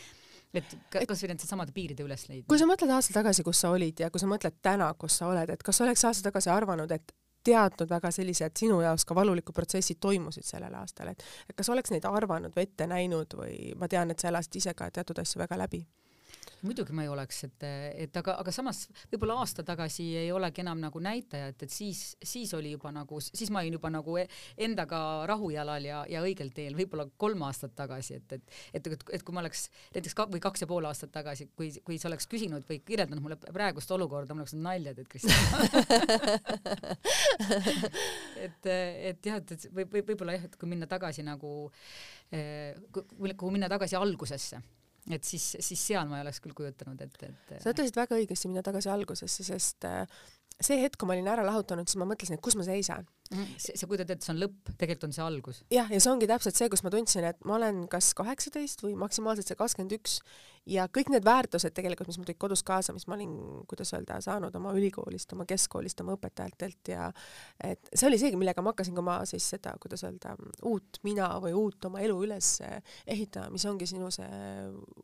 et 0.55 0.77
kas 0.91 1.23
või 1.23 1.31
nendesamade 1.33 1.73
piiride 1.75 2.05
ülesleidmine. 2.07 2.49
kui 2.51 2.59
sa 2.59 2.67
mõtled 2.69 2.91
aasta 2.95 3.15
tagasi, 3.15 3.45
kus 3.47 3.63
sa 3.63 3.71
olid 3.75 4.03
ja 4.03 4.11
kui 4.11 4.23
sa 4.23 4.29
mõtled 4.31 4.59
täna, 4.63 4.93
kus 4.99 5.21
sa 5.21 5.31
oled, 5.31 5.51
et 5.51 5.63
kas 5.63 5.79
sa 5.79 5.87
oleks 5.87 6.05
aasta 6.09 6.31
tagasi 6.31 6.51
arvanud, 6.51 6.91
et 6.91 7.15
teadnud 7.45 7.89
väga 7.89 8.11
sellised 8.13 8.57
sinu 8.59 8.81
jaoks 8.85 9.07
ka 9.09 9.15
valulikud 9.17 9.57
protsessid 9.57 10.01
toimusid 10.01 10.45
sellel 10.45 10.75
aastal, 10.77 11.15
et 11.15 11.57
kas 11.57 11.71
oleks 11.73 11.95
neid 11.95 12.05
arvanud 12.09 12.53
või 12.57 12.67
ette 12.69 12.87
näinud 12.91 13.39
või 13.39 13.73
ma 13.81 13.89
tean, 13.89 14.11
et 14.11 14.21
sa 14.21 14.29
elasid 14.29 14.61
ise 14.61 14.75
ka 14.77 14.91
teatud 14.91 15.23
asju 15.23 15.41
väga 15.41 15.59
läbi 15.63 15.85
muidugi 16.67 16.95
ma 16.97 17.05
ei 17.05 17.11
oleks, 17.13 17.45
et, 17.47 17.65
et 18.05 18.17
aga, 18.21 18.35
aga 18.43 18.53
samas 18.55 18.85
võib-olla 19.13 19.39
aasta 19.43 19.65
tagasi 19.67 20.05
ei 20.23 20.31
olegi 20.35 20.63
enam 20.65 20.81
nagu 20.83 21.01
näitajat, 21.03 21.65
et 21.67 21.73
siis, 21.73 22.17
siis 22.23 22.53
oli 22.57 22.75
juba 22.75 22.93
nagu, 22.95 23.21
siis 23.25 23.51
ma 23.53 23.63
olin 23.63 23.77
juba 23.79 23.91
nagu 23.93 24.17
e-, 24.21 24.27
endaga 24.61 25.01
rahujalal 25.31 25.87
ja, 25.87 26.03
ja 26.11 26.23
õigel 26.25 26.53
teel, 26.57 26.77
võib-olla 26.79 27.07
kolm 27.21 27.45
aastat 27.49 27.75
tagasi, 27.79 28.21
et, 28.21 28.37
et, 28.39 28.59
et, 28.75 28.91
et, 28.95 29.07
et 29.19 29.25
kui 29.27 29.37
ma 29.37 29.45
oleks 29.45 29.69
näiteks 29.95 30.17
ka, 30.19 30.27
või 30.33 30.43
kaks 30.45 30.65
ja 30.65 30.71
pool 30.71 30.89
aastat 30.91 31.13
tagasi, 31.15 31.49
kui, 31.57 31.71
kui 31.87 32.01
sa 32.01 32.11
oleks 32.11 32.29
küsinud 32.31 32.67
või 32.69 32.81
kirjeldanud 32.85 33.25
mulle 33.25 33.39
praegust 33.41 33.91
olukorda, 33.97 34.35
mul 34.35 34.45
oleks 34.45 34.57
olnud 34.57 34.69
nalja 34.69 34.95
teed, 34.97 35.09
Kristjan 35.11 35.39
et, 38.47 38.67
et 38.67 39.31
jah, 39.31 39.41
et, 39.41 39.57
et 39.57 39.71
võib, 39.71 39.89
võib, 39.95 40.13
võib-olla 40.13 40.37
jah, 40.37 40.45
et 40.51 40.61
kui 40.61 40.69
minna 40.71 40.89
tagasi 40.91 41.25
nagu, 41.27 41.55
eh, 42.35 42.77
kui 42.91 43.55
minna 43.55 43.71
tagasi 43.73 43.99
algusesse 43.99 44.61
et 45.09 45.25
siis, 45.25 45.55
siis 45.61 45.87
seal 45.93 46.11
ma 46.11 46.19
ei 46.19 46.27
oleks 46.27 46.43
küll 46.45 46.57
kujutanud, 46.57 47.01
et, 47.01 47.23
et 47.25 47.63
sa 47.63 47.73
ütlesid 47.73 47.97
väga 47.97 48.19
õigesti 48.19 48.51
minna 48.51 48.65
tagasi 48.67 48.91
algusesse, 48.93 49.47
sest 49.47 49.89
äh, 49.89 50.05
see 50.61 50.81
hetk, 50.83 50.99
kui 51.01 51.09
ma 51.09 51.17
olin 51.17 51.31
ära 51.33 51.45
lahutanud, 51.47 51.89
siis 51.89 51.99
ma 52.01 52.07
mõtlesin, 52.09 52.37
et 52.37 52.45
kus 52.45 52.57
ma 52.59 52.67
seisan 52.67 53.07
mm. 53.31 53.39
-hmm. 53.39 53.79
sa 53.81 53.89
kujutad 53.89 54.13
ette, 54.13 54.27
see 54.27 54.35
on 54.35 54.43
lõpp, 54.43 54.73
tegelikult 54.77 55.09
on 55.09 55.17
see 55.17 55.25
algus. 55.25 55.63
jah, 55.73 55.91
ja 55.91 56.01
see 56.01 56.13
ongi 56.13 56.29
täpselt 56.31 56.59
see, 56.59 56.69
kus 56.73 56.85
ma 56.85 56.93
tundsin, 56.93 57.25
et 57.33 57.45
ma 57.49 57.57
olen 57.57 57.87
kas 57.89 58.13
kaheksateist 58.19 58.85
või 58.85 58.97
maksimaalselt 59.01 59.49
see 59.49 59.59
kakskümmend 59.61 59.97
üks 59.97 60.21
ja 60.69 60.87
kõik 60.93 61.09
need 61.13 61.25
väärtused 61.25 61.73
tegelikult, 61.75 62.11
mis 62.11 62.19
mul 62.21 62.29
tulid 62.29 62.41
kodus 62.41 62.63
kaasa, 62.67 62.93
mis 62.93 63.07
ma 63.09 63.17
olin, 63.17 63.33
kuidas 63.71 63.93
öelda, 63.97 64.19
saanud 64.25 64.55
oma 64.57 64.73
ülikoolist, 64.77 65.33
oma 65.33 65.47
keskkoolist, 65.49 66.03
oma 66.05 66.17
õpetajatelt 66.19 66.91
ja 66.93 67.09
et 67.65 67.89
see 67.95 68.09
oli 68.09 68.19
seegi, 68.21 68.39
millega 68.41 68.63
ma 68.63 68.75
hakkasin 68.75 68.97
ka 68.97 69.03
oma 69.03 69.17
siis 69.29 69.47
seda, 69.55 69.73
kuidas 69.81 70.05
öelda, 70.07 70.35
uut 70.69 71.01
mina 71.07 71.31
või 71.43 71.55
uut 71.57 71.89
oma 71.89 72.03
elu 72.05 72.19
üles 72.27 72.53
ehitama, 73.07 73.51
mis 73.55 73.65
ongi 73.71 73.89
sinu 73.89 74.11
see 74.15 74.29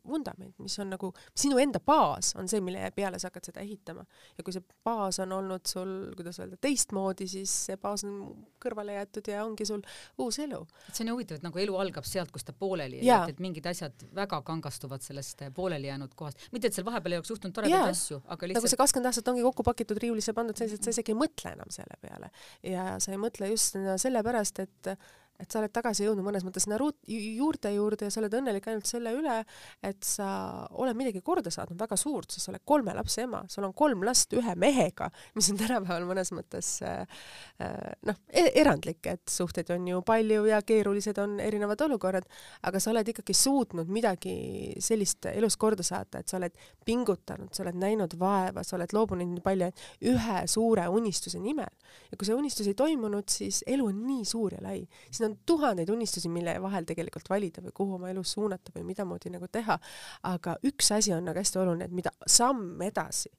vundament, 0.07 0.53
mis 0.61 0.77
on 0.83 0.93
nagu 0.93 1.11
sinu 1.33 1.59
enda 1.61 1.81
baas 1.83 2.35
on 2.37 2.49
see, 2.51 2.61
mille 2.63 2.91
peale 2.95 3.19
sa 3.19 3.31
hakkad 3.31 3.49
seda 3.49 3.63
ehitama. 3.65 4.05
ja 4.37 4.45
kui 4.45 4.55
see 4.55 4.65
baas 4.85 5.19
on 5.23 5.33
olnud 5.39 5.65
sul, 5.69 6.13
kuidas 6.17 6.39
öelda, 6.43 6.59
teistmoodi, 6.61 7.27
siis 7.31 7.53
see 7.71 7.81
baas 7.81 8.05
on 8.07 8.45
kõrvale 8.61 8.97
jäetud 8.99 9.31
ja 9.33 9.43
ongi 9.45 9.65
sul 9.65 9.81
uus 10.21 10.39
elu. 10.43 10.61
et 10.87 10.93
see 10.93 11.05
on 11.05 11.13
ju 11.13 11.17
huvitav, 11.17 11.41
et 11.41 11.47
nagu 11.47 11.65
elu 11.65 11.81
algab 11.81 12.05
sealt, 12.07 12.31
kus 12.31 12.45
ta 12.45 12.53
pooleli, 12.53 13.01
et, 13.01 13.33
et 13.33 13.43
mingid 13.43 13.65
asjad 13.69 14.07
väga 14.15 14.41
kangastuvad 14.45 15.01
sellest 15.05 15.46
pooleli 15.55 15.91
jäänud 15.91 16.15
kohast, 16.15 16.47
mitte 16.51 16.71
et 16.71 16.77
seal 16.77 16.85
vahepeal 16.87 17.15
ei 17.15 17.21
oleks 17.21 17.31
juhtunud 17.33 17.55
toredaid 17.55 17.91
asju, 17.91 18.21
aga 18.25 18.49
lihtsalt 18.49 18.63
nagu 18.63 18.73
see 18.73 18.81
kakskümmend 18.83 19.11
aastat 19.11 19.31
ongi 19.33 19.45
kokku 19.45 19.65
pakitud 19.67 20.01
riiulisse 20.03 20.35
pandud 20.37 20.59
selliselt, 20.59 20.83
sa 20.83 20.95
isegi 20.95 21.13
ei 21.15 21.19
mõtle 21.19 21.53
enam 21.57 21.71
selle 21.73 21.99
peale. 22.01 22.31
Ja 22.65 22.97
sa 23.03 23.13
ei 23.13 23.21
mõtle 23.21 23.51
just 23.51 23.79
sellepärast, 24.03 24.63
et 24.65 24.91
et 25.37 25.51
sa 25.51 25.59
oled 25.61 25.73
tagasi 25.73 26.05
jõudnud 26.07 26.25
mõnes 26.25 26.45
mõttes 26.45 26.65
sinna 26.65 26.79
ruut-, 26.81 26.97
juurte 27.07 27.69
juurde 27.73 28.07
ja 28.07 28.13
sa 28.13 28.21
oled 28.23 28.33
õnnelik 28.39 28.67
ainult 28.69 28.89
selle 28.89 29.13
üle, 29.13 29.37
et 29.85 29.99
sa 30.05 30.29
oled 30.81 30.97
midagi 30.97 31.21
korda 31.25 31.51
saatnud 31.53 31.77
väga 31.79 31.97
suurt, 31.99 32.33
sest 32.33 32.47
sa 32.47 32.53
oled 32.53 32.63
kolme 32.65 32.95
lapse 32.97 33.21
ema, 33.21 33.43
sul 33.51 33.67
on 33.67 33.75
kolm 33.77 34.01
last 34.07 34.33
ühe 34.37 34.55
mehega, 34.57 35.11
mis 35.37 35.51
on 35.53 35.59
tänapäeval 35.61 36.07
mõnes 36.09 36.33
mõttes 36.33 36.71
äh, 36.85 37.03
noh, 38.09 38.17
e-, 38.31 38.53
erandlik, 38.61 39.03
et 39.11 39.29
suhteid 39.29 39.69
on 39.75 39.85
ju 39.91 40.01
palju 40.07 40.47
ja 40.49 40.61
keerulised 40.65 41.21
on 41.21 41.37
erinevad 41.43 41.85
olukorrad, 41.85 42.25
aga 42.67 42.81
sa 42.81 42.91
oled 42.93 43.13
ikkagi 43.13 43.35
suutnud 43.37 43.91
midagi 43.93 44.73
sellist 44.83 45.29
elus 45.33 45.57
korda 45.61 45.85
saata, 45.85 46.23
et 46.23 46.33
sa 46.33 46.39
oled 46.41 46.57
pingutanud, 46.87 47.53
sa 47.53 47.65
oled 47.65 47.77
näinud 47.77 48.17
vaeva, 48.19 48.65
sa 48.65 48.77
oled 48.79 48.93
loobunud 48.95 49.35
nii 49.35 49.45
palju 49.45 49.69
ühe 50.13 50.41
suure 50.49 50.87
unistuse 50.89 51.39
nimel. 51.43 51.69
ja 52.11 52.17
kui 52.17 52.25
see 52.27 52.35
unistus 52.37 52.67
ei 52.69 52.75
toimunud, 52.77 53.29
siis 53.29 53.61
elu 53.67 53.85
on 53.91 54.01
nii 54.07 54.25
suur 54.25 54.57
ja 54.57 54.61
lai, 54.63 54.79
siis 55.09 55.26
on 55.27 55.35
tuhandeid 55.45 55.89
unistusi, 55.93 56.29
mille 56.31 56.55
vahel 56.63 56.87
tegelikult 56.87 57.29
valida 57.29 57.63
või 57.65 57.75
kuhu 57.75 57.97
oma 57.99 58.11
elus 58.11 58.33
suunata 58.37 58.73
või 58.75 58.85
mida 58.87 59.05
moodi 59.05 59.31
nagu 59.33 59.49
teha. 59.51 59.77
aga 60.31 60.57
üks 60.67 60.91
asi 60.95 61.13
on 61.13 61.27
nagu 61.27 61.39
hästi 61.39 61.61
oluline, 61.61 61.85
et 61.85 61.95
mida 61.95 62.13
samm 62.27 62.81
edasi, 62.81 63.31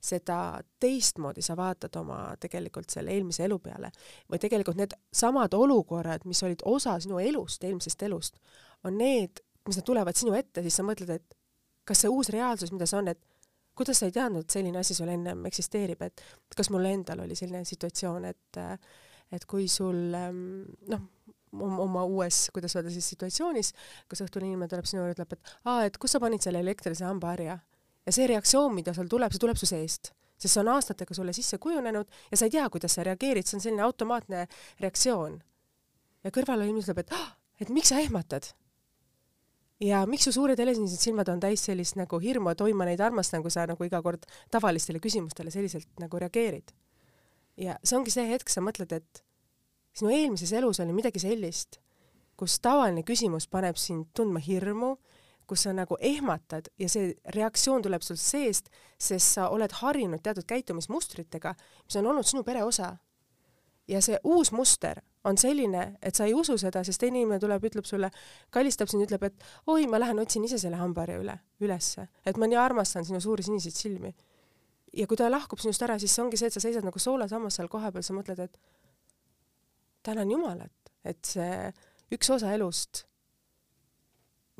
seda 0.00 0.60
teistmoodi 0.80 1.42
sa 1.44 1.56
vaatad 1.56 1.96
oma 2.00 2.20
tegelikult 2.40 2.90
selle 2.90 3.12
eelmise 3.12 3.44
elu 3.44 3.58
peale 3.60 3.90
või 4.32 4.40
tegelikult 4.40 4.78
need 4.80 4.96
samad 5.12 5.54
olukorrad, 5.54 6.24
mis 6.24 6.40
olid 6.46 6.64
osa 6.64 6.96
sinu 7.00 7.20
elust, 7.20 7.64
eelmisest 7.64 8.06
elust, 8.08 8.40
on 8.84 8.96
need, 8.98 9.42
mis 9.68 9.76
nad 9.76 9.86
tulevad 9.86 10.16
sinu 10.16 10.32
ette, 10.38 10.64
siis 10.64 10.80
sa 10.80 10.86
mõtled, 10.86 11.12
et 11.20 11.36
kas 11.84 12.04
see 12.04 12.12
uus 12.12 12.30
reaalsus, 12.32 12.72
mida 12.72 12.88
see 12.88 13.00
on, 13.00 13.12
et 13.12 13.20
kuidas 13.76 14.00
sa 14.00 14.08
ei 14.08 14.14
teadnud, 14.14 14.44
et 14.44 14.56
selline 14.56 14.80
asi 14.80 14.96
sul 14.96 15.08
ennem 15.12 15.44
eksisteerib, 15.48 16.02
et 16.04 16.24
kas 16.56 16.72
mul 16.72 16.88
endal 16.88 17.24
oli 17.26 17.36
selline 17.38 17.64
situatsioon, 17.68 18.28
et 18.32 18.64
et 19.30 19.44
kui 19.46 19.68
sul 19.70 20.14
ähm, 20.18 20.64
noh, 20.90 21.02
oma 21.52 22.04
uues, 22.04 22.48
kuidas 22.54 22.76
öelda 22.78 22.92
siis 22.94 23.08
situatsioonis, 23.14 23.72
kus 24.10 24.22
õhtul 24.24 24.46
inimene 24.46 24.70
tuleb 24.70 24.86
sinu 24.86 25.02
juurde, 25.02 25.16
ütleb, 25.16 25.34
et 25.34 25.52
aa, 25.64 25.82
et 25.88 25.98
kus 25.98 26.14
sa 26.14 26.20
panid 26.22 26.44
selle 26.44 26.62
elektrilise 26.62 27.04
hambaharja 27.08 27.58
ja 28.06 28.14
see 28.14 28.28
reaktsioon, 28.30 28.72
mida 28.74 28.94
seal 28.96 29.10
tuleb, 29.10 29.34
see 29.34 29.42
tuleb 29.42 29.58
su 29.60 29.68
seest, 29.68 30.12
sest 30.40 30.54
see 30.54 30.62
on 30.62 30.72
aastatega 30.76 31.16
sulle 31.16 31.34
sisse 31.36 31.58
kujunenud 31.62 32.08
ja 32.30 32.38
sa 32.38 32.46
ei 32.46 32.54
tea, 32.54 32.68
kuidas 32.72 32.96
sa 32.96 33.04
reageerid, 33.06 33.48
see 33.48 33.58
on 33.58 33.66
selline 33.66 33.84
automaatne 33.86 34.46
reaktsioon. 34.80 35.40
ja 36.24 36.32
kõrval 36.34 36.64
inimene 36.64 36.84
ütleb, 36.84 37.02
et 37.02 37.14
ah, 37.16 37.30
et 37.60 37.72
miks 37.72 37.92
sa 37.92 38.00
ehmatad? 38.00 38.52
ja 39.80 40.04
miks 40.06 40.28
su 40.28 40.32
suured 40.36 40.60
helesinnised 40.60 41.00
silmad 41.00 41.28
on 41.32 41.40
täis 41.40 41.64
sellist 41.64 41.96
nagu 41.96 42.20
hirmu, 42.20 42.52
et 42.52 42.60
oi, 42.60 42.74
ma 42.76 42.86
neid 42.88 43.00
armastan, 43.00 43.42
kui 43.42 43.52
sa 43.52 43.66
nagu 43.68 43.84
iga 43.84 44.02
kord 44.04 44.26
tavalistele 44.52 45.00
küsimustele 45.00 45.50
selliselt 45.50 45.88
nagu 46.00 46.20
reageerid. 46.20 46.72
ja 47.56 47.78
see 47.82 47.98
ongi 47.98 48.14
see 48.14 48.28
hetk, 48.30 48.52
sa 48.52 48.62
mõtled, 48.64 48.92
et 48.96 49.24
sinu 49.96 50.10
eelmises 50.14 50.52
elus 50.52 50.80
oli 50.80 50.94
midagi 50.96 51.22
sellist, 51.22 51.80
kus 52.36 52.60
tavaline 52.62 53.02
küsimus 53.06 53.48
paneb 53.50 53.76
sind 53.76 54.08
tundma 54.16 54.40
hirmu, 54.40 54.94
kus 55.50 55.66
sa 55.66 55.74
nagu 55.74 55.98
ehmatad 56.00 56.70
ja 56.78 56.88
see 56.88 57.10
reaktsioon 57.34 57.82
tuleb 57.82 58.04
sul 58.06 58.18
seest, 58.20 58.70
sest 58.98 59.36
sa 59.36 59.48
oled 59.50 59.72
harjunud 59.80 60.22
teatud 60.22 60.46
käitumismustritega, 60.48 61.54
mis 61.84 61.98
on 61.98 62.10
olnud 62.12 62.26
sinu 62.26 62.44
pere 62.46 62.64
osa. 62.64 62.96
ja 63.90 63.98
see 64.02 64.18
uus 64.24 64.52
muster 64.54 65.00
on 65.24 65.38
selline, 65.38 65.96
et 66.02 66.14
sa 66.14 66.24
ei 66.24 66.34
usu 66.34 66.54
seda, 66.58 66.84
sest 66.86 67.00
teine 67.02 67.18
inimene 67.18 67.40
tuleb, 67.42 67.64
ütleb 67.66 67.84
sulle, 67.84 68.12
kallistab 68.54 68.88
sind, 68.88 69.02
ütleb, 69.04 69.24
et 69.26 69.44
oi, 69.66 69.88
ma 69.90 69.98
lähen 69.98 70.20
otsin 70.22 70.44
ise 70.46 70.60
selle 70.62 70.78
hambaharja 70.78 71.18
üle, 71.20 71.34
ülesse, 71.60 72.06
et 72.24 72.38
ma 72.38 72.46
nii 72.46 72.60
armastan 72.60 73.04
sinu 73.08 73.20
suuri 73.20 73.42
siniseid 73.42 73.74
silmi. 73.76 74.14
ja 74.96 75.06
kui 75.06 75.18
ta 75.18 75.28
lahkub 75.30 75.58
sinust 75.58 75.82
ära, 75.82 75.98
siis 75.98 76.14
ongi 76.18 76.38
see, 76.38 76.46
et 76.46 76.54
sa 76.54 76.62
seisad 76.62 76.86
nagu 76.86 76.98
soolasammas 76.98 77.58
seal 77.58 77.68
kohapeal, 77.68 78.06
sa 78.06 78.14
mõtled, 78.14 78.40
et 78.46 78.56
tänan 80.02 80.30
Jumalat, 80.30 80.92
et 81.04 81.24
see 81.24 81.70
üks 82.14 82.32
osa 82.34 82.52
elust, 82.54 83.04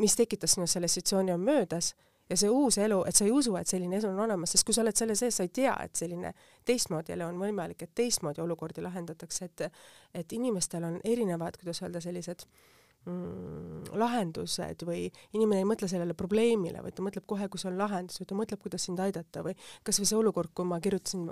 mis 0.00 0.16
tekitas 0.16 0.56
sinus 0.56 0.76
selle 0.76 0.88
situatsiooni, 0.88 1.32
on 1.34 1.44
möödas 1.44 1.92
ja 2.30 2.38
see 2.38 2.50
uus 2.50 2.78
elu, 2.78 3.00
et 3.08 3.16
sa 3.16 3.26
ei 3.26 3.32
usu, 3.34 3.54
et 3.58 3.68
selline 3.68 3.98
elu 3.98 4.08
on 4.12 4.22
olemas, 4.24 4.54
sest 4.54 4.66
kui 4.66 4.76
sa 4.76 4.84
oled 4.84 4.96
selle 4.96 5.16
sees, 5.18 5.36
sa 5.36 5.46
ei 5.46 5.52
tea, 5.54 5.74
et 5.84 5.98
selline 5.98 6.32
teistmoodi 6.68 7.14
elu 7.16 7.26
on 7.26 7.40
võimalik, 7.42 7.82
et 7.84 7.94
teistmoodi 7.98 8.42
olukordi 8.44 8.84
lahendatakse, 8.84 9.50
et 9.50 9.66
et 10.22 10.32
inimestel 10.36 10.86
on 10.86 11.00
erinevad, 11.04 11.58
kuidas 11.60 11.82
öelda, 11.82 12.02
sellised 12.02 12.46
mm, 13.04 13.90
lahendused 13.98 14.84
või 14.86 15.08
inimene 15.34 15.64
ei 15.64 15.68
mõtle 15.68 15.88
sellele 15.90 16.14
probleemile, 16.18 16.82
vaid 16.84 16.96
ta 16.96 17.06
mõtleb 17.06 17.26
kohe, 17.26 17.48
kui 17.50 17.62
see 17.62 17.70
on 17.72 17.78
lahendus 17.80 18.22
või 18.22 18.30
ta 18.30 18.38
mõtleb, 18.42 18.62
kuidas 18.62 18.86
sind 18.86 19.02
aidata 19.02 19.44
või 19.46 19.56
kas 19.86 20.00
või 20.00 20.10
see 20.12 20.20
olukord, 20.20 20.54
kui 20.54 20.68
ma 20.68 20.80
kirjutasin 20.82 21.26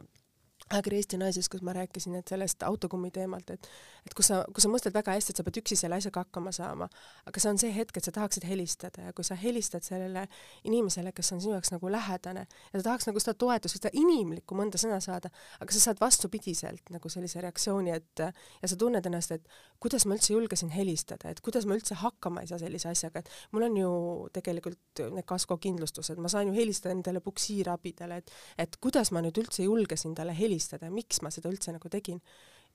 ajakiri 0.70 1.00
Eesti 1.00 1.18
Naises, 1.20 1.48
kus 1.48 1.62
ma 1.64 1.72
rääkisin, 1.76 2.16
et 2.18 2.28
sellest 2.28 2.62
autokummi 2.66 3.10
teemalt, 3.14 3.50
et 3.50 3.68
et 4.08 4.14
kus 4.16 4.30
sa, 4.30 4.40
kui 4.54 4.62
sa 4.64 4.70
mõtled 4.72 4.94
väga 4.94 5.12
hästi, 5.16 5.34
et 5.34 5.40
sa 5.40 5.44
pead 5.44 5.58
üksi 5.60 5.76
selle 5.76 5.98
asjaga 6.00 6.22
hakkama 6.24 6.52
saama, 6.54 6.88
aga 7.28 7.42
see 7.42 7.50
on 7.50 7.58
see 7.60 7.72
hetk, 7.74 7.98
et 7.98 8.06
sa 8.06 8.12
tahaksid 8.14 8.46
helistada 8.48 9.08
ja 9.08 9.12
kui 9.16 9.26
sa 9.26 9.36
helistad 9.36 9.84
sellele 9.84 10.24
inimesele, 10.68 11.12
kes 11.16 11.32
on 11.36 11.42
sinu 11.44 11.56
jaoks 11.56 11.72
nagu 11.74 11.90
lähedane 11.92 12.46
ja 12.48 12.78
ta 12.78 12.84
tahaks 12.86 13.08
nagu 13.10 13.20
seda 13.20 13.34
toetust, 13.38 13.76
seda 13.76 13.92
inimlikku 13.92 14.56
mõnda 14.56 14.80
sõna 14.80 15.00
saada, 15.04 15.32
aga 15.60 15.76
sa 15.76 15.82
saad 15.88 16.00
vastupidiselt 16.00 16.92
nagu 16.94 17.12
sellise 17.12 17.42
reaktsiooni, 17.44 17.92
et 17.92 18.24
ja 18.24 18.70
sa 18.70 18.78
tunned 18.80 19.04
ennast, 19.10 19.34
et 19.36 19.48
kuidas 19.82 20.06
ma 20.08 20.16
üldse 20.16 20.32
julgesin 20.32 20.72
helistada, 20.72 21.30
et 21.32 21.42
kuidas 21.44 21.68
ma 21.68 21.76
üldse 21.76 21.98
hakkama 22.00 22.44
ei 22.44 22.50
saa 22.50 22.60
sellise 22.62 22.88
asjaga, 22.90 23.20
et 23.20 23.52
mul 23.52 23.68
on 23.68 23.76
ju 23.76 23.92
tegelikult 24.34 25.04
need 25.14 25.28
kaskokindlustused, 25.28 26.18
ma 26.22 26.32
saan 26.32 26.50
ju 26.50 26.56
helistada 26.56 26.94
nendele 26.94 27.20
puksiirabidele, 27.24 28.22
et 28.22 28.32
et 28.58 28.80
kuidas 28.82 29.12
ma 29.14 29.22
nüüd 29.24 29.38
üldse 29.40 29.64
julgesin 29.66 30.14
talle 30.16 30.34
helistada, 30.36 30.57
helistada 30.58 30.88
ja 30.88 30.94
miks 30.94 31.22
ma 31.22 31.30
seda 31.34 31.50
üldse 31.52 31.74
nagu 31.74 31.88
tegin. 31.88 32.20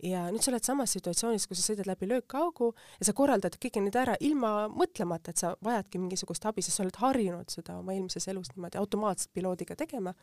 ja 0.03 0.25
nüüd 0.33 0.41
sa 0.41 0.49
oled 0.51 0.65
samas 0.65 0.91
situatsioonis, 0.95 1.45
kus 1.47 1.59
sa 1.61 1.69
sõidad 1.69 1.87
läbi 1.87 2.07
löökaugu 2.09 2.71
ja 2.99 3.05
sa 3.05 3.13
korraldad 3.13 3.59
kõike 3.61 3.79
nüüd 3.83 3.95
ära 3.95 4.15
ilma 4.19 4.67
mõtlemata, 4.67 5.31
et 5.31 5.37
sa 5.37 5.53
vajadki 5.63 6.01
mingisugust 6.01 6.45
abi, 6.49 6.63
sest 6.65 6.79
sa 6.79 6.83
oled 6.83 6.97
harjunud 6.97 7.53
seda 7.53 7.77
oma 7.77 7.93
eelmises 7.93 8.27
elus 8.27 8.49
niimoodi 8.55 8.81
automaatselt 8.81 9.31
piloodiga 9.37 9.77
tegema 9.77 10.15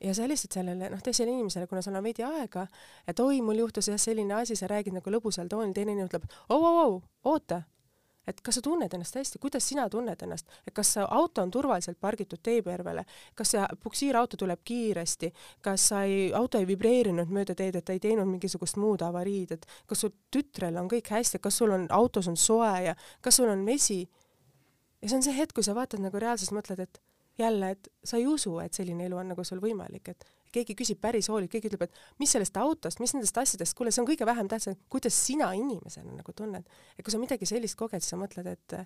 ja 0.00 0.12
sa 0.14 0.26
helistad 0.26 0.58
sellele 0.58 0.90
noh, 0.92 1.00
teisele 1.02 1.32
inimesele, 1.32 1.66
kuna 1.66 1.82
sul 1.82 1.96
on 1.98 2.04
veidi 2.04 2.22
aega, 2.22 2.66
et 3.08 3.20
oi, 3.24 3.40
mul 3.42 3.64
juhtus 3.64 3.88
jah 3.88 3.98
selline 3.98 4.36
asi, 4.36 4.56
sa 4.58 4.68
räägid 4.70 4.94
nagu 4.94 5.10
lõbusal 5.10 5.48
toonil, 5.50 5.74
teine 5.74 5.96
inimene 5.96 6.10
ütleb, 6.10 6.28
au-au-au, 6.52 7.00
oota 7.32 7.62
et 8.28 8.40
kas 8.44 8.58
sa 8.58 8.62
tunned 8.64 8.92
ennast 8.94 9.16
hästi, 9.16 9.40
kuidas 9.42 9.64
sina 9.68 9.88
tunned 9.90 10.22
ennast, 10.22 10.50
et 10.66 10.74
kas 10.76 10.94
auto 11.04 11.42
on 11.42 11.50
turvaliselt 11.54 11.98
pargitud 12.00 12.42
teepervele, 12.44 13.04
kas 13.38 13.54
see 13.54 13.64
puksiirauto 13.82 14.38
tuleb 14.40 14.62
kiiresti, 14.64 15.32
kas 15.64 15.88
sa 15.92 16.02
ei, 16.06 16.28
auto 16.36 16.60
ei 16.60 16.68
vibreerinud 16.68 17.32
mööda 17.32 17.56
teed, 17.58 17.80
et 17.80 17.88
ta 17.88 17.96
ei 17.96 18.02
teinud 18.02 18.28
mingisugust 18.28 18.78
muud 18.80 19.02
avariid, 19.06 19.56
et 19.56 19.66
kas 19.88 20.04
sul 20.04 20.14
tütrel 20.34 20.78
on 20.80 20.90
kõik 20.92 21.10
hästi, 21.14 21.40
kas 21.42 21.60
sul 21.60 21.74
on 21.76 21.88
autos 21.94 22.28
on 22.28 22.36
soe 22.36 22.72
ja 22.90 22.96
kas 23.24 23.40
sul 23.40 23.50
on 23.52 23.64
vesi. 23.66 24.06
ja 25.02 25.08
see 25.08 25.16
on 25.16 25.22
see 25.22 25.36
hetk, 25.36 25.54
kui 25.54 25.64
sa 25.64 25.76
vaatad 25.78 26.02
nagu 26.02 26.18
reaalselt, 26.18 26.52
mõtled, 26.56 26.80
et 26.82 27.00
jälle, 27.38 27.70
et 27.70 27.88
sa 28.04 28.18
ei 28.18 28.26
usu, 28.26 28.58
et 28.60 28.74
selline 28.74 29.06
elu 29.06 29.16
on 29.16 29.28
nagu 29.32 29.44
sul 29.44 29.60
võimalik, 29.62 30.10
et 30.10 30.24
keegi 30.52 30.76
küsib 30.78 31.00
päris 31.00 31.28
hooligt, 31.32 31.50
keegi 31.52 31.70
ütleb, 31.70 31.86
et 31.88 32.22
mis 32.22 32.32
sellest 32.34 32.56
autost, 32.60 33.02
mis 33.02 33.14
nendest 33.14 33.38
asjadest, 33.40 33.76
kuule, 33.78 33.92
see 33.94 34.02
on 34.02 34.08
kõige 34.08 34.26
vähem 34.28 34.48
tähtsam, 34.50 34.78
kuidas 34.92 35.16
sina 35.26 35.50
inimesena 35.56 36.14
nagu 36.16 36.34
tunned. 36.36 36.64
et 36.96 37.04
kui 37.04 37.14
sa 37.14 37.20
midagi 37.20 37.46
sellist 37.46 37.78
koged, 37.78 38.02
siis 38.02 38.14
sa 38.14 38.20
mõtled, 38.20 38.46
et 38.52 38.78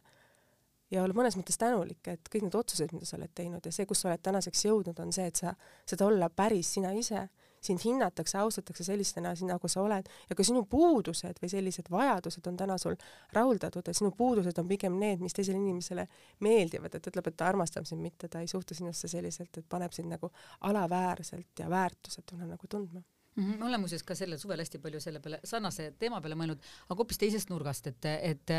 ja 0.93 1.03
olla 1.03 1.17
mõnes 1.17 1.37
mõttes 1.39 1.59
tänulik, 1.61 2.03
et 2.09 2.29
kõik 2.33 2.47
need 2.47 2.57
otsused, 2.59 2.93
mida 2.93 3.09
sa 3.09 3.17
oled 3.17 3.33
teinud 3.35 3.65
ja 3.65 3.73
see, 3.73 3.87
kus 3.89 4.03
sa 4.03 4.11
oled 4.11 4.23
tänaseks 4.23 4.67
jõudnud, 4.67 4.99
on 5.01 5.13
see, 5.15 5.29
et 5.31 5.41
sa 5.41 5.55
saad 5.89 6.05
olla 6.07 6.29
päris 6.29 6.75
sina 6.77 6.93
ise 6.97 7.27
sind 7.63 7.83
hinnatakse, 7.85 8.39
austatakse 8.39 8.85
sellistena, 8.85 9.35
nagu 9.49 9.71
sa 9.71 9.83
oled 9.83 10.09
ja 10.29 10.37
ka 10.37 10.47
sinu 10.47 10.65
puudused 10.71 11.41
või 11.43 11.53
sellised 11.53 11.91
vajadused 11.93 12.47
on 12.51 12.59
täna 12.61 12.79
sul 12.79 12.97
rahuldatud 13.33 13.89
ja 13.89 13.95
sinu 13.97 14.13
puudused 14.19 14.59
on 14.59 14.69
pigem 14.69 14.99
need, 15.01 15.23
mis 15.23 15.37
teisele 15.37 15.61
inimesele 15.61 16.07
meeldivad, 16.45 16.99
et 16.99 17.11
ütleb, 17.13 17.31
et 17.31 17.39
ta 17.39 17.49
armastab 17.53 17.89
sind, 17.89 18.03
mitte 18.03 18.29
ta 18.29 18.43
ei 18.43 18.51
suhtu 18.51 18.75
sinusse 18.79 19.09
selliselt, 19.09 19.57
et 19.59 19.69
paneb 19.69 19.95
sind 19.95 20.13
nagu 20.13 20.33
alaväärselt 20.69 21.65
ja 21.65 21.71
väärtusetuna 21.71 22.47
nagu 22.51 22.69
tundma. 22.69 23.03
-hmm. 23.37 23.59
ma 23.59 23.67
olen 23.67 23.81
muuseas 23.81 24.03
ka 24.07 24.15
sellel 24.15 24.39
suvel 24.41 24.61
hästi 24.63 24.81
palju 24.83 25.01
selle 25.01 25.21
peale, 25.25 25.41
sarnase 25.49 25.89
teema 26.01 26.21
peale 26.25 26.37
mõelnud, 26.39 26.61
aga 26.89 26.99
hoopis 27.01 27.21
teisest 27.23 27.53
nurgast, 27.53 27.89
et, 27.91 28.09
et, 28.33 28.55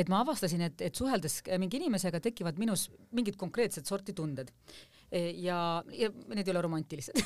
et 0.00 0.12
ma 0.12 0.22
avastasin, 0.24 0.64
et, 0.68 0.84
et 0.88 1.00
suheldes 1.02 1.40
mingi 1.60 1.80
inimesega 1.82 2.20
tekivad 2.24 2.60
minus 2.60 2.88
mingid 3.16 3.38
konkreetset 3.40 3.90
sorti 3.90 4.16
tunded 4.16 4.52
ja, 5.14 5.84
ja 5.92 6.10
need 6.34 6.48
ei 6.48 6.52
ole 6.52 6.62
romantilised 6.64 7.14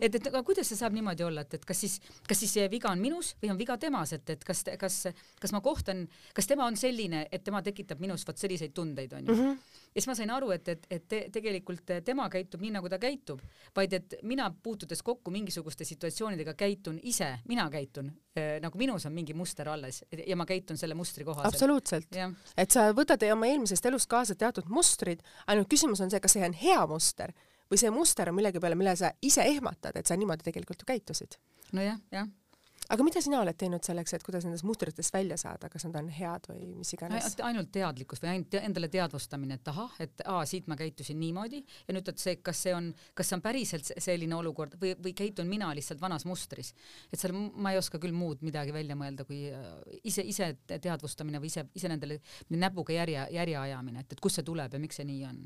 et, 0.00 0.14
et 0.14 0.28
aga 0.30 0.42
kuidas 0.46 0.68
see 0.70 0.78
saab 0.78 0.94
niimoodi 0.96 1.24
olla, 1.26 1.44
et, 1.44 1.58
et 1.58 1.66
kas 1.68 1.82
siis, 1.84 1.98
kas 2.28 2.40
siis 2.40 2.54
see 2.56 2.68
viga 2.72 2.90
on 2.92 3.02
minus 3.02 3.34
või 3.42 3.52
on 3.52 3.60
viga 3.60 3.76
temas, 3.80 4.14
et, 4.16 4.24
et 4.32 4.44
kas, 4.46 4.64
kas, 4.80 5.00
kas 5.40 5.54
ma 5.54 5.60
kohtan, 5.64 6.06
kas 6.36 6.48
tema 6.48 6.66
on 6.68 6.76
selline, 6.78 7.26
et 7.32 7.44
tema 7.44 7.62
tekitab 7.64 8.00
minus 8.02 8.24
vot 8.28 8.40
selliseid 8.40 8.72
tundeid, 8.76 9.12
onju 9.18 9.34
mm. 9.34 9.42
-hmm. 9.42 9.58
ja 9.92 10.00
siis 10.00 10.08
ma 10.10 10.16
sain 10.18 10.32
aru, 10.32 10.50
et, 10.56 10.68
et, 10.68 10.86
et 10.90 11.08
te, 11.08 11.20
tegelikult 11.32 11.92
tema 12.04 12.28
käitub 12.32 12.64
nii, 12.64 12.72
nagu 12.78 12.88
ta 12.88 12.98
käitub, 13.02 13.42
vaid 13.76 13.92
et 13.92 14.18
mina 14.22 14.50
puutudes 14.62 15.02
kokku 15.02 15.30
mingisuguste 15.30 15.84
situatsioonidega 15.84 16.54
käitun 16.54 17.00
ise, 17.02 17.38
mina 17.48 17.68
käitun 17.70 18.12
äh, 18.38 18.56
nagu 18.62 18.78
minus 18.78 19.06
on 19.06 19.12
mingi 19.12 19.34
muster 19.34 19.68
alles 19.68 20.04
ja 20.26 20.36
ma 20.36 20.46
käitun 20.46 20.76
selle 20.76 20.94
mustri 20.94 21.24
kohaselt. 21.24 21.54
absoluutselt. 21.54 22.08
et 22.56 22.70
sa 22.70 22.88
võtad 22.92 23.22
oma 23.32 23.46
eelmisest 23.46 23.86
elust 23.86 24.08
kaasa 24.10 24.34
teatud 24.34 24.68
mustrid, 24.68 25.22
ainult 25.58 25.70
küsimus 25.70 26.02
on 26.04 26.10
see, 26.12 26.22
kas 26.24 26.36
see 26.38 26.46
on 26.46 26.56
hea 26.56 26.80
muster 26.90 27.34
või 27.68 27.80
see 27.80 27.92
muster 27.92 28.30
on 28.30 28.38
millegi 28.38 28.62
peale, 28.62 28.78
mille 28.78 28.96
sa 28.96 29.12
ise 29.22 29.44
ehmatad, 29.44 29.96
et 29.98 30.08
sa 30.08 30.16
niimoodi 30.16 30.46
tegelikult 30.46 30.84
ju 30.84 30.92
käitusid. 30.94 31.40
nojah, 31.72 31.98
jah 32.14 32.28
aga 32.88 33.04
mida 33.04 33.20
sina 33.24 33.40
oled 33.42 33.56
teinud 33.58 33.84
selleks, 33.84 34.14
et 34.16 34.24
kuidas 34.24 34.46
nendest 34.46 34.64
mustritest 34.66 35.12
välja 35.14 35.36
saada, 35.40 35.68
kas 35.72 35.84
nad 35.88 35.98
on 36.00 36.08
head 36.12 36.48
või 36.50 36.64
mis 36.78 36.92
iganes? 36.96 37.34
ainult 37.44 37.70
teadlikkus 37.74 38.22
või 38.22 38.30
ainult 38.32 38.56
endale 38.60 38.88
teadvustamine, 38.92 39.58
et 39.58 39.70
ahah, 39.72 39.94
et 40.04 40.24
aa, 40.24 40.44
siit 40.48 40.68
ma 40.70 40.76
käitusin 40.78 41.18
niimoodi 41.20 41.60
ja 41.60 41.96
nüüd, 41.96 42.08
et 42.08 42.22
see, 42.22 42.38
kas 42.44 42.64
see 42.66 42.74
on, 42.76 42.90
kas 43.18 43.30
see 43.30 43.38
on 43.38 43.44
päriselt 43.44 43.92
selline 43.92 44.36
olukord 44.38 44.78
või, 44.80 44.94
või 45.04 45.14
käitun 45.18 45.50
mina 45.50 45.70
lihtsalt 45.76 46.00
vanas 46.00 46.24
mustris. 46.28 46.74
et 47.12 47.20
seal 47.20 47.36
ma 47.36 47.74
ei 47.74 47.80
oska 47.80 48.00
küll 48.02 48.16
muud 48.16 48.42
midagi 48.46 48.74
välja 48.74 48.96
mõelda, 48.98 49.28
kui 49.28 49.44
äh, 49.52 49.70
ise, 50.02 50.24
ise 50.24 50.54
teadvustamine 50.68 51.42
või 51.42 51.52
ise, 51.52 51.68
ise 51.76 51.92
nendele 51.92 52.20
näpuga 52.50 52.96
järje, 52.96 53.28
järje 53.36 53.56
ajamine, 53.66 54.04
et, 54.04 54.16
et 54.16 54.20
kust 54.20 54.40
see 54.40 54.48
tuleb 54.48 54.72
ja 54.72 54.80
miks 54.82 55.00
see 55.00 55.08
nii 55.08 55.24
on 55.28 55.42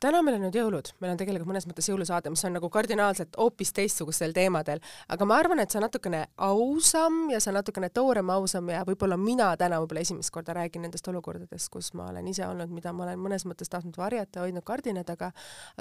täna 0.00 0.20
meil 0.22 0.36
on 0.38 0.44
nüüd 0.46 0.54
jõulud, 0.54 0.92
meil 1.02 1.12
on 1.12 1.18
tegelikult 1.18 1.48
mõnes 1.50 1.66
mõttes 1.66 1.88
jõulusaade, 1.90 2.30
mis 2.30 2.44
on 2.46 2.54
nagu 2.54 2.68
kardinaalselt 2.70 3.34
hoopis 3.38 3.72
teistsugustel 3.74 4.30
teemadel, 4.34 4.78
aga 5.10 5.26
ma 5.26 5.38
arvan, 5.42 5.58
et 5.58 5.72
see 5.72 5.80
on 5.80 5.84
natukene 5.88 6.20
ausam 6.46 7.16
ja 7.32 7.40
see 7.42 7.50
on 7.50 7.58
natukene 7.58 7.90
toorem, 7.90 8.30
ausam 8.30 8.70
ja 8.70 8.84
võib-olla 8.86 9.18
mina 9.18 9.48
täna 9.58 9.80
võib-olla 9.82 10.04
esimest 10.06 10.30
korda 10.34 10.54
räägin 10.54 10.84
nendest 10.86 11.08
olukordadest, 11.10 11.70
kus 11.74 11.90
ma 11.98 12.06
olen 12.12 12.28
ise 12.30 12.46
olnud, 12.46 12.70
mida 12.70 12.92
ma 12.94 13.08
olen 13.08 13.18
mõnes 13.24 13.42
mõttes 13.48 13.72
tahtnud 13.72 13.98
varjata, 13.98 14.44
hoidnud 14.44 14.66
kardina 14.66 15.02
taga, 15.08 15.32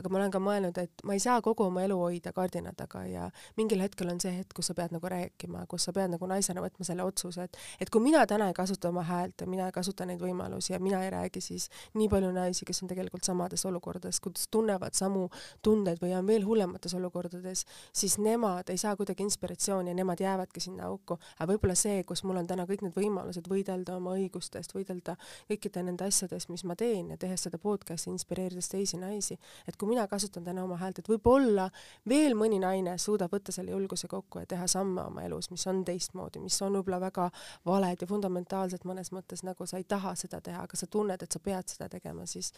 aga 0.02 0.12
ma 0.12 0.22
olen 0.22 0.34
ka 0.34 0.42
mõelnud, 0.42 0.82
et 0.82 1.06
ma 1.06 1.14
ei 1.14 1.22
saa 1.22 1.38
kogu 1.46 1.68
oma 1.68 1.86
elu 1.86 2.00
hoida 2.02 2.34
kardina 2.34 2.74
taga 2.78 3.06
ja 3.06 3.30
mingil 3.60 3.86
hetkel 3.86 4.10
on 4.10 4.22
see 4.24 4.34
hetk, 4.40 4.56
kus 4.58 4.72
sa 4.72 4.78
pead 4.78 4.98
nagu 4.98 5.14
rääkima, 5.14 5.68
kus 5.70 5.86
sa 5.86 5.94
pead 5.94 6.16
nagu 6.16 6.32
naisena 6.34 6.66
võtma 6.66 6.90
selle 6.90 7.06
otsuse, 7.06 7.46
et 7.46 7.62
et 7.86 7.94
kui 7.94 8.02
mina 8.02 8.26
täna 8.26 8.50
ei 8.50 8.58
kasuta 8.58 8.90
oma 8.90 9.06
häält 9.06 9.46
ja 9.46 9.48
mina 9.48 9.70
ei 9.70 9.76
kasuta 9.76 10.10
neid 10.10 10.22
võimalusi 10.26 10.74
ja 10.74 10.82
mina 10.82 11.04
ei 11.06 11.14
räägi, 11.14 11.42
siis 11.42 11.70
nii 11.94 12.10
palju 12.10 12.34
naisi, 12.34 12.66
kes 12.66 12.82
on 12.82 12.90
tegelikult 12.90 13.28
samades 13.28 13.66
olukordades, 13.70 14.07
olukordades, 14.08 14.20
kuidas 14.20 14.48
tunnevad 14.52 14.94
samu 14.94 15.30
tundeid 15.62 16.00
või 16.02 16.14
on 16.16 16.28
veel 16.28 16.46
hullemates 16.46 16.94
olukordades, 16.96 17.66
siis 17.94 18.18
nemad 18.18 18.70
ei 18.70 18.78
saa 18.78 18.96
kuidagi 18.96 19.24
inspiratsiooni 19.24 19.92
ja 19.92 19.96
nemad 19.96 20.20
jäävadki 20.20 20.60
sinna 20.60 20.88
auku. 20.88 21.18
aga 21.40 21.54
võib-olla 21.54 21.76
see, 21.76 22.04
kus 22.04 22.24
mul 22.24 22.38
on 22.38 22.48
täna 22.48 22.66
kõik 22.66 22.82
need 22.82 22.96
võimalused 22.96 23.48
võidelda 23.48 23.98
oma 23.98 24.16
õiguste 24.16 24.58
eest, 24.60 24.74
võidelda 24.74 25.18
kõikide 25.50 25.84
nende 25.84 26.06
asjade 26.06 26.36
eest, 26.36 26.50
mis 26.50 26.64
ma 26.64 26.76
teen 26.76 27.10
ja 27.12 27.18
tehes 27.18 27.44
seda 27.44 27.58
podcast'i, 27.58 28.12
inspireerides 28.12 28.70
teisi 28.70 28.98
naisi, 28.98 29.38
et 29.68 29.76
kui 29.78 29.90
mina 29.90 30.08
kasutan 30.08 30.44
täna 30.44 30.64
oma 30.64 30.78
häält, 30.78 31.00
et 31.00 31.10
võib-olla 31.10 31.70
veel 32.08 32.36
mõni 32.36 32.60
naine 32.60 32.98
suudab 32.98 33.32
võtta 33.32 33.52
selle 33.52 33.72
julguse 33.72 34.08
kokku 34.08 34.40
ja 34.40 34.46
teha 34.46 34.68
samme 34.68 35.02
oma 35.02 35.24
elus, 35.24 35.52
mis 35.52 35.68
on 35.68 35.84
teistmoodi, 35.86 36.40
mis 36.40 36.62
on 36.62 36.80
võib-olla 36.80 37.00
väga 37.02 37.30
valed 37.66 38.02
ja 38.02 38.08
fundamentaalsed 38.08 38.86
mõnes 38.86 39.12
mõttes, 39.12 39.44
nagu 39.44 39.66
sa 39.68 39.78
ei 39.78 39.84
taha 39.84 40.16
seda 40.16 40.42
teha, 40.42 40.64
aga 40.64 40.78
sa 40.78 40.88
tunned, 40.88 41.22
et 41.22 41.32
sa 41.32 41.40
pead 41.40 41.68
seda 41.68 41.90
tegema, 41.90 42.26
siis 42.26 42.54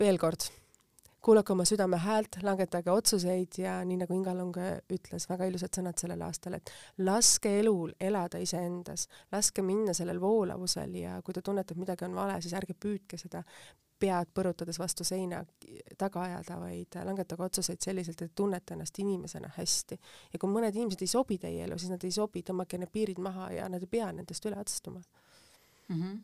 veel 0.00 0.18
kord, 0.18 0.48
kuulake 1.22 1.52
oma 1.54 1.64
südame 1.68 1.98
häält, 2.02 2.40
langetage 2.42 2.90
otsuseid 2.90 3.58
ja 3.62 3.76
nii 3.86 4.00
nagu 4.00 4.14
Inga 4.16 4.34
Long 4.34 4.56
ütles, 4.92 5.28
väga 5.30 5.46
ilusad 5.50 5.78
sõnad 5.78 6.00
sellel 6.00 6.24
aastal, 6.26 6.56
et 6.58 6.72
laske 6.98 7.52
elul 7.60 7.94
elada 8.00 8.40
iseendas, 8.42 9.06
laske 9.32 9.62
minna 9.62 9.94
sellel 9.94 10.20
voolavusel 10.20 10.98
ja 10.98 11.20
kui 11.22 11.36
te 11.36 11.44
tunnete, 11.44 11.74
et 11.74 11.82
midagi 11.84 12.08
on 12.08 12.18
vale, 12.18 12.40
siis 12.42 12.56
ärge 12.58 12.74
püüdke 12.74 13.20
seda 13.20 13.44
pead 14.02 14.32
põrutades 14.34 14.80
vastu 14.82 15.04
seina 15.06 15.44
taga 15.98 16.24
ajada, 16.26 16.56
vaid 16.58 16.98
langetage 17.06 17.46
otsuseid 17.46 17.84
selliselt, 17.84 18.24
et 18.24 18.34
tunnete 18.34 18.74
ennast 18.74 18.98
inimesena 18.98 19.52
hästi. 19.56 19.98
ja 20.32 20.42
kui 20.42 20.50
mõned 20.50 20.74
inimesed 20.74 21.06
ei 21.06 21.12
sobi 21.14 21.38
teie 21.38 21.62
ellu, 21.66 21.78
siis 21.78 21.92
nad 21.94 22.02
ei 22.02 22.10
sobi, 22.10 22.42
tõmmake 22.42 22.82
need 22.82 22.90
piirid 22.92 23.22
maha 23.22 23.52
ja 23.54 23.68
nad 23.70 23.82
ei 23.82 23.90
pea 23.94 24.10
nendest 24.12 24.50
üle 24.50 24.58
astuma 24.58 24.98
mm. 24.98 26.02
-hmm 26.02 26.20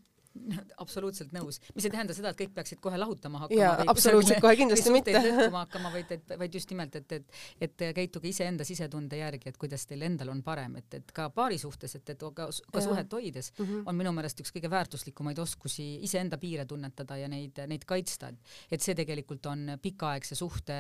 absoluutselt 0.85 1.33
nõus, 1.37 1.61
mis 1.75 1.87
ei 1.87 1.93
tähenda 1.95 2.15
seda, 2.17 2.33
et 2.33 2.41
kõik 2.41 2.55
peaksid 2.57 2.81
kohe 2.85 2.99
lahutama 3.01 3.45
hakkama. 3.45 3.61
jaa, 3.61 3.87
absoluutselt 3.93 4.41
kohe 4.45 4.57
kindlasti 4.61 4.93
mitte. 4.95 5.15
hakkama, 5.59 5.93
vaid 5.95 6.13
et, 6.17 6.35
vaid 6.41 6.55
just 6.55 6.71
nimelt, 6.73 6.97
et, 7.01 7.17
et, 7.19 7.43
et 7.69 7.85
käituge 7.97 8.31
iseenda 8.31 8.67
sisetunde 8.69 9.21
järgi, 9.21 9.53
et 9.53 9.61
kuidas 9.61 9.87
teil 9.89 10.05
endal 10.09 10.33
on 10.35 10.43
parem, 10.47 10.79
et, 10.81 10.99
et 11.01 11.13
ka 11.15 11.29
paari 11.35 11.59
suhtes, 11.61 11.99
et, 11.99 12.15
et 12.15 12.25
ka, 12.35 12.49
ka 12.73 12.85
suhet 12.85 13.19
hoides 13.19 13.53
mm 13.59 13.65
-hmm. 13.65 13.83
on 13.87 13.99
minu 13.99 14.13
meelest 14.13 14.41
üks 14.45 14.55
kõige 14.55 14.71
väärtuslikumaid 14.71 15.39
oskusi 15.39 15.89
iseenda 16.07 16.39
piire 16.39 16.65
tunnetada 16.65 17.17
ja 17.17 17.29
neid, 17.29 17.61
neid 17.67 17.85
kaitsta, 17.85 18.29
et, 18.29 18.57
et 18.71 18.81
see 18.81 18.95
tegelikult 18.95 19.47
on 19.47 19.79
pikaaegse 19.83 20.35
suhte 20.35 20.75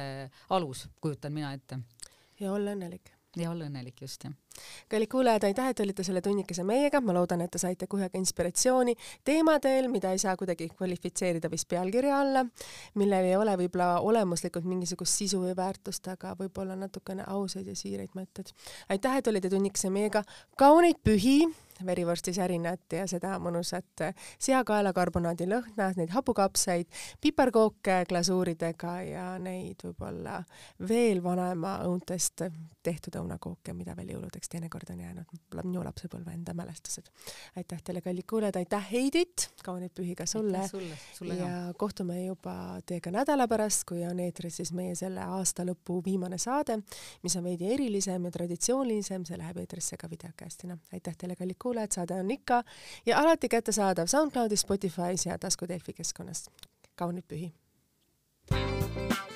alus, 0.51 0.89
kujutan 1.01 1.33
mina 1.33 1.53
ette. 1.53 1.79
ja 2.41 2.53
olla 2.53 2.73
õnnelik 2.73 3.18
ja 3.37 3.51
olla 3.51 3.67
õnnelik, 3.69 4.01
just, 4.01 4.25
jah. 4.25 4.33
kallid 4.89 5.11
kuulajad, 5.13 5.45
aitäh, 5.45 5.69
et 5.71 5.81
olite 5.81 6.05
selle 6.07 6.23
tunnikese 6.25 6.65
meiega, 6.67 7.01
ma 7.05 7.15
loodan, 7.15 7.43
et 7.45 7.53
te 7.53 7.61
saite 7.61 7.87
ka 7.87 8.09
inspiratsiooni 8.19 8.95
teemadel, 9.25 9.89
mida 9.93 10.13
ei 10.13 10.19
saa 10.19 10.37
kuidagi 10.37 10.69
kvalifitseerida 10.73 11.51
vist 11.51 11.69
pealkirja 11.69 12.21
alla, 12.21 12.45
millel 12.95 13.29
ei 13.29 13.37
ole 13.37 13.57
võib-olla 13.61 14.01
olemuslikult 14.01 14.65
mingisugust 14.65 15.21
sisu 15.21 15.43
või 15.45 15.55
väärtust, 15.57 16.09
aga 16.09 16.35
võib-olla 16.39 16.77
natukene 16.77 17.25
ausaid 17.27 17.67
ja 17.67 17.77
siiraid 17.77 18.17
mõtteid. 18.17 18.53
aitäh, 18.89 19.17
et 19.17 19.27
olite 19.27 19.51
tunnikese 19.51 19.91
meiega, 19.91 20.25
kauneid 20.57 21.03
pühi 21.05 21.45
verivorstisärinat 21.87 22.99
ja 22.99 23.07
seda 23.11 23.37
mõnusat 23.43 24.05
seakaelakarbonaadi 24.39 25.49
lõhna, 25.51 25.93
neid 25.97 26.13
hapukapsaid, 26.15 26.89
piparkooke 27.21 28.03
glasuuridega 28.09 28.95
ja 29.07 29.27
neid 29.43 29.85
võib-olla 29.85 30.41
veel 30.89 31.23
vanema 31.25 31.79
õuntest 31.87 32.47
tehtud 32.89 33.19
õunakooke, 33.21 33.75
mida 33.77 33.95
veel 33.97 34.15
jõuludeks 34.15 34.51
teinekord 34.53 34.91
on 34.93 35.01
jäänud, 35.03 35.33
minu 35.63 35.83
lapsepõlve 35.85 36.33
enda 36.35 36.55
mälestused. 36.57 37.11
aitäh 37.57 37.83
teile, 37.85 38.01
kallid 38.01 38.27
kuulajad, 38.31 38.57
aitäh 38.61 38.87
Heidit, 38.93 39.49
kauneid 39.65 39.93
pühi 39.95 40.15
ka 40.17 40.27
sulle, 40.27 40.63
sulle, 40.69 40.97
sulle 41.15 41.37
ja 41.37 41.51
ka. 41.69 41.79
kohtume 41.79 42.23
juba 42.25 42.55
teiega 42.87 43.13
nädala 43.13 43.49
pärast, 43.49 43.85
kui 43.89 44.05
on 44.07 44.21
eetris 44.25 44.61
siis 44.61 44.73
meie 44.73 44.95
selle 44.99 45.21
aasta 45.21 45.67
lõpu 45.69 46.01
viimane 46.05 46.39
saade, 46.39 46.79
mis 47.23 47.37
on 47.37 47.45
veidi 47.45 47.69
erilisem 47.75 48.25
ja 48.25 48.35
traditsioonilisem, 48.35 49.27
see 49.29 49.39
läheb 49.41 49.61
eetrisse 49.65 49.97
ka 50.01 50.11
videokastina. 50.11 50.79
aitäh 50.93 51.17
teile, 51.17 51.37
kallid 51.37 51.57
kuulajad, 51.59 51.68
kuulajad, 51.69 51.93
saade 51.93 52.15
on 52.15 52.31
ikka 52.31 52.63
ja 53.07 53.19
alati 53.19 53.49
kättesaadav 53.49 54.07
SoundCloudis, 54.07 54.65
Spotify's 54.65 55.29
ja 55.29 55.39
tasku 55.39 55.69
Delfi 55.69 55.93
keskkonnas. 55.93 56.51
kaunid 56.97 57.25
pühi! 57.29 57.53
thank 58.51 58.97
you 58.97 59.28